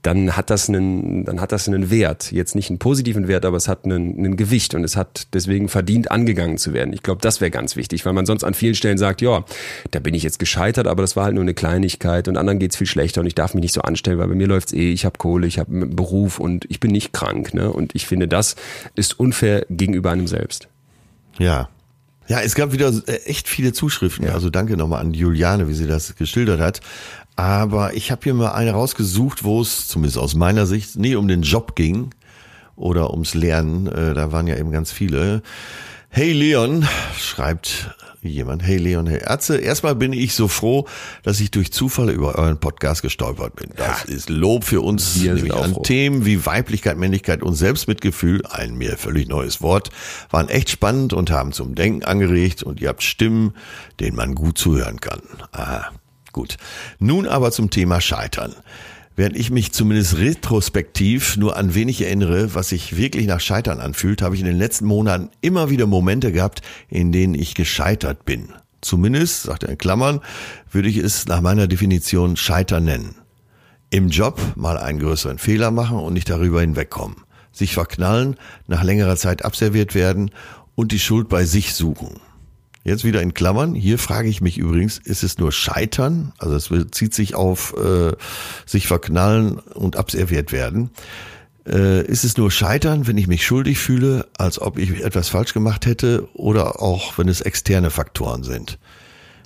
dann 0.00 0.38
hat 0.38 0.48
das 0.48 0.70
einen, 0.70 1.26
dann 1.26 1.42
hat 1.42 1.52
das 1.52 1.68
einen 1.68 1.90
Wert. 1.90 2.32
Jetzt 2.32 2.54
nicht 2.54 2.70
einen 2.70 2.78
positiven 2.78 3.28
Wert, 3.28 3.44
aber 3.44 3.58
es 3.58 3.68
hat 3.68 3.84
einen, 3.84 4.16
einen 4.16 4.36
Gewicht 4.38 4.74
und 4.74 4.84
es 4.84 4.96
hat 4.96 5.26
deswegen 5.34 5.68
verdient, 5.68 6.10
angegangen 6.10 6.56
zu 6.56 6.72
werden. 6.72 6.94
Ich 6.94 7.02
glaube, 7.02 7.20
das 7.20 7.42
wäre 7.42 7.50
ganz 7.50 7.76
wichtig, 7.76 8.06
weil 8.06 8.14
man 8.14 8.24
sonst 8.24 8.42
an 8.42 8.54
vielen 8.54 8.74
Stellen 8.74 8.96
sagt, 8.96 9.20
ja, 9.20 9.44
da 9.90 10.00
bin 10.00 10.14
ich 10.14 10.22
jetzt 10.22 10.38
gescheitert, 10.38 10.86
aber 10.86 11.02
das 11.02 11.16
war 11.16 11.24
halt 11.24 11.34
nur 11.34 11.44
eine 11.44 11.52
Kleinigkeit 11.52 12.26
und 12.26 12.38
anderen 12.38 12.58
geht's 12.58 12.76
viel 12.76 12.86
schlechter 12.86 13.20
und 13.20 13.26
ich 13.26 13.34
darf 13.34 13.52
mich 13.52 13.60
nicht 13.60 13.74
so 13.74 13.82
anstellen, 13.82 14.16
weil 14.16 14.28
bei 14.28 14.34
mir 14.34 14.46
läuft's 14.46 14.72
eh, 14.72 14.90
ich 14.90 15.04
habe 15.04 15.18
Kohle, 15.18 15.46
ich 15.46 15.58
habe 15.58 15.70
einen 15.72 15.94
Beruf 15.94 16.40
und 16.40 16.64
ich 16.70 16.80
bin 16.80 16.90
nicht 16.90 17.12
krank. 17.12 17.52
Ne? 17.52 17.70
Und 17.70 17.94
ich 17.94 18.06
finde, 18.06 18.28
das 18.28 18.56
ist 18.94 19.20
unfair 19.20 19.66
gegenüber 19.68 20.10
einem 20.10 20.26
selbst. 20.26 20.68
Ja. 21.38 21.68
Ja, 22.30 22.40
es 22.42 22.54
gab 22.54 22.70
wieder 22.70 22.92
äh, 23.08 23.16
echt 23.24 23.48
viele 23.48 23.72
Zuschriften. 23.72 24.28
Also 24.30 24.50
danke 24.50 24.76
nochmal 24.76 25.00
an 25.00 25.12
Juliane, 25.14 25.66
wie 25.66 25.74
sie 25.74 25.88
das 25.88 26.14
geschildert 26.14 26.60
hat. 26.60 26.80
Aber 27.34 27.94
ich 27.94 28.12
habe 28.12 28.20
hier 28.22 28.34
mal 28.34 28.52
eine 28.52 28.70
rausgesucht, 28.70 29.42
wo 29.42 29.60
es 29.60 29.88
zumindest 29.88 30.16
aus 30.16 30.36
meiner 30.36 30.64
Sicht 30.64 30.94
nie 30.94 31.16
um 31.16 31.26
den 31.26 31.42
Job 31.42 31.74
ging 31.74 32.10
oder 32.76 33.10
ums 33.10 33.34
Lernen. 33.34 33.88
Äh, 33.88 34.14
Da 34.14 34.30
waren 34.30 34.46
ja 34.46 34.56
eben 34.56 34.70
ganz 34.70 34.92
viele. 34.92 35.42
Hey 36.12 36.32
Leon, 36.32 36.88
schreibt 37.16 37.94
jemand. 38.20 38.64
Hey 38.64 38.78
Leon, 38.78 39.06
hey 39.06 39.20
Ärzte. 39.22 39.58
Erstmal 39.58 39.94
bin 39.94 40.12
ich 40.12 40.34
so 40.34 40.48
froh, 40.48 40.88
dass 41.22 41.38
ich 41.38 41.52
durch 41.52 41.72
Zufall 41.72 42.10
über 42.10 42.34
euren 42.34 42.58
Podcast 42.58 43.02
gestolpert 43.02 43.54
bin. 43.54 43.70
Das 43.76 44.04
ja. 44.08 44.14
ist 44.16 44.28
Lob 44.28 44.64
für 44.64 44.80
uns, 44.80 45.22
Wir 45.22 45.34
nämlich 45.34 45.54
an 45.54 45.74
froh. 45.74 45.82
Themen 45.82 46.26
wie 46.26 46.44
Weiblichkeit, 46.44 46.96
Männlichkeit 46.96 47.44
und 47.44 47.54
Selbstmitgefühl, 47.54 48.44
ein 48.44 48.74
mir 48.74 48.98
völlig 48.98 49.28
neues 49.28 49.62
Wort, 49.62 49.90
waren 50.30 50.48
echt 50.48 50.70
spannend 50.70 51.12
und 51.12 51.30
haben 51.30 51.52
zum 51.52 51.76
Denken 51.76 52.04
angeregt 52.04 52.64
und 52.64 52.80
ihr 52.80 52.88
habt 52.88 53.04
Stimmen, 53.04 53.54
denen 54.00 54.16
man 54.16 54.34
gut 54.34 54.58
zuhören 54.58 55.00
kann. 55.00 55.22
Ah, 55.52 55.90
gut. 56.32 56.56
Nun 56.98 57.24
aber 57.28 57.52
zum 57.52 57.70
Thema 57.70 58.00
Scheitern. 58.00 58.56
Während 59.20 59.36
ich 59.36 59.50
mich 59.50 59.72
zumindest 59.72 60.16
retrospektiv 60.16 61.36
nur 61.36 61.58
an 61.58 61.74
wenig 61.74 62.00
erinnere, 62.00 62.54
was 62.54 62.70
sich 62.70 62.96
wirklich 62.96 63.26
nach 63.26 63.40
Scheitern 63.40 63.78
anfühlt, 63.78 64.22
habe 64.22 64.34
ich 64.34 64.40
in 64.40 64.46
den 64.46 64.56
letzten 64.56 64.86
Monaten 64.86 65.28
immer 65.42 65.68
wieder 65.68 65.86
Momente 65.86 66.32
gehabt, 66.32 66.62
in 66.88 67.12
denen 67.12 67.34
ich 67.34 67.54
gescheitert 67.54 68.24
bin. 68.24 68.48
Zumindest, 68.80 69.42
sagt 69.42 69.64
er 69.64 69.68
in 69.68 69.76
Klammern, 69.76 70.20
würde 70.70 70.88
ich 70.88 70.96
es 70.96 71.28
nach 71.28 71.42
meiner 71.42 71.66
Definition 71.66 72.38
Scheitern 72.38 72.84
nennen. 72.84 73.16
Im 73.90 74.08
Job 74.08 74.40
mal 74.56 74.78
einen 74.78 75.00
größeren 75.00 75.36
Fehler 75.36 75.70
machen 75.70 75.98
und 75.98 76.14
nicht 76.14 76.30
darüber 76.30 76.62
hinwegkommen. 76.62 77.18
Sich 77.52 77.74
verknallen, 77.74 78.36
nach 78.68 78.82
längerer 78.82 79.16
Zeit 79.18 79.44
abserviert 79.44 79.94
werden 79.94 80.30
und 80.76 80.92
die 80.92 80.98
Schuld 80.98 81.28
bei 81.28 81.44
sich 81.44 81.74
suchen. 81.74 82.20
Jetzt 82.82 83.04
wieder 83.04 83.20
in 83.20 83.34
Klammern. 83.34 83.74
Hier 83.74 83.98
frage 83.98 84.28
ich 84.28 84.40
mich 84.40 84.56
übrigens, 84.56 84.98
ist 84.98 85.22
es 85.22 85.38
nur 85.38 85.52
Scheitern? 85.52 86.32
Also 86.38 86.54
es 86.54 86.68
bezieht 86.68 87.14
sich 87.14 87.34
auf 87.34 87.74
äh, 87.76 88.12
sich 88.64 88.86
verknallen 88.86 89.58
und 89.58 89.96
abserviert 89.96 90.50
werden. 90.50 90.90
Äh, 91.66 92.06
ist 92.06 92.24
es 92.24 92.38
nur 92.38 92.50
Scheitern, 92.50 93.06
wenn 93.06 93.18
ich 93.18 93.26
mich 93.26 93.44
schuldig 93.44 93.78
fühle, 93.78 94.28
als 94.38 94.58
ob 94.60 94.78
ich 94.78 95.04
etwas 95.04 95.28
falsch 95.28 95.52
gemacht 95.52 95.84
hätte 95.84 96.26
oder 96.32 96.80
auch 96.80 97.18
wenn 97.18 97.28
es 97.28 97.42
externe 97.42 97.90
Faktoren 97.90 98.44
sind? 98.44 98.78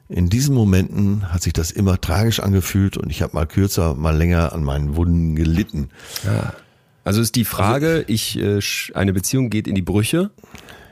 In 0.08 0.28
diesen 0.28 0.54
Momenten 0.54 1.32
hat 1.32 1.42
sich 1.42 1.52
das 1.52 1.72
immer 1.72 2.00
tragisch 2.00 2.38
angefühlt 2.38 2.96
und 2.96 3.10
ich 3.10 3.22
habe 3.22 3.34
mal 3.34 3.46
kürzer, 3.46 3.94
mal 3.94 4.16
länger 4.16 4.52
an 4.52 4.62
meinen 4.62 4.94
Wunden 4.94 5.34
gelitten. 5.34 5.88
Ja. 6.24 6.52
Also 7.02 7.20
ist 7.20 7.34
die 7.34 7.44
Frage, 7.44 7.88
also, 7.88 8.04
ich 8.06 8.38
äh, 8.38 8.60
eine 8.94 9.12
Beziehung 9.12 9.50
geht 9.50 9.66
in 9.66 9.74
die 9.74 9.82
Brüche 9.82 10.30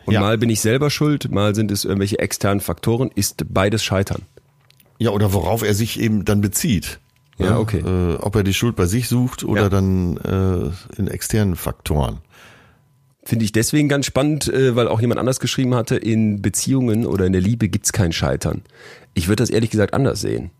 und 0.06 0.14
ja. 0.14 0.20
mal 0.20 0.38
bin 0.38 0.50
ich 0.50 0.60
selber 0.60 0.90
schuld, 0.90 1.30
mal 1.30 1.54
sind 1.54 1.70
es 1.70 1.84
irgendwelche 1.84 2.18
externen 2.18 2.60
Faktoren, 2.60 3.10
ist 3.14 3.44
beides 3.48 3.84
Scheitern. 3.84 4.22
Ja, 4.98 5.10
oder 5.10 5.32
worauf 5.32 5.62
er 5.62 5.74
sich 5.74 6.00
eben 6.00 6.24
dann 6.24 6.40
bezieht. 6.40 7.00
Ja, 7.38 7.58
okay. 7.58 7.78
Äh, 7.78 8.16
ob 8.16 8.36
er 8.36 8.44
die 8.44 8.54
Schuld 8.54 8.76
bei 8.76 8.86
sich 8.86 9.08
sucht 9.08 9.42
oder 9.42 9.62
ja. 9.62 9.68
dann 9.68 10.16
äh, 10.18 11.00
in 11.00 11.08
externen 11.08 11.56
Faktoren. 11.56 12.20
Finde 13.24 13.44
ich 13.44 13.52
deswegen 13.52 13.88
ganz 13.88 14.06
spannend, 14.06 14.48
äh, 14.48 14.74
weil 14.76 14.88
auch 14.88 15.00
jemand 15.00 15.20
anders 15.20 15.40
geschrieben 15.40 15.74
hatte, 15.74 15.96
in 15.96 16.42
Beziehungen 16.42 17.06
oder 17.06 17.26
in 17.26 17.32
der 17.32 17.40
Liebe 17.40 17.68
gibt's 17.68 17.92
kein 17.92 18.12
Scheitern. 18.12 18.62
Ich 19.14 19.28
würde 19.28 19.42
das 19.42 19.50
ehrlich 19.50 19.70
gesagt 19.70 19.94
anders 19.94 20.20
sehen. 20.20 20.50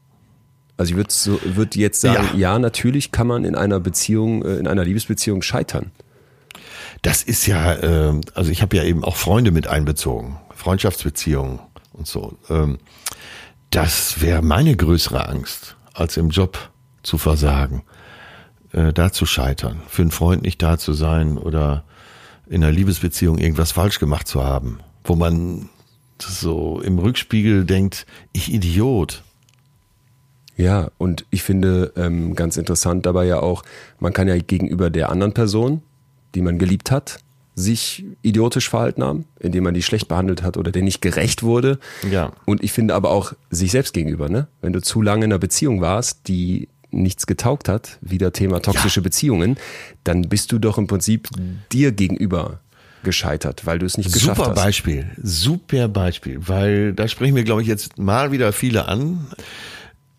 Also 0.77 0.93
ich 0.93 0.97
würde 0.97 1.13
so, 1.13 1.39
würd 1.45 1.77
jetzt 1.77 2.01
sagen, 2.01 2.29
ja. 2.33 2.53
ja, 2.53 2.59
natürlich 2.59 3.13
kann 3.13 3.27
man 3.27 3.45
in 3.45 3.55
einer 3.55 3.81
Beziehung, 3.81 4.45
äh, 4.45 4.57
in 4.57 4.67
einer 4.67 4.85
Liebesbeziehung 4.85 5.43
scheitern. 5.43 5.91
Das 7.03 7.25
ist 7.25 7.47
ja, 7.47 7.75
äh, 7.75 8.21
also 8.35 8.51
ich 8.51 8.63
habe 8.63 8.77
ja 8.77 8.85
eben 8.85 9.05
auch 9.05 9.17
Freunde 9.17 9.51
mit 9.51 9.67
einbezogen, 9.67 10.39
Freundschaftsbeziehungen 10.55 11.59
und 11.93 12.07
so. 12.07 12.39
Ähm, 12.49 12.79
das 13.71 14.21
wäre 14.21 14.43
meine 14.43 14.77
größere 14.77 15.29
Angst, 15.29 15.77
als 15.95 16.17
im 16.17 16.31
Job 16.31 16.71
zu 17.03 17.19
versagen, 17.19 17.83
äh, 18.73 18.93
da 18.93 19.13
zu 19.13 19.27
scheitern, 19.27 19.83
für 19.89 20.03
einen 20.03 20.13
Freund 20.13 20.43
nicht 20.43 20.63
da 20.63 20.79
zu 20.79 20.93
sein 20.93 21.39
oder 21.39 21.85
in 22.47 22.63
einer 22.63 22.73
Liebesbeziehung 22.73 23.39
irgendwas 23.39 23.73
falsch 23.73 23.99
gemacht 23.99 24.29
zu 24.29 24.45
haben, 24.45 24.79
wo 25.05 25.17
man 25.17 25.69
so 26.21 26.81
im 26.81 26.99
Rückspiegel 26.99 27.65
denkt, 27.65 28.07
ich 28.33 28.53
Idiot. 28.53 29.23
Ja, 30.57 30.91
und 30.99 31.25
ich 31.31 31.43
finde 31.43 31.93
ähm, 31.97 32.37
ganz 32.37 32.57
interessant 32.57 33.07
dabei 33.07 33.25
ja 33.25 33.41
auch, 33.41 33.65
man 33.99 34.13
kann 34.13 34.29
ja 34.29 34.39
gegenüber 34.39 34.91
der 34.91 35.09
anderen 35.09 35.35
Person 35.35 35.83
die 36.35 36.43
man 36.43 36.59
geliebt 36.59 36.91
hat, 36.91 37.19
sich 37.55 38.05
idiotisch 38.23 38.71
verhalten 38.71 39.03
haben, 39.03 39.27
indem 39.39 39.65
man 39.65 39.75
die 39.75 39.83
schlecht 39.83 40.09
behandelt 40.09 40.43
hat 40.43 40.57
oder 40.57 40.73
der 40.73 40.83
nicht 40.83 41.03
gerecht 41.03 41.43
wurde. 41.43 41.79
Ja. 42.11 42.33
Und 42.47 42.63
ich 42.65 42.73
finde 42.73 42.95
aber 42.95 43.11
auch 43.11 43.35
sich 43.51 43.73
selbst 43.73 43.93
gegenüber, 43.93 44.29
ne? 44.29 44.49
Wenn 44.63 44.73
du 44.73 44.81
zu 44.81 45.03
lange 45.03 45.27
in 45.27 45.33
einer 45.33 45.39
Beziehung 45.39 45.81
warst, 45.81 46.29
die 46.29 46.69
nichts 46.91 47.27
getaugt 47.27 47.69
hat, 47.69 47.99
wieder 48.01 48.33
Thema 48.33 48.61
toxische 48.61 49.01
ja. 49.01 49.05
Beziehungen, 49.05 49.57
dann 50.05 50.23
bist 50.23 50.53
du 50.53 50.59
doch 50.59 50.79
im 50.79 50.87
Prinzip 50.87 51.29
dir 51.73 51.93
gegenüber 51.93 52.61
gescheitert, 53.03 53.67
weil 53.67 53.79
du 53.79 53.87
es 53.87 53.99
nicht 53.99 54.13
geschafft 54.13 54.37
super 54.37 54.51
hast. 54.51 54.57
Super 54.57 54.67
Beispiel, 54.67 55.11
super 55.23 55.89
Beispiel, 55.89 56.39
weil 56.47 56.93
da 56.93 57.09
sprechen 57.09 57.35
wir, 57.35 57.45
glaube 57.45 57.63
ich, 57.63 57.69
jetzt 57.69 57.99
mal 57.99 58.33
wieder 58.33 58.53
viele 58.53 58.89
an. 58.89 59.27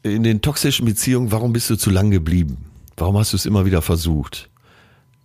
In 0.01 0.23
den 0.23 0.41
toxischen 0.41 0.85
Beziehungen, 0.85 1.31
warum 1.31 1.53
bist 1.53 1.69
du 1.69 1.77
zu 1.77 1.89
lang 1.89 2.11
geblieben? 2.11 2.57
Warum 2.97 3.17
hast 3.17 3.31
du 3.33 3.37
es 3.37 3.45
immer 3.45 3.65
wieder 3.65 3.81
versucht? 3.81 4.49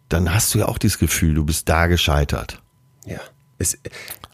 Dann 0.09 0.33
hast 0.33 0.55
du 0.55 0.61
ja 0.61 0.67
auch 0.67 0.79
dieses 0.79 0.99
Gefühl, 0.99 1.35
du 1.35 1.45
bist 1.45 1.69
da 1.69 1.87
gescheitert. 1.87 2.63
Ja. 3.07 3.21
Es, 3.61 3.77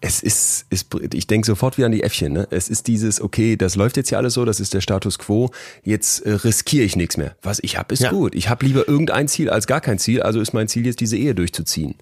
es 0.02 0.22
ist, 0.22 0.66
ist, 0.68 0.94
ich 1.14 1.26
denke 1.26 1.46
sofort 1.46 1.78
wieder 1.78 1.86
an 1.86 1.92
die 1.92 2.02
Äffchen. 2.02 2.34
Ne? 2.34 2.46
Es 2.50 2.68
ist 2.68 2.86
dieses, 2.88 3.22
okay, 3.22 3.56
das 3.56 3.74
läuft 3.74 3.96
jetzt 3.96 4.10
ja 4.10 4.18
alles 4.18 4.34
so, 4.34 4.44
das 4.44 4.60
ist 4.60 4.74
der 4.74 4.82
Status 4.82 5.18
quo. 5.18 5.50
Jetzt 5.82 6.20
äh, 6.26 6.32
riskiere 6.32 6.84
ich 6.84 6.94
nichts 6.94 7.16
mehr. 7.16 7.34
Was 7.40 7.58
ich 7.62 7.78
habe, 7.78 7.94
ist 7.94 8.02
ja. 8.02 8.10
gut. 8.10 8.34
Ich 8.34 8.50
habe 8.50 8.66
lieber 8.66 8.86
irgendein 8.86 9.28
Ziel 9.28 9.48
als 9.48 9.66
gar 9.66 9.80
kein 9.80 9.98
Ziel. 9.98 10.22
Also 10.22 10.40
ist 10.40 10.52
mein 10.52 10.68
Ziel 10.68 10.84
jetzt 10.84 11.00
diese 11.00 11.16
Ehe 11.16 11.34
durchzuziehen. 11.34 11.94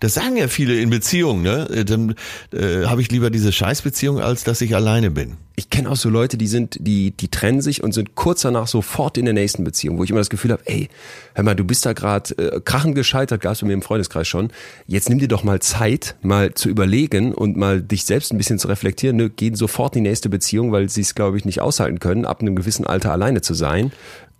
Das 0.00 0.14
sagen 0.14 0.36
ja 0.36 0.48
viele 0.48 0.80
in 0.80 0.90
Beziehungen, 0.90 1.42
ne? 1.42 1.68
Äh, 1.70 1.84
dann 1.84 2.14
äh, 2.52 2.84
habe 2.86 3.02
ich 3.02 3.10
lieber 3.10 3.30
diese 3.30 3.52
Scheißbeziehung, 3.52 4.20
als 4.20 4.44
dass 4.44 4.60
ich 4.60 4.74
alleine 4.74 5.10
bin. 5.10 5.36
Ich 5.56 5.70
kenne 5.70 5.90
auch 5.90 5.96
so 5.96 6.08
Leute, 6.08 6.38
die 6.38 6.46
sind, 6.46 6.78
die, 6.80 7.10
die 7.10 7.28
trennen 7.28 7.60
sich 7.60 7.82
und 7.82 7.92
sind 7.92 8.14
kurz 8.14 8.42
danach 8.42 8.68
sofort 8.68 9.18
in 9.18 9.24
der 9.24 9.34
nächsten 9.34 9.64
Beziehung, 9.64 9.98
wo 9.98 10.04
ich 10.04 10.10
immer 10.10 10.20
das 10.20 10.30
Gefühl 10.30 10.52
habe, 10.52 10.62
ey, 10.66 10.88
hör 11.34 11.42
mal, 11.42 11.56
du 11.56 11.64
bist 11.64 11.84
da 11.84 11.94
gerade 11.94 12.38
äh, 12.38 12.60
krachend 12.60 12.94
gescheitert, 12.94 13.40
gab 13.40 13.54
es 13.54 13.60
bei 13.60 13.66
mir 13.66 13.72
im 13.72 13.82
Freundeskreis 13.82 14.28
schon. 14.28 14.50
Jetzt 14.86 15.08
nimm 15.08 15.18
dir 15.18 15.26
doch 15.26 15.42
mal 15.42 15.60
Zeit, 15.60 16.14
mal 16.22 16.54
zu 16.54 16.68
überlegen 16.68 17.34
und 17.34 17.56
mal 17.56 17.82
dich 17.82 18.04
selbst 18.04 18.32
ein 18.32 18.38
bisschen 18.38 18.60
zu 18.60 18.68
reflektieren. 18.68 19.16
Ne? 19.16 19.30
Gehen 19.30 19.56
sofort 19.56 19.96
in 19.96 20.04
die 20.04 20.10
nächste 20.10 20.28
Beziehung, 20.28 20.70
weil 20.70 20.88
sie 20.88 21.00
es, 21.00 21.16
glaube 21.16 21.36
ich, 21.36 21.44
nicht 21.44 21.60
aushalten 21.60 21.98
können, 21.98 22.24
ab 22.24 22.40
einem 22.40 22.54
gewissen 22.54 22.86
Alter 22.86 23.10
alleine 23.10 23.40
zu 23.40 23.54
sein. 23.54 23.90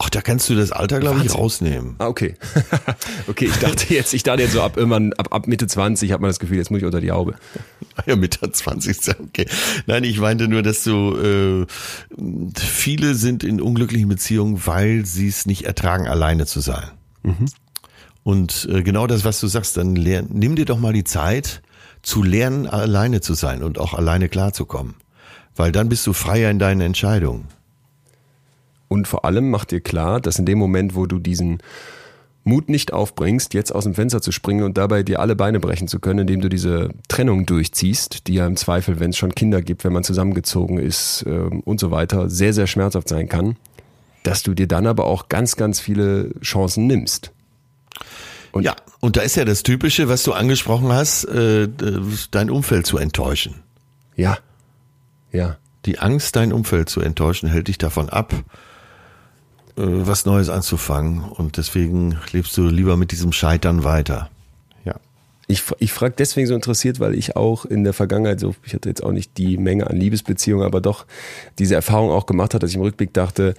Ach, 0.00 0.10
da 0.10 0.20
kannst 0.20 0.48
du 0.48 0.54
das 0.54 0.70
Alter, 0.70 1.00
glaube 1.00 1.22
ich, 1.24 1.34
rausnehmen. 1.34 1.96
Ah, 1.98 2.06
okay. 2.06 2.36
okay, 3.26 3.46
ich 3.46 3.56
dachte 3.56 3.92
jetzt, 3.92 4.14
ich 4.14 4.22
dachte 4.22 4.42
jetzt 4.42 4.52
so 4.52 4.62
ab 4.62 4.76
irgendwann, 4.76 5.12
ab, 5.14 5.28
ab 5.32 5.48
Mitte 5.48 5.66
20 5.66 6.12
hat 6.12 6.20
man 6.20 6.30
das 6.30 6.38
Gefühl, 6.38 6.56
jetzt 6.56 6.70
muss 6.70 6.78
ich 6.78 6.84
unter 6.84 7.00
die 7.00 7.10
Haube. 7.10 7.34
Ja, 8.06 8.14
Mitte 8.14 8.48
20 8.52 8.90
ist 8.92 9.08
ja 9.08 9.14
okay. 9.18 9.48
Nein, 9.86 10.04
ich 10.04 10.20
meinte 10.20 10.46
nur, 10.46 10.62
dass 10.62 10.84
du 10.84 11.16
äh, 11.16 11.66
viele 12.56 13.16
sind 13.16 13.42
in 13.42 13.60
unglücklichen 13.60 14.08
Beziehungen, 14.08 14.64
weil 14.66 15.04
sie 15.04 15.26
es 15.26 15.46
nicht 15.46 15.64
ertragen, 15.64 16.06
alleine 16.06 16.46
zu 16.46 16.60
sein. 16.60 16.92
Mhm. 17.24 17.46
Und 18.22 18.68
äh, 18.70 18.84
genau 18.84 19.08
das, 19.08 19.24
was 19.24 19.40
du 19.40 19.48
sagst, 19.48 19.76
dann 19.76 19.96
lern, 19.96 20.28
nimm 20.30 20.54
dir 20.54 20.64
doch 20.64 20.78
mal 20.78 20.92
die 20.92 21.02
Zeit, 21.02 21.60
zu 22.02 22.22
lernen, 22.22 22.68
alleine 22.68 23.20
zu 23.20 23.34
sein 23.34 23.64
und 23.64 23.80
auch 23.80 23.94
alleine 23.94 24.28
klarzukommen. 24.28 24.94
Weil 25.56 25.72
dann 25.72 25.88
bist 25.88 26.06
du 26.06 26.12
freier 26.12 26.52
in 26.52 26.60
deinen 26.60 26.80
Entscheidungen. 26.80 27.48
Und 28.88 29.06
vor 29.06 29.24
allem 29.24 29.50
macht 29.50 29.70
dir 29.70 29.80
klar, 29.80 30.20
dass 30.20 30.38
in 30.38 30.46
dem 30.46 30.58
Moment, 30.58 30.94
wo 30.94 31.06
du 31.06 31.18
diesen 31.18 31.58
Mut 32.48 32.68
nicht 32.68 32.92
aufbringst, 32.92 33.54
jetzt 33.54 33.74
aus 33.74 33.84
dem 33.84 33.94
Fenster 33.94 34.22
zu 34.22 34.32
springen 34.32 34.64
und 34.64 34.78
dabei 34.78 35.02
dir 35.02 35.20
alle 35.20 35.36
Beine 35.36 35.60
brechen 35.60 35.86
zu 35.86 36.00
können, 36.00 36.20
indem 36.20 36.40
du 36.40 36.48
diese 36.48 36.90
Trennung 37.08 37.46
durchziehst, 37.46 38.26
die 38.26 38.34
ja 38.34 38.46
im 38.46 38.56
Zweifel, 38.56 38.98
wenn 38.98 39.10
es 39.10 39.18
schon 39.18 39.34
Kinder 39.34 39.60
gibt, 39.62 39.84
wenn 39.84 39.92
man 39.92 40.02
zusammengezogen 40.02 40.78
ist 40.78 41.24
äh, 41.26 41.30
und 41.30 41.78
so 41.78 41.90
weiter, 41.90 42.30
sehr, 42.30 42.54
sehr 42.54 42.66
schmerzhaft 42.66 43.08
sein 43.08 43.28
kann, 43.28 43.56
dass 44.22 44.42
du 44.42 44.54
dir 44.54 44.66
dann 44.66 44.86
aber 44.86 45.04
auch 45.04 45.28
ganz, 45.28 45.56
ganz 45.56 45.78
viele 45.78 46.30
Chancen 46.40 46.86
nimmst. 46.86 47.32
Und 48.50 48.64
ja, 48.64 48.74
und 49.00 49.16
da 49.16 49.20
ist 49.20 49.36
ja 49.36 49.44
das 49.44 49.62
Typische, 49.62 50.08
was 50.08 50.22
du 50.22 50.32
angesprochen 50.32 50.90
hast, 50.90 51.24
äh, 51.24 51.68
dein 52.30 52.50
Umfeld 52.50 52.86
zu 52.86 52.96
enttäuschen. 52.96 53.56
Ja, 54.16 54.38
ja. 55.30 55.58
Die 55.84 55.98
Angst, 56.00 56.34
dein 56.34 56.52
Umfeld 56.52 56.88
zu 56.88 57.00
enttäuschen, 57.00 57.48
hält 57.48 57.68
dich 57.68 57.78
davon 57.78 58.08
ab, 58.08 58.32
äh, 58.32 58.42
was 59.78 60.26
Neues 60.26 60.48
anzufangen. 60.48 61.22
Und 61.22 61.56
deswegen 61.56 62.18
lebst 62.32 62.56
du 62.56 62.68
lieber 62.68 62.96
mit 62.96 63.12
diesem 63.12 63.32
Scheitern 63.32 63.84
weiter. 63.84 64.28
Ja. 64.84 64.96
Ich, 65.46 65.62
ich 65.78 65.92
frage 65.92 66.14
deswegen 66.18 66.46
so 66.46 66.54
interessiert, 66.54 67.00
weil 67.00 67.14
ich 67.14 67.36
auch 67.36 67.64
in 67.64 67.84
der 67.84 67.92
Vergangenheit, 67.92 68.40
so 68.40 68.54
ich 68.64 68.74
hatte 68.74 68.88
jetzt 68.88 69.02
auch 69.02 69.12
nicht 69.12 69.38
die 69.38 69.56
Menge 69.56 69.86
an 69.86 69.96
Liebesbeziehungen, 69.96 70.66
aber 70.66 70.80
doch 70.80 71.06
diese 71.58 71.74
Erfahrung 71.74 72.10
auch 72.10 72.26
gemacht 72.26 72.54
hat, 72.54 72.62
dass 72.62 72.70
ich 72.70 72.76
im 72.76 72.82
Rückblick 72.82 73.14
dachte, 73.14 73.54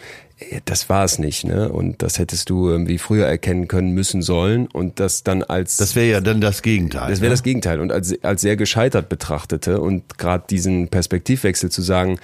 das 0.65 0.87
war 0.89 1.03
es 1.03 1.19
nicht, 1.19 1.45
ne? 1.45 1.69
Und 1.69 2.01
das 2.01 2.17
hättest 2.17 2.49
du 2.49 2.69
irgendwie 2.69 2.97
früher 2.97 3.25
erkennen 3.25 3.67
können 3.67 3.91
müssen 3.91 4.21
sollen 4.21 4.67
und 4.67 4.99
das 4.99 5.23
dann 5.23 5.43
als 5.43 5.77
das 5.77 5.95
wäre 5.95 6.07
ja 6.07 6.21
dann 6.21 6.39
das 6.39 6.61
Gegenteil. 6.61 7.09
Das 7.09 7.19
wäre 7.19 7.29
ne? 7.29 7.33
das 7.33 7.43
Gegenteil 7.43 7.81
und 7.81 7.91
als 7.91 8.23
als 8.23 8.41
sehr 8.41 8.55
gescheitert 8.55 9.09
betrachtete 9.09 9.81
und 9.81 10.17
gerade 10.17 10.45
diesen 10.49 10.87
Perspektivwechsel 10.87 11.69
zu 11.69 11.81
sagen, 11.81 12.19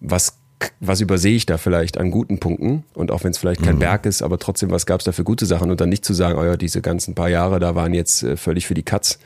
was 0.00 0.37
was 0.80 1.00
übersehe 1.00 1.34
ich 1.34 1.46
da 1.46 1.58
vielleicht 1.58 1.98
an 1.98 2.10
guten 2.10 2.40
Punkten 2.40 2.84
und 2.94 3.10
auch 3.10 3.24
wenn 3.24 3.30
es 3.30 3.38
vielleicht 3.38 3.62
kein 3.62 3.76
mhm. 3.76 3.80
Berg 3.80 4.06
ist, 4.06 4.22
aber 4.22 4.38
trotzdem, 4.38 4.70
was 4.70 4.86
gab 4.86 5.00
es 5.00 5.04
da 5.04 5.12
für 5.12 5.24
gute 5.24 5.46
Sachen 5.46 5.70
und 5.70 5.80
dann 5.80 5.88
nicht 5.88 6.04
zu 6.04 6.14
sagen, 6.14 6.38
oh 6.38 6.44
ja, 6.44 6.56
diese 6.56 6.82
ganzen 6.82 7.14
paar 7.14 7.28
Jahre, 7.28 7.60
da 7.60 7.74
waren 7.74 7.94
jetzt 7.94 8.22
äh, 8.22 8.36
völlig 8.36 8.66
für 8.66 8.74
die 8.74 8.82
Katz, 8.82 9.18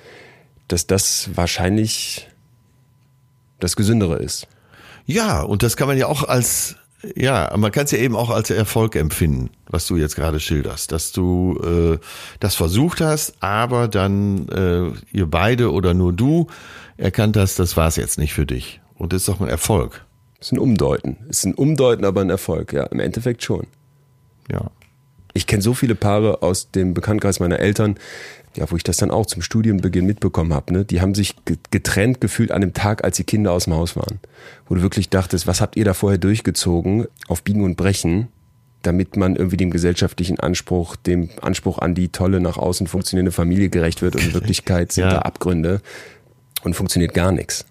dass 0.69 0.87
das 0.87 1.31
wahrscheinlich 1.35 2.29
das 3.61 3.77
Gesündere 3.77 4.17
ist. 4.17 4.47
Ja, 5.07 5.43
und 5.43 5.63
das 5.63 5.77
kann 5.77 5.89
man 5.89 5.99
ja 5.99 6.07
auch 6.07 6.25
als, 6.25 6.77
ja, 7.17 7.53
man 7.57 7.73
kann 7.73 7.85
es 7.85 7.91
ja 7.91 7.99
eben 7.99 8.17
auch 8.17 8.31
als 8.31 8.51
Erfolg 8.51 8.95
empfinden, 8.97 9.51
was 9.67 9.87
du 9.87 9.97
jetzt 9.97 10.17
gerade 10.17 10.39
schilderst, 10.39 10.93
dass 10.93 11.13
du 11.13 11.59
äh, 11.63 11.99
das 12.41 12.55
versucht 12.55 13.01
hast, 13.01 13.35
aber 13.41 13.89
dann 13.89 14.49
äh, 14.49 15.17
ihr 15.17 15.27
beide 15.27 15.73
oder 15.73 15.95
nur 15.95 16.13
du 16.13 16.47
erkannt 16.97 17.37
hast, 17.37 17.59
das 17.59 17.77
war 17.77 17.89
es 17.89 17.97
jetzt 17.97 18.19
nicht 18.19 18.35
für 18.35 18.47
dich. 18.47 18.81
Und 18.95 19.13
das 19.13 19.23
ist 19.23 19.29
doch 19.29 19.41
ein 19.41 19.49
Erfolg. 19.49 20.05
Ist 20.43 20.53
ein 20.53 20.59
Umdeuten. 20.59 21.17
Ist 21.29 21.47
ein 21.47 21.55
Umdeuten, 21.55 22.05
aber 22.05 22.21
ein 22.21 22.29
Erfolg, 22.31 22.73
ja, 22.73 22.83
im 22.85 23.01
Endeffekt 23.01 23.43
schon. 23.43 23.67
Ja. 24.51 24.71
Ich 25.35 25.47
kenne 25.47 25.63
so 25.63 25.73
viele 25.73 25.95
Paare 25.95 26.43
aus 26.43 26.71
dem 26.73 26.93
Bekanntkreis 26.93 27.41
meiner 27.41 27.59
Eltern, 27.61 27.97
ja, 28.55 28.71
wo 28.71 28.77
ich 28.77 28.83
das 28.83 28.99
dann 28.99 29.11
auch 29.11 29.25
zum 29.25 29.41
Studienbeginn 29.41 30.05
mitbekommen 30.05 30.53
habe, 30.53 30.75
ne? 30.75 30.85
die 30.85 31.01
haben 31.01 31.15
sich 31.15 31.37
getrennt 31.71 32.21
gefühlt 32.21 32.51
an 32.51 32.61
dem 32.61 32.75
Tag, 32.75 33.03
als 33.03 33.17
die 33.17 33.25
Kinder 33.25 33.53
aus 33.53 33.65
dem 33.65 33.73
Haus 33.73 33.97
waren. 33.97 34.21
Wo 34.67 34.75
du 34.75 34.83
wirklich 34.83 35.09
dachtest, 35.09 35.47
was 35.47 35.63
habt 35.63 35.77
ihr 35.77 35.87
da 35.87 35.95
vorher 35.95 36.19
durchgezogen, 36.19 37.07
auf 37.29 37.43
Biegen 37.45 37.65
und 37.65 37.77
Brechen, 37.77 38.29
damit 38.83 39.17
man 39.17 39.37
irgendwie 39.37 39.57
dem 39.57 39.71
gesellschaftlichen 39.71 40.39
Anspruch, 40.41 40.97
dem 40.97 41.31
Anspruch 41.41 41.79
an 41.79 41.95
die 41.95 42.09
tolle, 42.11 42.41
nach 42.41 42.59
außen 42.59 42.89
funktionierende 42.89 43.33
Familie 43.33 43.71
gerecht 43.71 44.03
wird 44.03 44.17
und 44.17 44.25
in 44.25 44.35
Wirklichkeit 44.35 44.93
sind 44.93 45.05
Ja. 45.05 45.11
da 45.11 45.19
Abgründe 45.21 45.81
und 46.65 46.75
funktioniert 46.75 47.15
gar 47.15 47.33
nichts. 47.33 47.65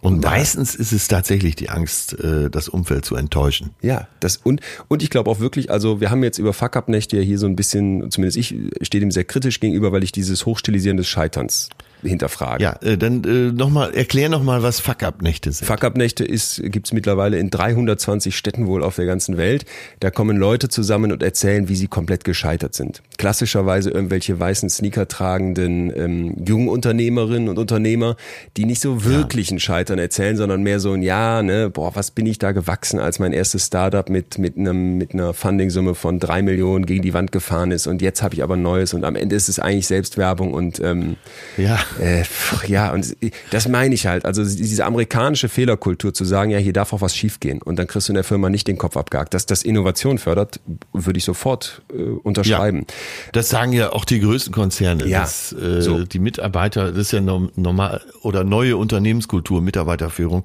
Und 0.00 0.22
meistens 0.22 0.74
ist 0.74 0.92
es 0.92 1.08
tatsächlich 1.08 1.56
die 1.56 1.70
Angst, 1.70 2.18
äh, 2.20 2.50
das 2.50 2.68
Umfeld 2.68 3.04
zu 3.04 3.16
enttäuschen. 3.16 3.70
Ja, 3.82 4.06
das 4.20 4.36
und 4.36 4.60
und 4.86 5.02
ich 5.02 5.10
glaube 5.10 5.30
auch 5.30 5.40
wirklich, 5.40 5.70
also 5.70 6.00
wir 6.00 6.10
haben 6.10 6.22
jetzt 6.22 6.38
über 6.38 6.52
Fuck-Up-Nächte 6.52 7.16
ja 7.16 7.22
hier 7.22 7.38
so 7.38 7.46
ein 7.46 7.56
bisschen, 7.56 8.10
zumindest 8.10 8.36
ich 8.36 8.54
stehe 8.82 9.00
dem 9.00 9.10
sehr 9.10 9.24
kritisch 9.24 9.60
gegenüber, 9.60 9.90
weil 9.90 10.04
ich 10.04 10.12
dieses 10.12 10.46
Hochstilisieren 10.46 10.96
des 10.96 11.08
Scheiterns 11.08 11.68
hinterfrage. 12.02 12.62
Ja, 12.62 12.76
äh, 12.80 12.96
dann 12.96 13.24
äh, 13.24 13.52
nochmal, 13.52 13.92
erklär 13.92 14.28
nochmal, 14.28 14.62
was 14.62 14.78
Fuck-Up-Nächte 14.80 15.50
sind. 15.50 15.66
Fuck-Up-Nächte 15.66 16.24
ist 16.24 16.62
gibt's 16.64 16.92
mittlerweile 16.92 17.38
in 17.38 17.50
320 17.50 18.36
Städten 18.36 18.66
wohl 18.66 18.84
auf 18.84 18.96
der 18.96 19.06
ganzen 19.06 19.36
Welt. 19.36 19.64
Da 20.00 20.10
kommen 20.10 20.36
Leute 20.36 20.68
zusammen 20.68 21.10
und 21.10 21.22
erzählen, 21.22 21.68
wie 21.68 21.76
sie 21.76 21.88
komplett 21.88 22.24
gescheitert 22.24 22.74
sind. 22.74 23.02
Klassischerweise 23.18 23.90
irgendwelche 23.90 24.38
weißen 24.38 24.70
Sneaker 24.70 25.08
tragenden 25.08 25.92
ähm, 25.94 26.34
jungen 26.46 26.68
Unternehmerinnen 26.68 27.48
und 27.48 27.58
Unternehmer, 27.58 28.16
die 28.56 28.64
nicht 28.64 28.80
so 28.80 29.04
wirklich 29.04 29.50
ein 29.50 29.58
Scheitern 29.60 29.98
erzählen, 29.98 30.36
sondern 30.36 30.62
mehr 30.62 30.78
so 30.80 30.92
ein 30.92 31.02
Ja, 31.02 31.42
ne, 31.42 31.68
boah, 31.68 31.94
was 31.96 32.12
bin 32.12 32.26
ich 32.26 32.38
da 32.38 32.52
gewachsen, 32.52 33.00
als 33.00 33.18
mein 33.18 33.32
erstes 33.32 33.66
Startup 33.66 34.08
mit 34.08 34.38
mit 34.38 34.56
einem 34.56 34.96
mit 34.98 35.14
einer 35.14 35.34
Funding-Summe 35.34 35.96
von 35.96 36.20
drei 36.20 36.42
Millionen 36.42 36.86
gegen 36.86 37.02
die 37.02 37.12
Wand 37.12 37.32
gefahren 37.32 37.72
ist 37.72 37.88
und 37.88 38.02
jetzt 38.02 38.22
habe 38.22 38.34
ich 38.34 38.42
aber 38.42 38.54
ein 38.54 38.62
neues 38.62 38.94
und 38.94 39.04
am 39.04 39.16
Ende 39.16 39.34
ist 39.34 39.48
es 39.48 39.58
eigentlich 39.58 39.88
Selbstwerbung 39.88 40.54
und 40.54 40.78
ähm, 40.80 41.16
Ja. 41.56 41.80
äh, 42.00 42.22
ja, 42.68 42.92
und 42.92 43.16
das 43.50 43.68
meine 43.68 43.94
ich 43.94 44.06
halt. 44.06 44.24
Also 44.24 44.44
diese 44.44 44.84
amerikanische 44.84 45.48
Fehlerkultur 45.48 46.14
zu 46.14 46.24
sagen, 46.24 46.52
ja, 46.52 46.58
hier 46.58 46.72
darf 46.72 46.92
auch 46.92 47.00
was 47.00 47.16
schiefgehen 47.16 47.60
und 47.62 47.80
dann 47.80 47.88
kriegst 47.88 48.08
du 48.08 48.12
in 48.12 48.14
der 48.14 48.24
Firma 48.24 48.48
nicht 48.48 48.68
den 48.68 48.78
Kopf 48.78 48.96
abgehakt. 48.96 49.34
Dass 49.34 49.44
das 49.44 49.64
Innovation 49.64 50.18
fördert, 50.18 50.60
würde 50.92 51.18
ich 51.18 51.24
sofort 51.24 51.82
äh, 51.92 52.00
unterschreiben. 52.00 52.86
Das 53.32 53.48
sagen 53.48 53.72
ja 53.72 53.92
auch 53.92 54.04
die 54.04 54.20
größten 54.20 54.52
Konzerne, 54.52 55.06
Ja, 55.06 55.20
dass 55.20 55.52
äh, 55.52 55.82
so. 55.82 56.04
die 56.04 56.18
Mitarbeiter, 56.18 56.88
das 56.90 56.98
ist 56.98 57.12
ja 57.12 57.20
norm- 57.20 57.50
normal 57.56 58.00
oder 58.22 58.44
neue 58.44 58.76
Unternehmenskultur, 58.76 59.60
Mitarbeiterführung, 59.62 60.44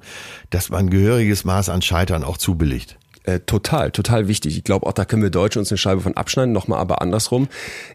dass 0.50 0.70
man 0.70 0.86
ein 0.86 0.90
gehöriges 0.90 1.44
Maß 1.44 1.68
an 1.68 1.82
Scheitern 1.82 2.24
auch 2.24 2.36
zubilligt. 2.38 2.96
Äh, 3.26 3.40
total, 3.40 3.90
total 3.90 4.28
wichtig. 4.28 4.58
Ich 4.58 4.64
glaube 4.64 4.86
auch, 4.86 4.92
da 4.92 5.06
können 5.06 5.22
wir 5.22 5.30
Deutsche 5.30 5.58
uns 5.58 5.70
eine 5.70 5.78
Scheibe 5.78 6.02
von 6.02 6.14
abschneiden, 6.14 6.52
nochmal 6.52 6.78
aber 6.78 7.00
andersrum. 7.00 7.48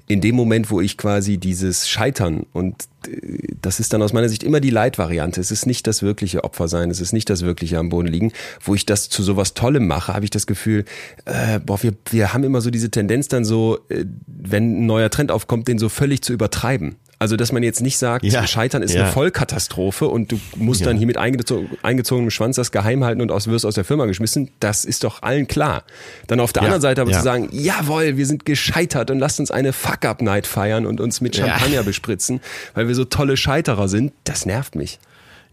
In 0.08 0.22
dem 0.22 0.36
Moment, 0.36 0.72
wo 0.72 0.82
ich 0.82 0.98
quasi 0.98 1.38
dieses 1.38 1.88
Scheitern 1.88 2.48
und 2.52 2.88
äh, 3.08 3.54
das 3.62 3.80
ist 3.80 3.94
dann 3.94 4.02
aus 4.02 4.12
meiner 4.12 4.28
Sicht 4.28 4.42
immer 4.42 4.60
die 4.60 4.72
Leitvariante. 4.72 5.40
Es 5.40 5.52
ist 5.52 5.68
nicht 5.68 5.86
das 5.86 6.02
wirkliche 6.02 6.44
Opfer 6.44 6.68
sein, 6.68 6.90
es 6.90 7.00
ist 7.00 7.14
nicht 7.14 7.30
das 7.30 7.44
wirkliche 7.44 7.78
am 7.78 7.90
Boden 7.90 8.08
liegen. 8.08 8.32
Wo 8.60 8.74
ich 8.74 8.88
das 8.88 9.10
zu 9.10 9.22
sowas 9.22 9.54
Tollem 9.54 9.86
mache, 9.86 10.16
habe 10.16 10.26
ich 10.26 10.32
das 10.32 10.48
Gefühl, 10.48 10.84
äh, 11.26 11.60
boah, 11.60 11.84
wir, 11.84 11.94
wir 12.10 12.34
haben 12.34 12.44
immer 12.44 12.62
so 12.62 12.72
diese 12.72 12.90
Tendenz 12.90 13.28
dann 13.28 13.46
so, 13.46 13.78
äh, 13.90 14.06
wenn 14.26 14.82
ein 14.82 14.86
neuer 14.88 15.12
Trend 15.12 15.32
aufkommt, 15.32 15.68
den 15.68 15.78
so 15.78 15.90
völlig 15.90 16.24
zu 16.24 16.34
übertreiben. 16.34 16.96
Also, 17.22 17.36
dass 17.36 17.52
man 17.52 17.64
jetzt 17.64 17.82
nicht 17.82 17.98
sagt, 17.98 18.24
Ja, 18.24 18.48
Scheitern 18.48 18.82
ist 18.82 18.94
ja. 18.94 19.04
eine 19.04 19.12
Vollkatastrophe 19.12 20.08
und 20.08 20.32
du 20.32 20.40
musst 20.56 20.86
dann 20.86 20.98
hier 20.98 21.06
mit 21.06 21.18
eingezo 21.18 21.66
eingezogenem 21.84 22.32
Schwanz 22.32 22.56
das 22.56 22.72
geheim 22.72 23.04
halten 23.04 23.20
und 23.22 23.30
aus, 23.30 23.48
wirst 23.48 23.66
aus 23.66 23.76
der 23.76 23.84
Firma 23.84 24.06
geschmissen, 24.06 24.52
das 24.62 24.86
ist 24.86 25.04
doch 25.04 25.22
allen 25.22 25.46
klar. 25.48 25.84
Dann 26.28 26.40
auf 26.40 26.54
der 26.54 26.62
Ja, 26.64 26.68
anderen 26.68 26.82
Seite 26.82 27.02
aber 27.02 27.12
ja. 27.12 27.18
zu 27.18 27.24
sagen, 27.26 27.50
jawohl, 27.52 28.16
wir 28.16 28.26
sind 28.26 28.46
gescheitert 28.46 29.12
und 29.12 29.20
lasst 29.20 29.40
uns 29.42 29.52
eine 29.52 29.74
Fuck-Up-Night 29.74 30.48
feiern 30.48 30.86
und 30.86 31.02
uns 31.02 31.20
mit 31.20 31.36
Ja. 31.36 31.48
Champagner 31.48 31.84
bespritzen, 31.84 32.40
weil 32.74 32.88
wir 32.88 32.96
so 32.96 33.04
tolle 33.04 33.36
Scheiterer 33.36 33.90
sind, 33.90 34.14
das 34.24 34.46
nervt 34.46 34.76
mich. 34.76 34.98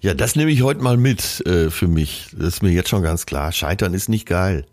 Ja, 0.01 0.15
das 0.15 0.37
nehme 0.37 0.53
ich 0.53 0.63
heute 0.63 0.83
mal 0.83 0.97
mit 0.97 1.45
äh, 1.47 1.71
für 1.71 1.89
mich. 1.89 2.29
Das 2.39 2.49
ist 2.49 2.63
mir 2.63 2.71
jetzt 2.71 2.91
schon 2.91 3.03
ganz 3.03 3.27
klar. 3.27 3.51
Scheitern 3.51 3.93
ist 3.93 4.09
nicht 4.09 4.27
geil. 4.27 4.67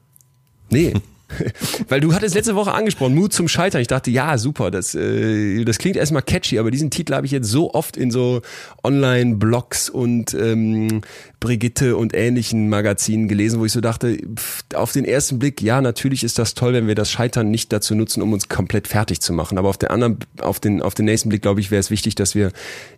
Nee. 0.69 0.93
Weil 1.89 1.99
du 1.99 2.13
hattest 2.13 2.35
letzte 2.35 2.55
Woche 2.55 2.73
angesprochen, 2.73 3.15
Mut 3.15 3.33
zum 3.33 3.47
Scheitern. 3.47 3.81
Ich 3.81 3.87
dachte, 3.87 4.11
ja, 4.11 4.37
super, 4.37 4.71
das, 4.71 4.95
äh, 4.95 5.63
das 5.63 5.77
klingt 5.77 5.95
erstmal 5.95 6.21
catchy, 6.21 6.59
aber 6.59 6.71
diesen 6.71 6.89
Titel 6.89 7.13
habe 7.13 7.25
ich 7.25 7.31
jetzt 7.31 7.47
so 7.47 7.73
oft 7.73 7.97
in 7.97 8.11
so 8.11 8.41
Online-Blogs 8.83 9.89
und 9.89 10.33
ähm, 10.33 11.01
Brigitte 11.39 11.97
und 11.97 12.13
ähnlichen 12.13 12.69
Magazinen 12.69 13.27
gelesen, 13.27 13.59
wo 13.59 13.65
ich 13.65 13.71
so 13.71 13.81
dachte, 13.81 14.17
pff, 14.17 14.63
auf 14.75 14.91
den 14.91 15.05
ersten 15.05 15.39
Blick, 15.39 15.61
ja, 15.61 15.81
natürlich 15.81 16.23
ist 16.23 16.39
das 16.39 16.53
toll, 16.53 16.73
wenn 16.73 16.87
wir 16.87 16.95
das 16.95 17.11
Scheitern 17.11 17.51
nicht 17.51 17.73
dazu 17.73 17.95
nutzen, 17.95 18.21
um 18.21 18.33
uns 18.33 18.49
komplett 18.49 18.87
fertig 18.87 19.21
zu 19.21 19.33
machen. 19.33 19.57
Aber 19.57 19.69
auf 19.69 19.77
der 19.77 19.91
anderen, 19.91 20.19
auf 20.39 20.59
den, 20.59 20.81
auf 20.81 20.93
den 20.93 21.05
nächsten 21.05 21.29
Blick, 21.29 21.41
glaube 21.41 21.59
ich, 21.59 21.71
wäre 21.71 21.79
es 21.79 21.89
wichtig, 21.89 22.15
dass 22.15 22.35
wir 22.35 22.51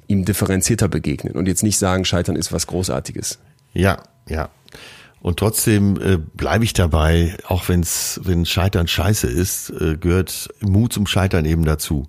ihm 0.07 0.25
differenzierter 0.25 0.87
begegnen 0.87 1.33
und 1.33 1.47
jetzt 1.47 1.63
nicht 1.63 1.77
sagen, 1.77 2.05
Scheitern 2.05 2.35
ist 2.35 2.51
was 2.51 2.67
Großartiges. 2.67 3.39
Ja, 3.73 4.03
ja. 4.27 4.49
Und 5.25 5.39
trotzdem 5.39 5.99
äh, 5.99 6.17
bleibe 6.17 6.65
ich 6.65 6.73
dabei, 6.73 7.35
auch 7.47 7.67
wenn's, 7.67 8.21
wenn 8.23 8.45
Scheitern 8.45 8.87
scheiße 8.87 9.25
ist, 9.25 9.71
äh, 9.71 9.97
gehört 9.97 10.49
Mut 10.61 10.93
zum 10.93 11.07
Scheitern 11.07 11.45
eben 11.45 11.65
dazu. 11.65 12.07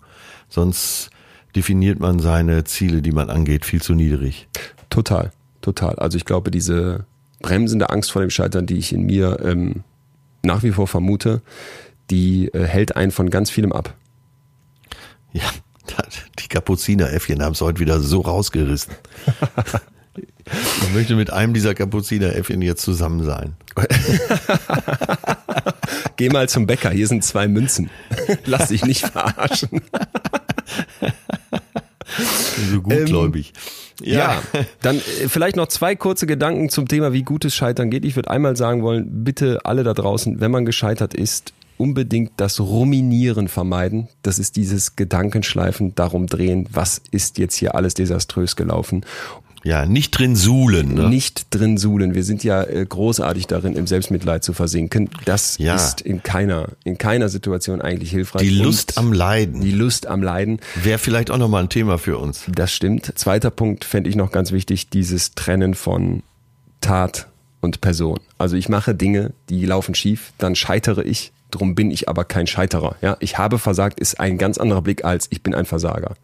Sonst 0.51 1.09
definiert 1.55 1.99
man 1.99 2.19
seine 2.19 2.64
Ziele, 2.64 3.01
die 3.01 3.12
man 3.12 3.31
angeht, 3.31 3.64
viel 3.64 3.81
zu 3.81 3.95
niedrig. 3.95 4.49
Total, 4.91 5.33
total. 5.62 5.95
Also 5.95 6.19
ich 6.19 6.27
glaube, 6.27 6.51
diese 6.51 7.07
bremsende 7.41 7.89
Angst 7.89 8.12
vor 8.12 8.21
dem 8.21 8.29
Scheitern, 8.29 8.67
die 8.67 8.77
ich 8.77 8.93
in 8.93 9.07
mir 9.07 9.41
ähm, 9.43 9.83
nach 10.43 10.62
wie 10.62 10.73
vor 10.73 10.87
vermute, 10.87 11.41
die 12.11 12.49
äh, 12.49 12.67
hält 12.67 12.97
einen 12.97 13.12
von 13.12 13.31
ganz 13.31 13.49
vielem 13.49 13.73
ab. 13.73 13.95
Ja, 15.33 15.49
die 16.39 16.49
Kapuzineräffchen 16.49 17.43
haben 17.43 17.53
es 17.53 17.62
heute 17.62 17.81
wieder 17.81 17.99
so 17.99 18.21
rausgerissen. 18.21 18.93
Ich 20.53 20.94
möchte 20.94 21.16
mit 21.16 21.32
einem 21.32 21.55
dieser 21.55 21.74
Kapuzineräffchen 21.74 22.62
jetzt 22.62 22.82
zusammen 22.82 23.24
sein. 23.24 23.55
Geh 26.16 26.28
mal 26.28 26.49
zum 26.49 26.66
Bäcker, 26.66 26.90
hier 26.90 27.09
sind 27.09 27.24
zwei 27.24 27.49
Münzen. 27.49 27.90
Lass 28.44 28.68
dich 28.68 28.84
nicht 28.84 29.07
verarschen. 29.07 29.82
So 32.70 32.80
gutgläubig. 32.80 33.53
Ja, 34.03 34.42
dann 34.82 34.97
äh, 34.97 35.28
vielleicht 35.28 35.57
noch 35.57 35.68
zwei 35.68 35.97
kurze 35.97 36.26
Gedanken 36.26 36.68
zum 36.68 36.86
Thema, 36.86 37.12
wie 37.12 37.22
gutes 37.22 37.55
Scheitern 37.55 37.90
geht. 37.90 38.05
Ich 38.05 38.14
würde 38.14 38.30
einmal 38.30 38.57
sagen 38.57 38.82
wollen, 38.82 39.24
bitte 39.24 39.64
alle 39.64 39.84
da 39.84 39.94
draußen, 39.94 40.40
wenn 40.40 40.51
man 40.51 40.64
gescheitert 40.64 41.14
ist, 41.14 41.53
unbedingt 41.78 42.32
das 42.36 42.61
Ruminieren 42.61 43.49
vermeiden. 43.49 44.09
Das 44.22 44.38
ist 44.38 44.57
dieses 44.57 44.97
Gedankenschleifen 44.97 45.94
darum 45.94 46.26
drehen, 46.26 46.68
was 46.70 47.01
ist 47.11 47.38
jetzt 47.38 47.57
hier 47.57 47.74
alles 47.74 47.94
desaströs 47.94 48.55
gelaufen 48.57 49.05
Ja, 49.67 49.85
nicht 49.85 50.12
drin 50.17 50.37
suhlen. 50.37 50.95
Ne? 50.95 51.09
nicht 51.09 51.49
drin 51.55 51.77
suhlen. 51.77 52.14
Wir 52.14 52.23
sind 52.23 52.45
ja 52.45 52.62
äh, 52.62 52.87
großartig 52.89 53.49
darin, 53.49 53.75
im 53.75 53.87
Selbstmitleid 53.89 54.45
zu 54.45 54.53
versinken. 54.53 55.11
Das 55.25 55.59
Ja. 55.59 55.75
ist 55.75 56.01
in 56.03 56.23
keiner, 56.23 56.69
in 56.85 56.99
keiner 56.99 57.29
Situation 57.29 57.81
eigentlich 57.83 58.11
hilfreich. 58.11 58.43
Die 58.43 58.51
Lust 58.51 58.97
am 58.97 59.12
Leiden. 59.12 59.61
die 59.61 59.73
Lust 59.73 60.07
am 60.07 60.23
Leiden. 60.23 60.61
Wäre 60.82 60.99
vielleicht 60.99 61.32
auch 61.32 61.39
nochmal 61.39 61.65
ein 61.65 61.69
Thema 61.69 61.99
für 61.99 62.16
uns. 62.19 62.45
Das 62.49 62.73
stimmt. 62.73 63.12
Zweiter 63.19 63.51
Punkt 63.51 63.85
fände 63.85 64.09
ich 64.09 64.15
noch 64.15 64.31
ganz 64.31 64.53
wichtig, 64.53 64.89
dieses 64.90 65.35
Trennen 65.35 65.74
von 65.74 66.23
Tat 66.81 67.27
und 67.61 67.81
Person. 67.81 68.20
Also 68.39 68.55
ich 68.57 68.69
mache 68.69 68.95
Dinge, 68.95 69.32
die 69.49 69.65
laufen 69.66 69.95
schief, 69.97 70.32
dann 70.39 70.55
scheitere 70.55 71.03
ich, 71.03 71.32
drum 71.51 71.74
bin 71.74 71.90
ich 71.90 72.09
aber 72.09 72.24
kein 72.24 72.47
Scheiterer. 72.47 72.95
Ja, 73.03 73.16
ich 73.19 73.39
habe 73.39 73.59
versagt, 73.59 73.99
ist 73.99 74.20
ein 74.20 74.39
ganz 74.39 74.59
anderer 74.59 74.82
Blick 74.82 75.05
als 75.05 75.27
ich 75.31 75.43
bin 75.43 75.55
ein 75.55 75.66
Versager. 75.66 76.15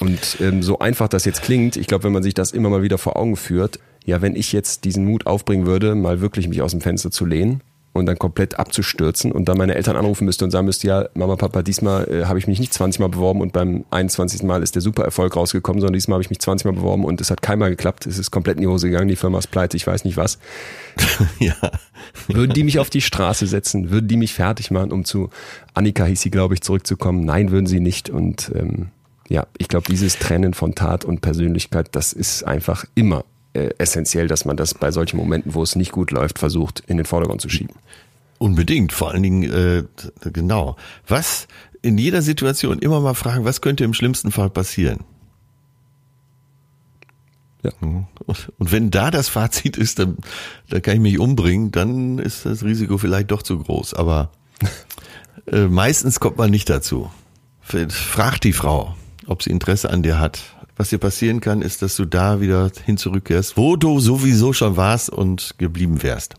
Und 0.00 0.38
ähm, 0.40 0.62
so 0.62 0.78
einfach 0.78 1.08
das 1.08 1.24
jetzt 1.24 1.42
klingt, 1.42 1.76
ich 1.76 1.86
glaube, 1.86 2.04
wenn 2.04 2.12
man 2.12 2.22
sich 2.22 2.34
das 2.34 2.52
immer 2.52 2.70
mal 2.70 2.82
wieder 2.82 2.98
vor 2.98 3.16
Augen 3.16 3.36
führt, 3.36 3.78
ja, 4.04 4.20
wenn 4.20 4.36
ich 4.36 4.52
jetzt 4.52 4.84
diesen 4.84 5.04
Mut 5.04 5.26
aufbringen 5.26 5.66
würde, 5.66 5.94
mal 5.94 6.20
wirklich 6.20 6.48
mich 6.48 6.62
aus 6.62 6.72
dem 6.72 6.80
Fenster 6.80 7.10
zu 7.10 7.24
lehnen 7.24 7.62
und 7.94 8.06
dann 8.06 8.18
komplett 8.18 8.58
abzustürzen 8.58 9.30
und 9.30 9.48
dann 9.48 9.56
meine 9.56 9.76
Eltern 9.76 9.96
anrufen 9.96 10.24
müsste 10.24 10.44
und 10.44 10.50
sagen 10.50 10.66
müsste, 10.66 10.88
ja, 10.88 11.08
Mama, 11.14 11.36
Papa, 11.36 11.62
diesmal 11.62 12.08
äh, 12.10 12.24
habe 12.24 12.40
ich 12.40 12.48
mich 12.48 12.58
nicht 12.58 12.74
20 12.74 13.00
Mal 13.00 13.08
beworben 13.08 13.40
und 13.40 13.52
beim 13.52 13.84
21. 13.90 14.42
Mal 14.42 14.64
ist 14.64 14.74
der 14.74 14.82
super 14.82 15.04
Erfolg 15.04 15.36
rausgekommen, 15.36 15.80
sondern 15.80 15.94
diesmal 15.94 16.16
habe 16.16 16.22
ich 16.22 16.28
mich 16.28 16.40
20 16.40 16.64
Mal 16.64 16.72
beworben 16.72 17.04
und 17.04 17.20
es 17.20 17.30
hat 17.30 17.40
keinmal 17.40 17.70
geklappt, 17.70 18.06
es 18.06 18.18
ist 18.18 18.32
komplett 18.32 18.56
in 18.56 18.62
die 18.62 18.66
Hose 18.66 18.88
gegangen, 18.88 19.08
die 19.08 19.16
Firma 19.16 19.38
ist 19.38 19.52
pleite, 19.52 19.76
ich 19.76 19.86
weiß 19.86 20.04
nicht 20.04 20.16
was. 20.16 20.40
ja. 21.38 21.54
Würden 22.26 22.52
die 22.52 22.64
mich 22.64 22.80
auf 22.80 22.90
die 22.90 23.00
Straße 23.00 23.46
setzen? 23.46 23.90
Würden 23.90 24.08
die 24.08 24.16
mich 24.16 24.34
fertig 24.34 24.72
machen, 24.72 24.90
um 24.90 25.04
zu 25.04 25.30
Annika 25.72 26.04
hieß 26.04 26.20
sie, 26.20 26.30
glaube 26.30 26.54
ich, 26.54 26.62
zurückzukommen? 26.62 27.24
Nein, 27.24 27.52
würden 27.52 27.66
sie 27.66 27.80
nicht. 27.80 28.10
Und 28.10 28.50
ähm, 28.56 28.88
ja, 29.28 29.46
ich 29.58 29.68
glaube, 29.68 29.86
dieses 29.90 30.18
Trennen 30.18 30.54
von 30.54 30.74
Tat 30.74 31.04
und 31.04 31.20
Persönlichkeit, 31.20 31.88
das 31.92 32.12
ist 32.12 32.44
einfach 32.44 32.84
immer 32.94 33.24
äh, 33.54 33.70
essentiell, 33.78 34.28
dass 34.28 34.44
man 34.44 34.56
das 34.56 34.74
bei 34.74 34.90
solchen 34.90 35.16
Momenten, 35.16 35.54
wo 35.54 35.62
es 35.62 35.76
nicht 35.76 35.92
gut 35.92 36.10
läuft, 36.10 36.38
versucht, 36.38 36.82
in 36.86 36.96
den 36.96 37.06
Vordergrund 37.06 37.40
zu 37.40 37.48
schieben. 37.48 37.76
Unbedingt, 38.38 38.92
vor 38.92 39.12
allen 39.12 39.22
Dingen, 39.22 39.42
äh, 39.44 39.84
genau. 40.32 40.76
Was 41.06 41.46
in 41.82 41.98
jeder 41.98 42.20
Situation 42.20 42.78
immer 42.78 43.00
mal 43.00 43.14
fragen, 43.14 43.44
was 43.44 43.60
könnte 43.60 43.84
im 43.84 43.94
schlimmsten 43.94 44.32
Fall 44.32 44.50
passieren? 44.50 45.00
Ja. 47.62 47.70
Mhm. 47.80 48.06
Und 48.26 48.72
wenn 48.72 48.90
da 48.90 49.10
das 49.10 49.28
Fazit 49.28 49.76
ist, 49.76 49.98
dann, 49.98 50.18
dann 50.68 50.82
kann 50.82 50.94
ich 50.94 51.00
mich 51.00 51.18
umbringen, 51.18 51.70
dann 51.70 52.18
ist 52.18 52.44
das 52.44 52.62
Risiko 52.62 52.98
vielleicht 52.98 53.30
doch 53.30 53.42
zu 53.42 53.58
groß. 53.58 53.94
Aber 53.94 54.30
äh, 55.46 55.66
meistens 55.66 56.20
kommt 56.20 56.36
man 56.36 56.50
nicht 56.50 56.68
dazu. 56.68 57.10
Frag 57.62 58.40
die 58.40 58.52
Frau, 58.52 58.94
ob 59.26 59.42
sie 59.42 59.50
Interesse 59.50 59.90
an 59.90 60.02
dir 60.02 60.18
hat. 60.18 60.40
Was 60.76 60.90
dir 60.90 60.98
passieren 60.98 61.40
kann, 61.40 61.62
ist, 61.62 61.82
dass 61.82 61.96
du 61.96 62.04
da 62.04 62.40
wieder 62.40 62.70
hin 62.84 62.96
zurückkehrst, 62.96 63.56
wo 63.56 63.76
du 63.76 64.00
sowieso 64.00 64.52
schon 64.52 64.76
warst 64.76 65.10
und 65.10 65.54
geblieben 65.58 66.02
wärst 66.02 66.34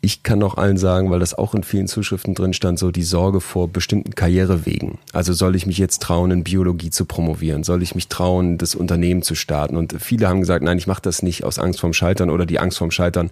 ich 0.00 0.22
kann 0.22 0.38
noch 0.38 0.56
allen 0.56 0.78
sagen, 0.78 1.10
weil 1.10 1.18
das 1.18 1.34
auch 1.34 1.54
in 1.54 1.64
vielen 1.64 1.88
Zuschriften 1.88 2.34
drin 2.34 2.52
stand, 2.52 2.78
so 2.78 2.92
die 2.92 3.02
Sorge 3.02 3.40
vor 3.40 3.68
bestimmten 3.68 4.14
Karrierewegen. 4.14 4.98
Also 5.12 5.32
soll 5.32 5.56
ich 5.56 5.66
mich 5.66 5.78
jetzt 5.78 6.02
trauen, 6.02 6.30
in 6.30 6.44
Biologie 6.44 6.90
zu 6.90 7.04
promovieren? 7.04 7.64
Soll 7.64 7.82
ich 7.82 7.96
mich 7.96 8.06
trauen, 8.06 8.58
das 8.58 8.76
Unternehmen 8.76 9.22
zu 9.22 9.34
starten? 9.34 9.76
Und 9.76 9.96
viele 9.98 10.28
haben 10.28 10.40
gesagt, 10.40 10.62
nein, 10.62 10.78
ich 10.78 10.86
mache 10.86 11.02
das 11.02 11.22
nicht 11.22 11.42
aus 11.42 11.58
Angst 11.58 11.80
vorm 11.80 11.92
Scheitern 11.92 12.30
oder 12.30 12.46
die 12.46 12.60
Angst 12.60 12.78
vorm 12.78 12.92
Scheitern 12.92 13.30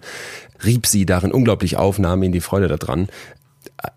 rieb 0.65 0.87
sie 0.87 1.05
darin 1.05 1.31
unglaublich 1.31 1.77
auf, 1.77 1.99
nahm 1.99 2.21
ihnen 2.23 2.33
die 2.33 2.41
Freude 2.41 2.67
daran. 2.67 3.07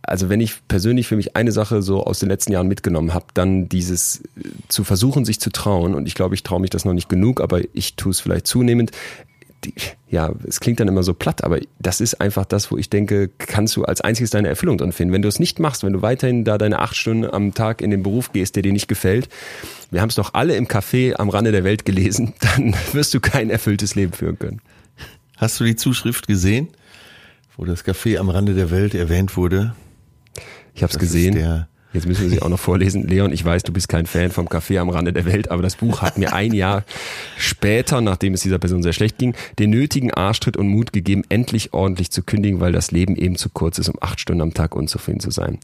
Also 0.02 0.28
wenn 0.28 0.40
ich 0.40 0.66
persönlich 0.69 1.07
für 1.07 1.16
mich 1.16 1.36
eine 1.36 1.52
Sache 1.52 1.81
so 1.81 2.05
aus 2.05 2.19
den 2.19 2.28
letzten 2.28 2.52
Jahren 2.52 2.69
mitgenommen 2.69 3.15
habe, 3.15 3.27
dann 3.35 3.69
dieses 3.69 4.20
äh, 4.36 4.51
zu 4.69 4.85
versuchen, 4.85 5.24
sich 5.24 5.40
zu 5.40 5.51
trauen. 5.51 5.94
Und 5.94 6.07
ich 6.07 6.15
glaube, 6.15 6.35
ich 6.35 6.43
traue 6.43 6.61
mich 6.61 6.70
das 6.70 6.85
noch 6.85 6.93
nicht 6.93 7.09
genug, 7.09 7.40
aber 7.40 7.61
ich 7.73 7.97
tue 7.97 8.11
es 8.11 8.20
vielleicht 8.20 8.47
zunehmend 8.47 8.93
die, 9.65 9.74
ja, 10.09 10.32
es 10.47 10.61
klingt 10.61 10.81
dann 10.81 10.89
immer 10.89 11.02
so 11.02 11.15
platt, 11.15 11.44
aber 11.44 11.61
das 11.78 12.01
ist 12.01 12.20
einfach 12.20 12.44
das, 12.44 12.70
wo 12.70 12.77
ich 12.77 12.90
denke, 12.90 13.31
kannst 13.39 13.77
du 13.77 13.85
als 13.85 14.01
einziges 14.01 14.31
deine 14.31 14.48
Erfüllung 14.48 14.78
drin 14.78 14.93
finden. 14.93 15.12
Wenn 15.12 15.23
du 15.23 15.28
es 15.28 15.39
nicht 15.39 15.59
machst, 15.59 15.85
wenn 15.85 15.93
du 15.93 16.02
weiterhin 16.02 16.44
da 16.44 16.59
deine 16.59 16.78
acht 16.78 16.97
Stunden 16.97 17.31
am 17.31 17.55
Tag 17.55 17.82
in 17.82 17.90
den 17.90 18.02
Beruf 18.02 18.32
gehst, 18.32 18.57
der 18.57 18.62
dir 18.62 18.73
nicht 18.73 18.89
gefällt, 18.89 19.28
wir 19.90 20.01
haben 20.01 20.09
es 20.09 20.15
doch 20.15 20.35
alle 20.35 20.57
im 20.57 20.66
Café 20.66 21.15
am 21.16 21.28
Rande 21.28 21.52
der 21.52 21.65
Welt 21.65 21.85
gelesen, 21.85 22.32
dann 22.40 22.74
wirst 22.93 23.15
du 23.15 23.20
kein 23.20 23.51
erfülltes 23.51 23.94
Leben 23.94 24.12
führen 24.12 24.39
können. 24.39 24.61
Hast 25.36 25.59
du 25.61 25.65
die 25.65 25.77
Zuschrift 25.77 26.27
gesehen, 26.27 26.69
wo 27.61 27.66
das 27.66 27.85
Café 27.85 28.16
am 28.16 28.31
Rande 28.31 28.55
der 28.55 28.70
Welt 28.70 28.95
erwähnt 28.95 29.37
wurde? 29.37 29.74
Ich 30.73 30.82
habe 30.82 30.91
es 30.91 30.99
gesehen. 30.99 31.66
Jetzt 31.93 32.07
müssen 32.07 32.23
wir 32.23 32.31
sie 32.31 32.41
auch 32.41 32.49
noch 32.49 32.59
vorlesen. 32.59 33.07
Leon, 33.07 33.32
ich 33.32 33.45
weiß, 33.45 33.65
du 33.65 33.73
bist 33.73 33.89
kein 33.89 34.07
Fan 34.07 34.31
vom 34.31 34.49
Café 34.49 34.78
am 34.78 34.89
Rande 34.89 35.12
der 35.12 35.27
Welt, 35.27 35.51
aber 35.51 35.61
das 35.61 35.77
Buch 35.77 36.01
hat 36.01 36.16
mir 36.16 36.32
ein 36.32 36.55
Jahr 36.55 36.85
später, 37.37 38.01
nachdem 38.01 38.32
es 38.32 38.41
dieser 38.41 38.59
Person 38.59 38.82
sehr 38.82 38.95
schlecht 38.95 39.19
ging, 39.19 39.35
den 39.59 39.70
nötigen 39.70 40.11
Arschtritt 40.15 40.57
und 40.57 40.69
Mut 40.69 40.95
gegeben, 40.95 41.23
endlich 41.28 41.74
ordentlich 41.74 42.11
zu 42.11 42.23
kündigen, 42.23 42.61
weil 42.61 42.73
das 42.73 42.93
Leben 42.93 43.15
eben 43.16 43.37
zu 43.37 43.51
kurz 43.51 43.77
ist, 43.78 43.91
um 43.91 43.97
acht 44.01 44.20
Stunden 44.20 44.41
am 44.41 44.55
Tag 44.55 44.74
unzufrieden 44.74 45.20
zu 45.20 45.31
sein. 45.31 45.59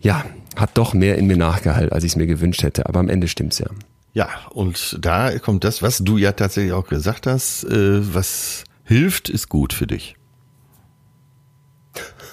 Ja, 0.00 0.24
hat 0.56 0.78
doch 0.78 0.94
mehr 0.94 1.18
in 1.18 1.26
mir 1.26 1.36
nachgehalten, 1.36 1.92
als 1.92 2.04
ich 2.04 2.12
es 2.12 2.16
mir 2.16 2.28
gewünscht 2.28 2.62
hätte, 2.62 2.86
aber 2.86 3.00
am 3.00 3.10
Ende 3.10 3.28
stimmt's 3.28 3.58
ja. 3.58 3.66
Ja, 4.14 4.28
und 4.50 4.98
da 5.02 5.38
kommt 5.38 5.64
das, 5.64 5.82
was 5.82 5.98
du 5.98 6.16
ja 6.16 6.32
tatsächlich 6.32 6.72
auch 6.72 6.86
gesagt 6.86 7.26
hast, 7.26 7.64
äh, 7.64 8.14
was 8.14 8.64
hilft, 8.84 9.28
ist 9.28 9.48
gut 9.48 9.74
für 9.74 9.86
dich. 9.86 10.14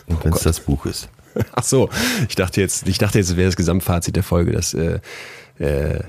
Und 0.10 0.18
oh 0.18 0.24
wenn 0.26 0.34
es 0.34 0.42
das 0.42 0.60
Buch 0.60 0.86
ist. 0.86 1.10
Ach 1.54 1.64
so, 1.64 1.90
ich 2.28 2.36
dachte 2.36 2.60
jetzt, 2.62 2.88
ich 2.88 2.98
dachte 2.98 3.20
jetzt, 3.20 3.38
wäre 3.38 3.48
das 3.48 3.56
Gesamtfazit 3.56 4.16
der 4.16 4.24
Folge, 4.24 4.52
das 4.52 4.74
äh, 4.74 5.00
äh, 5.60 6.00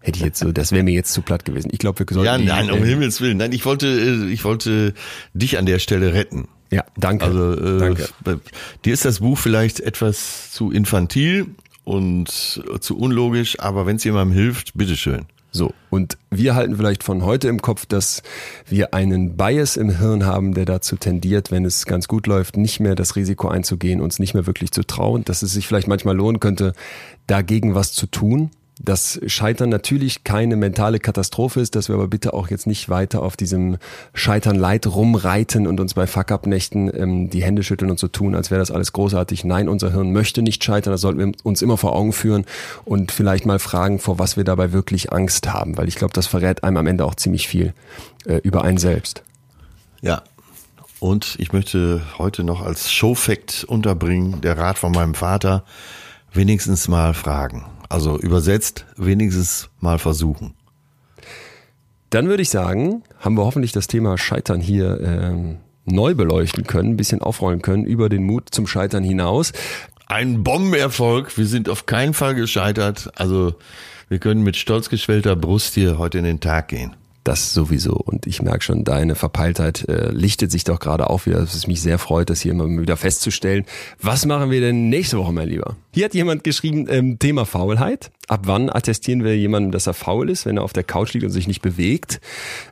hätte 0.00 0.18
ich 0.18 0.24
jetzt 0.24 0.38
so, 0.40 0.52
das 0.52 0.72
wäre 0.72 0.82
mir 0.82 0.92
jetzt 0.92 1.12
zu 1.12 1.22
platt 1.22 1.44
gewesen. 1.44 1.70
Ich 1.72 1.78
glaube, 1.78 2.00
wir 2.00 2.06
sollten. 2.10 2.24
Ja, 2.26 2.38
nein, 2.38 2.70
um 2.70 2.82
Himmels 2.82 3.20
Willen. 3.20 3.38
Nein, 3.38 3.52
ich 3.52 3.64
wollte, 3.64 3.86
äh, 3.86 4.32
ich 4.32 4.44
wollte 4.44 4.94
dich 5.32 5.58
an 5.58 5.66
der 5.66 5.78
Stelle 5.78 6.12
retten. 6.12 6.48
Ja, 6.70 6.84
danke. 6.96 7.24
Also, 7.24 7.52
äh, 7.52 7.78
danke. 7.78 8.08
dir 8.84 8.92
ist 8.92 9.04
das 9.04 9.20
Buch 9.20 9.38
vielleicht 9.38 9.80
etwas 9.80 10.50
zu 10.50 10.70
infantil 10.70 11.46
und 11.84 12.28
zu 12.80 12.98
unlogisch, 12.98 13.60
aber 13.60 13.86
wenn 13.86 13.96
es 13.96 14.04
jemandem 14.04 14.36
hilft, 14.36 14.74
bitteschön. 14.74 15.26
So, 15.56 15.72
und 15.88 16.18
wir 16.30 16.56
halten 16.56 16.76
vielleicht 16.76 17.04
von 17.04 17.22
heute 17.24 17.46
im 17.46 17.62
Kopf, 17.62 17.86
dass 17.86 18.24
wir 18.66 18.92
einen 18.92 19.36
Bias 19.36 19.76
im 19.76 19.88
Hirn 19.88 20.26
haben, 20.26 20.52
der 20.52 20.64
dazu 20.64 20.96
tendiert, 20.96 21.52
wenn 21.52 21.64
es 21.64 21.86
ganz 21.86 22.08
gut 22.08 22.26
läuft, 22.26 22.56
nicht 22.56 22.80
mehr 22.80 22.96
das 22.96 23.14
Risiko 23.14 23.46
einzugehen, 23.46 24.00
uns 24.00 24.18
nicht 24.18 24.34
mehr 24.34 24.48
wirklich 24.48 24.72
zu 24.72 24.82
trauen, 24.82 25.22
dass 25.24 25.42
es 25.42 25.52
sich 25.52 25.68
vielleicht 25.68 25.86
manchmal 25.86 26.16
lohnen 26.16 26.40
könnte, 26.40 26.72
dagegen 27.28 27.76
was 27.76 27.92
zu 27.92 28.08
tun 28.08 28.50
dass 28.80 29.20
Scheitern 29.26 29.68
natürlich 29.68 30.24
keine 30.24 30.56
mentale 30.56 30.98
Katastrophe 30.98 31.60
ist, 31.60 31.76
dass 31.76 31.88
wir 31.88 31.94
aber 31.94 32.08
bitte 32.08 32.34
auch 32.34 32.48
jetzt 32.48 32.66
nicht 32.66 32.88
weiter 32.88 33.22
auf 33.22 33.36
diesem 33.36 33.76
Scheitern 34.14 34.56
Leid 34.56 34.86
rumreiten 34.86 35.66
und 35.66 35.78
uns 35.78 35.94
bei 35.94 36.06
Fuck-Up-Nächten 36.06 36.90
ähm, 36.94 37.30
die 37.30 37.42
Hände 37.42 37.62
schütteln 37.62 37.90
und 37.90 38.00
so 38.00 38.08
tun, 38.08 38.34
als 38.34 38.50
wäre 38.50 38.58
das 38.58 38.72
alles 38.72 38.92
großartig. 38.92 39.44
Nein, 39.44 39.68
unser 39.68 39.92
Hirn 39.92 40.12
möchte 40.12 40.42
nicht 40.42 40.64
scheitern, 40.64 40.92
das 40.92 41.00
sollten 41.00 41.20
wir 41.20 41.32
uns 41.44 41.62
immer 41.62 41.76
vor 41.76 41.94
Augen 41.94 42.12
führen 42.12 42.44
und 42.84 43.12
vielleicht 43.12 43.46
mal 43.46 43.60
fragen, 43.60 44.00
vor 44.00 44.18
was 44.18 44.36
wir 44.36 44.44
dabei 44.44 44.72
wirklich 44.72 45.12
Angst 45.12 45.52
haben, 45.52 45.76
weil 45.76 45.88
ich 45.88 45.94
glaube, 45.94 46.12
das 46.12 46.26
verrät 46.26 46.64
einem 46.64 46.78
am 46.78 46.86
Ende 46.86 47.04
auch 47.04 47.14
ziemlich 47.14 47.46
viel 47.46 47.74
äh, 48.26 48.38
über 48.38 48.64
einen 48.64 48.78
selbst. 48.78 49.22
Ja, 50.02 50.22
und 50.98 51.36
ich 51.38 51.52
möchte 51.52 52.02
heute 52.18 52.44
noch 52.44 52.62
als 52.62 52.90
Showfact 52.90 53.64
unterbringen, 53.64 54.40
der 54.40 54.58
Rat 54.58 54.78
von 54.78 54.90
meinem 54.92 55.14
Vater, 55.14 55.64
wenigstens 56.32 56.88
mal 56.88 57.14
fragen. 57.14 57.64
Also 57.94 58.18
übersetzt, 58.18 58.86
wenigstens 58.96 59.70
mal 59.78 60.00
versuchen. 60.00 60.54
Dann 62.10 62.26
würde 62.26 62.42
ich 62.42 62.50
sagen, 62.50 63.04
haben 63.20 63.36
wir 63.36 63.44
hoffentlich 63.44 63.70
das 63.70 63.86
Thema 63.86 64.18
Scheitern 64.18 64.60
hier 64.60 65.00
ähm, 65.00 65.58
neu 65.84 66.16
beleuchten 66.16 66.64
können, 66.64 66.94
ein 66.94 66.96
bisschen 66.96 67.22
aufrollen 67.22 67.62
können 67.62 67.84
über 67.84 68.08
den 68.08 68.24
Mut 68.24 68.48
zum 68.50 68.66
Scheitern 68.66 69.04
hinaus. 69.04 69.52
Ein 70.08 70.42
Bombenerfolg. 70.42 71.38
Wir 71.38 71.46
sind 71.46 71.68
auf 71.68 71.86
keinen 71.86 72.14
Fall 72.14 72.34
gescheitert. 72.34 73.12
Also 73.14 73.54
wir 74.08 74.18
können 74.18 74.42
mit 74.42 74.56
stolz 74.56 74.88
geschwellter 74.88 75.36
Brust 75.36 75.74
hier 75.74 75.96
heute 75.96 76.18
in 76.18 76.24
den 76.24 76.40
Tag 76.40 76.66
gehen. 76.66 76.96
Das 77.24 77.54
sowieso. 77.54 77.94
Und 77.94 78.26
ich 78.26 78.42
merke 78.42 78.62
schon, 78.62 78.84
deine 78.84 79.14
Verpeiltheit 79.14 79.88
äh, 79.88 80.10
lichtet 80.10 80.52
sich 80.52 80.64
doch 80.64 80.78
gerade 80.78 81.08
auf 81.08 81.24
wieder, 81.24 81.38
es 81.38 81.66
mich 81.66 81.80
sehr 81.80 81.98
freut, 81.98 82.28
das 82.28 82.42
hier 82.42 82.52
immer 82.52 82.68
wieder 82.68 82.98
festzustellen. 82.98 83.64
Was 84.00 84.26
machen 84.26 84.50
wir 84.50 84.60
denn 84.60 84.90
nächste 84.90 85.16
Woche, 85.16 85.32
mein 85.32 85.48
Lieber? 85.48 85.76
Hier 85.94 86.04
hat 86.04 86.14
jemand 86.14 86.44
geschrieben, 86.44 86.86
ähm, 86.90 87.18
Thema 87.18 87.46
Faulheit. 87.46 88.10
Ab 88.28 88.42
wann 88.44 88.68
attestieren 88.68 89.24
wir 89.24 89.36
jemandem, 89.38 89.72
dass 89.72 89.86
er 89.86 89.94
faul 89.94 90.28
ist, 90.28 90.44
wenn 90.44 90.58
er 90.58 90.64
auf 90.64 90.74
der 90.74 90.84
Couch 90.84 91.14
liegt 91.14 91.24
und 91.24 91.30
sich 91.30 91.48
nicht 91.48 91.62
bewegt? 91.62 92.20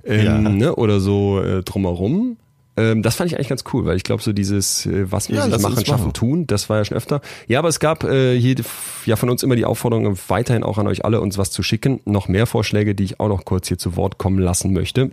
Ähm, 0.04 0.24
ja. 0.24 0.38
ne, 0.38 0.76
oder 0.76 1.00
so 1.00 1.40
äh, 1.40 1.62
drumherum. 1.62 2.36
Ähm, 2.76 3.02
das 3.02 3.16
fand 3.16 3.30
ich 3.30 3.36
eigentlich 3.36 3.48
ganz 3.48 3.64
cool, 3.72 3.84
weil 3.84 3.96
ich 3.96 4.02
glaube, 4.02 4.22
so 4.22 4.32
dieses, 4.32 4.86
äh, 4.86 5.10
was 5.10 5.28
wir 5.28 5.36
ja, 5.36 5.46
machen, 5.58 5.84
schaffen, 5.84 6.04
machen. 6.04 6.12
tun, 6.14 6.46
das 6.46 6.70
war 6.70 6.78
ja 6.78 6.84
schon 6.84 6.96
öfter. 6.96 7.20
Ja, 7.46 7.58
aber 7.58 7.68
es 7.68 7.80
gab 7.80 8.04
äh, 8.04 8.38
hier 8.38 8.56
ja 9.04 9.16
von 9.16 9.28
uns 9.28 9.42
immer 9.42 9.56
die 9.56 9.64
Aufforderung, 9.64 10.16
weiterhin 10.28 10.62
auch 10.62 10.78
an 10.78 10.86
euch 10.86 11.04
alle, 11.04 11.20
uns 11.20 11.36
was 11.36 11.50
zu 11.50 11.62
schicken. 11.62 12.00
Noch 12.04 12.28
mehr 12.28 12.46
Vorschläge, 12.46 12.94
die 12.94 13.04
ich 13.04 13.20
auch 13.20 13.28
noch 13.28 13.44
kurz 13.44 13.68
hier 13.68 13.78
zu 13.78 13.96
Wort 13.96 14.18
kommen 14.18 14.38
lassen 14.38 14.72
möchte. 14.72 15.10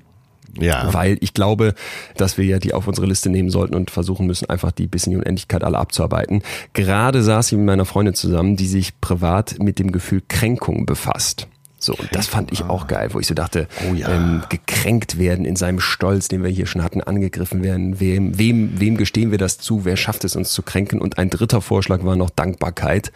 Ja. 0.58 0.94
Weil 0.94 1.18
ich 1.22 1.34
glaube, 1.34 1.76
dass 2.18 2.38
wir 2.38 2.46
ja 2.46 2.60
die 2.60 2.74
auf 2.74 2.88
unsere 2.88 3.06
Liste 3.06 3.30
nehmen 3.30 3.50
sollten 3.50 3.76
und 3.76 3.92
versuchen 3.92 4.26
müssen, 4.26 4.50
einfach 4.50 4.72
die 4.72 4.88
bis 4.88 5.06
in 5.06 5.12
die 5.12 5.18
Unendlichkeit 5.18 5.64
alle 5.64 5.78
abzuarbeiten. 5.78 6.42
Gerade 6.74 7.22
saß 7.22 7.52
ich 7.52 7.58
mit 7.58 7.68
meiner 7.68 7.86
Freundin 7.86 8.16
zusammen, 8.16 8.56
die 8.56 8.68
sich 8.68 9.00
privat 9.00 9.58
mit 9.60 9.80
dem 9.80 9.92
Gefühl 9.92 10.24
Kränkung 10.28 10.86
befasst. 10.86 11.48
So, 11.80 11.94
und 11.94 12.10
das 12.12 12.28
fand 12.28 12.52
ich 12.52 12.64
auch 12.64 12.88
geil, 12.88 13.10
wo 13.14 13.20
ich 13.20 13.28
so 13.28 13.34
dachte, 13.34 13.68
oh 13.90 13.94
ja. 13.94 14.10
ähm, 14.10 14.44
gekränkt 14.50 15.18
werden 15.18 15.46
in 15.46 15.56
seinem 15.56 15.80
Stolz, 15.80 16.28
den 16.28 16.44
wir 16.44 16.50
hier 16.50 16.66
schon 16.66 16.84
hatten, 16.84 17.02
angegriffen 17.02 17.64
werden. 17.64 18.00
Wem, 18.02 18.38
wem, 18.38 18.80
wem 18.80 18.98
gestehen 18.98 19.32
wir 19.32 19.38
das 19.38 19.58
zu? 19.58 19.86
Wer 19.86 19.96
schafft 19.96 20.26
es 20.26 20.36
uns 20.36 20.52
zu 20.52 20.62
kränken? 20.62 21.00
Und 21.00 21.18
ein 21.18 21.30
dritter 21.30 21.62
Vorschlag 21.62 22.04
war 22.04 22.18
noch 22.18 22.30
Dankbarkeit 22.30 23.14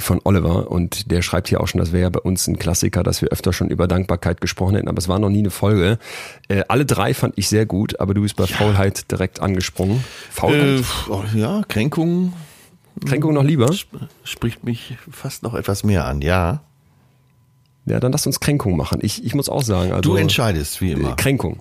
von 0.00 0.20
Oliver 0.24 0.70
und 0.70 1.10
der 1.10 1.22
schreibt 1.22 1.48
hier 1.48 1.60
auch 1.60 1.66
schon, 1.66 1.80
das 1.80 1.92
wäre 1.92 2.04
ja 2.04 2.10
bei 2.10 2.20
uns 2.20 2.46
ein 2.46 2.58
Klassiker, 2.58 3.02
dass 3.02 3.20
wir 3.20 3.30
öfter 3.30 3.52
schon 3.52 3.68
über 3.68 3.88
Dankbarkeit 3.88 4.40
gesprochen 4.40 4.76
hätten, 4.76 4.88
aber 4.88 4.98
es 4.98 5.08
war 5.08 5.18
noch 5.18 5.28
nie 5.28 5.40
eine 5.40 5.50
Folge. 5.50 5.98
Äh, 6.48 6.62
alle 6.68 6.86
drei 6.86 7.14
fand 7.14 7.36
ich 7.36 7.48
sehr 7.48 7.66
gut, 7.66 7.98
aber 8.00 8.14
du 8.14 8.22
bist 8.22 8.36
bei 8.36 8.44
ja. 8.44 8.56
Faulheit 8.56 9.10
direkt 9.10 9.40
angesprungen. 9.40 10.04
Faulheit? 10.30 10.80
Äh, 10.80 11.10
oh, 11.10 11.24
ja, 11.34 11.62
Kränkung. 11.68 12.32
Kränkung 13.04 13.34
noch 13.34 13.44
lieber? 13.44 13.74
Spricht 14.24 14.64
mich 14.64 14.96
fast 15.10 15.42
noch 15.42 15.54
etwas 15.54 15.84
mehr 15.84 16.04
an, 16.06 16.20
ja. 16.20 16.62
Ja, 17.88 18.00
dann 18.00 18.12
lass 18.12 18.26
uns 18.26 18.40
Kränkung 18.40 18.76
machen. 18.76 19.00
Ich, 19.02 19.24
ich 19.24 19.34
muss 19.34 19.48
auch 19.48 19.62
sagen. 19.62 19.92
Also, 19.92 20.10
du 20.10 20.16
entscheidest, 20.16 20.80
wie 20.80 20.92
immer. 20.92 21.16
Kränkung. 21.16 21.60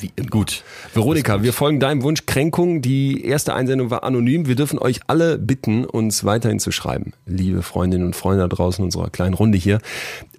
Wie 0.00 0.10
immer. 0.16 0.28
Gut. 0.28 0.64
Veronika, 0.94 1.42
wir 1.42 1.52
folgen 1.52 1.80
deinem 1.80 2.02
Wunsch 2.02 2.24
Kränkung. 2.26 2.80
Die 2.80 3.24
erste 3.24 3.54
Einsendung 3.54 3.90
war 3.90 4.04
anonym. 4.04 4.46
Wir 4.46 4.56
dürfen 4.56 4.78
euch 4.78 5.00
alle 5.06 5.38
bitten, 5.38 5.84
uns 5.84 6.24
weiterhin 6.24 6.58
zu 6.58 6.72
schreiben. 6.72 7.12
Liebe 7.26 7.62
Freundinnen 7.62 8.06
und 8.06 8.16
Freunde 8.16 8.42
da 8.42 8.48
draußen 8.48 8.82
unserer 8.82 9.10
kleinen 9.10 9.34
Runde 9.34 9.58
hier. 9.58 9.80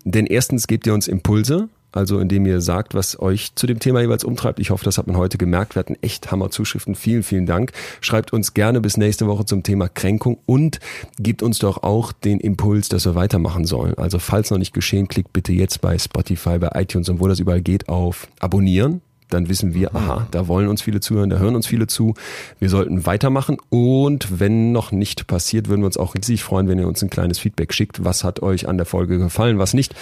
Denn 0.04 0.26
erstens 0.26 0.68
gebt 0.68 0.88
ihr 0.88 0.94
uns 0.94 1.08
Impulse 1.08 1.70
also 1.98 2.20
indem 2.20 2.46
ihr 2.46 2.62
sagt, 2.62 2.94
was 2.94 3.20
euch 3.20 3.56
zu 3.56 3.68
dem 3.68 3.80
Thema 3.80 4.02
jeweils 4.02 4.24
umtreibt. 4.24 4.60
Ich 4.60 4.70
hoffe, 4.70 4.86
das 4.86 4.98
hat 4.98 5.08
man 5.08 5.18
heute 5.18 5.38
gemerkt. 5.38 5.76
Wir 5.76 5.80
hatten 5.80 5.98
echt 6.02 6.32
Hammer-Zuschriften. 6.32 6.96
Vielen, 6.96 7.24
vielen 7.24 7.46
Dank. 7.46 7.72
Schreibt 8.02 8.32
uns 8.34 8.54
gerne 8.54 8.80
bis 8.82 8.98
nächste 8.98 9.28
Woche 9.28 9.46
zum 9.46 9.64
Thema 9.64 9.90
Kränkung 9.90 10.38
und 10.46 10.80
gebt 11.20 11.42
uns 11.44 11.60
doch 11.60 11.84
auch 11.84 12.12
den 12.12 12.40
Impuls, 12.40 12.90
dass 12.90 13.06
wir 13.06 13.16
weitermachen 13.16 13.66
sollen. 13.66 13.96
Also 13.96 14.20
falls 14.20 14.52
noch 14.52 14.58
nicht 14.58 14.74
geschehen, 14.74 15.08
klickt 15.08 15.34
bitte 15.34 15.52
jetzt 15.52 15.82
bei 15.82 15.98
Spotify, 15.98 16.60
bei 16.60 16.70
iTunes 16.80 17.10
und 17.10 17.20
wo 17.20 17.28
das 17.28 17.40
überall 17.40 17.62
geht 17.62 17.90
auf 17.90 18.28
Abonnieren 18.40 19.02
dann 19.30 19.50
wissen 19.50 19.74
wir, 19.74 19.96
aha, 19.96 20.28
da 20.32 20.48
wollen 20.48 20.68
uns 20.68 20.82
viele 20.82 21.00
zuhören, 21.00 21.30
da 21.30 21.38
hören 21.38 21.56
uns 21.56 21.68
viele 21.68 21.88
zu. 21.88 22.14
Wir 22.60 22.70
sollten 22.70 23.06
weitermachen 23.06 23.58
und 23.70 24.40
wenn 24.40 24.72
noch 24.72 24.92
nicht 24.92 25.28
passiert, 25.28 25.68
würden 25.70 25.82
wir 25.82 25.88
uns 25.88 25.98
auch 25.98 26.16
riesig 26.16 26.44
freuen, 26.44 26.68
wenn 26.68 26.80
ihr 26.80 26.88
uns 26.88 27.02
ein 27.02 27.10
kleines 27.10 27.40
Feedback 27.40 27.74
schickt. 27.74 28.04
Was 28.04 28.24
hat 28.24 28.42
euch 28.42 28.68
an 28.68 28.78
der 28.78 28.86
Folge 28.86 29.18
gefallen, 29.18 29.60
was 29.60 29.74
nicht? 29.74 29.96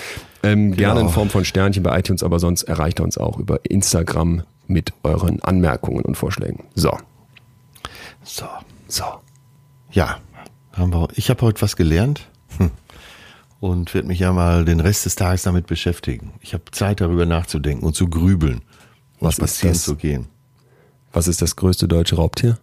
Ähm, 0.43 0.71
genau. 0.71 0.77
Gerne 0.77 1.01
in 1.01 1.09
Form 1.09 1.29
von 1.29 1.45
Sternchen 1.45 1.83
bei 1.83 1.97
iTunes, 1.97 2.23
aber 2.23 2.39
sonst 2.39 2.63
erreicht 2.63 2.99
ihr 2.99 3.03
uns 3.03 3.17
auch 3.17 3.39
über 3.39 3.59
Instagram 3.63 4.43
mit 4.67 4.93
euren 5.03 5.41
Anmerkungen 5.41 6.03
und 6.05 6.15
Vorschlägen. 6.15 6.63
So. 6.75 6.97
So. 8.23 8.45
So. 8.87 9.03
Ja, 9.91 10.17
ich 11.15 11.29
habe 11.29 11.41
heute 11.41 11.61
was 11.61 11.75
gelernt. 11.75 12.27
Hm 12.57 12.69
und 13.59 13.93
werde 13.93 14.07
mich 14.07 14.19
ja 14.19 14.31
mal 14.31 14.65
den 14.65 14.79
Rest 14.79 15.05
des 15.05 15.15
Tages 15.15 15.43
damit 15.43 15.67
beschäftigen. 15.67 16.33
Ich 16.41 16.53
habe 16.53 16.63
Zeit 16.71 17.01
darüber 17.01 17.25
nachzudenken 17.25 17.85
und 17.85 17.95
zu 17.95 18.07
grübeln, 18.07 18.61
was, 19.19 19.39
was 19.39 19.51
passiert 19.51 19.75
zu 19.77 19.95
gehen. 19.95 20.27
Was 21.11 21.27
ist 21.27 21.41
das 21.41 21.55
größte 21.55 21.87
deutsche 21.87 22.15
Raubtier? 22.15 22.57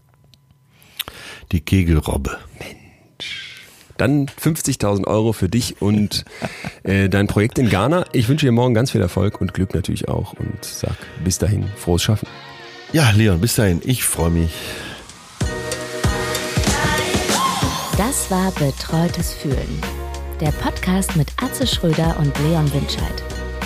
Die 1.52 1.60
Kegelrobbe. 1.60 2.38
Mensch. 2.58 3.66
Dann 3.96 4.26
50.000 4.26 5.06
Euro 5.06 5.32
für 5.32 5.48
dich 5.48 5.80
und 5.80 6.24
äh, 6.82 7.08
dein 7.08 7.26
Projekt 7.26 7.58
in 7.58 7.68
Ghana. 7.68 8.06
Ich 8.12 8.28
wünsche 8.28 8.46
dir 8.46 8.52
morgen 8.52 8.74
ganz 8.74 8.90
viel 8.90 9.00
Erfolg 9.00 9.40
und 9.40 9.54
Glück 9.54 9.74
natürlich 9.74 10.08
auch 10.08 10.32
und 10.34 10.64
sag 10.64 10.96
bis 11.24 11.38
dahin 11.38 11.66
frohes 11.76 12.02
Schaffen. 12.02 12.28
Ja, 12.92 13.10
Leon, 13.10 13.40
bis 13.40 13.54
dahin. 13.54 13.80
Ich 13.84 14.04
freue 14.04 14.30
mich. 14.30 14.52
Das 17.96 18.30
war 18.30 18.50
Betreutes 18.52 19.32
Fühlen 19.32 19.80
der 20.42 20.50
Podcast 20.50 21.14
mit 21.14 21.28
Atze 21.40 21.68
Schröder 21.68 22.16
und 22.18 22.36
Leon 22.40 22.72
Winscheid. 22.74 23.41